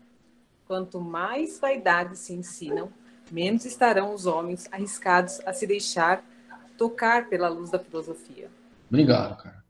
Quanto 0.67 1.01
mais 1.01 1.61
vaidades 1.61 2.19
se 2.21 2.33
ensinam, 2.33 2.91
menos 3.31 3.65
estarão 3.65 4.13
os 4.13 4.27
homens 4.27 4.69
arriscados 4.71 5.41
a 5.47 5.53
se 5.53 5.67
deixar 5.67 6.25
tocar 6.77 7.29
pela 7.29 7.49
luz 7.49 7.71
da 7.71 7.79
filosofia. 7.79 8.51
Obrigado, 8.89 9.37
cara. 9.43 9.65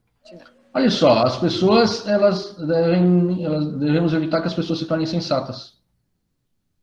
Olha 0.74 0.90
só, 0.90 1.23
as 1.23 1.39
pessoas, 1.39 2.06
elas 2.06 2.55
devem, 2.55 3.44
elas 3.44 3.66
devemos 3.78 4.12
evitar 4.12 4.40
que 4.40 4.48
as 4.48 4.55
pessoas 4.55 4.78
se 4.78 4.86
tornem 4.86 5.06
sensatas. 5.06 5.74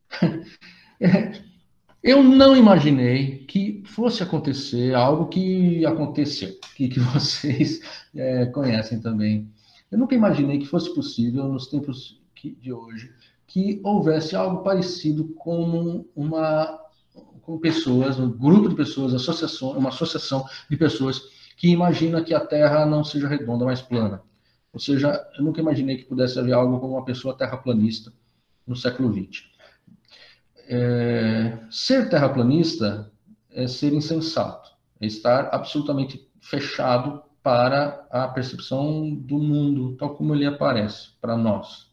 Eu 2.03 2.21
não 2.21 2.53
imaginei 2.53 3.45
que 3.45 3.81
fosse 3.85 4.21
acontecer 4.21 4.93
algo 4.93 5.27
que 5.30 5.85
aconteceu, 5.85 6.53
que, 6.75 6.89
que 6.89 6.99
vocês 7.15 7.80
é, 8.13 8.45
conhecem 8.47 8.99
também. 8.99 9.49
Eu 9.89 9.97
nunca 9.97 10.13
imaginei 10.13 10.59
que 10.59 10.65
fosse 10.65 10.93
possível, 10.93 11.47
nos 11.47 11.67
tempos 11.67 12.21
de 12.59 12.73
hoje, 12.73 13.09
que 13.47 13.80
houvesse 13.84 14.35
algo 14.35 14.63
parecido 14.63 15.30
com 15.35 16.03
uma 16.13 16.81
com 17.43 17.57
pessoas, 17.59 18.19
um 18.19 18.31
grupo 18.31 18.69
de 18.69 18.75
pessoas, 18.75 19.13
associação, 19.13 19.71
uma 19.71 19.89
associação 19.89 20.45
de 20.69 20.77
pessoas 20.77 21.21
que 21.57 21.69
imagina 21.69 22.23
que 22.23 22.34
a 22.34 22.39
Terra 22.39 22.85
não 22.85 23.03
seja 23.03 23.27
redonda, 23.27 23.65
mas 23.65 23.81
plana. 23.81 24.21
Ou 24.73 24.80
seja, 24.80 25.21
eu 25.38 25.43
nunca 25.43 25.61
imaginei 25.61 25.97
que 25.97 26.05
pudesse 26.05 26.39
haver 26.39 26.53
algo 26.53 26.80
como 26.80 26.93
uma 26.93 27.05
pessoa 27.05 27.38
terraplanista 27.38 28.11
no 28.65 28.75
século 28.75 29.13
XX. 29.13 29.52
É, 30.68 31.57
ser 31.69 32.10
terraplanista 32.10 33.11
é 33.52 33.68
ser 33.68 33.94
insensato, 33.94 34.72
é 34.99 35.06
estar 35.06 35.49
absolutamente 35.52 36.27
fechado 36.41 37.22
para 37.41 38.07
a 38.10 38.27
percepção 38.30 39.14
do 39.14 39.38
mundo, 39.38 39.95
tal 39.98 40.15
como 40.15 40.34
ele 40.34 40.45
aparece 40.45 41.10
para 41.19 41.35
nós. 41.35 41.91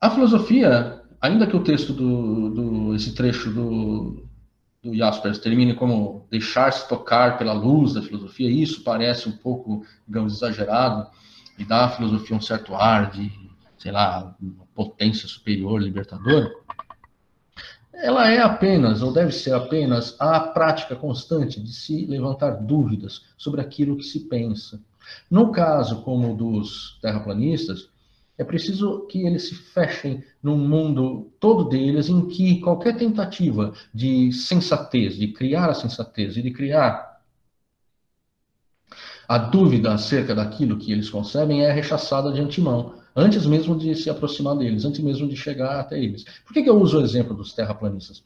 A 0.00 0.10
filosofia, 0.10 1.02
ainda 1.20 1.46
que 1.46 1.56
o 1.56 1.64
texto 1.64 1.92
do, 1.92 2.50
do 2.50 2.94
esse 2.94 3.14
trecho 3.14 3.50
do, 3.50 4.26
do 4.82 4.94
Jaspers 4.94 5.38
termine 5.38 5.74
como 5.74 6.26
deixar-se 6.30 6.88
tocar 6.88 7.38
pela 7.38 7.52
luz 7.52 7.94
da 7.94 8.02
filosofia, 8.02 8.50
isso 8.50 8.82
parece 8.82 9.28
um 9.28 9.36
pouco, 9.36 9.84
digamos, 10.06 10.34
exagerado 10.34 11.08
e 11.58 11.64
dá 11.64 11.84
à 11.84 11.88
filosofia 11.90 12.36
um 12.36 12.40
certo 12.40 12.74
ar 12.74 13.10
de, 13.10 13.30
sei 13.78 13.92
lá, 13.92 14.34
potência 14.74 15.28
superior, 15.28 15.80
libertadora. 15.82 16.50
Ela 17.92 18.30
é 18.30 18.40
apenas, 18.40 19.02
ou 19.02 19.12
deve 19.12 19.32
ser 19.32 19.52
apenas, 19.52 20.16
a 20.18 20.40
prática 20.40 20.96
constante 20.96 21.60
de 21.60 21.72
se 21.72 22.06
levantar 22.06 22.52
dúvidas 22.52 23.22
sobre 23.36 23.60
aquilo 23.60 23.96
que 23.96 24.04
se 24.04 24.20
pensa. 24.20 24.80
No 25.30 25.50
caso 25.50 26.02
como 26.02 26.36
dos 26.36 26.98
terraplanistas, 27.02 27.88
é 28.38 28.44
preciso 28.44 29.06
que 29.06 29.26
eles 29.26 29.48
se 29.48 29.54
fechem 29.54 30.24
num 30.42 30.56
mundo 30.56 31.30
todo 31.38 31.68
deles 31.68 32.08
em 32.08 32.26
que 32.26 32.60
qualquer 32.60 32.96
tentativa 32.96 33.74
de 33.92 34.32
sensatez, 34.32 35.16
de 35.16 35.28
criar 35.28 35.68
a 35.68 35.74
sensatez 35.74 36.36
e 36.36 36.42
de 36.42 36.50
criar 36.50 37.20
a 39.28 39.38
dúvida 39.38 39.92
acerca 39.92 40.34
daquilo 40.34 40.78
que 40.78 40.90
eles 40.90 41.08
concebem 41.08 41.64
é 41.64 41.70
rechaçada 41.70 42.32
de 42.32 42.40
antemão, 42.40 42.99
antes 43.14 43.46
mesmo 43.46 43.76
de 43.76 43.94
se 43.94 44.10
aproximar 44.10 44.56
deles, 44.56 44.84
antes 44.84 45.00
mesmo 45.00 45.28
de 45.28 45.36
chegar 45.36 45.80
até 45.80 45.98
eles. 45.98 46.24
Por 46.44 46.52
que, 46.52 46.62
que 46.62 46.70
eu 46.70 46.80
uso 46.80 46.98
o 46.98 47.02
exemplo 47.02 47.34
dos 47.34 47.52
terraplanistas? 47.52 48.22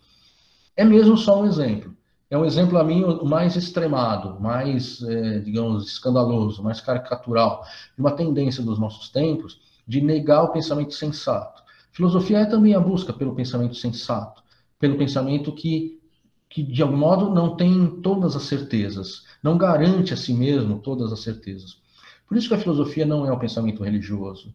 É 0.77 0.85
mesmo 0.85 1.17
só 1.17 1.43
um 1.43 1.47
exemplo. 1.47 1.95
É 2.31 2.39
um 2.39 2.45
exemplo 2.45 2.79
a 2.79 2.85
mim 2.85 3.05
mais 3.25 3.55
extremado, 3.55 4.41
mais, 4.41 5.03
é, 5.03 5.39
digamos, 5.39 5.87
escandaloso, 5.87 6.63
mais 6.63 6.81
caricatural, 6.81 7.65
de 7.95 8.01
uma 8.01 8.11
tendência 8.11 8.63
dos 8.63 8.79
nossos 8.79 9.09
tempos 9.09 9.61
de 9.87 10.01
negar 10.01 10.43
o 10.43 10.53
pensamento 10.53 10.95
sensato. 10.95 11.63
Filosofia 11.93 12.39
é 12.39 12.45
também 12.45 12.75
a 12.75 12.81
busca 12.81 13.13
pelo 13.13 13.37
pensamento 13.37 13.77
sensato, 13.77 14.43
pelo 14.81 14.99
pensamento 14.99 15.53
que, 15.53 16.01
que 16.49 16.63
de 16.63 16.83
algum 16.83 16.97
modo 16.97 17.31
não 17.31 17.57
tem 17.57 18.01
todas 18.01 18.35
as 18.35 18.43
certezas, 18.43 19.25
não 19.43 19.57
garante 19.57 20.13
a 20.13 20.17
si 20.17 20.33
mesmo 20.33 20.81
todas 20.81 21.13
as 21.13 21.21
certezas. 21.21 21.79
Por 22.27 22.37
isso 22.37 22.49
que 22.49 22.55
a 22.55 22.59
filosofia 22.59 23.07
não 23.07 23.27
é 23.27 23.33
o 23.33 23.39
pensamento 23.39 23.85
religioso. 23.85 24.53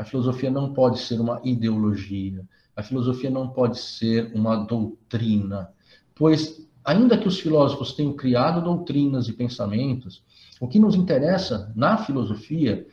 A 0.00 0.04
filosofia 0.04 0.50
não 0.50 0.72
pode 0.72 0.98
ser 0.98 1.20
uma 1.20 1.42
ideologia. 1.44 2.42
A 2.74 2.82
filosofia 2.82 3.28
não 3.28 3.50
pode 3.50 3.78
ser 3.78 4.32
uma 4.34 4.56
doutrina. 4.56 5.74
Pois, 6.14 6.66
ainda 6.82 7.18
que 7.18 7.28
os 7.28 7.38
filósofos 7.38 7.92
tenham 7.92 8.14
criado 8.14 8.64
doutrinas 8.64 9.28
e 9.28 9.34
pensamentos, 9.34 10.24
o 10.58 10.66
que 10.66 10.78
nos 10.78 10.94
interessa 10.94 11.70
na 11.76 11.98
filosofia 11.98 12.86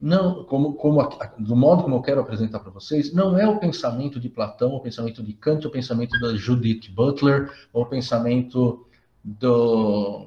não, 0.00 0.42
como, 0.42 0.72
como 0.72 1.08
do 1.38 1.54
modo 1.54 1.84
como 1.84 1.94
eu 1.94 2.02
quero 2.02 2.20
apresentar 2.20 2.58
para 2.58 2.72
vocês, 2.72 3.14
não 3.14 3.38
é 3.38 3.46
o 3.46 3.60
pensamento 3.60 4.18
de 4.18 4.28
Platão, 4.28 4.74
o 4.74 4.80
pensamento 4.80 5.22
de 5.22 5.34
Kant, 5.34 5.64
o 5.64 5.70
pensamento 5.70 6.18
da 6.18 6.34
Judith 6.34 6.90
Butler, 6.90 7.52
ou 7.72 7.84
o 7.84 7.86
pensamento 7.86 8.84
do, 9.22 10.26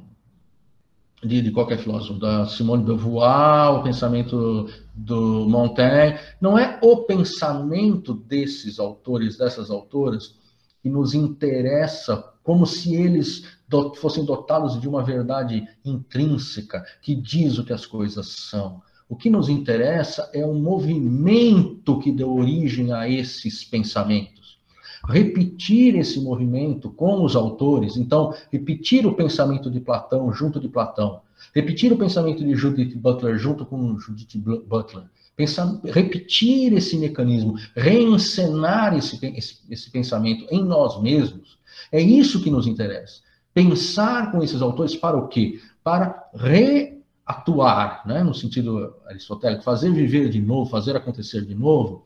de, 1.26 1.42
de 1.42 1.52
qualquer 1.52 1.78
filósofo, 1.78 2.20
da 2.20 2.46
Simone 2.46 2.84
de 2.84 2.88
Beauvoir, 2.88 3.80
o 3.80 3.84
pensamento 3.84 4.70
do 4.94 5.48
Montaigne. 5.50 6.20
Não 6.40 6.58
é 6.58 6.80
o 6.82 6.98
pensamento 7.04 8.14
desses 8.14 8.80
autores, 8.80 9.38
dessas 9.38 9.70
autoras, 9.70 10.36
que 10.82 10.90
nos 10.90 11.14
interessa 11.14 12.24
como 12.44 12.66
se 12.66 12.94
eles 12.94 13.44
fossem 13.96 14.24
dotados 14.24 14.80
de 14.80 14.88
uma 14.88 15.04
verdade 15.04 15.68
intrínseca 15.84 16.86
que 17.02 17.16
diz 17.16 17.58
o 17.58 17.66
que 17.66 17.74
as 17.74 17.88
coisas 17.88 18.28
são 18.28 18.84
O 19.10 19.16
que 19.16 19.30
nos 19.30 19.50
interessa 19.50 20.30
é 20.32 20.46
o 20.46 20.54
movimento 20.54 22.00
que 22.00 22.12
deu 22.12 22.32
origem 22.32 22.94
a 22.94 23.10
esses 23.10 23.64
pensamentos. 23.64 24.45
Repetir 25.08 25.96
esse 25.96 26.20
movimento 26.20 26.90
com 26.90 27.24
os 27.24 27.36
autores, 27.36 27.96
então, 27.96 28.34
repetir 28.52 29.06
o 29.06 29.14
pensamento 29.14 29.70
de 29.70 29.80
Platão 29.80 30.32
junto 30.34 30.60
de 30.60 30.68
Platão, 30.68 31.22
repetir 31.54 31.94
o 31.94 31.98
pensamento 31.98 32.44
de 32.44 32.56
Judith 32.56 32.96
Butler 32.96 33.38
junto 33.38 33.66
com 33.66 33.98
Judith 34.00 34.38
Butler, 34.38 35.06
pensar, 35.36 35.80
repetir 35.84 36.74
esse 36.74 36.98
mecanismo, 36.98 37.56
reencenar 37.76 38.96
esse, 38.96 39.20
esse, 39.36 39.60
esse 39.70 39.92
pensamento 39.92 40.46
em 40.50 40.64
nós 40.64 41.00
mesmos, 41.02 41.58
é 41.92 42.02
isso 42.02 42.42
que 42.42 42.50
nos 42.50 42.66
interessa. 42.66 43.22
Pensar 43.54 44.32
com 44.32 44.44
esses 44.44 44.62
autores 44.62 44.96
para 44.96 45.18
o 45.18 45.28
quê? 45.28 45.60
Para 45.84 46.30
reatuar, 46.34 48.02
né, 48.08 48.24
no 48.24 48.34
sentido 48.34 48.96
aristotélico, 49.06 49.64
fazer 49.64 49.92
viver 49.92 50.30
de 50.30 50.42
novo, 50.42 50.70
fazer 50.70 50.96
acontecer 50.96 51.46
de 51.46 51.56
novo, 51.56 52.06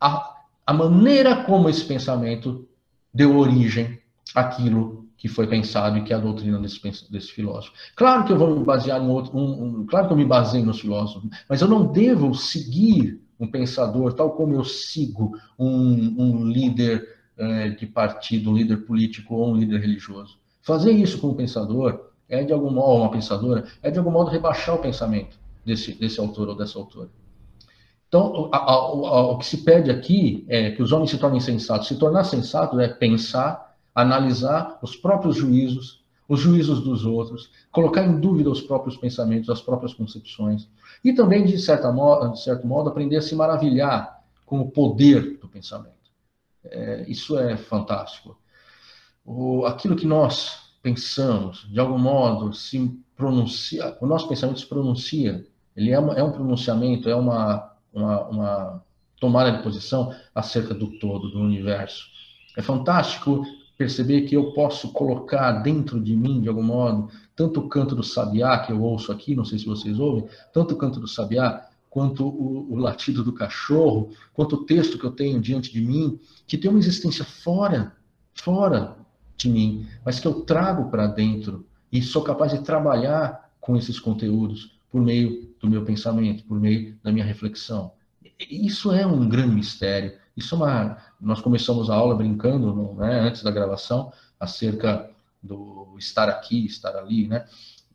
a, 0.00 0.41
a 0.72 0.74
maneira 0.74 1.44
como 1.44 1.68
esse 1.68 1.84
pensamento 1.84 2.66
deu 3.12 3.36
origem 3.36 3.98
àquilo 4.34 5.06
que 5.18 5.28
foi 5.28 5.46
pensado 5.46 5.98
e 5.98 6.02
que 6.02 6.14
é 6.14 6.16
a 6.16 6.18
doutrina 6.18 6.58
desse, 6.58 6.80
desse 7.12 7.30
filósofo. 7.30 7.74
Claro 7.94 8.24
que 8.24 8.32
eu 8.32 8.38
vou 8.38 8.58
me 8.58 8.64
basear 8.64 9.00
em 9.00 9.06
outro, 9.06 9.36
um, 9.36 9.80
um, 9.80 9.86
claro 9.86 10.06
que 10.06 10.14
eu 10.14 10.16
me 10.16 10.24
baseio 10.24 10.64
nos 10.64 10.80
filósofos, 10.80 11.28
mas 11.46 11.60
eu 11.60 11.68
não 11.68 11.92
devo 11.92 12.34
seguir 12.34 13.20
um 13.38 13.46
pensador 13.46 14.14
tal 14.14 14.30
como 14.30 14.54
eu 14.54 14.64
sigo 14.64 15.38
um, 15.58 16.14
um 16.18 16.46
líder 16.46 17.06
é, 17.36 17.68
de 17.68 17.86
partido, 17.86 18.50
um 18.50 18.56
líder 18.56 18.78
político 18.78 19.34
ou 19.34 19.52
um 19.52 19.56
líder 19.56 19.78
religioso. 19.78 20.38
Fazer 20.62 20.92
isso 20.92 21.18
com 21.18 21.28
um 21.28 21.34
pensador 21.34 22.12
é 22.30 22.42
de 22.44 22.52
algum 22.52 22.70
modo, 22.70 23.02
uma 23.02 23.10
pensadora, 23.10 23.66
é 23.82 23.90
de 23.90 23.98
algum 23.98 24.10
modo 24.10 24.30
rebaixar 24.30 24.74
o 24.74 24.78
pensamento 24.78 25.38
desse, 25.66 25.92
desse 25.92 26.18
autor 26.18 26.48
ou 26.48 26.56
dessa 26.56 26.78
autora. 26.78 27.10
Então, 28.12 28.50
a, 28.52 28.58
a, 28.58 28.74
a, 28.74 29.30
o 29.30 29.38
que 29.38 29.46
se 29.46 29.64
pede 29.64 29.90
aqui 29.90 30.44
é 30.46 30.70
que 30.72 30.82
os 30.82 30.92
homens 30.92 31.08
se 31.08 31.16
tornem 31.16 31.40
sensatos. 31.40 31.88
Se 31.88 31.96
tornar 31.96 32.24
sensato 32.24 32.78
é 32.78 32.86
pensar 32.86 33.74
analisar 33.94 34.78
os 34.82 34.94
próprios 34.94 35.34
juízos, 35.34 36.04
os 36.28 36.38
juízos 36.38 36.84
dos 36.84 37.06
outros, 37.06 37.50
colocar 37.70 38.04
em 38.04 38.20
dúvida 38.20 38.50
os 38.50 38.60
próprios 38.60 38.98
pensamentos, 38.98 39.48
as 39.48 39.62
próprias 39.62 39.94
concepções, 39.94 40.68
e 41.02 41.14
também, 41.14 41.46
de, 41.46 41.58
certa 41.58 41.90
modo, 41.90 42.34
de 42.34 42.42
certo 42.42 42.66
modo, 42.66 42.90
aprender 42.90 43.16
a 43.16 43.22
se 43.22 43.34
maravilhar 43.34 44.22
com 44.44 44.60
o 44.60 44.70
poder 44.70 45.38
do 45.38 45.48
pensamento. 45.48 45.94
É, 46.64 47.06
isso 47.08 47.38
é 47.38 47.56
fantástico. 47.56 48.36
O, 49.24 49.64
aquilo 49.64 49.96
que 49.96 50.06
nós 50.06 50.70
pensamos, 50.82 51.66
de 51.70 51.80
algum 51.80 51.98
modo, 51.98 52.52
se 52.52 52.94
pronuncia, 53.16 53.96
o 54.02 54.06
nosso 54.06 54.28
pensamento 54.28 54.60
se 54.60 54.66
pronuncia, 54.66 55.46
ele 55.74 55.92
é, 55.92 55.98
uma, 55.98 56.12
é 56.12 56.22
um 56.22 56.32
pronunciamento, 56.32 57.08
é 57.08 57.16
uma, 57.16 57.71
uma, 57.92 58.28
uma 58.28 58.84
tomada 59.20 59.52
de 59.52 59.62
posição 59.62 60.12
acerca 60.34 60.74
do 60.74 60.98
todo, 60.98 61.30
do 61.30 61.40
universo. 61.40 62.06
É 62.56 62.62
fantástico 62.62 63.44
perceber 63.78 64.22
que 64.22 64.36
eu 64.36 64.52
posso 64.52 64.92
colocar 64.92 65.52
dentro 65.62 66.00
de 66.00 66.14
mim, 66.16 66.40
de 66.40 66.48
algum 66.48 66.62
modo, 66.62 67.08
tanto 67.34 67.60
o 67.60 67.68
canto 67.68 67.94
do 67.94 68.02
sabiá, 68.02 68.58
que 68.58 68.72
eu 68.72 68.82
ouço 68.82 69.10
aqui, 69.10 69.34
não 69.34 69.44
sei 69.44 69.58
se 69.58 69.66
vocês 69.66 69.98
ouvem, 69.98 70.26
tanto 70.52 70.74
o 70.74 70.76
canto 70.76 71.00
do 71.00 71.08
sabiá, 71.08 71.68
quanto 71.88 72.26
o, 72.26 72.72
o 72.72 72.76
latido 72.76 73.22
do 73.22 73.32
cachorro, 73.32 74.10
quanto 74.32 74.56
o 74.56 74.64
texto 74.64 74.98
que 74.98 75.04
eu 75.04 75.10
tenho 75.10 75.40
diante 75.40 75.72
de 75.72 75.80
mim, 75.80 76.18
que 76.46 76.56
tem 76.56 76.70
uma 76.70 76.80
existência 76.80 77.24
fora, 77.24 77.94
fora 78.34 78.96
de 79.36 79.48
mim, 79.48 79.86
mas 80.04 80.18
que 80.18 80.26
eu 80.26 80.40
trago 80.42 80.90
para 80.90 81.06
dentro 81.06 81.66
e 81.90 82.00
sou 82.00 82.22
capaz 82.22 82.52
de 82.52 82.60
trabalhar 82.60 83.50
com 83.60 83.76
esses 83.76 84.00
conteúdos 84.00 84.78
por 84.92 85.00
meio 85.00 85.50
do 85.58 85.68
meu 85.68 85.84
pensamento, 85.84 86.44
por 86.44 86.60
meio 86.60 86.98
da 87.02 87.10
minha 87.10 87.24
reflexão. 87.24 87.92
Isso 88.38 88.92
é 88.92 89.06
um 89.06 89.26
grande 89.26 89.54
mistério. 89.54 90.12
Isso 90.36 90.54
é 90.54 90.58
uma. 90.58 90.98
Nós 91.18 91.40
começamos 91.40 91.88
a 91.88 91.94
aula 91.94 92.14
brincando, 92.14 92.94
né, 92.94 93.20
antes 93.20 93.42
da 93.42 93.50
gravação, 93.50 94.12
acerca 94.38 95.10
do 95.42 95.96
estar 95.98 96.28
aqui, 96.28 96.66
estar 96.66 96.94
ali, 96.96 97.26
né? 97.26 97.46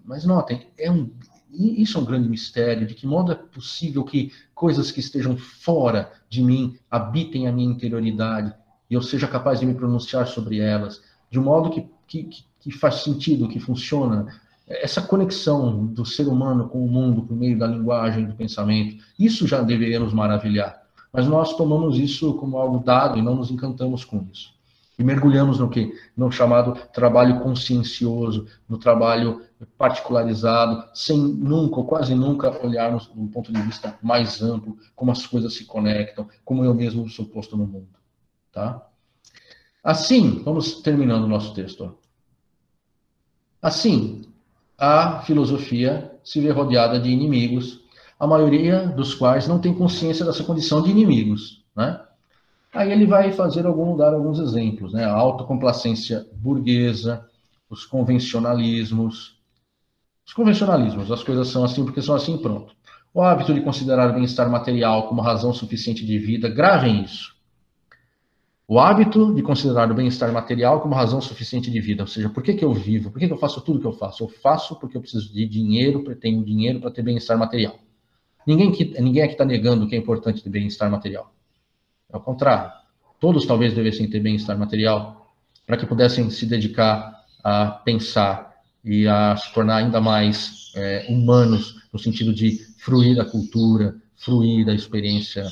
Mas 0.04 0.26
notem, 0.26 0.68
é 0.78 0.90
um, 0.90 1.12
isso 1.52 1.98
é 1.98 2.02
um 2.02 2.06
grande 2.06 2.28
mistério. 2.28 2.88
De 2.88 2.96
que 2.96 3.06
modo 3.06 3.32
é 3.32 3.36
possível 3.36 4.04
que 4.04 4.32
coisas 4.56 4.92
que 4.92 5.00
estejam 5.00 5.38
fora 5.38 6.12
de 6.28 6.42
mim 6.42 6.80
habitem 6.90 7.48
a 7.48 7.52
minha 7.52 7.70
interioridade 7.72 8.54
e 8.90 8.94
eu 8.96 9.02
seja 9.02 9.28
capaz 9.28 9.60
de 9.60 9.66
me 9.66 9.76
pronunciar 9.76 10.28
sobre 10.28 10.60
elas, 10.60 11.02
de 11.30 11.38
um 11.38 11.44
modo 11.44 11.70
que, 11.70 11.88
que, 12.08 12.44
que 12.60 12.72
faz 12.72 12.96
sentido, 12.96 13.50
que 13.50 13.60
funciona? 13.60 14.28
Essa 14.68 15.02
conexão 15.02 15.86
do 15.86 16.06
ser 16.06 16.28
humano 16.28 16.68
com 16.68 16.84
o 16.84 16.90
mundo 16.90 17.22
por 17.22 17.36
meio 17.36 17.58
da 17.58 17.66
linguagem, 17.66 18.26
do 18.26 18.36
pensamento, 18.36 19.02
isso 19.18 19.48
já 19.48 19.62
deveria 19.62 20.00
nos 20.00 20.14
maravilhar. 20.14 20.84
Mas 21.12 21.26
nós 21.26 21.56
tomamos 21.56 21.98
isso 21.98 22.34
como 22.34 22.58
algo 22.58 22.84
dado 22.84 23.18
e 23.18 23.22
não 23.22 23.36
nos 23.36 23.50
encantamos 23.50 24.04
com 24.04 24.28
isso. 24.32 24.58
E 25.00 25.04
mergulhamos 25.04 25.60
no 25.60 25.70
que? 25.70 25.94
No 26.16 26.32
chamado 26.32 26.74
trabalho 26.92 27.40
consciencioso, 27.40 28.48
no 28.68 28.78
trabalho 28.80 29.42
particularizado, 29.78 30.84
sem 30.94 31.18
nunca, 31.18 31.78
ou 31.78 31.86
quase 31.86 32.16
nunca, 32.16 32.66
olharmos 32.66 33.10
um 33.16 33.28
ponto 33.28 33.54
de 33.54 33.62
vista 33.62 33.98
mais 34.02 34.42
amplo, 34.42 34.78
como 34.96 35.12
as 35.12 35.26
coisas 35.26 35.54
se 35.54 35.66
conectam, 35.66 36.28
como 36.44 36.66
eu 36.66 36.74
mesmo 36.74 37.08
sou 37.10 37.26
posto 37.26 37.56
no 37.56 37.68
mundo. 37.68 37.90
Tá? 38.52 38.86
Assim, 39.84 40.42
vamos 40.44 40.82
terminando 40.82 41.26
o 41.26 41.28
nosso 41.28 41.54
texto. 41.54 41.96
Assim, 43.62 44.27
a 44.78 45.22
filosofia 45.22 46.12
se 46.24 46.40
vê 46.40 46.52
rodeada 46.52 47.00
de 47.00 47.10
inimigos 47.10 47.80
a 48.20 48.28
maioria 48.28 48.88
dos 48.88 49.14
quais 49.14 49.48
não 49.48 49.60
tem 49.60 49.74
consciência 49.74 50.26
dessa 50.26 50.44
condição 50.44 50.82
de 50.82 50.90
inimigos, 50.90 51.64
né? 51.76 52.02
Aí 52.74 52.92
ele 52.92 53.06
vai 53.06 53.32
fazer 53.32 53.66
algum, 53.66 53.96
dar 53.96 54.14
alguns 54.14 54.40
exemplos, 54.40 54.94
né? 54.94 55.06
A 55.06 55.14
autocomplacência 55.14 56.28
burguesa, 56.34 57.26
os 57.70 57.86
convencionalismos. 57.86 59.38
Os 60.26 60.34
convencionalismos, 60.34 61.12
as 61.12 61.24
coisas 61.24 61.48
são 61.48 61.64
assim 61.64 61.86
porque 61.86 62.02
são 62.02 62.16
assim 62.16 62.38
pronto. 62.38 62.76
O 63.14 63.22
hábito 63.22 63.54
de 63.54 63.62
considerar 63.62 64.10
o 64.10 64.14
bem-estar 64.14 64.50
material 64.50 65.08
como 65.08 65.22
razão 65.22 65.54
suficiente 65.54 66.06
de 66.06 66.20
vida, 66.20 66.50
gravem 66.50 67.04
isso. 67.04 67.37
O 68.70 68.82
hábito 68.82 69.34
de 69.34 69.42
considerar 69.42 69.90
o 69.90 69.94
bem-estar 69.96 70.30
material 70.34 70.82
como 70.82 70.94
razão 70.94 71.22
suficiente 71.22 71.72
de 71.72 71.80
vida, 71.80 72.04
ou 72.04 72.08
seja, 72.08 72.28
por 72.28 72.44
que, 72.44 72.54
que 72.54 72.66
eu 72.66 72.74
vivo? 72.74 73.10
Por 73.10 73.18
que, 73.18 73.26
que 73.26 73.32
eu 73.32 73.38
faço 73.38 73.62
tudo 73.62 73.80
que 73.80 73.88
eu 73.88 73.94
faço? 73.94 74.26
Eu 74.26 74.28
faço 74.28 74.78
porque 74.78 74.98
eu 74.98 75.02
preciso 75.02 75.32
de 75.32 75.48
dinheiro, 75.48 76.04
tenho 76.18 76.44
dinheiro 76.44 76.82
para 76.82 76.92
ter 76.92 77.02
bem-estar 77.02 77.38
material. 77.38 77.80
Ninguém, 78.46 78.70
que, 78.74 79.00
ninguém 79.00 79.24
aqui 79.24 79.34
está 79.34 79.46
negando 79.46 79.88
que 79.88 79.96
é 79.96 79.98
importante 79.98 80.44
ter 80.44 80.50
bem-estar 80.50 80.92
material. 80.92 81.34
Ao 82.12 82.20
contrário, 82.20 82.70
todos 83.22 83.46
talvez 83.46 83.74
devessem 83.74 84.10
ter 84.10 84.20
bem-estar 84.20 84.58
material 84.58 85.34
para 85.66 85.78
que 85.78 85.86
pudessem 85.86 86.30
se 86.30 86.46
dedicar 86.46 87.24
a 87.42 87.68
pensar 87.68 88.54
e 88.84 89.08
a 89.08 89.38
se 89.38 89.54
tornar 89.54 89.78
ainda 89.78 90.02
mais 90.02 90.74
é, 90.76 91.06
humanos 91.08 91.88
no 91.94 91.98
sentido 91.98 92.34
de 92.34 92.58
fruir 92.78 93.16
da 93.16 93.24
cultura, 93.24 93.96
fruir 94.18 94.66
da 94.66 94.74
experiência 94.74 95.46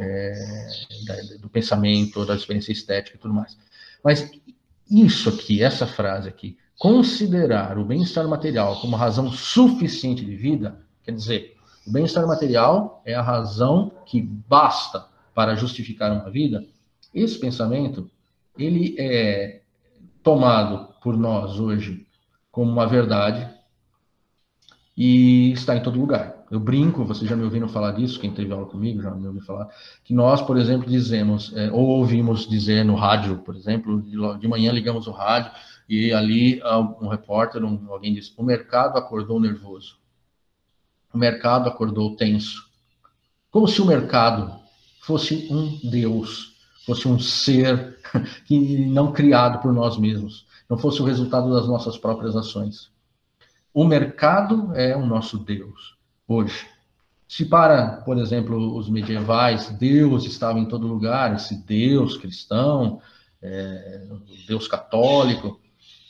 é, 0.00 1.38
do 1.40 1.48
pensamento, 1.48 2.24
da 2.24 2.34
experiência 2.34 2.72
estética 2.72 3.16
e 3.16 3.20
tudo 3.20 3.34
mais. 3.34 3.56
Mas 4.02 4.30
isso 4.90 5.28
aqui, 5.28 5.62
essa 5.62 5.86
frase 5.86 6.28
aqui, 6.28 6.58
considerar 6.78 7.78
o 7.78 7.84
bem-estar 7.84 8.26
material 8.26 8.80
como 8.80 8.96
razão 8.96 9.30
suficiente 9.30 10.24
de 10.24 10.34
vida, 10.34 10.80
quer 11.04 11.12
dizer, 11.12 11.56
o 11.86 11.92
bem-estar 11.92 12.26
material 12.26 13.02
é 13.04 13.14
a 13.14 13.22
razão 13.22 13.92
que 14.06 14.20
basta 14.20 15.06
para 15.34 15.54
justificar 15.54 16.12
uma 16.12 16.30
vida. 16.30 16.64
Esse 17.14 17.38
pensamento, 17.38 18.10
ele 18.58 18.94
é 18.98 19.60
tomado 20.22 20.92
por 21.02 21.16
nós 21.16 21.58
hoje 21.58 22.06
como 22.50 22.70
uma 22.70 22.86
verdade 22.86 23.48
e 25.00 25.52
está 25.52 25.74
em 25.74 25.82
todo 25.82 25.98
lugar. 25.98 26.44
Eu 26.50 26.60
brinco, 26.60 27.06
vocês 27.06 27.26
já 27.30 27.34
me 27.34 27.44
ouviram 27.44 27.68
falar 27.68 27.92
disso, 27.92 28.20
quem 28.20 28.30
teve 28.30 28.52
aula 28.52 28.66
comigo 28.66 29.00
já 29.00 29.10
me 29.10 29.26
ouviu 29.26 29.40
falar, 29.40 29.68
que 30.04 30.12
nós, 30.12 30.42
por 30.42 30.58
exemplo, 30.58 30.86
dizemos, 30.86 31.56
é, 31.56 31.72
ou 31.72 31.86
ouvimos 31.86 32.46
dizer 32.46 32.84
no 32.84 32.94
rádio, 32.94 33.38
por 33.38 33.56
exemplo, 33.56 34.02
de, 34.02 34.46
manhã 34.46 34.70
ligamos 34.70 35.06
o 35.06 35.10
rádio 35.10 35.52
e 35.88 36.12
ali 36.12 36.60
um 37.00 37.08
repórter, 37.08 37.64
um, 37.64 37.86
alguém 37.88 38.12
disse, 38.12 38.34
o 38.36 38.42
mercado 38.42 38.98
acordou 38.98 39.40
nervoso 39.40 40.00
o 41.12 41.18
mercado 41.18 41.68
acordou 41.68 42.16
tenso. 42.16 42.68
Como 43.50 43.66
se 43.66 43.82
o 43.82 43.86
mercado 43.86 44.60
fosse 45.00 45.48
um 45.50 45.78
Deus, 45.90 46.52
fosse 46.86 47.08
um 47.08 47.18
ser 47.18 47.98
que 48.46 48.86
não 48.86 49.12
criado 49.12 49.60
por 49.60 49.72
nós 49.72 49.98
mesmos, 49.98 50.46
não 50.68 50.78
fosse 50.78 51.02
o 51.02 51.04
resultado 51.04 51.52
das 51.52 51.66
nossas 51.66 51.98
próprias 51.98 52.36
ações. 52.36 52.90
O 53.72 53.84
mercado 53.84 54.74
é 54.74 54.96
o 54.96 55.04
nosso 55.04 55.38
Deus 55.38 55.96
hoje. 56.26 56.66
Se 57.28 57.44
para, 57.44 58.02
por 58.04 58.18
exemplo, 58.18 58.76
os 58.76 58.88
medievais, 58.88 59.70
Deus 59.70 60.24
estava 60.24 60.58
em 60.58 60.66
todo 60.66 60.86
lugar, 60.86 61.34
esse 61.34 61.54
Deus 61.64 62.16
cristão, 62.16 63.00
é, 63.40 64.06
Deus 64.48 64.66
católico, 64.66 65.60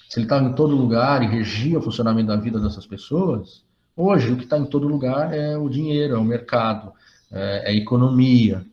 se 0.09 0.19
ele 0.19 0.27
estava 0.27 0.47
em 0.47 0.55
todo 0.55 0.75
lugar 0.75 1.23
e 1.23 1.27
regia 1.27 1.79
o 1.79 1.83
funcionamento 1.83 2.29
da 2.29 2.37
vida 2.37 2.59
dessas 2.59 2.87
pessoas, 2.87 3.63
Hoje, 4.03 4.33
o 4.33 4.37
que 4.39 4.45
está 4.45 4.57
em 4.57 4.65
todo 4.65 4.89
lugar 4.89 5.35
é 5.35 5.59
o 5.59 5.69
dinheiro, 5.69 6.15
é 6.15 6.19
o 6.19 6.25
mercado, 6.25 6.93
é 7.31 7.69
a 7.69 7.73
economia. 7.75 8.65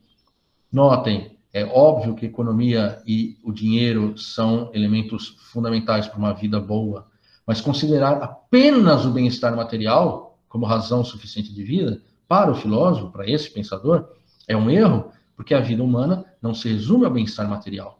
Notem, 0.71 1.37
é 1.51 1.65
óbvio 1.65 2.15
que 2.15 2.25
economia 2.25 3.01
e 3.05 3.37
o 3.43 3.51
dinheiro 3.51 4.17
são 4.17 4.71
elementos 4.73 5.35
fundamentais 5.51 6.07
para 6.07 6.17
uma 6.17 6.33
vida 6.33 6.61
boa, 6.61 7.07
mas 7.47 7.61
considerar 7.61 8.21
apenas 8.21 9.05
o 9.05 9.11
bem-estar 9.11 9.55
material 9.55 10.37
como 10.49 10.65
razão 10.65 11.03
suficiente 11.03 11.53
de 11.53 11.63
vida, 11.63 12.01
para 12.27 12.51
o 12.51 12.55
filósofo, 12.55 13.09
para 13.09 13.29
esse 13.29 13.49
pensador, 13.49 14.09
é 14.47 14.55
um 14.55 14.69
erro, 14.69 15.11
porque 15.35 15.53
a 15.53 15.61
vida 15.61 15.81
humana 15.81 16.25
não 16.41 16.53
se 16.53 16.67
resume 16.67 17.05
ao 17.05 17.11
bem-estar 17.11 17.49
material. 17.49 17.99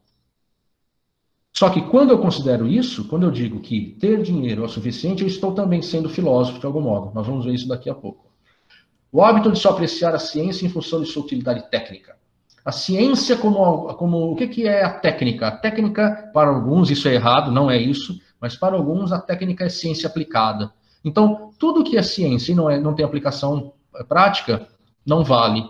Só 1.53 1.69
que 1.69 1.82
quando 1.82 2.11
eu 2.11 2.19
considero 2.19 2.68
isso, 2.68 3.06
quando 3.06 3.24
eu 3.24 3.32
digo 3.32 3.61
que 3.61 3.98
ter 3.99 4.22
dinheiro 4.22 4.64
é 4.64 4.65
o 4.65 4.69
suficiente, 4.69 5.24
eu 5.24 5.28
estou 5.28 5.53
também 5.53 5.82
sendo 5.82 6.10
filósofo 6.10 6.60
de 6.60 6.65
algum 6.65 6.82
modo. 6.82 7.11
Nós 7.15 7.26
vamos 7.26 7.45
ver 7.45 7.53
isso 7.53 7.68
daqui 7.68 7.90
a 7.90 7.95
pouco. 7.95 8.28
O 9.11 9.24
hábito 9.24 9.52
de 9.52 9.57
só 9.57 9.72
apreciar 9.72 10.14
a 10.14 10.19
ciência 10.19 10.65
em 10.65 10.69
função 10.69 11.02
de 11.02 11.07
sua 11.07 11.24
utilidade 11.24 11.68
técnica. 11.72 12.15
A 12.64 12.72
ciência 12.72 13.38
como, 13.38 13.94
como 13.95 14.34
o 14.34 14.36
que, 14.36 14.48
que 14.48 14.68
é 14.68 14.84
a 14.84 14.99
técnica? 14.99 15.48
A 15.48 15.52
técnica, 15.52 16.30
para 16.34 16.49
alguns, 16.49 16.91
isso 16.91 17.07
é 17.07 17.15
errado, 17.15 17.49
não 17.49 17.72
é 17.72 17.82
isso, 17.82 18.19
mas 18.40 18.56
para 18.56 18.76
alguns 18.76 19.12
a 19.12 19.20
técnica 19.20 19.66
é 19.66 19.70
ciência 19.70 20.08
aplicada. 20.08 20.72
Então, 21.04 21.52
tudo 21.58 21.84
que 21.84 21.98
é 21.98 22.04
ciência 22.04 22.52
e 22.52 22.56
não, 22.56 22.70
é, 22.70 22.80
não 22.80 22.94
tem 22.94 23.06
aplicação 23.06 23.74
prática, 24.08 24.68
não 25.06 25.24
vale. 25.24 25.68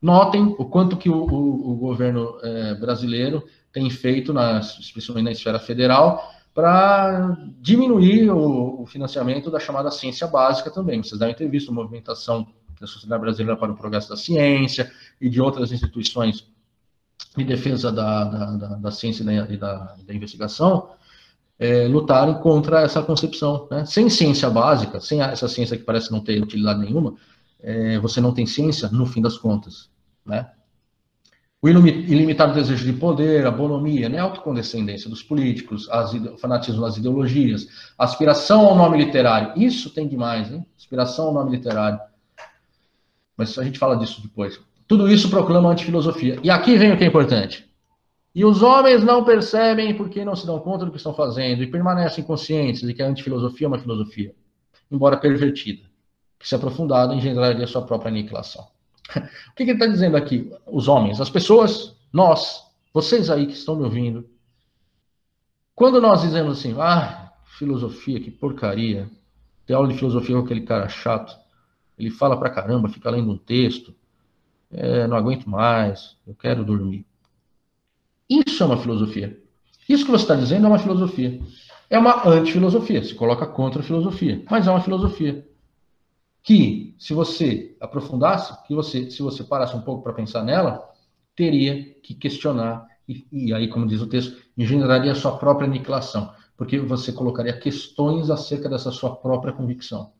Notem 0.00 0.54
o 0.58 0.64
quanto 0.66 0.96
que 0.96 1.08
o, 1.08 1.16
o, 1.16 1.72
o 1.72 1.76
governo 1.76 2.38
é, 2.42 2.74
brasileiro 2.74 3.42
tem 3.72 3.88
feito, 3.88 4.32
na, 4.32 4.60
especialmente 4.60 5.24
na 5.24 5.32
esfera 5.32 5.58
federal, 5.58 6.30
para 6.52 7.36
diminuir 7.60 8.30
o, 8.30 8.82
o, 8.82 8.86
financiamento 8.86 9.50
da 9.50 9.58
chamada 9.58 9.90
ciência 9.90 10.26
básica 10.26 10.70
também. 10.70 11.02
Vocês 11.02 11.18
devem 11.18 11.34
ter 11.34 11.48
visto 11.48 11.70
a 11.70 11.74
movimentação 11.74 12.46
da 12.80 12.86
Sociedade 12.86 13.20
Brasileira 13.20 13.56
para 13.56 13.72
o 13.72 13.76
Progresso 13.76 14.10
da 14.10 14.16
Ciência 14.16 14.92
e 15.20 15.28
de 15.28 15.40
outras 15.40 15.72
instituições 15.72 16.46
de 17.36 17.44
defesa 17.44 17.90
da, 17.90 18.24
da, 18.24 18.56
da, 18.56 18.68
da 18.76 18.90
ciência 18.92 19.24
e 19.50 19.56
da, 19.56 19.96
da 20.06 20.14
investigação 20.14 20.90
é, 21.58 21.86
lutarem 21.86 22.34
contra 22.34 22.82
essa 22.82 23.02
concepção. 23.02 23.68
Né? 23.70 23.84
Sem 23.84 24.08
ciência 24.10 24.50
básica, 24.50 25.00
sem 25.00 25.20
essa 25.20 25.48
ciência 25.48 25.76
que 25.76 25.84
parece 25.84 26.10
não 26.10 26.20
ter 26.20 26.42
utilidade 26.42 26.80
nenhuma, 26.80 27.14
é, 27.60 27.98
você 27.98 28.20
não 28.20 28.32
tem 28.32 28.46
ciência 28.46 28.88
no 28.88 29.06
fim 29.06 29.22
das 29.22 29.38
contas. 29.38 29.88
Né? 30.24 30.46
O 31.62 31.68
ilimitado 31.68 32.52
desejo 32.52 32.84
de 32.84 32.92
poder, 32.92 33.46
a 33.46 33.50
bonomia, 33.50 34.08
né? 34.08 34.18
a 34.18 34.24
autocondescendência 34.24 35.08
dos 35.08 35.22
políticos, 35.22 35.88
o 35.88 36.36
fanatismo 36.36 36.82
das 36.82 36.98
ideologias, 36.98 37.66
a 37.98 38.04
aspiração 38.04 38.66
ao 38.66 38.76
nome 38.76 38.98
literário. 39.02 39.52
Isso 39.56 39.88
tem 39.88 40.06
demais, 40.06 40.52
hein? 40.52 40.66
Aspiração 40.76 41.28
ao 41.28 41.32
nome 41.32 41.52
literário. 41.52 41.98
Mas 43.34 43.58
a 43.58 43.64
gente 43.64 43.78
fala 43.78 43.96
disso 43.96 44.20
depois. 44.20 44.60
Tudo 44.86 45.08
isso 45.08 45.30
proclama 45.30 45.70
antifilosofia. 45.70 46.38
E 46.42 46.50
aqui 46.50 46.76
vem 46.76 46.92
o 46.92 46.98
que 46.98 47.04
é 47.04 47.06
importante. 47.06 47.66
E 48.34 48.44
os 48.44 48.62
homens 48.62 49.04
não 49.04 49.24
percebem 49.24 49.96
porque 49.96 50.24
não 50.24 50.34
se 50.34 50.44
dão 50.44 50.58
conta 50.58 50.84
do 50.84 50.90
que 50.90 50.96
estão 50.96 51.14
fazendo 51.14 51.62
e 51.62 51.70
permanecem 51.70 52.24
conscientes 52.24 52.82
de 52.82 52.92
que 52.92 53.02
a 53.02 53.06
antifilosofia 53.06 53.66
é 53.66 53.68
uma 53.68 53.78
filosofia, 53.78 54.34
embora 54.90 55.16
pervertida, 55.16 55.82
que 56.38 56.48
se 56.48 56.54
aprofundada 56.54 57.14
engendraria 57.14 57.66
sua 57.66 57.82
própria 57.82 58.10
aniquilação. 58.10 58.66
O 59.14 59.54
que, 59.54 59.62
ele 59.62 59.72
está 59.72 59.86
dizendo 59.86 60.16
aqui? 60.16 60.50
Os 60.66 60.88
homens, 60.88 61.20
as 61.20 61.30
pessoas, 61.30 61.94
nós, 62.12 62.66
vocês 62.92 63.30
aí 63.30 63.46
que 63.46 63.52
estão 63.52 63.76
me 63.76 63.84
ouvindo, 63.84 64.28
quando 65.74 66.00
nós 66.00 66.22
dizemos 66.22 66.58
assim, 66.58 66.74
ah, 66.80 67.32
filosofia, 67.56 68.20
que 68.20 68.32
porcaria, 68.32 69.08
tem 69.64 69.76
aula 69.76 69.88
de 69.88 69.94
filosofia 69.94 70.36
com 70.36 70.42
aquele 70.42 70.62
cara 70.62 70.88
chato, 70.88 71.36
ele 71.96 72.10
fala 72.10 72.36
pra 72.36 72.50
caramba, 72.50 72.88
fica 72.88 73.10
lendo 73.10 73.30
um 73.30 73.38
texto, 73.38 73.94
é, 74.72 75.06
não 75.06 75.16
aguento 75.16 75.48
mais, 75.48 76.16
eu 76.26 76.34
quero 76.34 76.64
dormir. 76.64 77.06
Isso 78.28 78.62
é 78.62 78.66
uma 78.66 78.76
filosofia. 78.76 79.38
Isso 79.88 80.04
que 80.04 80.10
você 80.10 80.24
está 80.24 80.34
dizendo 80.34 80.66
é 80.66 80.68
uma 80.68 80.78
filosofia. 80.78 81.40
É 81.90 81.98
uma 81.98 82.26
antifilosofia, 82.26 83.02
se 83.04 83.14
coloca 83.14 83.46
contra 83.46 83.80
a 83.80 83.84
filosofia, 83.84 84.42
mas 84.50 84.66
é 84.66 84.70
uma 84.70 84.80
filosofia 84.80 85.46
que, 86.42 86.94
se 86.98 87.14
você 87.14 87.76
aprofundasse, 87.80 88.54
que 88.66 88.74
você, 88.74 89.10
se 89.10 89.22
você 89.22 89.44
parasse 89.44 89.76
um 89.76 89.80
pouco 89.80 90.02
para 90.02 90.12
pensar 90.12 90.42
nela, 90.42 90.82
teria 91.36 91.94
que 92.02 92.14
questionar, 92.14 92.86
e, 93.08 93.26
e, 93.30 93.52
aí, 93.52 93.68
como 93.68 93.86
diz 93.86 94.00
o 94.00 94.06
texto, 94.06 94.42
engendraria 94.56 95.14
sua 95.14 95.36
própria 95.36 95.66
aniquilação, 95.66 96.32
porque 96.56 96.78
você 96.78 97.12
colocaria 97.12 97.58
questões 97.58 98.30
acerca 98.30 98.68
dessa 98.68 98.90
sua 98.90 99.14
própria 99.16 99.52
convicção. 99.52 100.12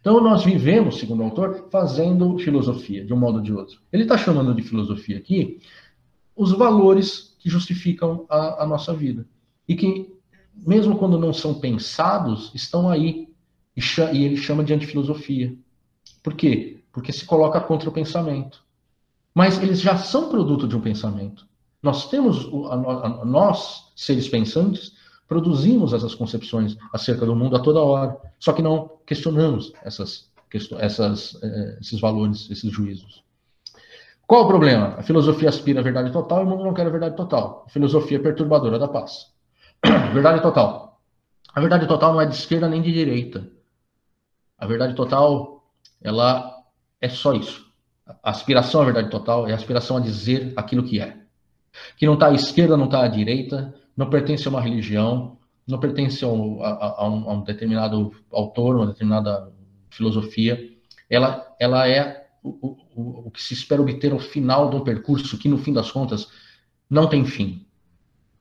Então, 0.00 0.20
nós 0.20 0.44
vivemos, 0.44 0.98
segundo 0.98 1.20
o 1.20 1.24
autor, 1.24 1.68
fazendo 1.70 2.38
filosofia, 2.38 3.04
de 3.04 3.12
um 3.12 3.16
modo 3.18 3.36
ou 3.36 3.42
de 3.42 3.52
outro. 3.52 3.80
Ele 3.92 4.04
está 4.04 4.16
chamando 4.16 4.54
de 4.54 4.62
filosofia 4.62 5.18
aqui 5.18 5.60
os 6.38 6.52
valores 6.52 7.36
que 7.40 7.50
justificam 7.50 8.24
a, 8.30 8.62
a 8.62 8.66
nossa 8.66 8.94
vida. 8.94 9.26
E 9.66 9.74
que, 9.74 10.16
mesmo 10.54 10.96
quando 10.96 11.18
não 11.18 11.32
são 11.32 11.52
pensados, 11.54 12.52
estão 12.54 12.88
aí 12.88 13.28
e, 13.76 14.24
ele 14.24 14.36
chama 14.36 14.62
de 14.62 14.72
antifilosofia. 14.72 15.54
Por 16.22 16.34
quê? 16.34 16.80
Porque 16.92 17.12
se 17.12 17.24
coloca 17.24 17.60
contra 17.60 17.88
o 17.88 17.92
pensamento. 17.92 18.64
Mas 19.34 19.60
eles 19.60 19.80
já 19.80 19.98
são 19.98 20.28
produto 20.28 20.66
de 20.66 20.76
um 20.76 20.80
pensamento. 20.80 21.46
Nós 21.82 22.08
temos, 22.08 22.48
nós, 23.24 23.92
seres 23.94 24.28
pensantes, 24.28 24.92
produzimos 25.26 25.92
essas 25.92 26.14
concepções 26.14 26.76
acerca 26.92 27.26
do 27.26 27.36
mundo 27.36 27.56
a 27.56 27.60
toda 27.60 27.80
hora. 27.80 28.16
Só 28.38 28.52
que 28.52 28.62
não 28.62 28.98
questionamos 29.06 29.72
essas, 29.82 30.30
essas, 30.78 31.36
eh, 31.42 31.78
esses 31.80 32.00
valores, 32.00 32.50
esses 32.50 32.72
juízos. 32.72 33.22
Qual 34.28 34.44
o 34.44 34.46
problema? 34.46 34.88
A 34.98 35.02
filosofia 35.02 35.48
aspira 35.48 35.80
à 35.80 35.82
verdade 35.82 36.12
total 36.12 36.40
e 36.40 36.44
o 36.44 36.46
mundo 36.46 36.62
não 36.62 36.74
quer 36.74 36.86
a 36.86 36.90
verdade 36.90 37.16
total. 37.16 37.64
A 37.66 37.70
filosofia 37.70 38.20
perturbadora 38.20 38.78
da 38.78 38.86
paz. 38.86 39.32
verdade 40.12 40.42
total. 40.42 41.00
A 41.54 41.60
verdade 41.60 41.86
total 41.88 42.12
não 42.12 42.20
é 42.20 42.26
de 42.26 42.34
esquerda 42.34 42.68
nem 42.68 42.82
de 42.82 42.92
direita. 42.92 43.50
A 44.58 44.66
verdade 44.66 44.94
total, 44.94 45.64
ela 46.02 46.62
é 47.00 47.08
só 47.08 47.32
isso. 47.32 47.72
A 48.22 48.28
aspiração 48.28 48.82
à 48.82 48.84
verdade 48.84 49.08
total 49.08 49.48
é 49.48 49.52
a 49.52 49.54
aspiração 49.54 49.96
a 49.96 50.00
dizer 50.00 50.52
aquilo 50.56 50.82
que 50.82 51.00
é. 51.00 51.16
Que 51.96 52.04
não 52.04 52.12
está 52.12 52.26
à 52.26 52.34
esquerda, 52.34 52.76
não 52.76 52.84
está 52.84 53.04
à 53.04 53.08
direita, 53.08 53.74
não 53.96 54.10
pertence 54.10 54.46
a 54.46 54.50
uma 54.50 54.60
religião, 54.60 55.38
não 55.66 55.80
pertence 55.80 56.22
a 56.22 56.28
um, 56.28 56.62
a, 56.62 56.96
a 56.98 57.08
um, 57.08 57.30
a 57.30 57.32
um 57.32 57.44
determinado 57.44 58.12
autor, 58.30 58.76
uma 58.76 58.88
determinada 58.88 59.50
filosofia. 59.88 60.70
Ela, 61.08 61.46
ela 61.58 61.88
é 61.88 62.26
o, 62.42 62.76
o, 63.00 63.30
que 63.30 63.42
se 63.42 63.54
espera 63.54 63.80
obter 63.80 64.12
ao 64.12 64.18
final 64.18 64.74
um 64.74 64.80
percurso 64.80 65.38
que, 65.38 65.48
no 65.48 65.58
fim 65.58 65.72
das 65.72 65.90
contas, 65.90 66.28
não 66.90 67.08
tem 67.08 67.24
fim. 67.24 67.64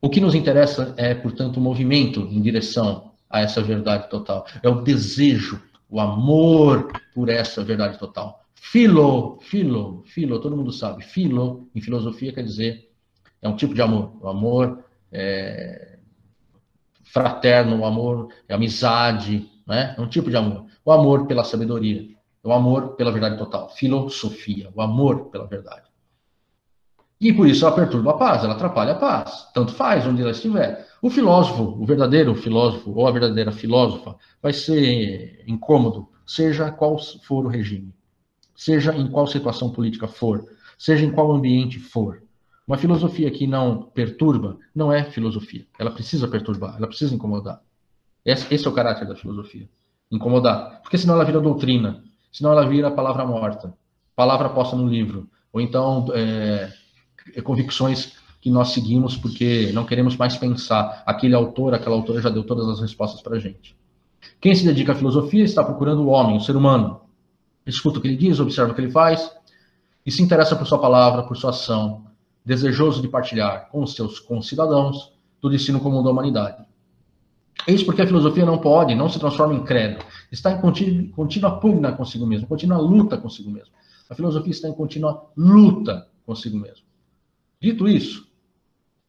O 0.02 0.10
que 0.10 0.20
nos 0.20 0.34
interessa 0.34 0.94
é, 0.98 1.14
portanto, 1.14 1.58
o 1.58 1.62
movimento 1.62 2.22
em 2.22 2.42
direção 2.42 3.12
a 3.30 3.42
essa 3.42 3.62
verdade 3.62 4.10
total. 4.10 4.46
É 4.64 4.70
o 4.70 4.82
desejo 4.82 5.62
o 5.90 6.00
amor 6.00 6.92
por 7.14 7.30
essa 7.30 7.64
verdade 7.64 7.98
total. 7.98 8.44
Filo, 8.56 9.40
filo, 9.42 10.04
filo, 10.06 10.40
todo 10.40 10.58
mundo 10.58 10.72
sabe. 10.72 11.04
Filo, 11.04 11.70
em 11.74 11.82
filosofia, 11.82 12.34
quer 12.34 12.44
dizer, 12.44 12.90
é 13.42 13.48
um 13.48 13.56
tipo 13.56 13.74
de 13.74 13.82
amor. 13.82 14.18
O 14.22 14.28
amor 14.28 14.84
é 15.12 16.00
fraterno, 17.04 17.80
o 17.80 17.86
amor 17.86 18.30
é 18.48 18.54
amizade, 18.54 19.50
né? 19.66 19.96
é 19.98 20.02
um 20.02 20.10
tipo 20.10 20.30
de 20.30 20.36
amor. 20.36 20.66
O 20.84 20.92
amor 20.92 21.26
pela 21.28 21.44
sabedoria, 21.44 22.17
o 22.44 22.52
amor 22.52 22.96
pela 22.96 23.12
verdade 23.12 23.38
total. 23.38 23.70
Filosofia, 23.70 24.70
o 24.74 24.82
amor 24.82 25.26
pela 25.26 25.46
verdade. 25.46 25.88
E 27.20 27.34
por 27.34 27.48
isso 27.48 27.66
ela 27.66 27.76
perturba 27.76 28.12
a 28.12 28.18
paz, 28.18 28.44
ela 28.44 28.54
atrapalha 28.54 28.92
a 28.92 28.96
paz. 28.96 29.48
Tanto 29.54 29.74
faz 29.74 30.06
onde 30.06 30.22
ela 30.22 30.32
estiver. 30.32 30.88
O 31.02 31.10
filósofo, 31.10 31.64
o 31.64 31.86
verdadeiro 31.86 32.36
filósofo 32.36 32.92
ou 32.92 33.08
a 33.08 33.12
verdadeira 33.12 33.52
filósofa, 33.52 34.16
vai 34.42 34.54
ser 34.54 35.44
incômodo, 35.48 36.08
seja 36.26 36.72
qual 36.72 36.98
for 37.00 37.46
o 37.46 37.50
regime, 37.50 37.94
seja 38.56 38.96
em 38.96 39.08
qual 39.08 39.26
situação 39.26 39.72
política 39.72 40.08
for, 40.08 40.46
seja 40.78 41.06
em 41.06 41.12
qual 41.12 41.32
ambiente 41.32 41.80
for. 41.80 42.22
Uma 42.68 42.78
filosofia 42.78 43.32
que 43.32 43.48
não 43.48 43.84
perturba 43.84 44.58
não 44.76 44.92
é 44.92 45.04
filosofia. 45.04 45.66
Ela 45.80 45.92
precisa 45.92 46.28
perturbar, 46.28 46.76
ela 46.78 46.88
precisa 46.88 47.16
incomodar. 47.16 47.62
Esse, 48.26 48.54
esse 48.54 48.68
é 48.68 48.70
o 48.70 48.74
caráter 48.74 49.08
da 49.08 49.16
filosofia. 49.16 49.70
Incomodar. 50.12 50.82
Porque 50.82 50.98
senão 50.98 51.16
ela 51.16 51.24
vira 51.24 51.40
doutrina, 51.40 52.04
senão 52.38 52.52
ela 52.52 52.68
vira 52.68 52.92
palavra 52.92 53.26
morta, 53.26 53.74
palavra 54.16 54.50
posta 54.50 54.76
no 54.76 54.88
livro, 54.88 55.28
ou 55.52 55.60
então 55.60 56.06
é, 56.14 56.72
convicções 57.42 58.14
que 58.40 58.52
nós 58.52 58.70
seguimos 58.70 59.18
porque 59.18 59.72
não 59.74 59.86
queremos 59.86 60.16
mais 60.16 60.38
pensar. 60.38 61.02
Aquele 61.04 61.34
autor, 61.34 61.74
aquela 61.74 61.96
autora 61.96 62.22
já 62.22 62.30
deu 62.30 62.44
todas 62.44 62.70
as 62.70 62.80
respostas 62.80 63.24
para 63.24 63.38
a 63.38 63.40
gente. 63.40 63.76
Quem 64.40 64.54
se 64.54 64.64
dedica 64.64 64.92
à 64.92 64.96
filosofia 64.96 65.44
está 65.44 65.64
procurando 65.64 66.04
o 66.04 66.10
homem, 66.10 66.38
o 66.38 66.42
ser 66.42 66.56
humano. 66.56 67.02
Escuta 67.66 67.98
o 67.98 68.02
que 68.02 68.08
ele 68.08 68.16
diz, 68.16 68.40
observa 68.40 68.72
o 68.72 68.76
que 68.76 68.82
ele 68.82 68.92
faz 68.92 69.32
e 70.06 70.12
se 70.12 70.22
interessa 70.22 70.56
por 70.56 70.68
sua 70.68 70.78
palavra, 70.78 71.24
por 71.24 71.36
sua 71.36 71.50
ação, 71.50 72.06
desejoso 72.46 73.02
de 73.02 73.08
partilhar 73.08 73.68
com 73.72 73.82
os 73.82 73.96
seus 73.96 74.20
concidadãos 74.20 75.12
do 75.42 75.50
destino 75.50 75.80
comum 75.80 76.04
da 76.04 76.12
humanidade. 76.12 76.67
Isso 77.66 77.86
porque 77.86 78.02
a 78.02 78.08
filosofia 78.08 78.46
não 78.46 78.60
pode, 78.60 78.96
não 78.96 79.10
se 79.10 79.20
transforma 79.20 79.54
em 79.54 79.64
credo. 79.64 80.04
Está 80.32 80.52
em 80.52 80.62
contínua, 80.62 81.14
contínua 81.14 81.60
pugna 81.60 81.92
consigo 81.92 82.26
mesmo, 82.26 82.48
contínua 82.48 82.78
luta 82.78 83.18
consigo 83.18 83.50
mesmo. 83.50 83.74
A 84.10 84.16
filosofia 84.16 84.52
está 84.52 84.68
em 84.68 84.74
contínua 84.74 85.30
luta 85.36 86.08
consigo 86.26 86.58
mesmo. 86.58 86.86
Dito 87.60 87.88
isso, 87.88 88.28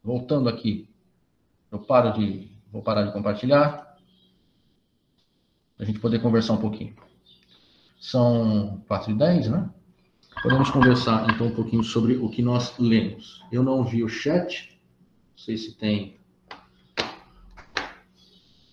voltando 0.02 0.48
aqui, 0.48 0.88
eu 1.70 1.78
paro 1.78 2.18
de, 2.18 2.50
vou 2.72 2.82
parar 2.82 3.04
de 3.04 3.12
compartilhar, 3.12 3.96
para 5.76 5.84
a 5.84 5.84
gente 5.84 6.00
poder 6.00 6.20
conversar 6.20 6.54
um 6.54 6.58
pouquinho. 6.58 6.94
São 8.00 8.82
4 8.88 9.12
e 9.12 9.14
10, 9.14 9.48
né? 9.50 9.70
Podemos 10.42 10.70
conversar 10.70 11.28
então 11.30 11.48
um 11.48 11.54
pouquinho 11.54 11.82
sobre 11.82 12.16
o 12.16 12.28
que 12.28 12.42
nós 12.42 12.76
lemos. 12.78 13.44
Eu 13.50 13.62
não 13.62 13.84
vi 13.84 14.02
o 14.02 14.08
chat, 14.08 14.78
não 15.36 15.44
sei 15.44 15.56
se 15.56 15.76
tem 15.76 16.17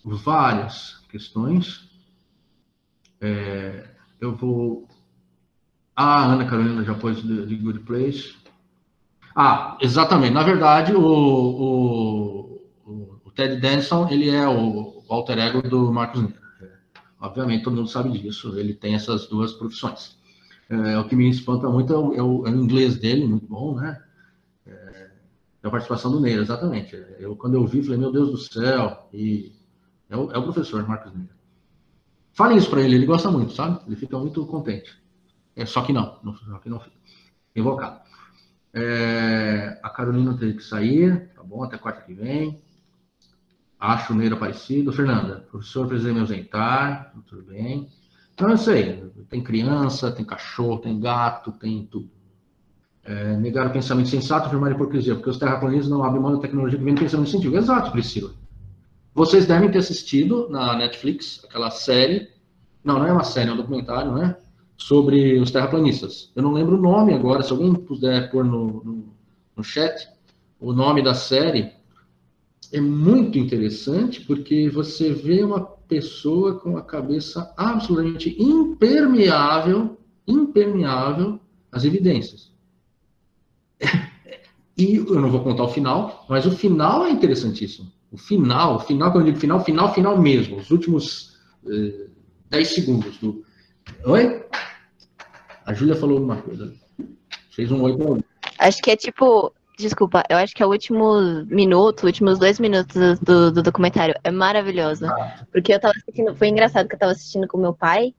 várias 0.06 1.04
questões. 1.10 1.90
É, 3.20 3.90
eu 4.22 4.36
vou. 4.36 4.88
Ah, 5.96 6.26
Ana 6.26 6.46
Carolina 6.46 6.84
já 6.84 6.94
pôs 6.94 7.22
de, 7.24 7.56
Good 7.56 7.80
Place. 7.80 8.36
Ah, 9.36 9.78
exatamente. 9.82 10.34
Na 10.34 10.44
verdade, 10.44 10.94
o, 10.94 11.02
o, 11.02 12.62
o, 12.86 13.32
Ted 13.32 13.60
Danson, 13.60 14.08
ele 14.10 14.30
é 14.30 14.48
o, 14.48 15.04
o 15.08 15.14
alter 15.14 15.40
ego 15.40 15.62
do 15.62 15.92
Marcos 15.92 16.22
Neira. 16.22 16.46
Obviamente, 17.20 17.64
todo 17.64 17.76
mundo 17.76 17.90
sabe 17.90 18.12
disso. 18.18 18.58
Ele 18.60 18.74
tem 18.74 18.94
essas 18.94 19.28
duas 19.28 19.54
profissões. 19.54 20.18
É, 20.70 20.98
o 20.98 21.08
que 21.08 21.16
me 21.16 21.30
espanta 21.30 21.70
muito 21.70 21.94
é 21.94 21.98
o, 21.98 22.14
é 22.14 22.22
o, 22.22 22.48
é 22.48 22.50
inglês 22.50 22.98
dele, 22.98 23.28
muito 23.28 23.46
bom, 23.48 23.76
né? 23.76 24.02
É, 24.66 25.10
a 25.64 25.70
participação 25.70 26.12
do 26.12 26.20
Neira, 26.20 26.42
exatamente. 26.42 26.96
Eu, 27.20 27.36
quando 27.36 27.56
eu 27.56 27.66
vi, 27.66 27.82
falei, 27.82 27.98
meu 27.98 28.12
Deus 28.12 28.32
do 28.32 28.38
céu. 28.38 29.10
E 29.14 29.52
é 30.10 30.18
o, 30.18 30.32
é 30.32 30.38
o 30.38 30.44
professor 30.44 30.88
Marcos 30.88 31.14
Neira. 31.14 31.36
Falem 32.34 32.58
isso 32.58 32.70
para 32.70 32.82
ele, 32.82 32.96
ele 32.96 33.06
gosta 33.06 33.32
muito, 33.32 33.54
sabe? 33.54 33.80
Ele 33.88 33.96
fica 33.96 34.18
muito 34.18 34.46
contente. 34.46 34.94
É, 35.56 35.66
só 35.66 35.82
que 35.82 35.94
não, 35.94 36.20
não 36.22 36.36
só 36.36 36.58
que 36.60 36.70
não 36.70 36.80
fica. 36.80 36.96
Invocado. 37.56 38.02
É, 38.74 39.80
a 39.82 39.90
Carolina 39.90 40.38
teve 40.38 40.56
que 40.56 40.64
sair, 40.64 41.30
tá 41.34 41.42
bom, 41.42 41.64
até 41.64 41.78
quarta 41.78 42.02
que 42.02 42.14
vem. 42.14 42.62
Acho 43.80 44.12
o 44.12 44.16
Neira 44.16 44.36
parecido. 44.36 44.92
Fernanda, 44.92 45.46
professor, 45.50 45.88
precisei 45.88 46.14
me 46.14 46.20
ausentar, 46.20 47.14
tudo 47.26 47.44
bem. 47.44 47.90
Então, 48.34 48.50
eu 48.50 48.58
sei, 48.58 49.02
tem 49.30 49.42
criança, 49.42 50.12
tem 50.12 50.26
cachorro, 50.26 50.80
tem 50.80 51.00
gato, 51.00 51.54
tem 51.54 51.86
tudo. 51.86 52.10
É, 53.02 53.38
negar 53.38 53.68
o 53.68 53.72
pensamento 53.72 54.10
sensato, 54.10 54.48
afirmar 54.48 54.72
a 54.72 54.76
hipocrisia, 54.76 55.16
porque 55.16 55.30
os 55.30 55.38
terraplanistas 55.38 55.90
não 55.90 56.04
abrem 56.04 56.22
mão 56.22 56.34
da 56.34 56.40
tecnologia 56.40 56.78
que 56.78 56.84
vem 56.84 56.96
do 56.96 57.02
pensamento 57.02 57.30
científico. 57.30 57.58
Exato, 57.58 57.92
Priscila. 57.92 58.34
Vocês 59.16 59.46
devem 59.46 59.72
ter 59.72 59.78
assistido 59.78 60.50
na 60.50 60.76
Netflix 60.76 61.42
aquela 61.46 61.72
série, 61.72 62.28
não, 62.84 63.00
não 63.00 63.08
é 63.08 63.14
uma 63.14 63.24
série, 63.24 63.50
é 63.50 63.54
um 63.54 63.58
documentário, 63.58 64.12
né? 64.12 64.36
Sobre 64.78 65.40
os 65.40 65.52
terraplanistas. 65.52 66.34
Eu 66.36 66.44
não 66.44 66.52
lembro 66.52 66.76
o 66.78 66.82
nome 66.82 67.14
agora, 67.14 67.42
se 67.42 67.54
alguém 67.54 67.74
puder 67.74 68.30
pôr 68.30 68.44
no, 68.44 68.84
no, 68.84 69.06
no 69.56 69.64
chat 69.64 70.06
o 70.60 70.74
nome 70.74 71.02
da 71.02 71.14
série, 71.14 71.72
é 72.74 72.82
muito 72.82 73.40
interessante 73.40 74.20
porque 74.20 74.70
você 74.70 75.14
vê 75.14 75.46
uma 75.46 75.62
pessoa 75.62 76.60
com 76.60 76.78
a 76.78 76.82
cabeça 76.82 77.54
absolutamente 77.56 78.36
impermeável, 78.38 79.98
impermeável 80.28 81.40
às 81.72 81.86
evidências. 81.86 82.54
E 84.78 84.98
eu 84.98 85.22
não 85.22 85.32
vou 85.32 85.42
contar 85.42 85.64
o 85.64 85.70
final, 85.70 86.26
mas 86.28 86.46
o 86.46 86.52
final 86.52 87.06
é 87.06 87.10
interessantíssimo. 87.10 87.90
O 88.12 88.18
final, 88.18 88.76
o 88.76 88.80
final, 88.80 89.12
quando 89.12 89.26
eu 89.26 89.32
digo 89.32 89.40
final, 89.40 89.64
final, 89.64 89.94
final 89.94 90.18
mesmo. 90.18 90.58
Os 90.58 90.72
últimos 90.72 91.38
eh, 91.68 92.08
10 92.50 92.68
segundos 92.68 93.18
do. 93.18 93.44
Oi? 94.06 94.46
A 95.66 95.74
Júlia 95.74 95.96
falou 95.96 96.20
uma 96.20 96.38
coisa. 96.38 96.74
Fez 97.52 97.72
um 97.72 97.82
oi 97.82 97.98
pra 97.98 98.68
Acho 98.68 98.82
que 98.82 98.92
é 98.92 98.96
tipo. 98.96 99.54
Desculpa, 99.78 100.24
eu 100.30 100.38
acho 100.38 100.56
que 100.56 100.64
é 100.64 100.66
o 100.66 100.70
último 100.70 101.44
minuto, 101.48 102.06
últimos 102.06 102.40
dois 102.40 102.62
minutos 102.62 103.20
do, 103.20 103.52
do 103.52 103.62
documentário. 103.62 104.16
É 104.24 104.32
maravilhoso. 104.32 105.06
Ah. 105.06 105.46
Porque 105.52 105.74
eu 105.74 105.80
tava 105.80 105.94
assistindo. 105.98 106.34
Foi 106.36 106.48
engraçado 106.48 106.88
que 106.88 106.96
eu 106.96 107.00
tava 107.00 107.12
assistindo 107.12 107.48
com 107.48 107.58
meu 107.58 107.74
pai. 107.74 108.14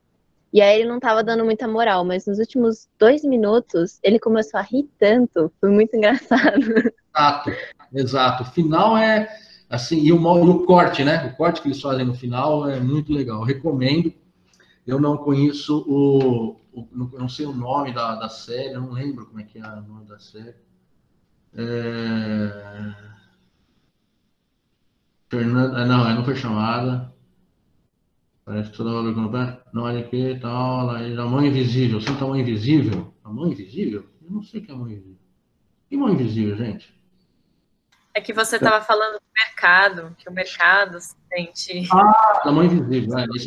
E 0.52 0.60
aí 0.60 0.80
ele 0.80 0.88
não 0.88 1.00
tava 1.00 1.24
dando 1.24 1.44
muita 1.44 1.66
moral, 1.66 2.04
mas 2.04 2.26
nos 2.26 2.38
últimos 2.38 2.88
dois 2.98 3.24
minutos 3.24 3.98
ele 4.02 4.18
começou 4.18 4.60
a 4.60 4.62
rir 4.62 4.88
tanto. 4.98 5.50
Foi 5.60 5.70
muito 5.70 5.94
engraçado. 5.96 6.60
Exato, 7.14 7.52
exato. 7.94 8.42
O 8.42 8.46
final 8.46 8.96
é 8.96 9.28
assim, 9.68 9.98
e 9.98 10.12
o, 10.12 10.16
e 10.16 10.48
o 10.48 10.64
corte, 10.64 11.04
né? 11.04 11.26
O 11.26 11.36
corte 11.36 11.60
que 11.60 11.68
eles 11.68 11.80
fazem 11.80 12.04
no 12.04 12.14
final 12.14 12.68
é 12.68 12.80
muito 12.80 13.12
legal. 13.12 13.40
Eu 13.40 13.44
recomendo. 13.44 14.12
Eu 14.86 15.00
não 15.00 15.16
conheço 15.16 15.84
o, 15.88 16.60
o 16.72 16.88
não 16.92 17.28
sei 17.28 17.46
o 17.46 17.52
nome 17.52 17.92
da, 17.92 18.14
da 18.14 18.28
série, 18.28 18.74
eu 18.74 18.80
não 18.80 18.92
lembro 18.92 19.26
como 19.26 19.40
é 19.40 19.42
que 19.42 19.58
é 19.58 19.62
o 19.62 19.82
nome 19.82 20.06
da 20.06 20.18
série. 20.18 20.54
É... 21.54 22.94
Fernanda, 25.28 25.84
não, 25.84 26.14
não 26.14 26.24
foi 26.24 26.36
chamada. 26.36 27.12
Parece 28.44 28.70
que 28.70 28.76
toda 28.76 28.90
hora 28.90 29.60
não 29.72 29.82
olha 29.82 30.00
aqui, 30.00 30.38
tal, 30.40 30.90
a 30.90 31.26
mão 31.26 31.44
invisível. 31.44 32.00
Você 32.00 32.14
tá 32.14 32.20
mão 32.24 32.36
invisível? 32.36 33.12
A 33.24 33.32
mão 33.32 33.48
invisível? 33.48 34.06
Eu 34.22 34.30
não 34.30 34.42
sei 34.42 34.60
o 34.60 34.64
que 34.64 34.70
é 34.70 34.74
mão 34.74 34.88
invisível. 34.88 35.18
Que 35.88 35.96
mão 35.96 36.10
invisível, 36.10 36.56
gente? 36.56 36.95
É 38.16 38.20
que 38.22 38.32
você 38.32 38.56
estava 38.56 38.82
falando 38.82 39.16
do 39.16 39.22
mercado, 39.36 40.16
que 40.16 40.26
o 40.26 40.32
mercado 40.32 40.98
se 40.98 41.14
sente. 41.28 41.86
Ah, 41.92 42.40
da 42.46 42.50
mão 42.50 42.64
invisível, 42.64 43.18
é. 43.18 43.26
Esse 43.36 43.46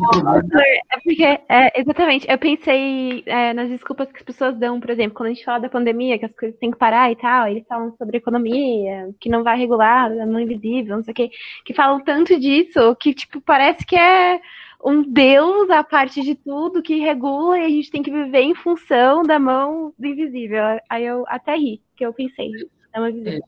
é, 0.61 0.77
é 0.77 0.99
porque, 1.03 1.23
é, 1.23 1.81
exatamente, 1.81 2.29
eu 2.29 2.37
pensei 2.37 3.23
é, 3.25 3.51
nas 3.51 3.67
desculpas 3.67 4.11
que 4.11 4.19
as 4.19 4.23
pessoas 4.23 4.55
dão, 4.59 4.79
por 4.79 4.91
exemplo, 4.91 5.15
quando 5.15 5.31
a 5.31 5.33
gente 5.33 5.43
fala 5.43 5.57
da 5.57 5.69
pandemia, 5.69 6.19
que 6.19 6.25
as 6.25 6.35
coisas 6.35 6.55
têm 6.59 6.69
que 6.69 6.77
parar 6.77 7.11
e 7.11 7.15
tal, 7.15 7.47
eles 7.47 7.65
falam 7.67 7.95
sobre 7.97 8.17
economia, 8.17 9.09
que 9.19 9.27
não 9.27 9.43
vai 9.43 9.57
regular, 9.57 10.11
a 10.11 10.25
mão 10.27 10.39
invisível, 10.39 10.97
não 10.97 11.03
sei 11.03 11.13
o 11.13 11.15
quê, 11.15 11.31
que 11.65 11.73
falam 11.73 11.99
tanto 12.03 12.39
disso, 12.39 12.95
que, 12.97 13.11
tipo, 13.11 13.41
parece 13.41 13.83
que 13.83 13.95
é 13.95 14.39
um 14.85 15.01
Deus 15.01 15.67
a 15.71 15.83
parte 15.83 16.21
de 16.21 16.35
tudo 16.35 16.83
que 16.83 16.99
regula 16.99 17.57
e 17.57 17.65
a 17.65 17.69
gente 17.69 17.89
tem 17.89 18.03
que 18.03 18.11
viver 18.11 18.41
em 18.41 18.53
função 18.53 19.23
da 19.23 19.39
mão 19.39 19.95
do 19.97 20.05
invisível. 20.05 20.61
Aí 20.87 21.07
eu 21.07 21.25
até 21.27 21.55
ri, 21.55 21.81
que 21.97 22.05
eu 22.05 22.13
pensei, 22.13 22.51
é 22.93 22.99
uma 22.99 23.09
invisível. 23.09 23.41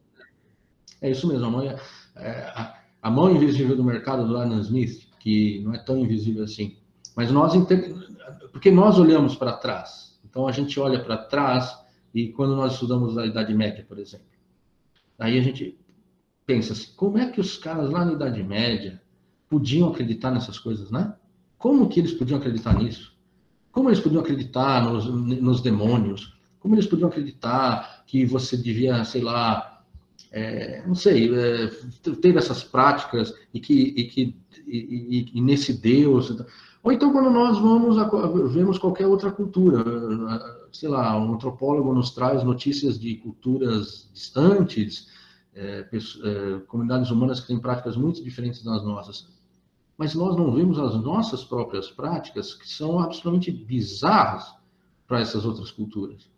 É 1.02 1.10
isso 1.10 1.28
mesmo, 1.28 1.46
a 1.46 1.50
mão, 1.50 1.62
é, 1.64 1.78
a, 2.56 2.76
a 3.02 3.10
mão 3.10 3.36
invisível 3.36 3.76
do 3.76 3.84
mercado 3.84 4.28
do 4.28 4.38
Adam 4.38 4.60
Smith, 4.60 5.08
que 5.20 5.60
não 5.64 5.74
é 5.74 5.80
tão 5.80 5.98
invisível 5.98 6.44
assim. 6.44 6.78
Mas 7.16 7.32
nós, 7.32 7.54
porque 8.52 8.70
nós 8.72 9.00
olhamos 9.00 9.36
para 9.36 9.54
trás. 9.54 10.20
Então 10.24 10.48
a 10.48 10.52
gente 10.52 10.80
olha 10.80 11.04
para 11.04 11.18
trás 11.18 11.76
e 12.14 12.30
quando 12.30 12.56
nós 12.56 12.74
estudamos 12.74 13.18
a 13.18 13.26
Idade 13.26 13.54
Média, 13.54 13.86
por 13.88 13.98
exemplo, 14.00 14.28
aí 15.20 15.38
a 15.38 15.42
gente 15.42 15.78
pensa 16.46 16.74
assim, 16.74 16.94
como 16.96 17.18
é 17.18 17.30
que 17.30 17.42
os 17.42 17.58
caras 17.58 17.90
lá 17.90 18.06
na 18.06 18.14
Idade 18.14 18.44
Média 18.44 19.02
podiam 19.50 19.90
acreditar 19.90 20.32
nessas 20.32 20.58
coisas, 20.58 20.90
né? 20.92 21.14
Como 21.58 21.90
que 21.90 22.00
eles 22.00 22.14
podiam 22.14 22.40
acreditar 22.40 22.74
nisso? 22.78 23.14
Como 23.72 23.90
eles 23.90 24.00
podiam 24.00 24.22
acreditar 24.22 24.84
nos, 24.84 25.06
nos 25.06 25.62
demônios? 25.62 26.34
Como 26.60 26.76
eles 26.76 26.88
podiam 26.88 27.10
acreditar 27.10 28.04
que 28.06 28.26
você 28.26 28.58
devia, 28.58 29.04
sei 29.04 29.22
lá, 29.22 29.71
é, 30.32 30.82
não 30.88 30.96
sei, 30.96 31.30
é, 31.34 31.68
teve 32.22 32.38
essas 32.38 32.64
práticas 32.64 33.34
e 33.54 33.60
que, 33.60 33.74
e 33.74 34.04
que 34.06 34.36
e, 34.66 35.30
e, 35.34 35.42
nesse 35.42 35.74
Deus. 35.74 36.34
Ou 36.82 36.92
então 36.92 37.12
quando 37.12 37.30
nós 37.30 37.58
vamos 37.60 37.98
a, 37.98 38.06
vemos 38.48 38.78
qualquer 38.78 39.08
outra 39.08 39.32
cultura, 39.32 39.84
sei 40.72 40.88
lá, 40.88 41.18
um 41.20 41.34
antropólogo 41.34 41.94
nos 41.94 42.12
traz 42.12 42.44
notícias 42.44 42.98
de 42.98 43.16
culturas 43.16 44.10
distantes, 44.14 45.10
é, 45.54 45.86
é, 45.92 46.60
comunidades 46.68 47.12
humanas 47.12 47.42
que 47.42 47.48
têm 47.48 47.60
práticas 47.60 47.98
muito 47.98 48.24
diferentes 48.24 48.64
das 48.64 48.84
nossas. 48.84 49.28
Mas 49.98 50.16
nós 50.16 50.36
não 50.36 50.52
vemos 50.52 50.80
as 50.80 50.96
nossas 50.96 51.44
próprias 51.44 51.92
práticas, 51.92 52.54
que 52.54 52.68
são 52.68 53.00
absolutamente 53.00 53.52
bizarras 53.52 54.56
para 55.06 55.20
essas 55.20 55.46
outras 55.46 55.70
culturas. 55.72 56.30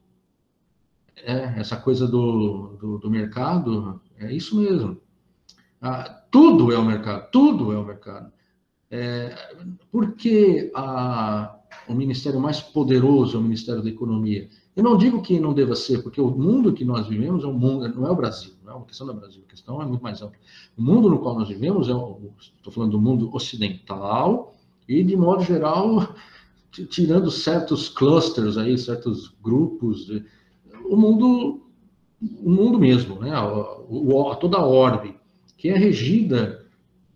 É, 1.18 1.60
essa 1.60 1.78
coisa 1.78 2.08
do, 2.08 2.78
do, 2.80 2.98
do, 2.98 3.10
mercado, 3.10 4.02
é 4.18 4.34
isso 4.34 4.60
mesmo. 4.60 4.98
Ah, 5.82 6.24
tudo 6.32 6.72
é 6.72 6.78
o 6.78 6.86
mercado, 6.86 7.30
tudo 7.32 7.72
é 7.72 7.78
o 7.78 7.86
mercado. 7.86 8.32
É, 8.90 9.36
porque 9.92 10.72
a, 10.76 11.56
o 11.88 11.94
ministério 11.94 12.40
mais 12.40 12.62
poderoso 12.62 13.36
é 13.36 13.40
o 13.40 13.44
Ministério 13.44 13.82
da 13.82 13.90
Economia? 13.90 14.50
Eu 14.76 14.84
não 14.84 14.98
digo 14.98 15.22
que 15.22 15.40
não 15.40 15.54
deva 15.54 15.76
ser, 15.76 16.02
porque 16.02 16.20
o 16.20 16.30
mundo 16.30 16.74
que 16.74 16.84
nós 16.84 17.08
vivemos 17.08 17.44
é 17.44 17.48
um 17.48 17.54
mundo, 17.54 17.88
não 17.90 18.08
é 18.08 18.12
o 18.12 18.16
Brasil, 18.16 18.54
não 18.64 18.74
é 18.74 18.76
uma 18.76 18.86
questão 18.86 19.06
do 19.06 19.14
Brasil, 19.14 19.44
a 19.46 19.50
questão 19.50 19.82
é 19.82 19.86
muito 19.86 20.02
mais 20.02 20.22
ampla. 20.22 20.38
O 20.76 20.82
mundo 20.82 21.10
no 21.10 21.20
qual 21.20 21.38
nós 21.38 21.48
vivemos, 21.48 21.90
é 21.90 21.92
estou 22.40 22.74
falando 22.74 22.92
do 22.92 23.02
mundo 23.02 23.30
ocidental, 23.36 24.56
e 24.88 25.04
de 25.04 25.16
modo 25.16 25.44
geral, 25.44 26.16
tirando 26.90 27.30
certos 27.30 27.88
clusters 27.88 28.58
aí, 28.58 28.78
certos 28.78 29.32
grupos, 29.44 30.08
de, 30.08 30.26
o 30.94 30.98
mundo, 30.98 31.68
o 32.22 32.50
mundo 32.50 32.80
mesmo, 32.80 33.20
né? 33.20 33.32
A, 33.32 33.42
a, 33.42 34.36
toda 34.36 34.58
a 34.58 34.66
orbe, 34.66 35.20
que 35.58 35.70
é 35.70 35.78
regida 35.78 36.66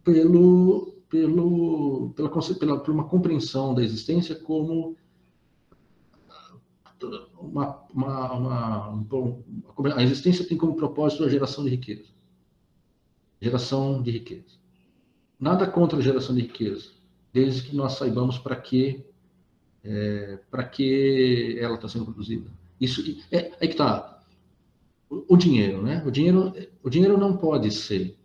pelo, 0.03 0.93
pelo, 1.09 2.11
pela, 2.15 2.29
pela, 2.29 2.79
por 2.79 2.93
uma 2.93 3.05
compreensão 3.05 3.73
da 3.73 3.83
existência 3.83 4.35
como 4.35 4.95
uma, 7.39 7.83
uma, 7.93 8.33
uma, 8.33 9.95
a 9.95 10.03
existência 10.03 10.47
tem 10.47 10.57
como 10.57 10.75
propósito 10.75 11.23
a 11.23 11.29
geração 11.29 11.63
de 11.63 11.69
riqueza. 11.69 12.09
Geração 13.39 14.01
de 14.01 14.11
riqueza. 14.11 14.57
Nada 15.39 15.67
contra 15.67 15.99
a 15.99 16.01
geração 16.01 16.33
de 16.33 16.41
riqueza, 16.41 16.89
desde 17.31 17.69
que 17.69 17.75
nós 17.75 17.93
saibamos 17.93 18.39
para 18.39 18.55
que 18.55 19.05
é, 19.83 20.39
para 20.49 20.63
que 20.63 21.55
ela 21.59 21.75
está 21.75 21.87
sendo 21.87 22.05
produzida. 22.05 22.49
Isso 22.79 23.01
é, 23.31 23.51
é 23.59 23.67
que 23.67 23.73
está 23.73 24.21
o, 25.09 25.35
o 25.35 25.37
dinheiro, 25.37 25.81
né? 25.81 26.03
O 26.05 26.11
dinheiro, 26.11 26.53
o 26.83 26.89
dinheiro 26.89 27.17
não 27.17 27.37
pode 27.37 27.71
ser 27.71 28.17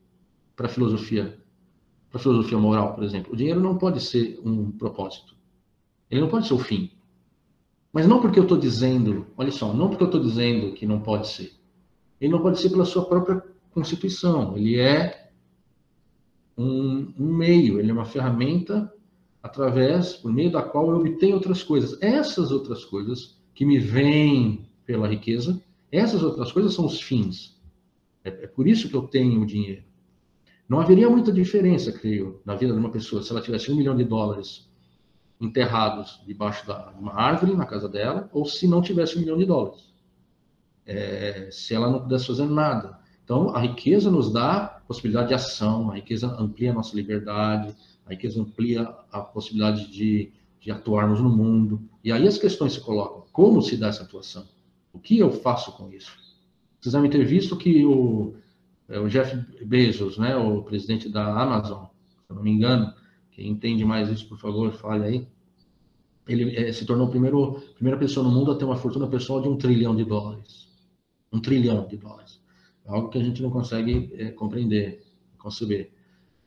para 0.55 0.69
filosofia, 0.69 1.39
para 2.11 2.21
filosofia 2.21 2.59
moral, 2.59 2.95
por 2.95 3.05
exemplo. 3.05 3.33
O 3.33 3.37
dinheiro 3.37 3.61
não 3.61 3.79
pode 3.79 4.01
ser 4.01 4.41
um 4.45 4.71
propósito. 4.71 5.35
Ele 6.11 6.21
não 6.21 6.29
pode 6.29 6.47
ser 6.47 6.55
o 6.55 6.59
fim. 6.59 6.91
Mas 7.93 8.07
não 8.07 8.21
porque 8.21 8.39
eu 8.39 8.45
estou 8.45 8.59
dizendo, 8.59 9.27
olha 9.37 9.53
só, 9.53 9.73
não 9.73 9.89
porque 9.89 10.03
eu 10.03 10.09
estou 10.09 10.21
dizendo 10.21 10.73
que 10.73 10.87
não 10.87 11.01
pode 11.01 11.29
ser. 11.29 11.53
Ele 12.21 12.33
não 12.33 12.41
pode 12.41 12.61
ser 12.61 12.71
pela 12.71 12.85
sua 12.85 13.05
própria 13.05 13.43
constituição. 13.71 14.57
Ele 14.57 14.79
é 14.79 15.31
um, 16.57 17.13
um 17.19 17.35
meio, 17.35 17.79
ele 17.79 17.91
é 17.91 17.93
uma 17.93 18.05
ferramenta 18.05 18.93
através, 19.43 20.15
por 20.15 20.33
meio 20.33 20.51
da 20.51 20.63
qual 20.63 20.91
eu 20.91 20.99
obtenho 20.99 21.35
outras 21.35 21.63
coisas. 21.63 22.01
Essas 22.01 22.51
outras 22.51 22.85
coisas 22.85 23.37
que 23.55 23.65
me 23.65 23.79
vêm 23.79 24.69
pela 24.85 25.09
riqueza, 25.09 25.63
essas 25.91 26.23
outras 26.23 26.51
coisas 26.51 26.75
são 26.75 26.87
os 26.87 27.01
fins. 27.01 27.61
É, 28.25 28.29
é 28.29 28.47
por 28.47 28.67
isso 28.67 28.89
que 28.89 28.95
eu 28.95 29.03
tenho 29.03 29.43
o 29.43 29.47
dinheiro. 29.47 29.83
Não 30.69 30.81
haveria 30.81 31.11
muita 31.11 31.33
diferença, 31.33 31.93
creio, 31.93 32.41
na 32.45 32.55
vida 32.55 32.73
de 32.73 32.79
uma 32.79 32.91
pessoa 32.91 33.23
se 33.23 33.31
ela 33.31 33.43
tivesse 33.43 33.71
um 33.71 33.77
milhão 33.77 33.97
de 33.97 34.05
dólares 34.05 34.71
enterrados 35.41 36.21
debaixo 36.25 36.65
de 36.65 36.73
uma 36.99 37.15
árvore 37.15 37.55
na 37.55 37.67
casa 37.67 37.89
dela, 37.89 38.31
ou 38.33 38.47
se 38.47 38.69
não 38.69 38.81
tivesse 38.81 39.17
um 39.17 39.21
milhão 39.21 39.37
de 39.37 39.45
dólares. 39.45 39.93
É, 40.87 41.49
se 41.51 41.75
ela 41.75 41.91
não 41.91 42.01
pudesse 42.01 42.29
fazer 42.29 42.47
nada. 42.47 42.99
Então, 43.25 43.55
a 43.55 43.61
riqueza 43.61 44.11
nos 44.11 44.33
dá 44.33 44.81
possibilidade 44.87 45.29
de 45.29 45.35
ação, 45.35 45.91
a 45.91 45.97
riqueza 45.97 46.29
amplia 46.39 46.71
a 46.71 46.75
nossa 46.75 46.95
liberdade, 46.95 47.75
a 48.07 48.11
riqueza 48.11 48.41
amplia 48.41 48.83
a 49.11 49.21
possibilidade 49.21 49.91
de, 49.91 50.33
de 50.63 50.71
atuarmos 50.71 51.21
no 51.21 51.29
mundo. 51.29 51.83
E 52.03 52.13
aí 52.13 52.27
as 52.27 52.39
questões 52.39 52.73
se 52.73 52.81
colocam: 52.81 53.25
como 53.33 53.61
se 53.61 53.77
dá 53.77 53.89
essa 53.89 54.05
atuação? 54.05 54.49
O 54.93 54.99
que 54.99 55.19
eu 55.19 55.31
faço 55.31 55.73
com 55.73 55.91
isso? 55.91 56.17
Devem 56.85 57.11
ter 57.11 57.25
visto 57.25 57.57
que 57.57 57.85
o, 57.85 58.35
é, 58.89 58.99
o 58.99 59.09
Jeff 59.09 59.37
Bezos, 59.65 60.19
né, 60.19 60.37
o 60.37 60.63
presidente 60.63 61.09
da 61.09 61.41
Amazon, 61.41 61.85
se 61.85 62.31
eu 62.31 62.37
não 62.37 62.43
me 62.43 62.51
engano, 62.51 62.93
quem 63.31 63.49
entende 63.49 63.85
mais 63.85 64.09
isso, 64.09 64.29
por 64.29 64.39
favor, 64.39 64.73
fale 64.73 65.05
aí. 65.05 65.29
Ele 66.27 66.57
é, 66.57 66.73
se 66.73 66.85
tornou 66.85 67.09
a 67.09 67.11
primeira 67.11 67.99
pessoa 67.99 68.25
no 68.25 68.33
mundo 68.33 68.53
a 68.53 68.57
ter 68.57 68.65
uma 68.65 68.77
fortuna 68.77 69.09
pessoal 69.09 69.41
de 69.41 69.49
um 69.49 69.57
trilhão 69.57 69.95
de 69.95 70.05
dólares. 70.05 70.69
Um 71.33 71.41
trilhão 71.41 71.87
de 71.87 71.97
dólares. 71.97 72.41
É 72.85 72.91
algo 72.91 73.09
que 73.09 73.19
a 73.19 73.25
gente 73.25 73.43
não 73.43 73.51
consegue 73.51 74.13
é, 74.15 74.31
compreender, 74.31 75.05
conceber. 75.39 75.93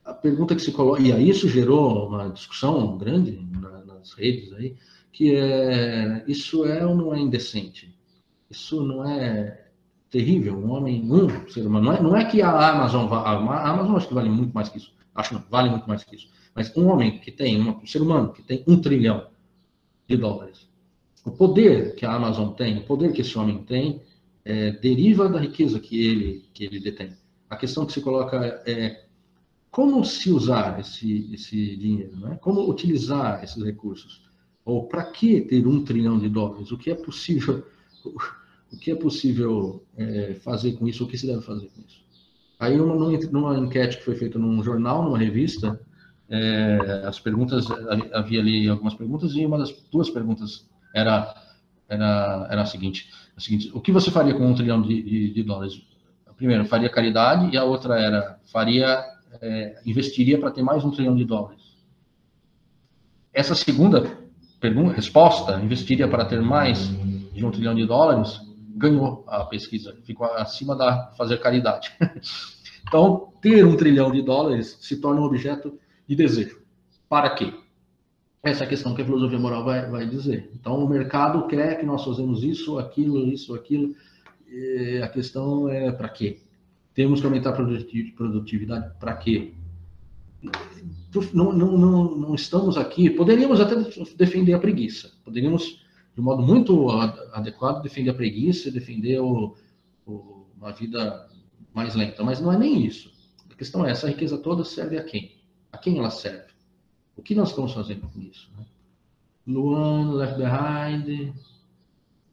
A 0.04 0.14
pergunta 0.14 0.56
que 0.56 0.62
se 0.62 0.72
coloca, 0.72 1.02
e 1.02 1.12
aí 1.12 1.30
isso 1.30 1.50
gerou 1.50 2.08
uma 2.08 2.30
discussão 2.30 2.98
grande 2.98 3.42
na, 3.52 3.75
nas 4.06 4.14
redes 4.14 4.54
aí, 4.54 4.76
que 5.12 5.36
é, 5.36 6.24
isso 6.28 6.66
é 6.66 6.86
ou 6.86 6.96
não 6.96 7.14
é 7.14 7.20
indecente? 7.20 7.94
Isso 8.50 8.84
não 8.84 9.04
é 9.10 9.66
terrível? 10.10 10.58
Um 10.58 10.72
homem, 10.72 11.02
um 11.12 11.48
ser 11.50 11.66
humano, 11.66 11.86
não 11.86 11.94
é, 11.94 12.02
não 12.02 12.16
é 12.16 12.26
que 12.26 12.42
a 12.42 12.50
Amazon, 12.50 13.12
a 13.12 13.70
Amazon 13.70 13.96
acho 13.96 14.08
que 14.08 14.14
vale 14.14 14.30
muito 14.30 14.54
mais 14.54 14.70
que 14.70 14.78
isso, 14.78 14.94
acho 15.14 15.34
não, 15.34 15.44
vale 15.50 15.70
muito 15.70 15.88
mais 15.88 16.04
que 16.04 16.16
isso 16.16 16.30
mas 16.56 16.76
um 16.76 16.88
homem 16.88 17.20
que 17.20 17.32
tem, 17.32 17.62
um 17.62 17.86
ser 17.86 18.02
humano 18.02 18.32
que 18.32 18.42
tem 18.42 18.64
um 18.66 18.80
trilhão 18.80 19.28
de 20.08 20.16
dólares, 20.16 20.70
o 21.26 21.32
poder 21.32 21.96
que 21.96 22.06
a 22.06 22.14
Amazon 22.14 22.54
tem, 22.54 22.78
o 22.78 22.86
poder 22.86 23.12
que 23.12 23.22
esse 23.22 23.38
homem 23.38 23.62
tem, 23.64 24.02
é, 24.46 24.72
deriva 24.72 25.28
da 25.28 25.40
riqueza 25.40 25.80
que 25.80 26.08
ele, 26.08 26.46
que 26.54 26.64
ele 26.64 26.80
detém. 26.80 27.12
A 27.50 27.58
questão 27.58 27.86
que 27.86 27.92
se 27.92 28.00
coloca 28.00 28.64
é 28.66 29.05
como 29.76 30.06
se 30.06 30.32
usar 30.32 30.80
esse, 30.80 31.30
esse 31.34 31.76
dinheiro, 31.76 32.16
né? 32.16 32.38
como 32.40 32.66
utilizar 32.70 33.44
esses 33.44 33.62
recursos, 33.62 34.24
ou 34.64 34.88
para 34.88 35.04
que 35.04 35.42
ter 35.42 35.68
um 35.68 35.84
trilhão 35.84 36.18
de 36.18 36.30
dólares, 36.30 36.72
o 36.72 36.78
que 36.78 36.90
é 36.90 36.96
possível, 36.96 37.62
o 38.72 38.78
que 38.78 38.92
é 38.92 38.96
possível 38.96 39.84
é, 39.98 40.36
fazer 40.36 40.78
com 40.78 40.88
isso, 40.88 41.04
o 41.04 41.08
que 41.10 41.18
se 41.18 41.28
deve 41.28 41.42
fazer 41.42 41.68
com 41.76 41.82
isso. 41.82 42.06
Aí, 42.58 42.78
numa, 42.78 42.96
numa 42.96 43.60
enquete 43.60 43.98
que 43.98 44.06
foi 44.06 44.16
feita 44.16 44.40
num 44.40 44.64
jornal, 44.64 45.04
numa 45.04 45.18
revista, 45.18 45.78
é, 46.30 47.04
as 47.06 47.20
perguntas, 47.20 47.68
havia 48.14 48.40
ali 48.40 48.70
algumas 48.70 48.94
perguntas, 48.94 49.34
e 49.34 49.46
uma 49.46 49.58
das 49.58 49.74
duas 49.92 50.10
perguntas 50.10 50.66
era, 50.94 51.36
era, 51.90 52.48
era 52.50 52.62
a, 52.62 52.66
seguinte, 52.66 53.10
a 53.36 53.42
seguinte: 53.42 53.70
o 53.74 53.82
que 53.82 53.92
você 53.92 54.10
faria 54.10 54.36
com 54.36 54.48
um 54.48 54.56
trilhão 54.56 54.82
de, 54.82 55.04
de, 55.04 55.34
de 55.34 55.44
dólares? 55.44 55.82
A 56.26 56.32
primeira, 56.32 56.64
faria 56.64 56.90
caridade, 56.90 57.54
e 57.54 57.58
a 57.58 57.66
outra 57.66 58.00
era, 58.00 58.40
faria, 58.50 59.15
é, 59.42 59.82
investiria 59.86 60.40
para 60.40 60.52
ter 60.52 60.64
mais 60.64 60.84
um 60.84 60.92
trilhão 60.92 61.16
de 61.16 61.26
dólares. 61.26 61.62
Essa 63.34 63.56
segunda 63.56 64.18
pergunta, 64.60 64.94
resposta, 64.94 65.60
investiria 65.60 66.08
para 66.08 66.26
ter 66.26 66.42
mais 66.42 66.90
de 67.34 67.46
um 67.46 67.52
trilhão 67.52 67.76
de 67.76 67.86
dólares, 67.86 68.40
ganhou 68.76 69.24
a 69.28 69.44
pesquisa, 69.46 69.96
ficou 70.04 70.26
acima 70.28 70.76
da 70.76 71.12
fazer 71.18 71.38
caridade. 71.40 71.92
então, 72.88 73.34
ter 73.42 73.66
um 73.66 73.76
trilhão 73.76 74.12
de 74.12 74.22
dólares 74.22 74.78
se 74.82 74.98
torna 74.98 75.22
um 75.22 75.26
objeto 75.26 75.78
de 76.08 76.16
desejo. 76.16 76.62
Para 77.08 77.30
quê? 77.32 77.54
Essa 78.44 78.64
é 78.64 78.68
a 78.68 78.70
questão 78.70 78.94
que 78.94 79.02
a 79.02 79.06
filosofia 79.06 79.40
moral 79.40 79.64
vai, 79.64 79.90
vai 79.90 80.06
dizer. 80.06 80.52
Então, 80.54 80.84
o 80.84 80.88
mercado 80.88 81.48
quer 81.48 81.80
que 81.80 81.86
nós 81.86 82.04
fazemos 82.04 82.44
isso, 82.44 82.78
aquilo, 82.78 83.28
isso, 83.28 83.56
aquilo. 83.56 83.96
A 85.04 85.08
questão 85.08 85.68
é 85.68 85.92
para 85.92 86.10
quê? 86.10 86.42
Temos 86.96 87.20
que 87.20 87.26
aumentar 87.28 87.50
a 87.50 87.54
produtividade 87.54 88.98
para 88.98 89.18
quê? 89.18 89.54
Não, 91.34 91.52
não, 91.52 91.78
não, 91.78 92.16
não 92.16 92.36
estamos 92.36 92.78
aqui. 92.78 93.10
Poderíamos 93.10 93.60
até 93.60 93.76
defender 94.16 94.54
a 94.54 94.60
preguiça. 94.60 95.12
Poderíamos, 95.24 95.86
de 96.16 96.22
modo 96.22 96.42
muito 96.42 96.90
adequado, 97.34 97.84
defender 97.84 98.12
a 98.12 98.14
preguiça, 98.14 98.72
defender 98.72 99.20
o, 99.20 99.58
o, 100.06 100.48
uma 100.58 100.72
vida 100.72 101.30
mais 101.74 101.96
lenta. 101.96 102.24
Mas 102.24 102.40
não 102.40 102.52
é 102.52 102.58
nem 102.58 102.86
isso. 102.86 103.12
A 103.52 103.56
questão 103.56 103.86
é: 103.86 103.92
essa 103.92 104.08
riqueza 104.08 104.38
toda 104.38 104.64
serve 104.64 104.98
a 104.98 105.04
quem? 105.04 105.36
A 105.74 105.78
quem 105.78 106.00
ela 106.00 106.10
serve? 106.10 106.54
O 107.18 107.22
que 107.22 107.36
nós 107.36 107.50
estamos 107.50 107.74
fazendo 107.74 108.08
com 108.08 108.22
isso? 108.22 108.50
Né? 108.58 108.66
Luan, 109.46 110.14
Left 110.14 110.38
Behind. 110.38 111.34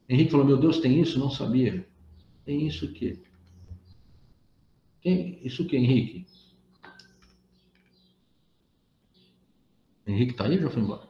Henrique 0.09 0.30
falou: 0.30 0.47
Meu 0.47 0.56
Deus, 0.56 0.78
tem 0.78 1.01
isso? 1.01 1.18
Não 1.18 1.30
sabia. 1.30 1.84
Tem 2.44 2.64
isso 2.64 2.86
o 2.86 2.93
quê? 2.93 3.18
Quem, 5.03 5.41
isso 5.43 5.65
o 5.65 5.66
que, 5.66 5.77
Henrique? 5.77 6.24
Henrique 10.07 10.33
está 10.33 10.45
aí 10.45 10.57
ou 10.57 10.62
já 10.62 10.70
foi 10.70 10.83
embora? 10.83 11.03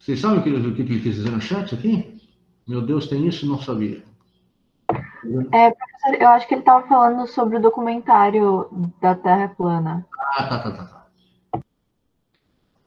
Vocês 0.00 0.20
sabem 0.20 0.38
o 0.38 0.42
que, 0.42 0.48
ele 0.50 1.00
quis 1.00 1.14
dizer 1.14 1.30
no 1.30 1.40
chat 1.40 1.74
aqui? 1.74 2.20
Meu 2.66 2.82
Deus, 2.82 3.06
tem 3.06 3.26
isso? 3.26 3.46
Não 3.46 3.60
sabia. 3.60 4.04
É, 5.52 5.70
professor, 5.70 6.14
eu 6.20 6.28
acho 6.28 6.46
que 6.48 6.54
ele 6.54 6.60
estava 6.60 6.86
falando 6.86 7.26
sobre 7.26 7.56
o 7.56 7.62
documentário 7.62 8.68
da 9.00 9.14
Terra 9.14 9.48
plana. 9.48 10.06
Ah, 10.18 10.46
tá, 10.48 10.58
tá, 10.58 10.70
tá. 10.72 10.84
tá. 10.84 11.60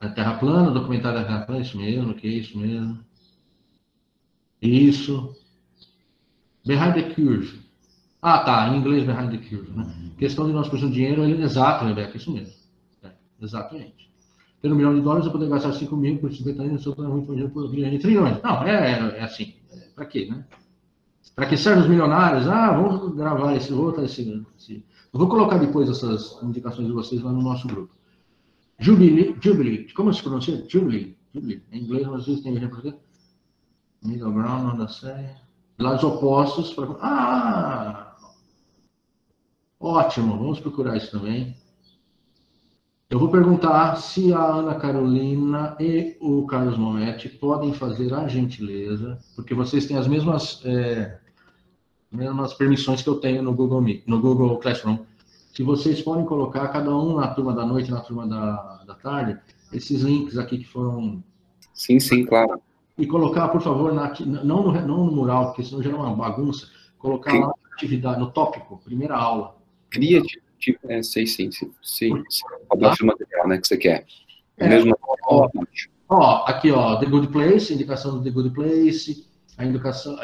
A 0.00 0.08
Terra 0.10 0.38
plana, 0.38 0.70
o 0.70 0.74
documentário 0.74 1.20
da 1.20 1.24
Terra 1.26 1.46
plana, 1.46 1.60
isso 1.60 1.76
mesmo, 1.76 2.14
que 2.14 2.26
é 2.26 2.30
isso 2.30 2.58
mesmo. 2.58 3.04
Isso. 4.60 5.36
Behind 6.66 6.94
the 6.94 7.14
curve. 7.14 7.69
Ah, 8.22 8.40
tá, 8.40 8.68
em 8.68 8.78
inglês 8.78 9.04
behind 9.04 9.30
the 9.30 9.38
curve, 9.38 9.70
né? 9.70 9.86
Questão 10.18 10.46
de 10.46 10.52
nós 10.52 10.68
precisamos 10.68 10.94
de 10.94 11.02
dinheiro, 11.02 11.24
ele 11.24 11.40
é 11.40 11.44
exato, 11.44 11.86
Rebeca, 11.86 12.16
isso 12.16 12.30
mesmo. 12.30 12.52
É, 13.02 13.10
exatamente. 13.40 14.10
Ter 14.60 14.70
um 14.70 14.74
milhão 14.74 14.94
de 14.94 15.00
dólares, 15.00 15.24
eu 15.24 15.32
poder 15.32 15.48
gastar 15.48 15.72
5 15.72 15.96
mil 15.96 16.18
por 16.18 16.30
50 16.30 16.62
anos, 16.62 16.84
eu 16.84 16.92
estou 16.92 17.08
muito 17.08 17.28
dinheiro 17.28 17.50
por 17.50 17.70
milhões 17.70 17.92
de 17.92 17.98
trilhões. 17.98 18.42
Não, 18.42 18.62
é, 18.62 18.92
é, 18.92 19.18
é 19.18 19.22
assim. 19.22 19.54
É, 19.72 19.76
para 19.94 20.04
quê, 20.04 20.28
né? 20.30 20.44
Para 21.34 21.46
que 21.46 21.56
servem 21.56 21.84
os 21.84 21.88
milionários? 21.88 22.46
Ah, 22.46 22.72
vamos 22.72 23.14
gravar 23.16 23.54
esse 23.54 23.72
outro, 23.72 24.04
esse, 24.04 24.44
esse. 24.58 24.84
Eu 25.12 25.18
vou 25.18 25.28
colocar 25.28 25.56
depois 25.56 25.88
essas 25.88 26.38
indicações 26.42 26.86
de 26.86 26.92
vocês 26.92 27.22
lá 27.22 27.32
no 27.32 27.40
nosso 27.40 27.66
grupo. 27.66 27.94
Jubilee, 28.78 29.34
Jubilee, 29.40 29.90
como 29.94 30.12
se 30.12 30.22
pronuncia? 30.22 30.62
Jubilee, 30.68 31.16
Jubilee. 31.34 31.62
Em 31.72 31.82
inglês, 31.82 32.06
às 32.08 32.26
vezes 32.26 32.42
tem 32.42 32.54
exemplo 32.54 32.78
aqui. 32.78 32.94
Middle 34.02 34.32
ground, 34.32 34.64
não 34.64 34.76
dá 34.76 34.88
série. 34.88 35.28
Lados 35.78 36.04
opostos. 36.04 36.72
Pra... 36.74 36.86
Ah! 37.00 38.09
Ótimo, 39.80 40.36
vamos 40.36 40.60
procurar 40.60 40.98
isso 40.98 41.10
também. 41.10 41.56
Eu 43.08 43.18
vou 43.18 43.30
perguntar 43.30 43.96
se 43.96 44.32
a 44.32 44.44
Ana 44.44 44.74
Carolina 44.74 45.74
e 45.80 46.16
o 46.20 46.46
Carlos 46.46 46.76
Mometti 46.76 47.28
podem 47.28 47.72
fazer 47.72 48.12
a 48.14 48.28
gentileza, 48.28 49.18
porque 49.34 49.54
vocês 49.54 49.86
têm 49.86 49.96
as 49.96 50.06
mesmas, 50.06 50.60
é, 50.64 51.18
mesmas 52.12 52.52
permissões 52.54 53.02
que 53.02 53.08
eu 53.08 53.16
tenho 53.16 53.42
no 53.42 53.54
Google 53.54 53.80
Meet, 53.80 54.06
no 54.06 54.20
Google 54.20 54.58
Classroom, 54.58 54.98
se 55.52 55.62
vocês 55.62 56.00
podem 56.00 56.24
colocar, 56.24 56.68
cada 56.68 56.94
um 56.94 57.16
na 57.16 57.28
turma 57.28 57.52
da 57.52 57.66
noite, 57.66 57.90
na 57.90 58.00
turma 58.00 58.26
da, 58.28 58.84
da 58.86 58.94
tarde, 58.94 59.40
esses 59.72 60.02
links 60.02 60.38
aqui 60.38 60.58
que 60.58 60.66
foram. 60.66 61.24
Sim, 61.74 61.98
sim, 61.98 62.24
claro. 62.24 62.60
E 62.96 63.06
colocar, 63.06 63.48
por 63.48 63.60
favor, 63.60 63.92
na, 63.92 64.12
não, 64.44 64.62
no, 64.62 64.72
não 64.72 65.04
no 65.06 65.12
mural, 65.12 65.46
porque 65.46 65.64
senão 65.64 65.82
gera 65.82 65.96
uma 65.96 66.14
bagunça. 66.14 66.68
Colocar 66.98 67.32
sim. 67.32 67.40
lá 67.40 67.48
na 67.48 67.74
atividade, 67.74 68.20
no 68.20 68.30
tópico, 68.30 68.80
primeira 68.84 69.16
aula. 69.16 69.59
Cria, 69.90 70.22
tipo, 70.58 70.90
é, 70.90 71.02
sei 71.02 71.26
sim, 71.26 71.50
sim, 71.50 71.72
sim. 71.82 72.24
Qual 72.68 72.80
tá? 72.80 73.04
material 73.04 73.48
né, 73.48 73.58
que 73.58 73.66
você 73.66 73.76
quer. 73.76 74.04
É, 74.58 74.68
mesmo 74.68 74.96
ó, 75.24 75.48
ó, 76.08 76.44
aqui, 76.46 76.70
ó, 76.70 76.96
The 76.96 77.06
Good 77.06 77.28
Place, 77.28 77.72
indicação 77.72 78.18
do 78.18 78.24
The 78.24 78.30
Good 78.30 78.50
Place, 78.50 79.26
a 79.56 79.64
indicação. 79.64 80.16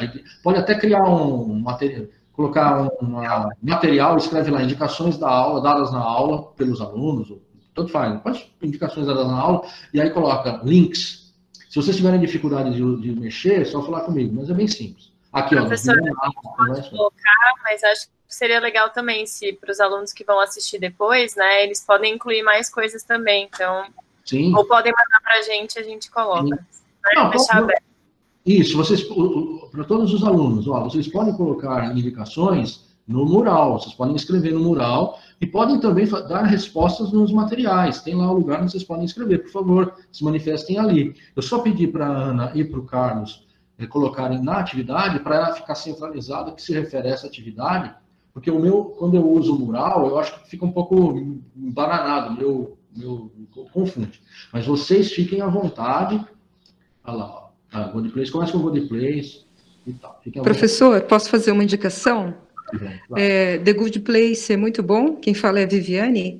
Pode 0.43 0.59
até 0.59 0.75
criar 0.77 1.03
um 1.03 1.59
material 1.59 2.07
colocar 2.37 2.83
um 3.01 3.19
material, 3.63 4.15
escreve 4.15 4.51
lá 4.51 4.61
indicações 4.61 5.17
da 5.17 5.27
aula, 5.27 5.59
dadas 5.59 5.91
na 5.91 5.99
aula 5.99 6.51
pelos 6.51 6.79
alunos, 6.79 7.33
tanto 7.73 7.91
faz, 7.91 8.21
pode 8.21 8.53
indicações 8.61 9.07
dadas 9.07 9.25
na 9.25 9.39
aula, 9.39 9.67
e 9.91 9.99
aí 9.99 10.11
coloca 10.11 10.61
links. 10.63 11.33
Se 11.67 11.75
vocês 11.75 11.97
tiverem 11.97 12.19
dificuldade 12.19 12.71
de, 12.71 13.01
de 13.01 13.19
mexer, 13.19 13.61
é 13.61 13.65
só 13.65 13.83
falar 13.83 14.01
comigo, 14.01 14.35
mas 14.35 14.51
é 14.51 14.53
bem 14.53 14.67
simples. 14.67 15.11
Aqui, 15.33 15.55
Professor, 15.55 15.95
ó. 15.99 16.65
pode 16.65 16.89
colocar, 16.91 17.53
mas 17.63 17.83
acho 17.83 18.07
que 18.07 18.16
seria 18.27 18.59
legal 18.59 18.89
também 18.89 19.25
se 19.25 19.53
para 19.53 19.71
os 19.71 19.79
alunos 19.79 20.13
que 20.13 20.23
vão 20.23 20.39
assistir 20.39 20.79
depois, 20.79 21.35
né, 21.35 21.63
eles 21.63 21.83
podem 21.85 22.15
incluir 22.15 22.43
mais 22.43 22.69
coisas 22.69 23.03
também, 23.03 23.49
então, 23.53 23.85
Sim. 24.25 24.55
ou 24.55 24.65
podem 24.65 24.91
mandar 24.91 25.21
para 25.21 25.39
a 25.39 25.41
gente, 25.41 25.79
a 25.79 25.83
gente 25.83 26.11
coloca. 26.11 26.43
Né, 26.43 26.57
Não, 27.15 27.29
deixar 27.29 27.59
aberto. 27.59 27.83
Isso, 28.45 28.77
vocês, 28.77 29.03
para 29.71 29.83
todos 29.83 30.13
os 30.13 30.23
alunos, 30.23 30.67
ó, 30.67 30.85
vocês 30.85 31.07
podem 31.07 31.35
colocar 31.35 31.91
indicações 31.91 32.87
no 33.07 33.25
mural, 33.25 33.79
vocês 33.79 33.93
podem 33.93 34.15
escrever 34.15 34.53
no 34.53 34.59
mural 34.59 35.19
e 35.39 35.47
podem 35.47 35.79
também 35.79 36.05
dar 36.07 36.43
respostas 36.43 37.11
nos 37.11 37.31
materiais. 37.31 38.01
Tem 38.01 38.15
lá 38.15 38.29
o 38.31 38.35
lugar 38.35 38.61
onde 38.61 38.71
vocês 38.71 38.83
podem 38.83 39.05
escrever, 39.05 39.43
por 39.43 39.51
favor, 39.51 39.95
se 40.11 40.23
manifestem 40.23 40.77
ali. 40.77 41.15
Eu 41.35 41.41
só 41.41 41.59
pedi 41.59 41.87
para 41.87 42.07
a 42.07 42.09
Ana 42.09 42.51
e 42.53 42.63
para 42.65 42.79
o 42.79 42.85
Carlos 42.85 43.45
eh, 43.77 43.87
colocarem 43.87 44.41
na 44.41 44.59
atividade 44.59 45.19
para 45.19 45.35
ela 45.35 45.55
ficar 45.55 45.75
centralizada 45.75 46.51
que 46.51 46.61
se 46.61 46.73
refere 46.73 47.07
a 47.07 47.11
essa 47.11 47.27
atividade, 47.27 47.93
porque 48.37 48.51
o 48.51 48.59
meu, 48.59 48.83
quando 48.99 49.15
eu 49.17 49.27
uso 49.27 49.55
o 49.55 49.59
mural, 49.59 50.07
eu 50.07 50.19
acho 50.19 50.39
que 50.39 50.51
fica 50.51 50.63
um 50.63 50.71
pouco 50.71 51.17
embananado, 51.55 52.37
meu, 52.37 52.77
meu 52.95 53.31
confunde. 53.73 54.21
Mas 54.53 54.63
vocês 54.63 55.11
fiquem 55.11 55.41
à 55.41 55.47
vontade. 55.47 56.23
Olha 57.03 57.17
lá, 57.17 57.25
ó. 57.25 57.49
Ah, 57.71 57.87
Good 57.87 58.09
Place, 58.09 58.31
começa 58.31 58.51
com 58.51 58.59
Good 58.59 58.81
Place 58.81 59.43
e 59.87 59.93
tal. 59.93 60.21
Professor, 60.43 61.01
posso 61.01 61.31
fazer 61.31 61.51
uma 61.51 61.63
indicação? 61.63 62.35
É, 63.15 63.57
The 63.57 63.73
Good 63.73 64.01
Place 64.01 64.53
é 64.53 64.57
muito 64.57 64.83
bom, 64.83 65.15
quem 65.15 65.33
fala 65.33 65.59
é 65.59 65.63
a 65.63 65.67
Viviane. 65.67 66.39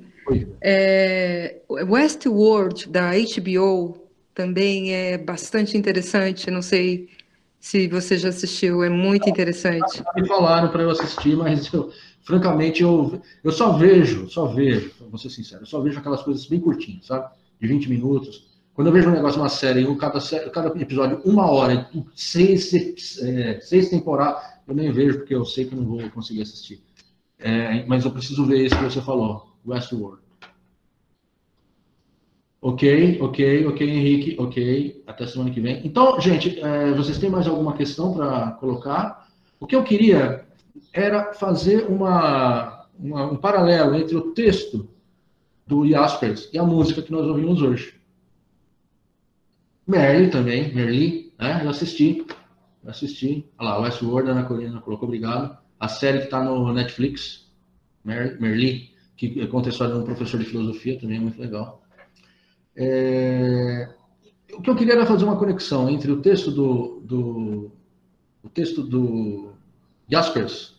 É, 0.60 1.56
Westworld, 1.68 2.90
da 2.90 3.10
HBO, 3.10 3.98
também 4.32 4.94
é 4.94 5.18
bastante 5.18 5.76
interessante, 5.76 6.48
não 6.48 6.62
sei 6.62 7.08
se 7.60 7.88
você 7.88 8.16
já 8.16 8.28
assistiu, 8.28 8.82
é 8.82 8.88
muito 8.88 9.28
interessante. 9.28 10.02
Me 10.16 10.26
falaram 10.26 10.70
para 10.70 10.82
eu 10.82 10.90
assistir, 10.90 11.36
mas 11.36 11.72
eu, 11.72 11.90
francamente 12.22 12.82
eu, 12.82 13.20
eu 13.42 13.52
só 13.52 13.72
vejo, 13.72 14.28
só 14.30 14.46
vejo, 14.46 14.92
vou 15.08 15.18
ser 15.18 15.30
sincero, 15.30 15.62
eu 15.62 15.66
só 15.66 15.80
vejo 15.80 15.98
aquelas 15.98 16.22
coisas 16.22 16.46
bem 16.46 16.60
curtinhas, 16.60 17.06
sabe? 17.06 17.28
De 17.60 17.66
20 17.66 17.88
minutos, 17.88 18.48
quando 18.78 18.86
eu 18.86 18.92
vejo 18.92 19.08
um 19.08 19.12
negócio, 19.12 19.40
uma 19.40 19.48
série, 19.48 19.84
um, 19.84 19.96
cada, 19.96 20.20
cada 20.52 20.68
episódio, 20.80 21.20
uma 21.24 21.50
hora, 21.50 21.90
seis, 22.14 22.72
é, 23.20 23.58
seis 23.60 23.88
temporadas, 23.88 24.40
eu 24.68 24.74
nem 24.74 24.92
vejo, 24.92 25.18
porque 25.18 25.34
eu 25.34 25.44
sei 25.44 25.64
que 25.64 25.74
não 25.74 25.84
vou 25.84 26.10
conseguir 26.10 26.42
assistir. 26.42 26.80
É, 27.40 27.84
mas 27.86 28.04
eu 28.04 28.12
preciso 28.12 28.46
ver 28.46 28.64
esse 28.64 28.76
que 28.76 28.84
você 28.84 29.00
falou, 29.00 29.48
Westworld. 29.66 30.27
Ok, 32.60 33.18
ok, 33.20 33.66
ok, 33.66 33.88
Henrique, 33.88 34.36
ok. 34.38 35.02
Até 35.06 35.26
semana 35.26 35.50
que 35.50 35.60
vem. 35.60 35.80
Então, 35.86 36.20
gente, 36.20 36.58
é, 36.60 36.92
vocês 36.92 37.18
têm 37.18 37.30
mais 37.30 37.46
alguma 37.46 37.76
questão 37.76 38.12
para 38.12 38.52
colocar? 38.52 39.28
O 39.60 39.66
que 39.66 39.76
eu 39.76 39.84
queria 39.84 40.44
era 40.92 41.32
fazer 41.34 41.86
uma, 41.86 42.86
uma, 42.98 43.26
um 43.32 43.36
paralelo 43.36 43.94
entre 43.94 44.16
o 44.16 44.32
texto 44.32 44.88
do 45.66 45.86
Jaspers 45.88 46.48
e 46.52 46.58
a 46.58 46.64
música 46.64 47.02
que 47.02 47.12
nós 47.12 47.26
ouvimos 47.26 47.62
hoje. 47.62 47.94
Merly 49.86 50.30
também, 50.30 50.74
Merly, 50.74 51.32
né? 51.38 51.60
Eu 51.64 51.70
assisti. 51.70 52.26
Eu 52.82 52.90
assisti. 52.90 53.46
Olha 53.58 53.70
lá, 53.70 53.78
Westworld, 53.80 54.30
Ana 54.30 54.42
Corina 54.44 54.80
colocou, 54.80 55.06
obrigado. 55.06 55.56
A 55.78 55.88
série 55.88 56.18
que 56.18 56.24
está 56.24 56.42
no 56.42 56.72
Netflix, 56.72 57.46
Mer 58.04 58.40
Merly, 58.40 58.90
que 59.16 59.46
conta 59.46 59.68
a 59.68 59.72
história 59.72 59.94
de 59.94 60.00
um 60.00 60.04
professor 60.04 60.40
de 60.40 60.46
filosofia, 60.46 60.98
também 60.98 61.18
é 61.18 61.20
muito 61.20 61.40
legal. 61.40 61.77
É... 62.78 63.88
O 64.54 64.62
que 64.62 64.70
eu 64.70 64.76
queria 64.76 64.94
era 64.94 65.06
fazer 65.06 65.24
uma 65.24 65.36
conexão 65.36 65.90
entre 65.90 66.10
o 66.12 66.22
texto 66.22 66.50
do, 66.50 67.00
do 67.00 67.72
o 68.42 68.48
texto 68.48 68.82
do 68.82 69.50
Jaspers 70.08 70.76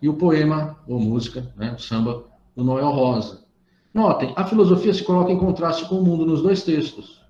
e 0.00 0.08
o 0.08 0.14
poema, 0.14 0.78
ou 0.88 0.98
música, 0.98 1.52
né, 1.56 1.74
o 1.76 1.80
samba, 1.80 2.24
do 2.54 2.64
Noel 2.64 2.90
Rosa. 2.90 3.44
Notem, 3.92 4.32
a 4.36 4.44
filosofia 4.44 4.92
se 4.92 5.04
coloca 5.04 5.30
em 5.30 5.38
contraste 5.38 5.88
com 5.88 6.00
o 6.00 6.04
mundo 6.04 6.26
nos 6.26 6.42
dois 6.42 6.62
textos. 6.62 7.20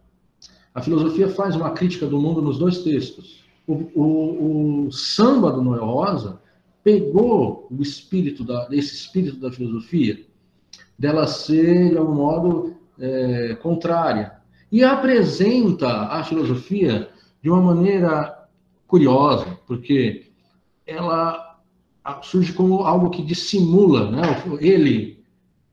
A 0.74 0.80
filosofia 0.80 1.28
faz 1.28 1.56
uma 1.56 1.70
crítica 1.70 2.06
do 2.06 2.20
mundo 2.20 2.40
nos 2.40 2.58
dois 2.58 2.78
textos. 2.78 3.44
O, 3.66 3.74
o, 3.94 4.86
o 4.86 4.92
samba 4.92 5.50
do 5.50 5.62
Noel 5.62 5.84
Rosa 5.84 6.40
pegou 6.82 7.66
o 7.70 7.82
espírito 7.82 8.44
da, 8.44 8.68
esse 8.70 8.94
espírito 8.94 9.38
da 9.38 9.50
filosofia, 9.50 10.24
dela 10.98 11.26
ser, 11.26 11.90
de 11.90 11.98
algum 11.98 12.14
modo, 12.14 12.75
é, 12.98 13.54
contrária, 13.56 14.32
e 14.70 14.82
apresenta 14.82 15.88
a 16.08 16.24
filosofia 16.24 17.08
de 17.42 17.50
uma 17.50 17.60
maneira 17.60 18.46
curiosa, 18.86 19.58
porque 19.66 20.26
ela 20.86 21.58
surge 22.22 22.52
como 22.52 22.82
algo 22.82 23.10
que 23.10 23.22
dissimula, 23.22 24.10
né? 24.10 24.22
ele, 24.60 25.24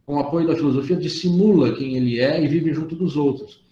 com 0.06 0.16
o 0.16 0.20
apoio 0.20 0.48
da 0.48 0.56
filosofia, 0.56 0.96
dissimula 0.96 1.76
quem 1.76 1.96
ele 1.96 2.20
é 2.20 2.44
e 2.44 2.48
vive 2.48 2.74
junto 2.74 2.96
dos 2.96 3.16
outros. 3.16 3.64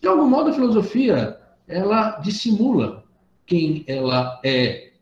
De 0.00 0.08
algum 0.08 0.28
modo, 0.28 0.50
a 0.50 0.52
filosofia, 0.52 1.38
ela 1.66 2.18
dissimula 2.20 3.04
quem 3.46 3.84
ela 3.86 4.40
é. 4.44 4.92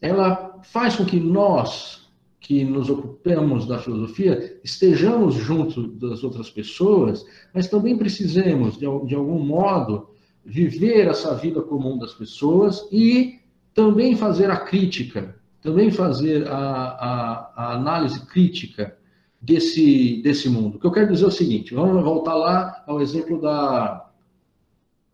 Ela 0.00 0.60
faz 0.62 0.96
com 0.96 1.04
que 1.04 1.18
nós, 1.18 2.01
que 2.42 2.64
nos 2.64 2.90
ocupamos 2.90 3.66
da 3.66 3.78
filosofia, 3.78 4.60
estejamos 4.64 5.36
junto 5.36 5.86
das 5.86 6.24
outras 6.24 6.50
pessoas, 6.50 7.24
mas 7.54 7.68
também 7.68 7.96
precisemos, 7.96 8.74
de, 8.74 8.86
de 9.06 9.14
algum 9.14 9.38
modo, 9.38 10.08
viver 10.44 11.06
essa 11.06 11.36
vida 11.36 11.62
comum 11.62 11.96
das 11.96 12.12
pessoas 12.12 12.86
e 12.90 13.38
também 13.72 14.16
fazer 14.16 14.50
a 14.50 14.56
crítica, 14.56 15.36
também 15.62 15.92
fazer 15.92 16.48
a, 16.48 16.56
a, 16.56 17.52
a 17.54 17.72
análise 17.74 18.26
crítica 18.26 18.98
desse, 19.40 20.20
desse 20.22 20.48
mundo. 20.48 20.76
O 20.76 20.80
que 20.80 20.86
eu 20.86 20.92
quero 20.92 21.12
dizer 21.12 21.24
é 21.24 21.28
o 21.28 21.30
seguinte, 21.30 21.72
vamos 21.72 22.02
voltar 22.02 22.34
lá 22.34 22.82
ao 22.88 23.00
exemplo 23.00 23.40
da... 23.40 24.10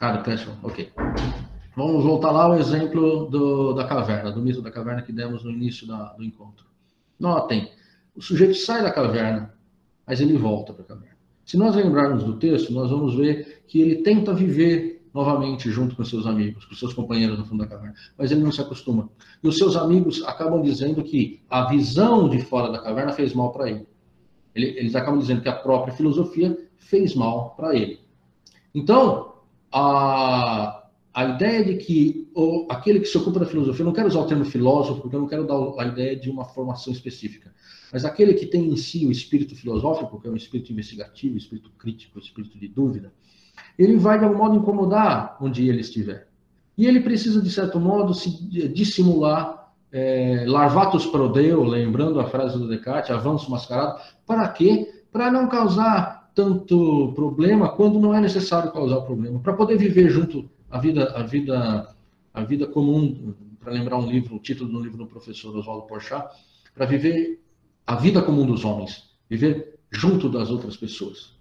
Ah, 0.01 0.13
do 0.13 0.25
Classroom, 0.25 0.55
ok. 0.63 0.91
Vamos 1.77 2.05
voltar 2.05 2.31
lá 2.31 2.45
ao 2.45 2.57
exemplo 2.57 3.27
do, 3.27 3.75
da 3.75 3.85
caverna, 3.85 4.33
do 4.33 4.41
mito 4.41 4.63
da 4.63 4.71
caverna 4.71 5.03
que 5.03 5.13
demos 5.13 5.45
no 5.45 5.51
início 5.51 5.87
da, 5.87 6.15
do 6.15 6.25
encontro. 6.25 6.68
Notem, 7.19 7.71
o 8.15 8.23
sujeito 8.23 8.55
sai 8.55 8.83
da 8.83 8.91
caverna, 8.91 9.55
mas 10.07 10.21
ele 10.21 10.37
volta 10.37 10.73
para 10.73 10.83
a 10.83 10.87
caverna. 10.87 11.17
Se 11.45 11.57
nós 11.57 11.75
lembrarmos 11.75 12.25
do 12.25 12.37
texto, 12.37 12.73
nós 12.73 12.91
vamos 12.91 13.15
ver 13.15 13.63
que 13.67 13.81
ele 13.81 14.03
tenta 14.03 14.35
viver 14.35 14.99
novamente 15.15 15.71
junto 15.71 15.97
com 15.97 16.05
seus 16.05 16.27
amigos, 16.27 16.65
com 16.65 16.75
seus 16.75 16.93
companheiros 16.93 17.39
no 17.39 17.45
fundo 17.45 17.65
da 17.65 17.67
caverna, 17.67 17.95
mas 18.17 18.31
ele 18.31 18.43
não 18.43 18.53
se 18.53 18.61
acostuma. 18.61 19.09
E 19.43 19.49
os 19.49 19.57
seus 19.57 19.75
amigos 19.75 20.23
acabam 20.25 20.63
dizendo 20.63 21.03
que 21.03 21.41
a 21.49 21.67
visão 21.69 22.29
de 22.29 22.41
fora 22.41 22.71
da 22.71 22.79
caverna 22.79 23.13
fez 23.13 23.33
mal 23.33 23.51
para 23.51 23.71
ele. 23.71 23.87
Eles 24.55 24.95
acabam 24.95 25.19
dizendo 25.19 25.41
que 25.41 25.49
a 25.49 25.55
própria 25.55 25.95
filosofia 25.95 26.57
fez 26.77 27.15
mal 27.15 27.55
para 27.57 27.75
ele. 27.75 28.01
Então, 28.75 29.35
a, 29.73 30.78
a 31.19 31.25
ideia 31.25 31.65
de 31.65 31.75
que 31.79 32.31
aquele 32.71 33.01
que 33.01 33.07
se 33.07 33.19
ocupa 33.19 33.41
da 33.41 33.47
filosofia, 33.47 33.83
eu 33.83 33.87
não 33.87 33.93
quero 33.93 34.07
usar 34.07 34.21
o 34.21 34.27
termo 34.29 34.45
filósofo, 34.45 35.01
porque 35.01 35.17
eu 35.17 35.21
não 35.21 35.27
quero 35.27 35.45
dar 35.45 35.83
a 35.83 35.85
ideia 35.89 36.15
de 36.15 36.31
uma 36.31 36.45
formação 36.45 36.93
específica, 36.93 37.53
mas 37.93 38.05
aquele 38.05 38.35
que 38.35 38.47
tem 38.47 38.69
em 38.69 38.77
si 38.77 39.05
o 39.05 39.11
espírito 39.11 39.57
filosófico, 39.57 40.21
que 40.21 40.29
é 40.29 40.31
um 40.31 40.37
espírito 40.37 40.71
investigativo, 40.71 41.37
espírito 41.37 41.71
crítico, 41.77 42.21
espírito 42.21 42.57
de 42.57 42.69
dúvida, 42.69 43.13
ele 43.77 43.97
vai 43.97 44.17
de 44.17 44.27
algum 44.27 44.39
modo 44.39 44.55
incomodar 44.55 45.37
onde 45.41 45.69
ele 45.69 45.81
estiver. 45.81 46.29
E 46.77 46.87
ele 46.87 47.01
precisa, 47.01 47.43
de 47.43 47.51
certo 47.51 47.81
modo, 47.81 48.15
se 48.15 48.31
dissimular 48.69 49.73
é, 49.91 50.45
larvatus 50.47 51.05
prodeo, 51.05 51.65
lembrando 51.65 52.21
a 52.21 52.29
frase 52.29 52.57
do 52.57 52.69
Descartes, 52.69 53.11
avanço 53.11 53.51
mascarado, 53.51 54.01
para 54.25 54.49
quê? 54.51 55.03
Para 55.11 55.33
não 55.33 55.49
causar 55.49 56.31
tanto 56.33 57.13
problema 57.17 57.71
quando 57.71 57.99
não 57.99 58.15
é 58.15 58.21
necessário 58.21 58.71
causar 58.71 59.01
problema, 59.01 59.41
para 59.41 59.55
poder 59.55 59.77
viver 59.77 60.11
junto 60.11 60.49
a 60.71 60.79
vida, 60.79 61.13
a 61.15 61.23
vida, 61.23 61.97
a 62.35 62.43
vida 62.45 62.67
comum, 62.67 63.35
para 63.61 63.73
lembrar 63.73 63.99
um 63.99 64.07
livro, 64.09 64.37
o 64.37 64.39
título 64.39 64.71
do 64.71 64.81
livro 64.81 64.99
do 64.99 65.07
professor 65.07 65.57
Oswaldo 65.57 65.87
Porchat, 65.87 66.29
para 66.75 66.87
viver 66.87 67.41
a 67.87 67.97
vida 67.97 68.23
comum 68.23 68.47
dos 68.47 68.65
homens, 68.65 69.11
viver 69.29 69.79
junto 69.91 70.29
das 70.29 70.51
outras 70.51 70.77
pessoas. 70.77 71.37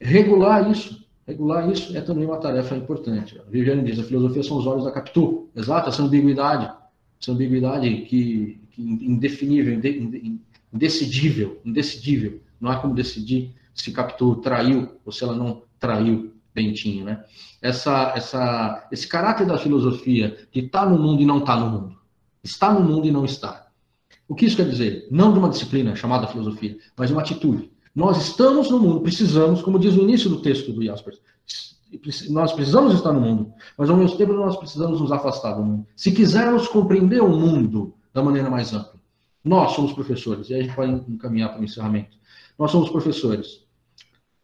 Regular 0.00 0.70
isso, 0.70 1.06
regular 1.26 1.70
isso 1.70 1.96
é 1.96 2.00
também 2.00 2.26
uma 2.26 2.38
tarefa 2.38 2.76
importante. 2.76 3.38
A 3.38 3.50
Viviane 3.50 3.82
diz, 3.82 3.98
a 3.98 4.04
filosofia 4.04 4.42
são 4.42 4.58
os 4.58 4.66
olhos 4.66 4.84
da 4.84 4.92
Capitu. 4.92 5.48
Exato, 5.54 5.88
essa 5.88 6.02
ambiguidade, 6.02 6.70
essa 7.20 7.32
ambiguidade 7.32 8.02
que, 8.02 8.60
que 8.70 8.82
indefinível, 8.82 9.80
indecidível, 10.72 11.60
indecidível. 11.64 12.40
Não 12.60 12.70
há 12.70 12.76
como 12.76 12.94
decidir 12.94 13.54
se 13.74 13.92
Capitu 13.92 14.36
traiu 14.36 14.88
ou 15.04 15.12
se 15.12 15.24
ela 15.24 15.34
não 15.34 15.62
traiu 15.78 16.35
Bentinho, 16.56 17.04
né? 17.04 17.22
Essa, 17.60 18.14
essa, 18.16 18.88
esse 18.90 19.06
caráter 19.06 19.46
da 19.46 19.58
filosofia 19.58 20.48
de 20.50 20.60
estar 20.60 20.84
tá 20.84 20.90
no 20.90 20.98
mundo 20.98 21.20
e 21.22 21.26
não 21.26 21.38
estar 21.38 21.56
tá 21.56 21.60
no 21.60 21.70
mundo. 21.70 21.96
Está 22.42 22.72
no 22.72 22.80
mundo 22.80 23.06
e 23.06 23.10
não 23.10 23.26
está. 23.26 23.66
O 24.26 24.34
que 24.34 24.46
isso 24.46 24.56
quer 24.56 24.68
dizer? 24.68 25.06
Não 25.10 25.32
de 25.32 25.38
uma 25.38 25.50
disciplina 25.50 25.94
chamada 25.94 26.26
filosofia, 26.26 26.78
mas 26.96 27.10
uma 27.10 27.20
atitude. 27.20 27.70
Nós 27.94 28.16
estamos 28.16 28.70
no 28.70 28.78
mundo, 28.78 29.00
precisamos, 29.00 29.62
como 29.62 29.78
diz 29.78 29.94
o 29.94 30.00
início 30.00 30.30
do 30.30 30.40
texto 30.40 30.72
do 30.72 30.82
Jaspers, 30.82 31.20
nós 32.30 32.52
precisamos 32.52 32.94
estar 32.94 33.12
no 33.12 33.20
mundo, 33.20 33.52
mas 33.76 33.88
ao 33.88 33.96
mesmo 33.96 34.18
tempo 34.18 34.32
nós 34.32 34.56
precisamos 34.56 35.00
nos 35.00 35.12
afastar 35.12 35.54
do 35.54 35.62
mundo. 35.62 35.86
Se 35.94 36.10
quisermos 36.10 36.68
compreender 36.68 37.22
o 37.22 37.28
mundo 37.28 37.94
da 38.12 38.22
maneira 38.22 38.50
mais 38.50 38.72
ampla, 38.72 39.00
nós 39.44 39.72
somos 39.72 39.92
professores, 39.92 40.50
e 40.50 40.54
aí 40.54 40.60
a 40.60 40.62
gente 40.64 40.74
pode 40.74 40.92
encaminhar 41.10 41.50
para 41.50 41.60
o 41.60 41.64
encerramento. 41.64 42.16
Nós 42.58 42.70
somos 42.70 42.90
professores. 42.90 43.65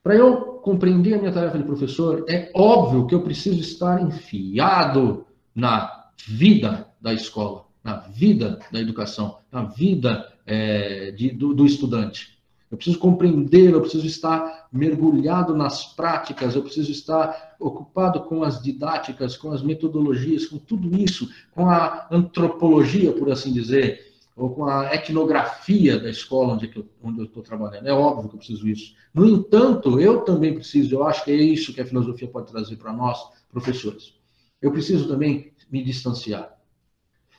Para 0.02 0.16
eu 0.16 0.36
compreender 0.62 1.14
a 1.14 1.18
minha 1.18 1.32
tarefa 1.32 1.58
de 1.58 1.64
professor, 1.64 2.24
é 2.28 2.50
óbvio 2.54 3.06
que 3.06 3.14
eu 3.14 3.22
preciso 3.22 3.60
estar 3.60 4.02
enfiado 4.02 5.26
na 5.54 6.10
vida 6.26 6.88
da 7.00 7.14
escola, 7.14 7.66
na 7.84 7.98
vida 7.98 8.58
da 8.72 8.80
educação, 8.80 9.38
na 9.50 9.62
vida 9.64 10.32
é, 10.44 11.12
de, 11.12 11.30
do, 11.30 11.54
do 11.54 11.64
estudante. 11.64 12.38
Eu 12.68 12.76
preciso 12.76 12.98
compreender, 12.98 13.70
eu 13.70 13.80
preciso 13.82 14.06
estar 14.06 14.66
mergulhado 14.72 15.54
nas 15.54 15.94
práticas, 15.94 16.56
eu 16.56 16.62
preciso 16.62 16.90
estar 16.90 17.54
ocupado 17.60 18.22
com 18.22 18.42
as 18.42 18.62
didáticas, 18.62 19.36
com 19.36 19.52
as 19.52 19.62
metodologias, 19.62 20.46
com 20.46 20.56
tudo 20.58 20.96
isso, 20.96 21.28
com 21.52 21.68
a 21.68 22.08
antropologia, 22.10 23.12
por 23.12 23.30
assim 23.30 23.52
dizer, 23.52 24.11
ou 24.36 24.50
com 24.50 24.64
a 24.64 24.94
etnografia 24.94 25.98
da 25.98 26.10
escola 26.10 26.54
onde, 26.54 26.70
eu, 26.74 26.86
onde 27.02 27.20
eu 27.20 27.24
estou 27.24 27.42
trabalhando. 27.42 27.86
É 27.86 27.92
óbvio 27.92 28.28
que 28.28 28.34
eu 28.34 28.38
preciso 28.38 28.68
isso. 28.68 28.94
No 29.12 29.28
entanto, 29.28 30.00
eu 30.00 30.22
também 30.22 30.54
preciso, 30.54 30.94
eu 30.94 31.04
acho 31.04 31.24
que 31.24 31.30
é 31.30 31.36
isso 31.36 31.72
que 31.72 31.80
a 31.80 31.86
filosofia 31.86 32.28
pode 32.28 32.50
trazer 32.50 32.76
para 32.76 32.92
nós, 32.92 33.18
professores. 33.50 34.14
Eu 34.60 34.72
preciso 34.72 35.08
também 35.08 35.52
me 35.70 35.82
distanciar. 35.82 36.56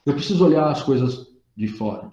Eu 0.05 0.13
preciso 0.13 0.45
olhar 0.45 0.69
as 0.69 0.83
coisas 0.83 1.27
de 1.55 1.67
fora. 1.67 2.11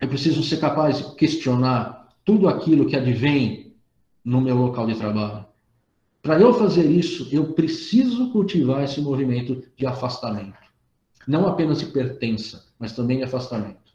Eu 0.00 0.08
preciso 0.08 0.42
ser 0.42 0.58
capaz 0.58 0.98
de 0.98 1.14
questionar 1.14 2.14
tudo 2.24 2.48
aquilo 2.48 2.86
que 2.86 2.96
advém 2.96 3.74
no 4.24 4.40
meu 4.40 4.56
local 4.56 4.86
de 4.86 4.96
trabalho. 4.96 5.46
Para 6.20 6.38
eu 6.40 6.52
fazer 6.52 6.84
isso, 6.90 7.28
eu 7.32 7.52
preciso 7.54 8.30
cultivar 8.30 8.82
esse 8.84 9.00
movimento 9.00 9.64
de 9.76 9.86
afastamento. 9.86 10.67
Não 11.28 11.46
apenas 11.46 11.80
de 11.80 11.84
pertença, 11.84 12.64
mas 12.78 12.92
também 12.92 13.18
de 13.18 13.24
afastamento. 13.24 13.92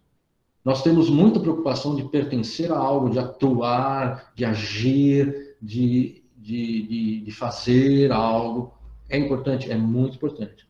Nós 0.63 0.83
temos 0.83 1.09
muita 1.09 1.39
preocupação 1.39 1.95
de 1.95 2.03
pertencer 2.03 2.71
a 2.71 2.77
algo, 2.77 3.09
de 3.09 3.17
atuar, 3.17 4.31
de 4.35 4.45
agir, 4.45 5.55
de, 5.59 6.23
de, 6.37 6.87
de, 6.87 7.21
de 7.21 7.31
fazer 7.31 8.11
algo. 8.11 8.71
É 9.09 9.17
importante, 9.17 9.71
é 9.71 9.75
muito 9.75 10.17
importante. 10.17 10.67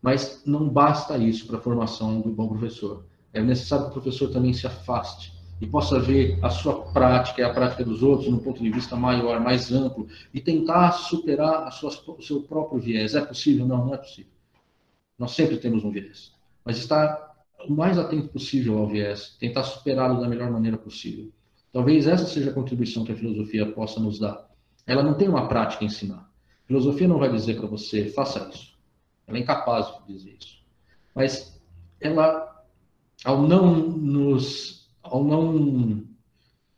Mas 0.00 0.42
não 0.46 0.66
basta 0.66 1.18
isso 1.18 1.46
para 1.46 1.58
a 1.58 1.60
formação 1.60 2.22
do 2.22 2.30
bom 2.30 2.48
professor. 2.48 3.04
É 3.30 3.42
necessário 3.42 3.84
que 3.84 3.90
o 3.90 4.00
professor 4.00 4.30
também 4.30 4.54
se 4.54 4.66
afaste 4.66 5.34
e 5.60 5.66
possa 5.66 6.00
ver 6.00 6.38
a 6.42 6.48
sua 6.48 6.86
prática 6.86 7.42
e 7.42 7.44
a 7.44 7.52
prática 7.52 7.84
dos 7.84 8.02
outros 8.02 8.30
no 8.30 8.40
ponto 8.40 8.62
de 8.62 8.70
vista 8.70 8.96
maior, 8.96 9.40
mais 9.40 9.70
amplo, 9.70 10.08
e 10.32 10.40
tentar 10.40 10.92
superar 10.92 11.70
sua, 11.70 11.90
o 12.08 12.22
seu 12.22 12.42
próprio 12.44 12.80
viés. 12.80 13.14
É 13.14 13.20
possível? 13.20 13.66
Não, 13.66 13.84
não 13.84 13.94
é 13.94 13.98
possível. 13.98 14.31
Nós 15.22 15.36
sempre 15.36 15.56
temos 15.56 15.84
um 15.84 15.90
viés. 15.92 16.32
Mas 16.64 16.78
estar 16.78 17.32
o 17.68 17.72
mais 17.72 17.96
atento 17.96 18.26
possível 18.30 18.76
ao 18.78 18.88
viés, 18.88 19.36
tentar 19.38 19.62
superá-lo 19.62 20.20
da 20.20 20.26
melhor 20.28 20.50
maneira 20.50 20.76
possível. 20.76 21.30
Talvez 21.72 22.08
essa 22.08 22.26
seja 22.26 22.50
a 22.50 22.52
contribuição 22.52 23.04
que 23.04 23.12
a 23.12 23.14
filosofia 23.14 23.70
possa 23.70 24.00
nos 24.00 24.18
dar. 24.18 24.50
Ela 24.84 25.00
não 25.00 25.14
tem 25.14 25.28
uma 25.28 25.46
prática 25.46 25.84
a 25.84 25.86
ensinar. 25.86 26.28
A 26.64 26.66
filosofia 26.66 27.06
não 27.06 27.20
vai 27.20 27.30
dizer 27.30 27.54
para 27.54 27.68
você, 27.68 28.06
faça 28.06 28.50
isso. 28.52 28.76
Ela 29.24 29.38
é 29.38 29.42
incapaz 29.42 29.86
de 29.86 30.12
dizer 30.12 30.36
isso. 30.40 30.58
Mas 31.14 31.62
ela, 32.00 32.64
ao 33.24 33.42
não 33.42 33.76
nos, 33.76 34.90
ao 35.04 35.22
não 35.22 36.04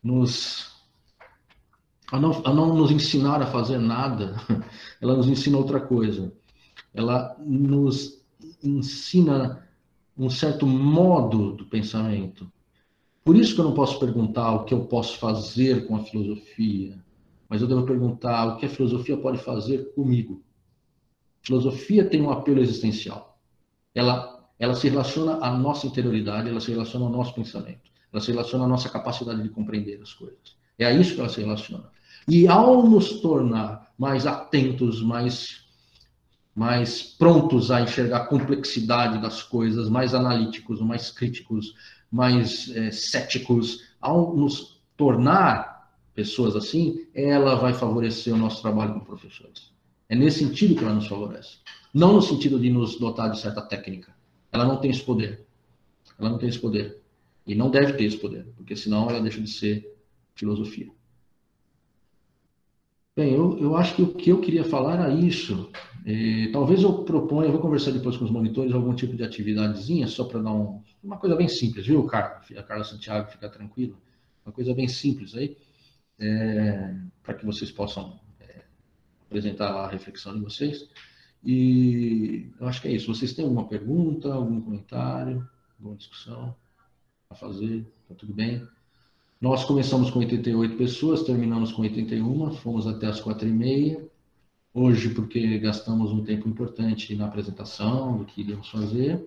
nos, 0.03 0.71
ao 2.13 2.21
não, 2.21 2.31
ao 2.45 2.55
não 2.55 2.75
nos 2.75 2.91
ensinar 2.91 3.41
a 3.41 3.47
fazer 3.47 3.79
nada, 3.79 4.37
ela 5.01 5.17
nos 5.17 5.29
ensina 5.29 5.57
outra 5.57 5.81
coisa. 5.81 6.31
Ela 6.93 7.35
nos 7.41 8.23
ensina 8.65 9.69
um 10.17 10.31
certo 10.31 10.67
modo 10.67 11.53
do 11.53 11.67
pensamento. 11.67 12.51
Por 13.25 13.37
isso 13.37 13.55
que 13.55 13.61
eu 13.61 13.65
não 13.65 13.75
posso 13.75 13.99
perguntar 13.99 14.53
o 14.53 14.65
que 14.65 14.75
eu 14.75 14.85
posso 14.85 15.19
fazer 15.19 15.87
com 15.87 15.97
a 15.97 16.05
filosofia, 16.05 17.03
mas 17.49 17.63
eu 17.63 17.69
devo 17.69 17.85
perguntar 17.85 18.47
o 18.47 18.57
que 18.57 18.67
a 18.67 18.69
filosofia 18.69 19.17
pode 19.17 19.39
fazer 19.39 19.93
comigo. 19.95 20.43
A 21.43 21.47
filosofia 21.47 22.09
tem 22.09 22.21
um 22.21 22.31
apelo 22.31 22.61
existencial. 22.61 23.39
Ela, 23.95 24.47
ela 24.59 24.75
se 24.75 24.89
relaciona 24.89 25.39
à 25.45 25.57
nossa 25.57 25.87
interioridade, 25.87 26.49
ela 26.49 26.61
se 26.61 26.71
relaciona 26.71 27.07
ao 27.07 27.13
nosso 27.13 27.35
pensamento, 27.35 27.91
ela 28.13 28.23
se 28.23 28.31
relaciona 28.31 28.65
à 28.65 28.69
nossa 28.69 28.89
capacidade 28.89 29.43
de 29.43 29.49
compreender 29.49 30.01
as 30.03 30.13
coisas. 30.13 30.57
É 30.79 30.87
a 30.87 30.93
isso 30.93 31.15
que 31.15 31.21
ela 31.21 31.29
se 31.29 31.41
relaciona. 31.41 31.91
E 32.29 32.47
ao 32.49 32.89
nos 32.89 33.21
tornar 33.21 33.93
mais 33.99 34.27
atentos, 34.27 35.03
mais 35.03 35.64
mais 36.55 37.03
prontos 37.03 37.71
a 37.71 37.81
enxergar 37.81 38.19
a 38.19 38.27
complexidade 38.27 39.21
das 39.21 39.43
coisas, 39.43 39.89
mais 39.89 40.15
analíticos, 40.15 40.81
mais 40.81 41.11
críticos, 41.11 41.75
mais 42.11 42.71
é, 42.77 42.91
céticos. 42.91 43.83
Ao 44.01 44.37
nos 44.37 44.81
tornar 44.97 45.93
pessoas 46.15 46.55
assim, 46.55 47.07
ela 47.13 47.57
vai 47.57 47.75
favorecer 47.75 48.33
o 48.33 48.39
nosso 48.39 48.63
trabalho 48.63 48.93
como 48.93 49.05
professores. 49.05 49.73
É 50.09 50.15
nesse 50.15 50.39
sentido 50.39 50.77
que 50.77 50.85
ela 50.85 50.95
nos 50.95 51.09
favorece. 51.09 51.57
Não 51.93 52.13
no 52.13 52.23
sentido 52.23 52.61
de 52.61 52.71
nos 52.71 52.99
dotar 52.99 53.31
de 53.31 53.41
certa 53.41 53.63
técnica. 53.63 54.15
Ela 54.53 54.65
não 54.65 54.77
tem 54.77 54.91
esse 54.91 55.03
poder. 55.03 55.45
Ela 56.19 56.31
não 56.31 56.39
tem 56.39 56.49
esse 56.49 56.59
poder. 56.59 57.01
E 57.47 57.55
não 57.55 57.71
deve 57.71 57.95
ter 57.95 58.05
esse 58.05 58.17
poder, 58.17 58.47
porque 58.57 58.77
senão 58.77 59.11
ela 59.11 59.21
deixa 59.21 59.41
de 59.41 59.51
ser 59.51 59.93
filosofia. 60.35 60.89
Bem, 63.17 63.33
eu, 63.33 63.59
eu 63.59 63.77
acho 63.77 63.95
que 63.95 64.03
o 64.03 64.15
que 64.15 64.31
eu 64.31 64.41
queria 64.41 64.65
falar 64.65 64.95
era 64.95 65.15
isso. 65.15 65.71
E, 66.05 66.51
talvez 66.53 66.83
eu 66.83 67.03
proponha, 67.05 67.49
eu 67.49 67.53
vou 67.53 67.61
conversar 67.61 67.91
depois 67.91 68.17
com 68.17 68.25
os 68.27 68.31
monitores, 68.31 68.75
algum 68.75 68.95
tipo 68.95 69.17
de 69.17 69.25
atividadezinha, 69.25 70.07
só 70.07 70.25
para 70.25 70.43
dar 70.43 70.53
um, 70.53 70.83
uma 71.03 71.17
coisa 71.17 71.35
bem 71.35 71.49
simples, 71.49 71.87
viu, 71.87 72.05
Carla? 72.05 72.43
A 72.57 72.63
Carla 72.63 72.85
Santiago, 72.85 73.31
fica 73.31 73.49
tranquila. 73.49 73.97
Uma 74.45 74.53
coisa 74.53 74.75
bem 74.75 74.87
simples 74.87 75.35
aí, 75.35 75.57
é, 76.19 76.95
para 77.23 77.33
que 77.33 77.47
vocês 77.47 77.71
possam 77.71 78.21
é, 78.39 78.65
apresentar 79.27 79.69
a 79.69 79.89
reflexão 79.89 80.35
de 80.35 80.41
vocês. 80.41 80.87
E 81.43 82.51
eu 82.61 82.67
acho 82.67 82.83
que 82.83 82.89
é 82.89 82.93
isso. 82.93 83.15
Vocês 83.15 83.33
têm 83.33 83.45
alguma 83.45 83.67
pergunta, 83.67 84.33
algum 84.33 84.61
comentário, 84.61 85.49
alguma 85.79 85.97
discussão 85.97 86.55
a 87.31 87.35
fazer? 87.35 87.87
Tá 88.07 88.15
tudo 88.15 88.35
bem? 88.35 88.67
Nós 89.41 89.65
começamos 89.65 90.11
com 90.11 90.19
88 90.19 90.77
pessoas, 90.77 91.23
terminamos 91.23 91.73
com 91.73 91.83
81, 91.83 92.53
fomos 92.53 92.87
até 92.87 93.07
as 93.07 93.21
quatro 93.21 93.49
e 93.49 93.53
meia. 93.53 94.07
Hoje, 94.77 95.11
porque 95.15 95.57
gastamos 95.59 96.11
um 96.11 96.25
tempo 96.25 96.49
importante 96.49 97.15
na 97.15 97.27
apresentação 97.27 98.19
do 98.19 98.25
que 98.25 98.41
iríamos 98.41 98.69
fazer, 98.69 99.25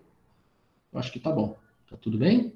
eu 0.91 0.99
acho 0.99 1.10
que 1.10 1.22
tá 1.22 1.32
bom. 1.32 1.57
Tá 1.90 1.95
tudo 1.95 2.18
bem? 2.18 2.53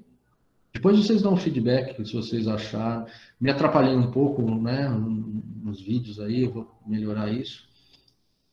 Depois 0.74 0.98
vocês 0.98 1.22
dão 1.22 1.32
um 1.32 1.36
feedback 1.38 1.96
se 2.04 2.12
vocês 2.12 2.46
acharam. 2.46 3.06
Me 3.40 3.50
atrapalhei 3.50 3.96
um 3.96 4.10
pouco, 4.10 4.42
né, 4.60 4.90
nos 4.90 5.80
vídeos 5.80 6.20
aí, 6.20 6.42
eu 6.42 6.52
vou 6.52 6.70
melhorar 6.86 7.32
isso. 7.32 7.66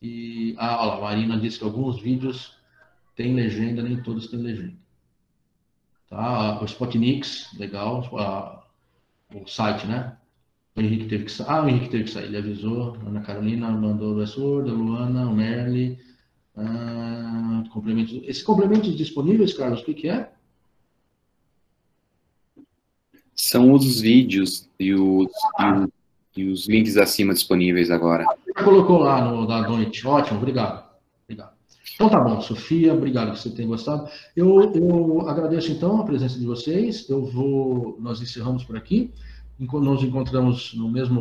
E 0.00 0.54
ah, 0.56 0.86
olha 0.86 0.94
a 0.94 1.00
Marina 1.02 1.38
disse 1.38 1.58
que 1.58 1.64
alguns 1.64 2.00
vídeos 2.00 2.56
têm 3.14 3.34
legenda, 3.34 3.82
nem 3.82 4.02
todos 4.02 4.28
têm 4.28 4.40
legenda. 4.40 4.76
Tá? 6.08 6.58
O 6.62 6.64
Spotnix, 6.64 7.52
legal. 7.58 8.08
O 9.34 9.46
site, 9.46 9.86
né? 9.86 10.16
O 10.80 10.82
Henrique 10.82 11.08
teve 11.08 11.24
que 11.24 11.32
sair. 11.32 11.46
Ah, 11.50 11.62
o 11.62 11.68
Henrique 11.68 11.90
teve 11.90 12.04
que 12.04 12.10
sair, 12.10 12.24
ele 12.24 12.38
avisou. 12.38 12.96
Ana 13.06 13.20
Carolina 13.20 13.70
mandou 13.70 14.14
o 14.14 14.16
Westward, 14.16 14.70
a 14.70 14.72
Luana, 14.72 15.28
o 15.28 15.36
Merle. 15.36 15.98
Ah, 16.56 17.62
complementos. 17.70 18.18
Esses 18.24 18.42
complementos 18.42 18.96
disponíveis, 18.96 19.52
Carlos, 19.52 19.82
o 19.82 19.84
que, 19.84 19.92
que 19.92 20.08
é? 20.08 20.30
São 23.34 23.74
os 23.74 24.00
vídeos 24.00 24.70
e 24.78 24.94
os, 24.94 25.30
ah. 25.58 25.86
e, 26.34 26.46
os 26.46 26.66
links 26.66 26.96
acima 26.96 27.34
disponíveis 27.34 27.90
agora. 27.90 28.24
Já 28.56 28.64
colocou 28.64 29.00
lá 29.00 29.22
no 29.22 29.46
da 29.46 29.60
noite. 29.60 30.06
Ótimo, 30.06 30.38
obrigado. 30.38 30.88
Obrigado. 31.24 31.52
Então 31.94 32.08
tá 32.08 32.18
bom, 32.18 32.40
Sofia, 32.40 32.94
obrigado 32.94 33.32
por 33.32 33.36
você 33.36 33.50
ter 33.50 33.66
gostado. 33.66 34.08
Eu, 34.34 34.72
eu 34.74 35.28
agradeço 35.28 35.72
então 35.72 36.00
a 36.00 36.04
presença 36.04 36.38
de 36.38 36.46
vocês. 36.46 37.06
Eu 37.10 37.26
vou, 37.26 37.98
nós 38.00 38.22
encerramos 38.22 38.64
por 38.64 38.78
aqui. 38.78 39.12
Nos 39.60 40.02
encontramos 40.02 40.74
no 40.74 40.88
mesmo, 40.88 41.20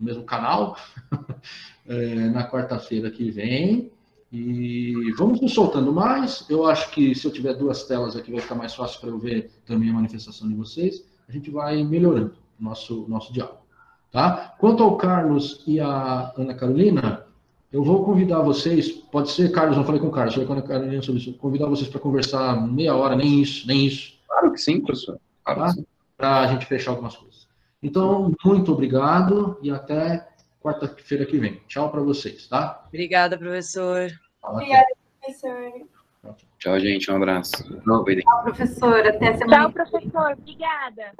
no 0.00 0.06
mesmo 0.06 0.24
canal 0.24 0.76
é, 1.86 2.28
na 2.30 2.48
quarta-feira 2.48 3.10
que 3.10 3.30
vem. 3.30 3.92
E 4.32 5.12
vamos 5.18 5.40
nos 5.40 5.52
soltando 5.52 5.92
mais. 5.92 6.46
Eu 6.48 6.66
acho 6.66 6.90
que 6.90 7.14
se 7.14 7.26
eu 7.26 7.30
tiver 7.30 7.52
duas 7.52 7.84
telas 7.84 8.16
aqui 8.16 8.32
vai 8.32 8.40
ficar 8.40 8.54
mais 8.54 8.74
fácil 8.74 8.98
para 9.00 9.10
eu 9.10 9.18
ver 9.18 9.50
também 9.66 9.90
a 9.90 9.92
manifestação 9.92 10.48
de 10.48 10.54
vocês. 10.54 11.04
A 11.28 11.32
gente 11.32 11.50
vai 11.50 11.84
melhorando 11.84 12.34
o 12.58 12.64
nosso, 12.64 13.06
nosso 13.08 13.32
diálogo. 13.32 13.60
Tá? 14.10 14.54
Quanto 14.58 14.82
ao 14.82 14.96
Carlos 14.96 15.62
e 15.66 15.80
a 15.80 16.32
Ana 16.36 16.54
Carolina, 16.54 17.26
eu 17.72 17.82
vou 17.82 18.04
convidar 18.04 18.42
vocês, 18.42 18.90
pode 18.90 19.30
ser, 19.30 19.50
Carlos, 19.50 19.76
não 19.76 19.84
falei 19.84 20.00
com 20.00 20.08
o 20.08 20.10
Carlos, 20.10 20.34
falei 20.34 20.46
com 20.46 20.52
a 20.52 20.56
Ana 20.56 20.66
Carolina 20.66 21.02
sobre 21.02 21.20
isso, 21.20 21.32
convidar 21.34 21.66
vocês 21.66 21.88
para 21.88 21.98
conversar 21.98 22.60
meia 22.66 22.94
hora, 22.94 23.16
nem 23.16 23.40
isso, 23.40 23.66
nem 23.66 23.86
isso. 23.86 24.14
Claro 24.28 24.52
que 24.52 24.58
sim, 24.58 24.82
professor. 24.82 25.18
Claro 25.42 25.60
tá? 25.60 25.82
Para 26.18 26.40
a 26.40 26.46
gente 26.48 26.66
fechar 26.66 26.90
algumas 26.90 27.16
coisas. 27.16 27.41
Então, 27.82 28.32
muito 28.44 28.72
obrigado 28.72 29.58
e 29.60 29.70
até 29.70 30.28
quarta-feira 30.62 31.26
que 31.26 31.38
vem. 31.38 31.60
Tchau 31.66 31.90
para 31.90 32.00
vocês, 32.00 32.46
tá? 32.46 32.84
Obrigada, 32.88 33.36
professor. 33.36 34.08
Obrigada, 34.42 34.86
professor. 35.20 35.72
Tchau, 36.58 36.78
gente. 36.78 37.10
Um 37.10 37.16
abraço. 37.16 37.64
Tchau, 37.80 38.04
professor. 38.44 39.06
Até 39.06 39.36
semana. 39.36 39.62
Tchau, 39.64 39.72
professor. 39.72 40.32
Obrigada. 40.38 41.12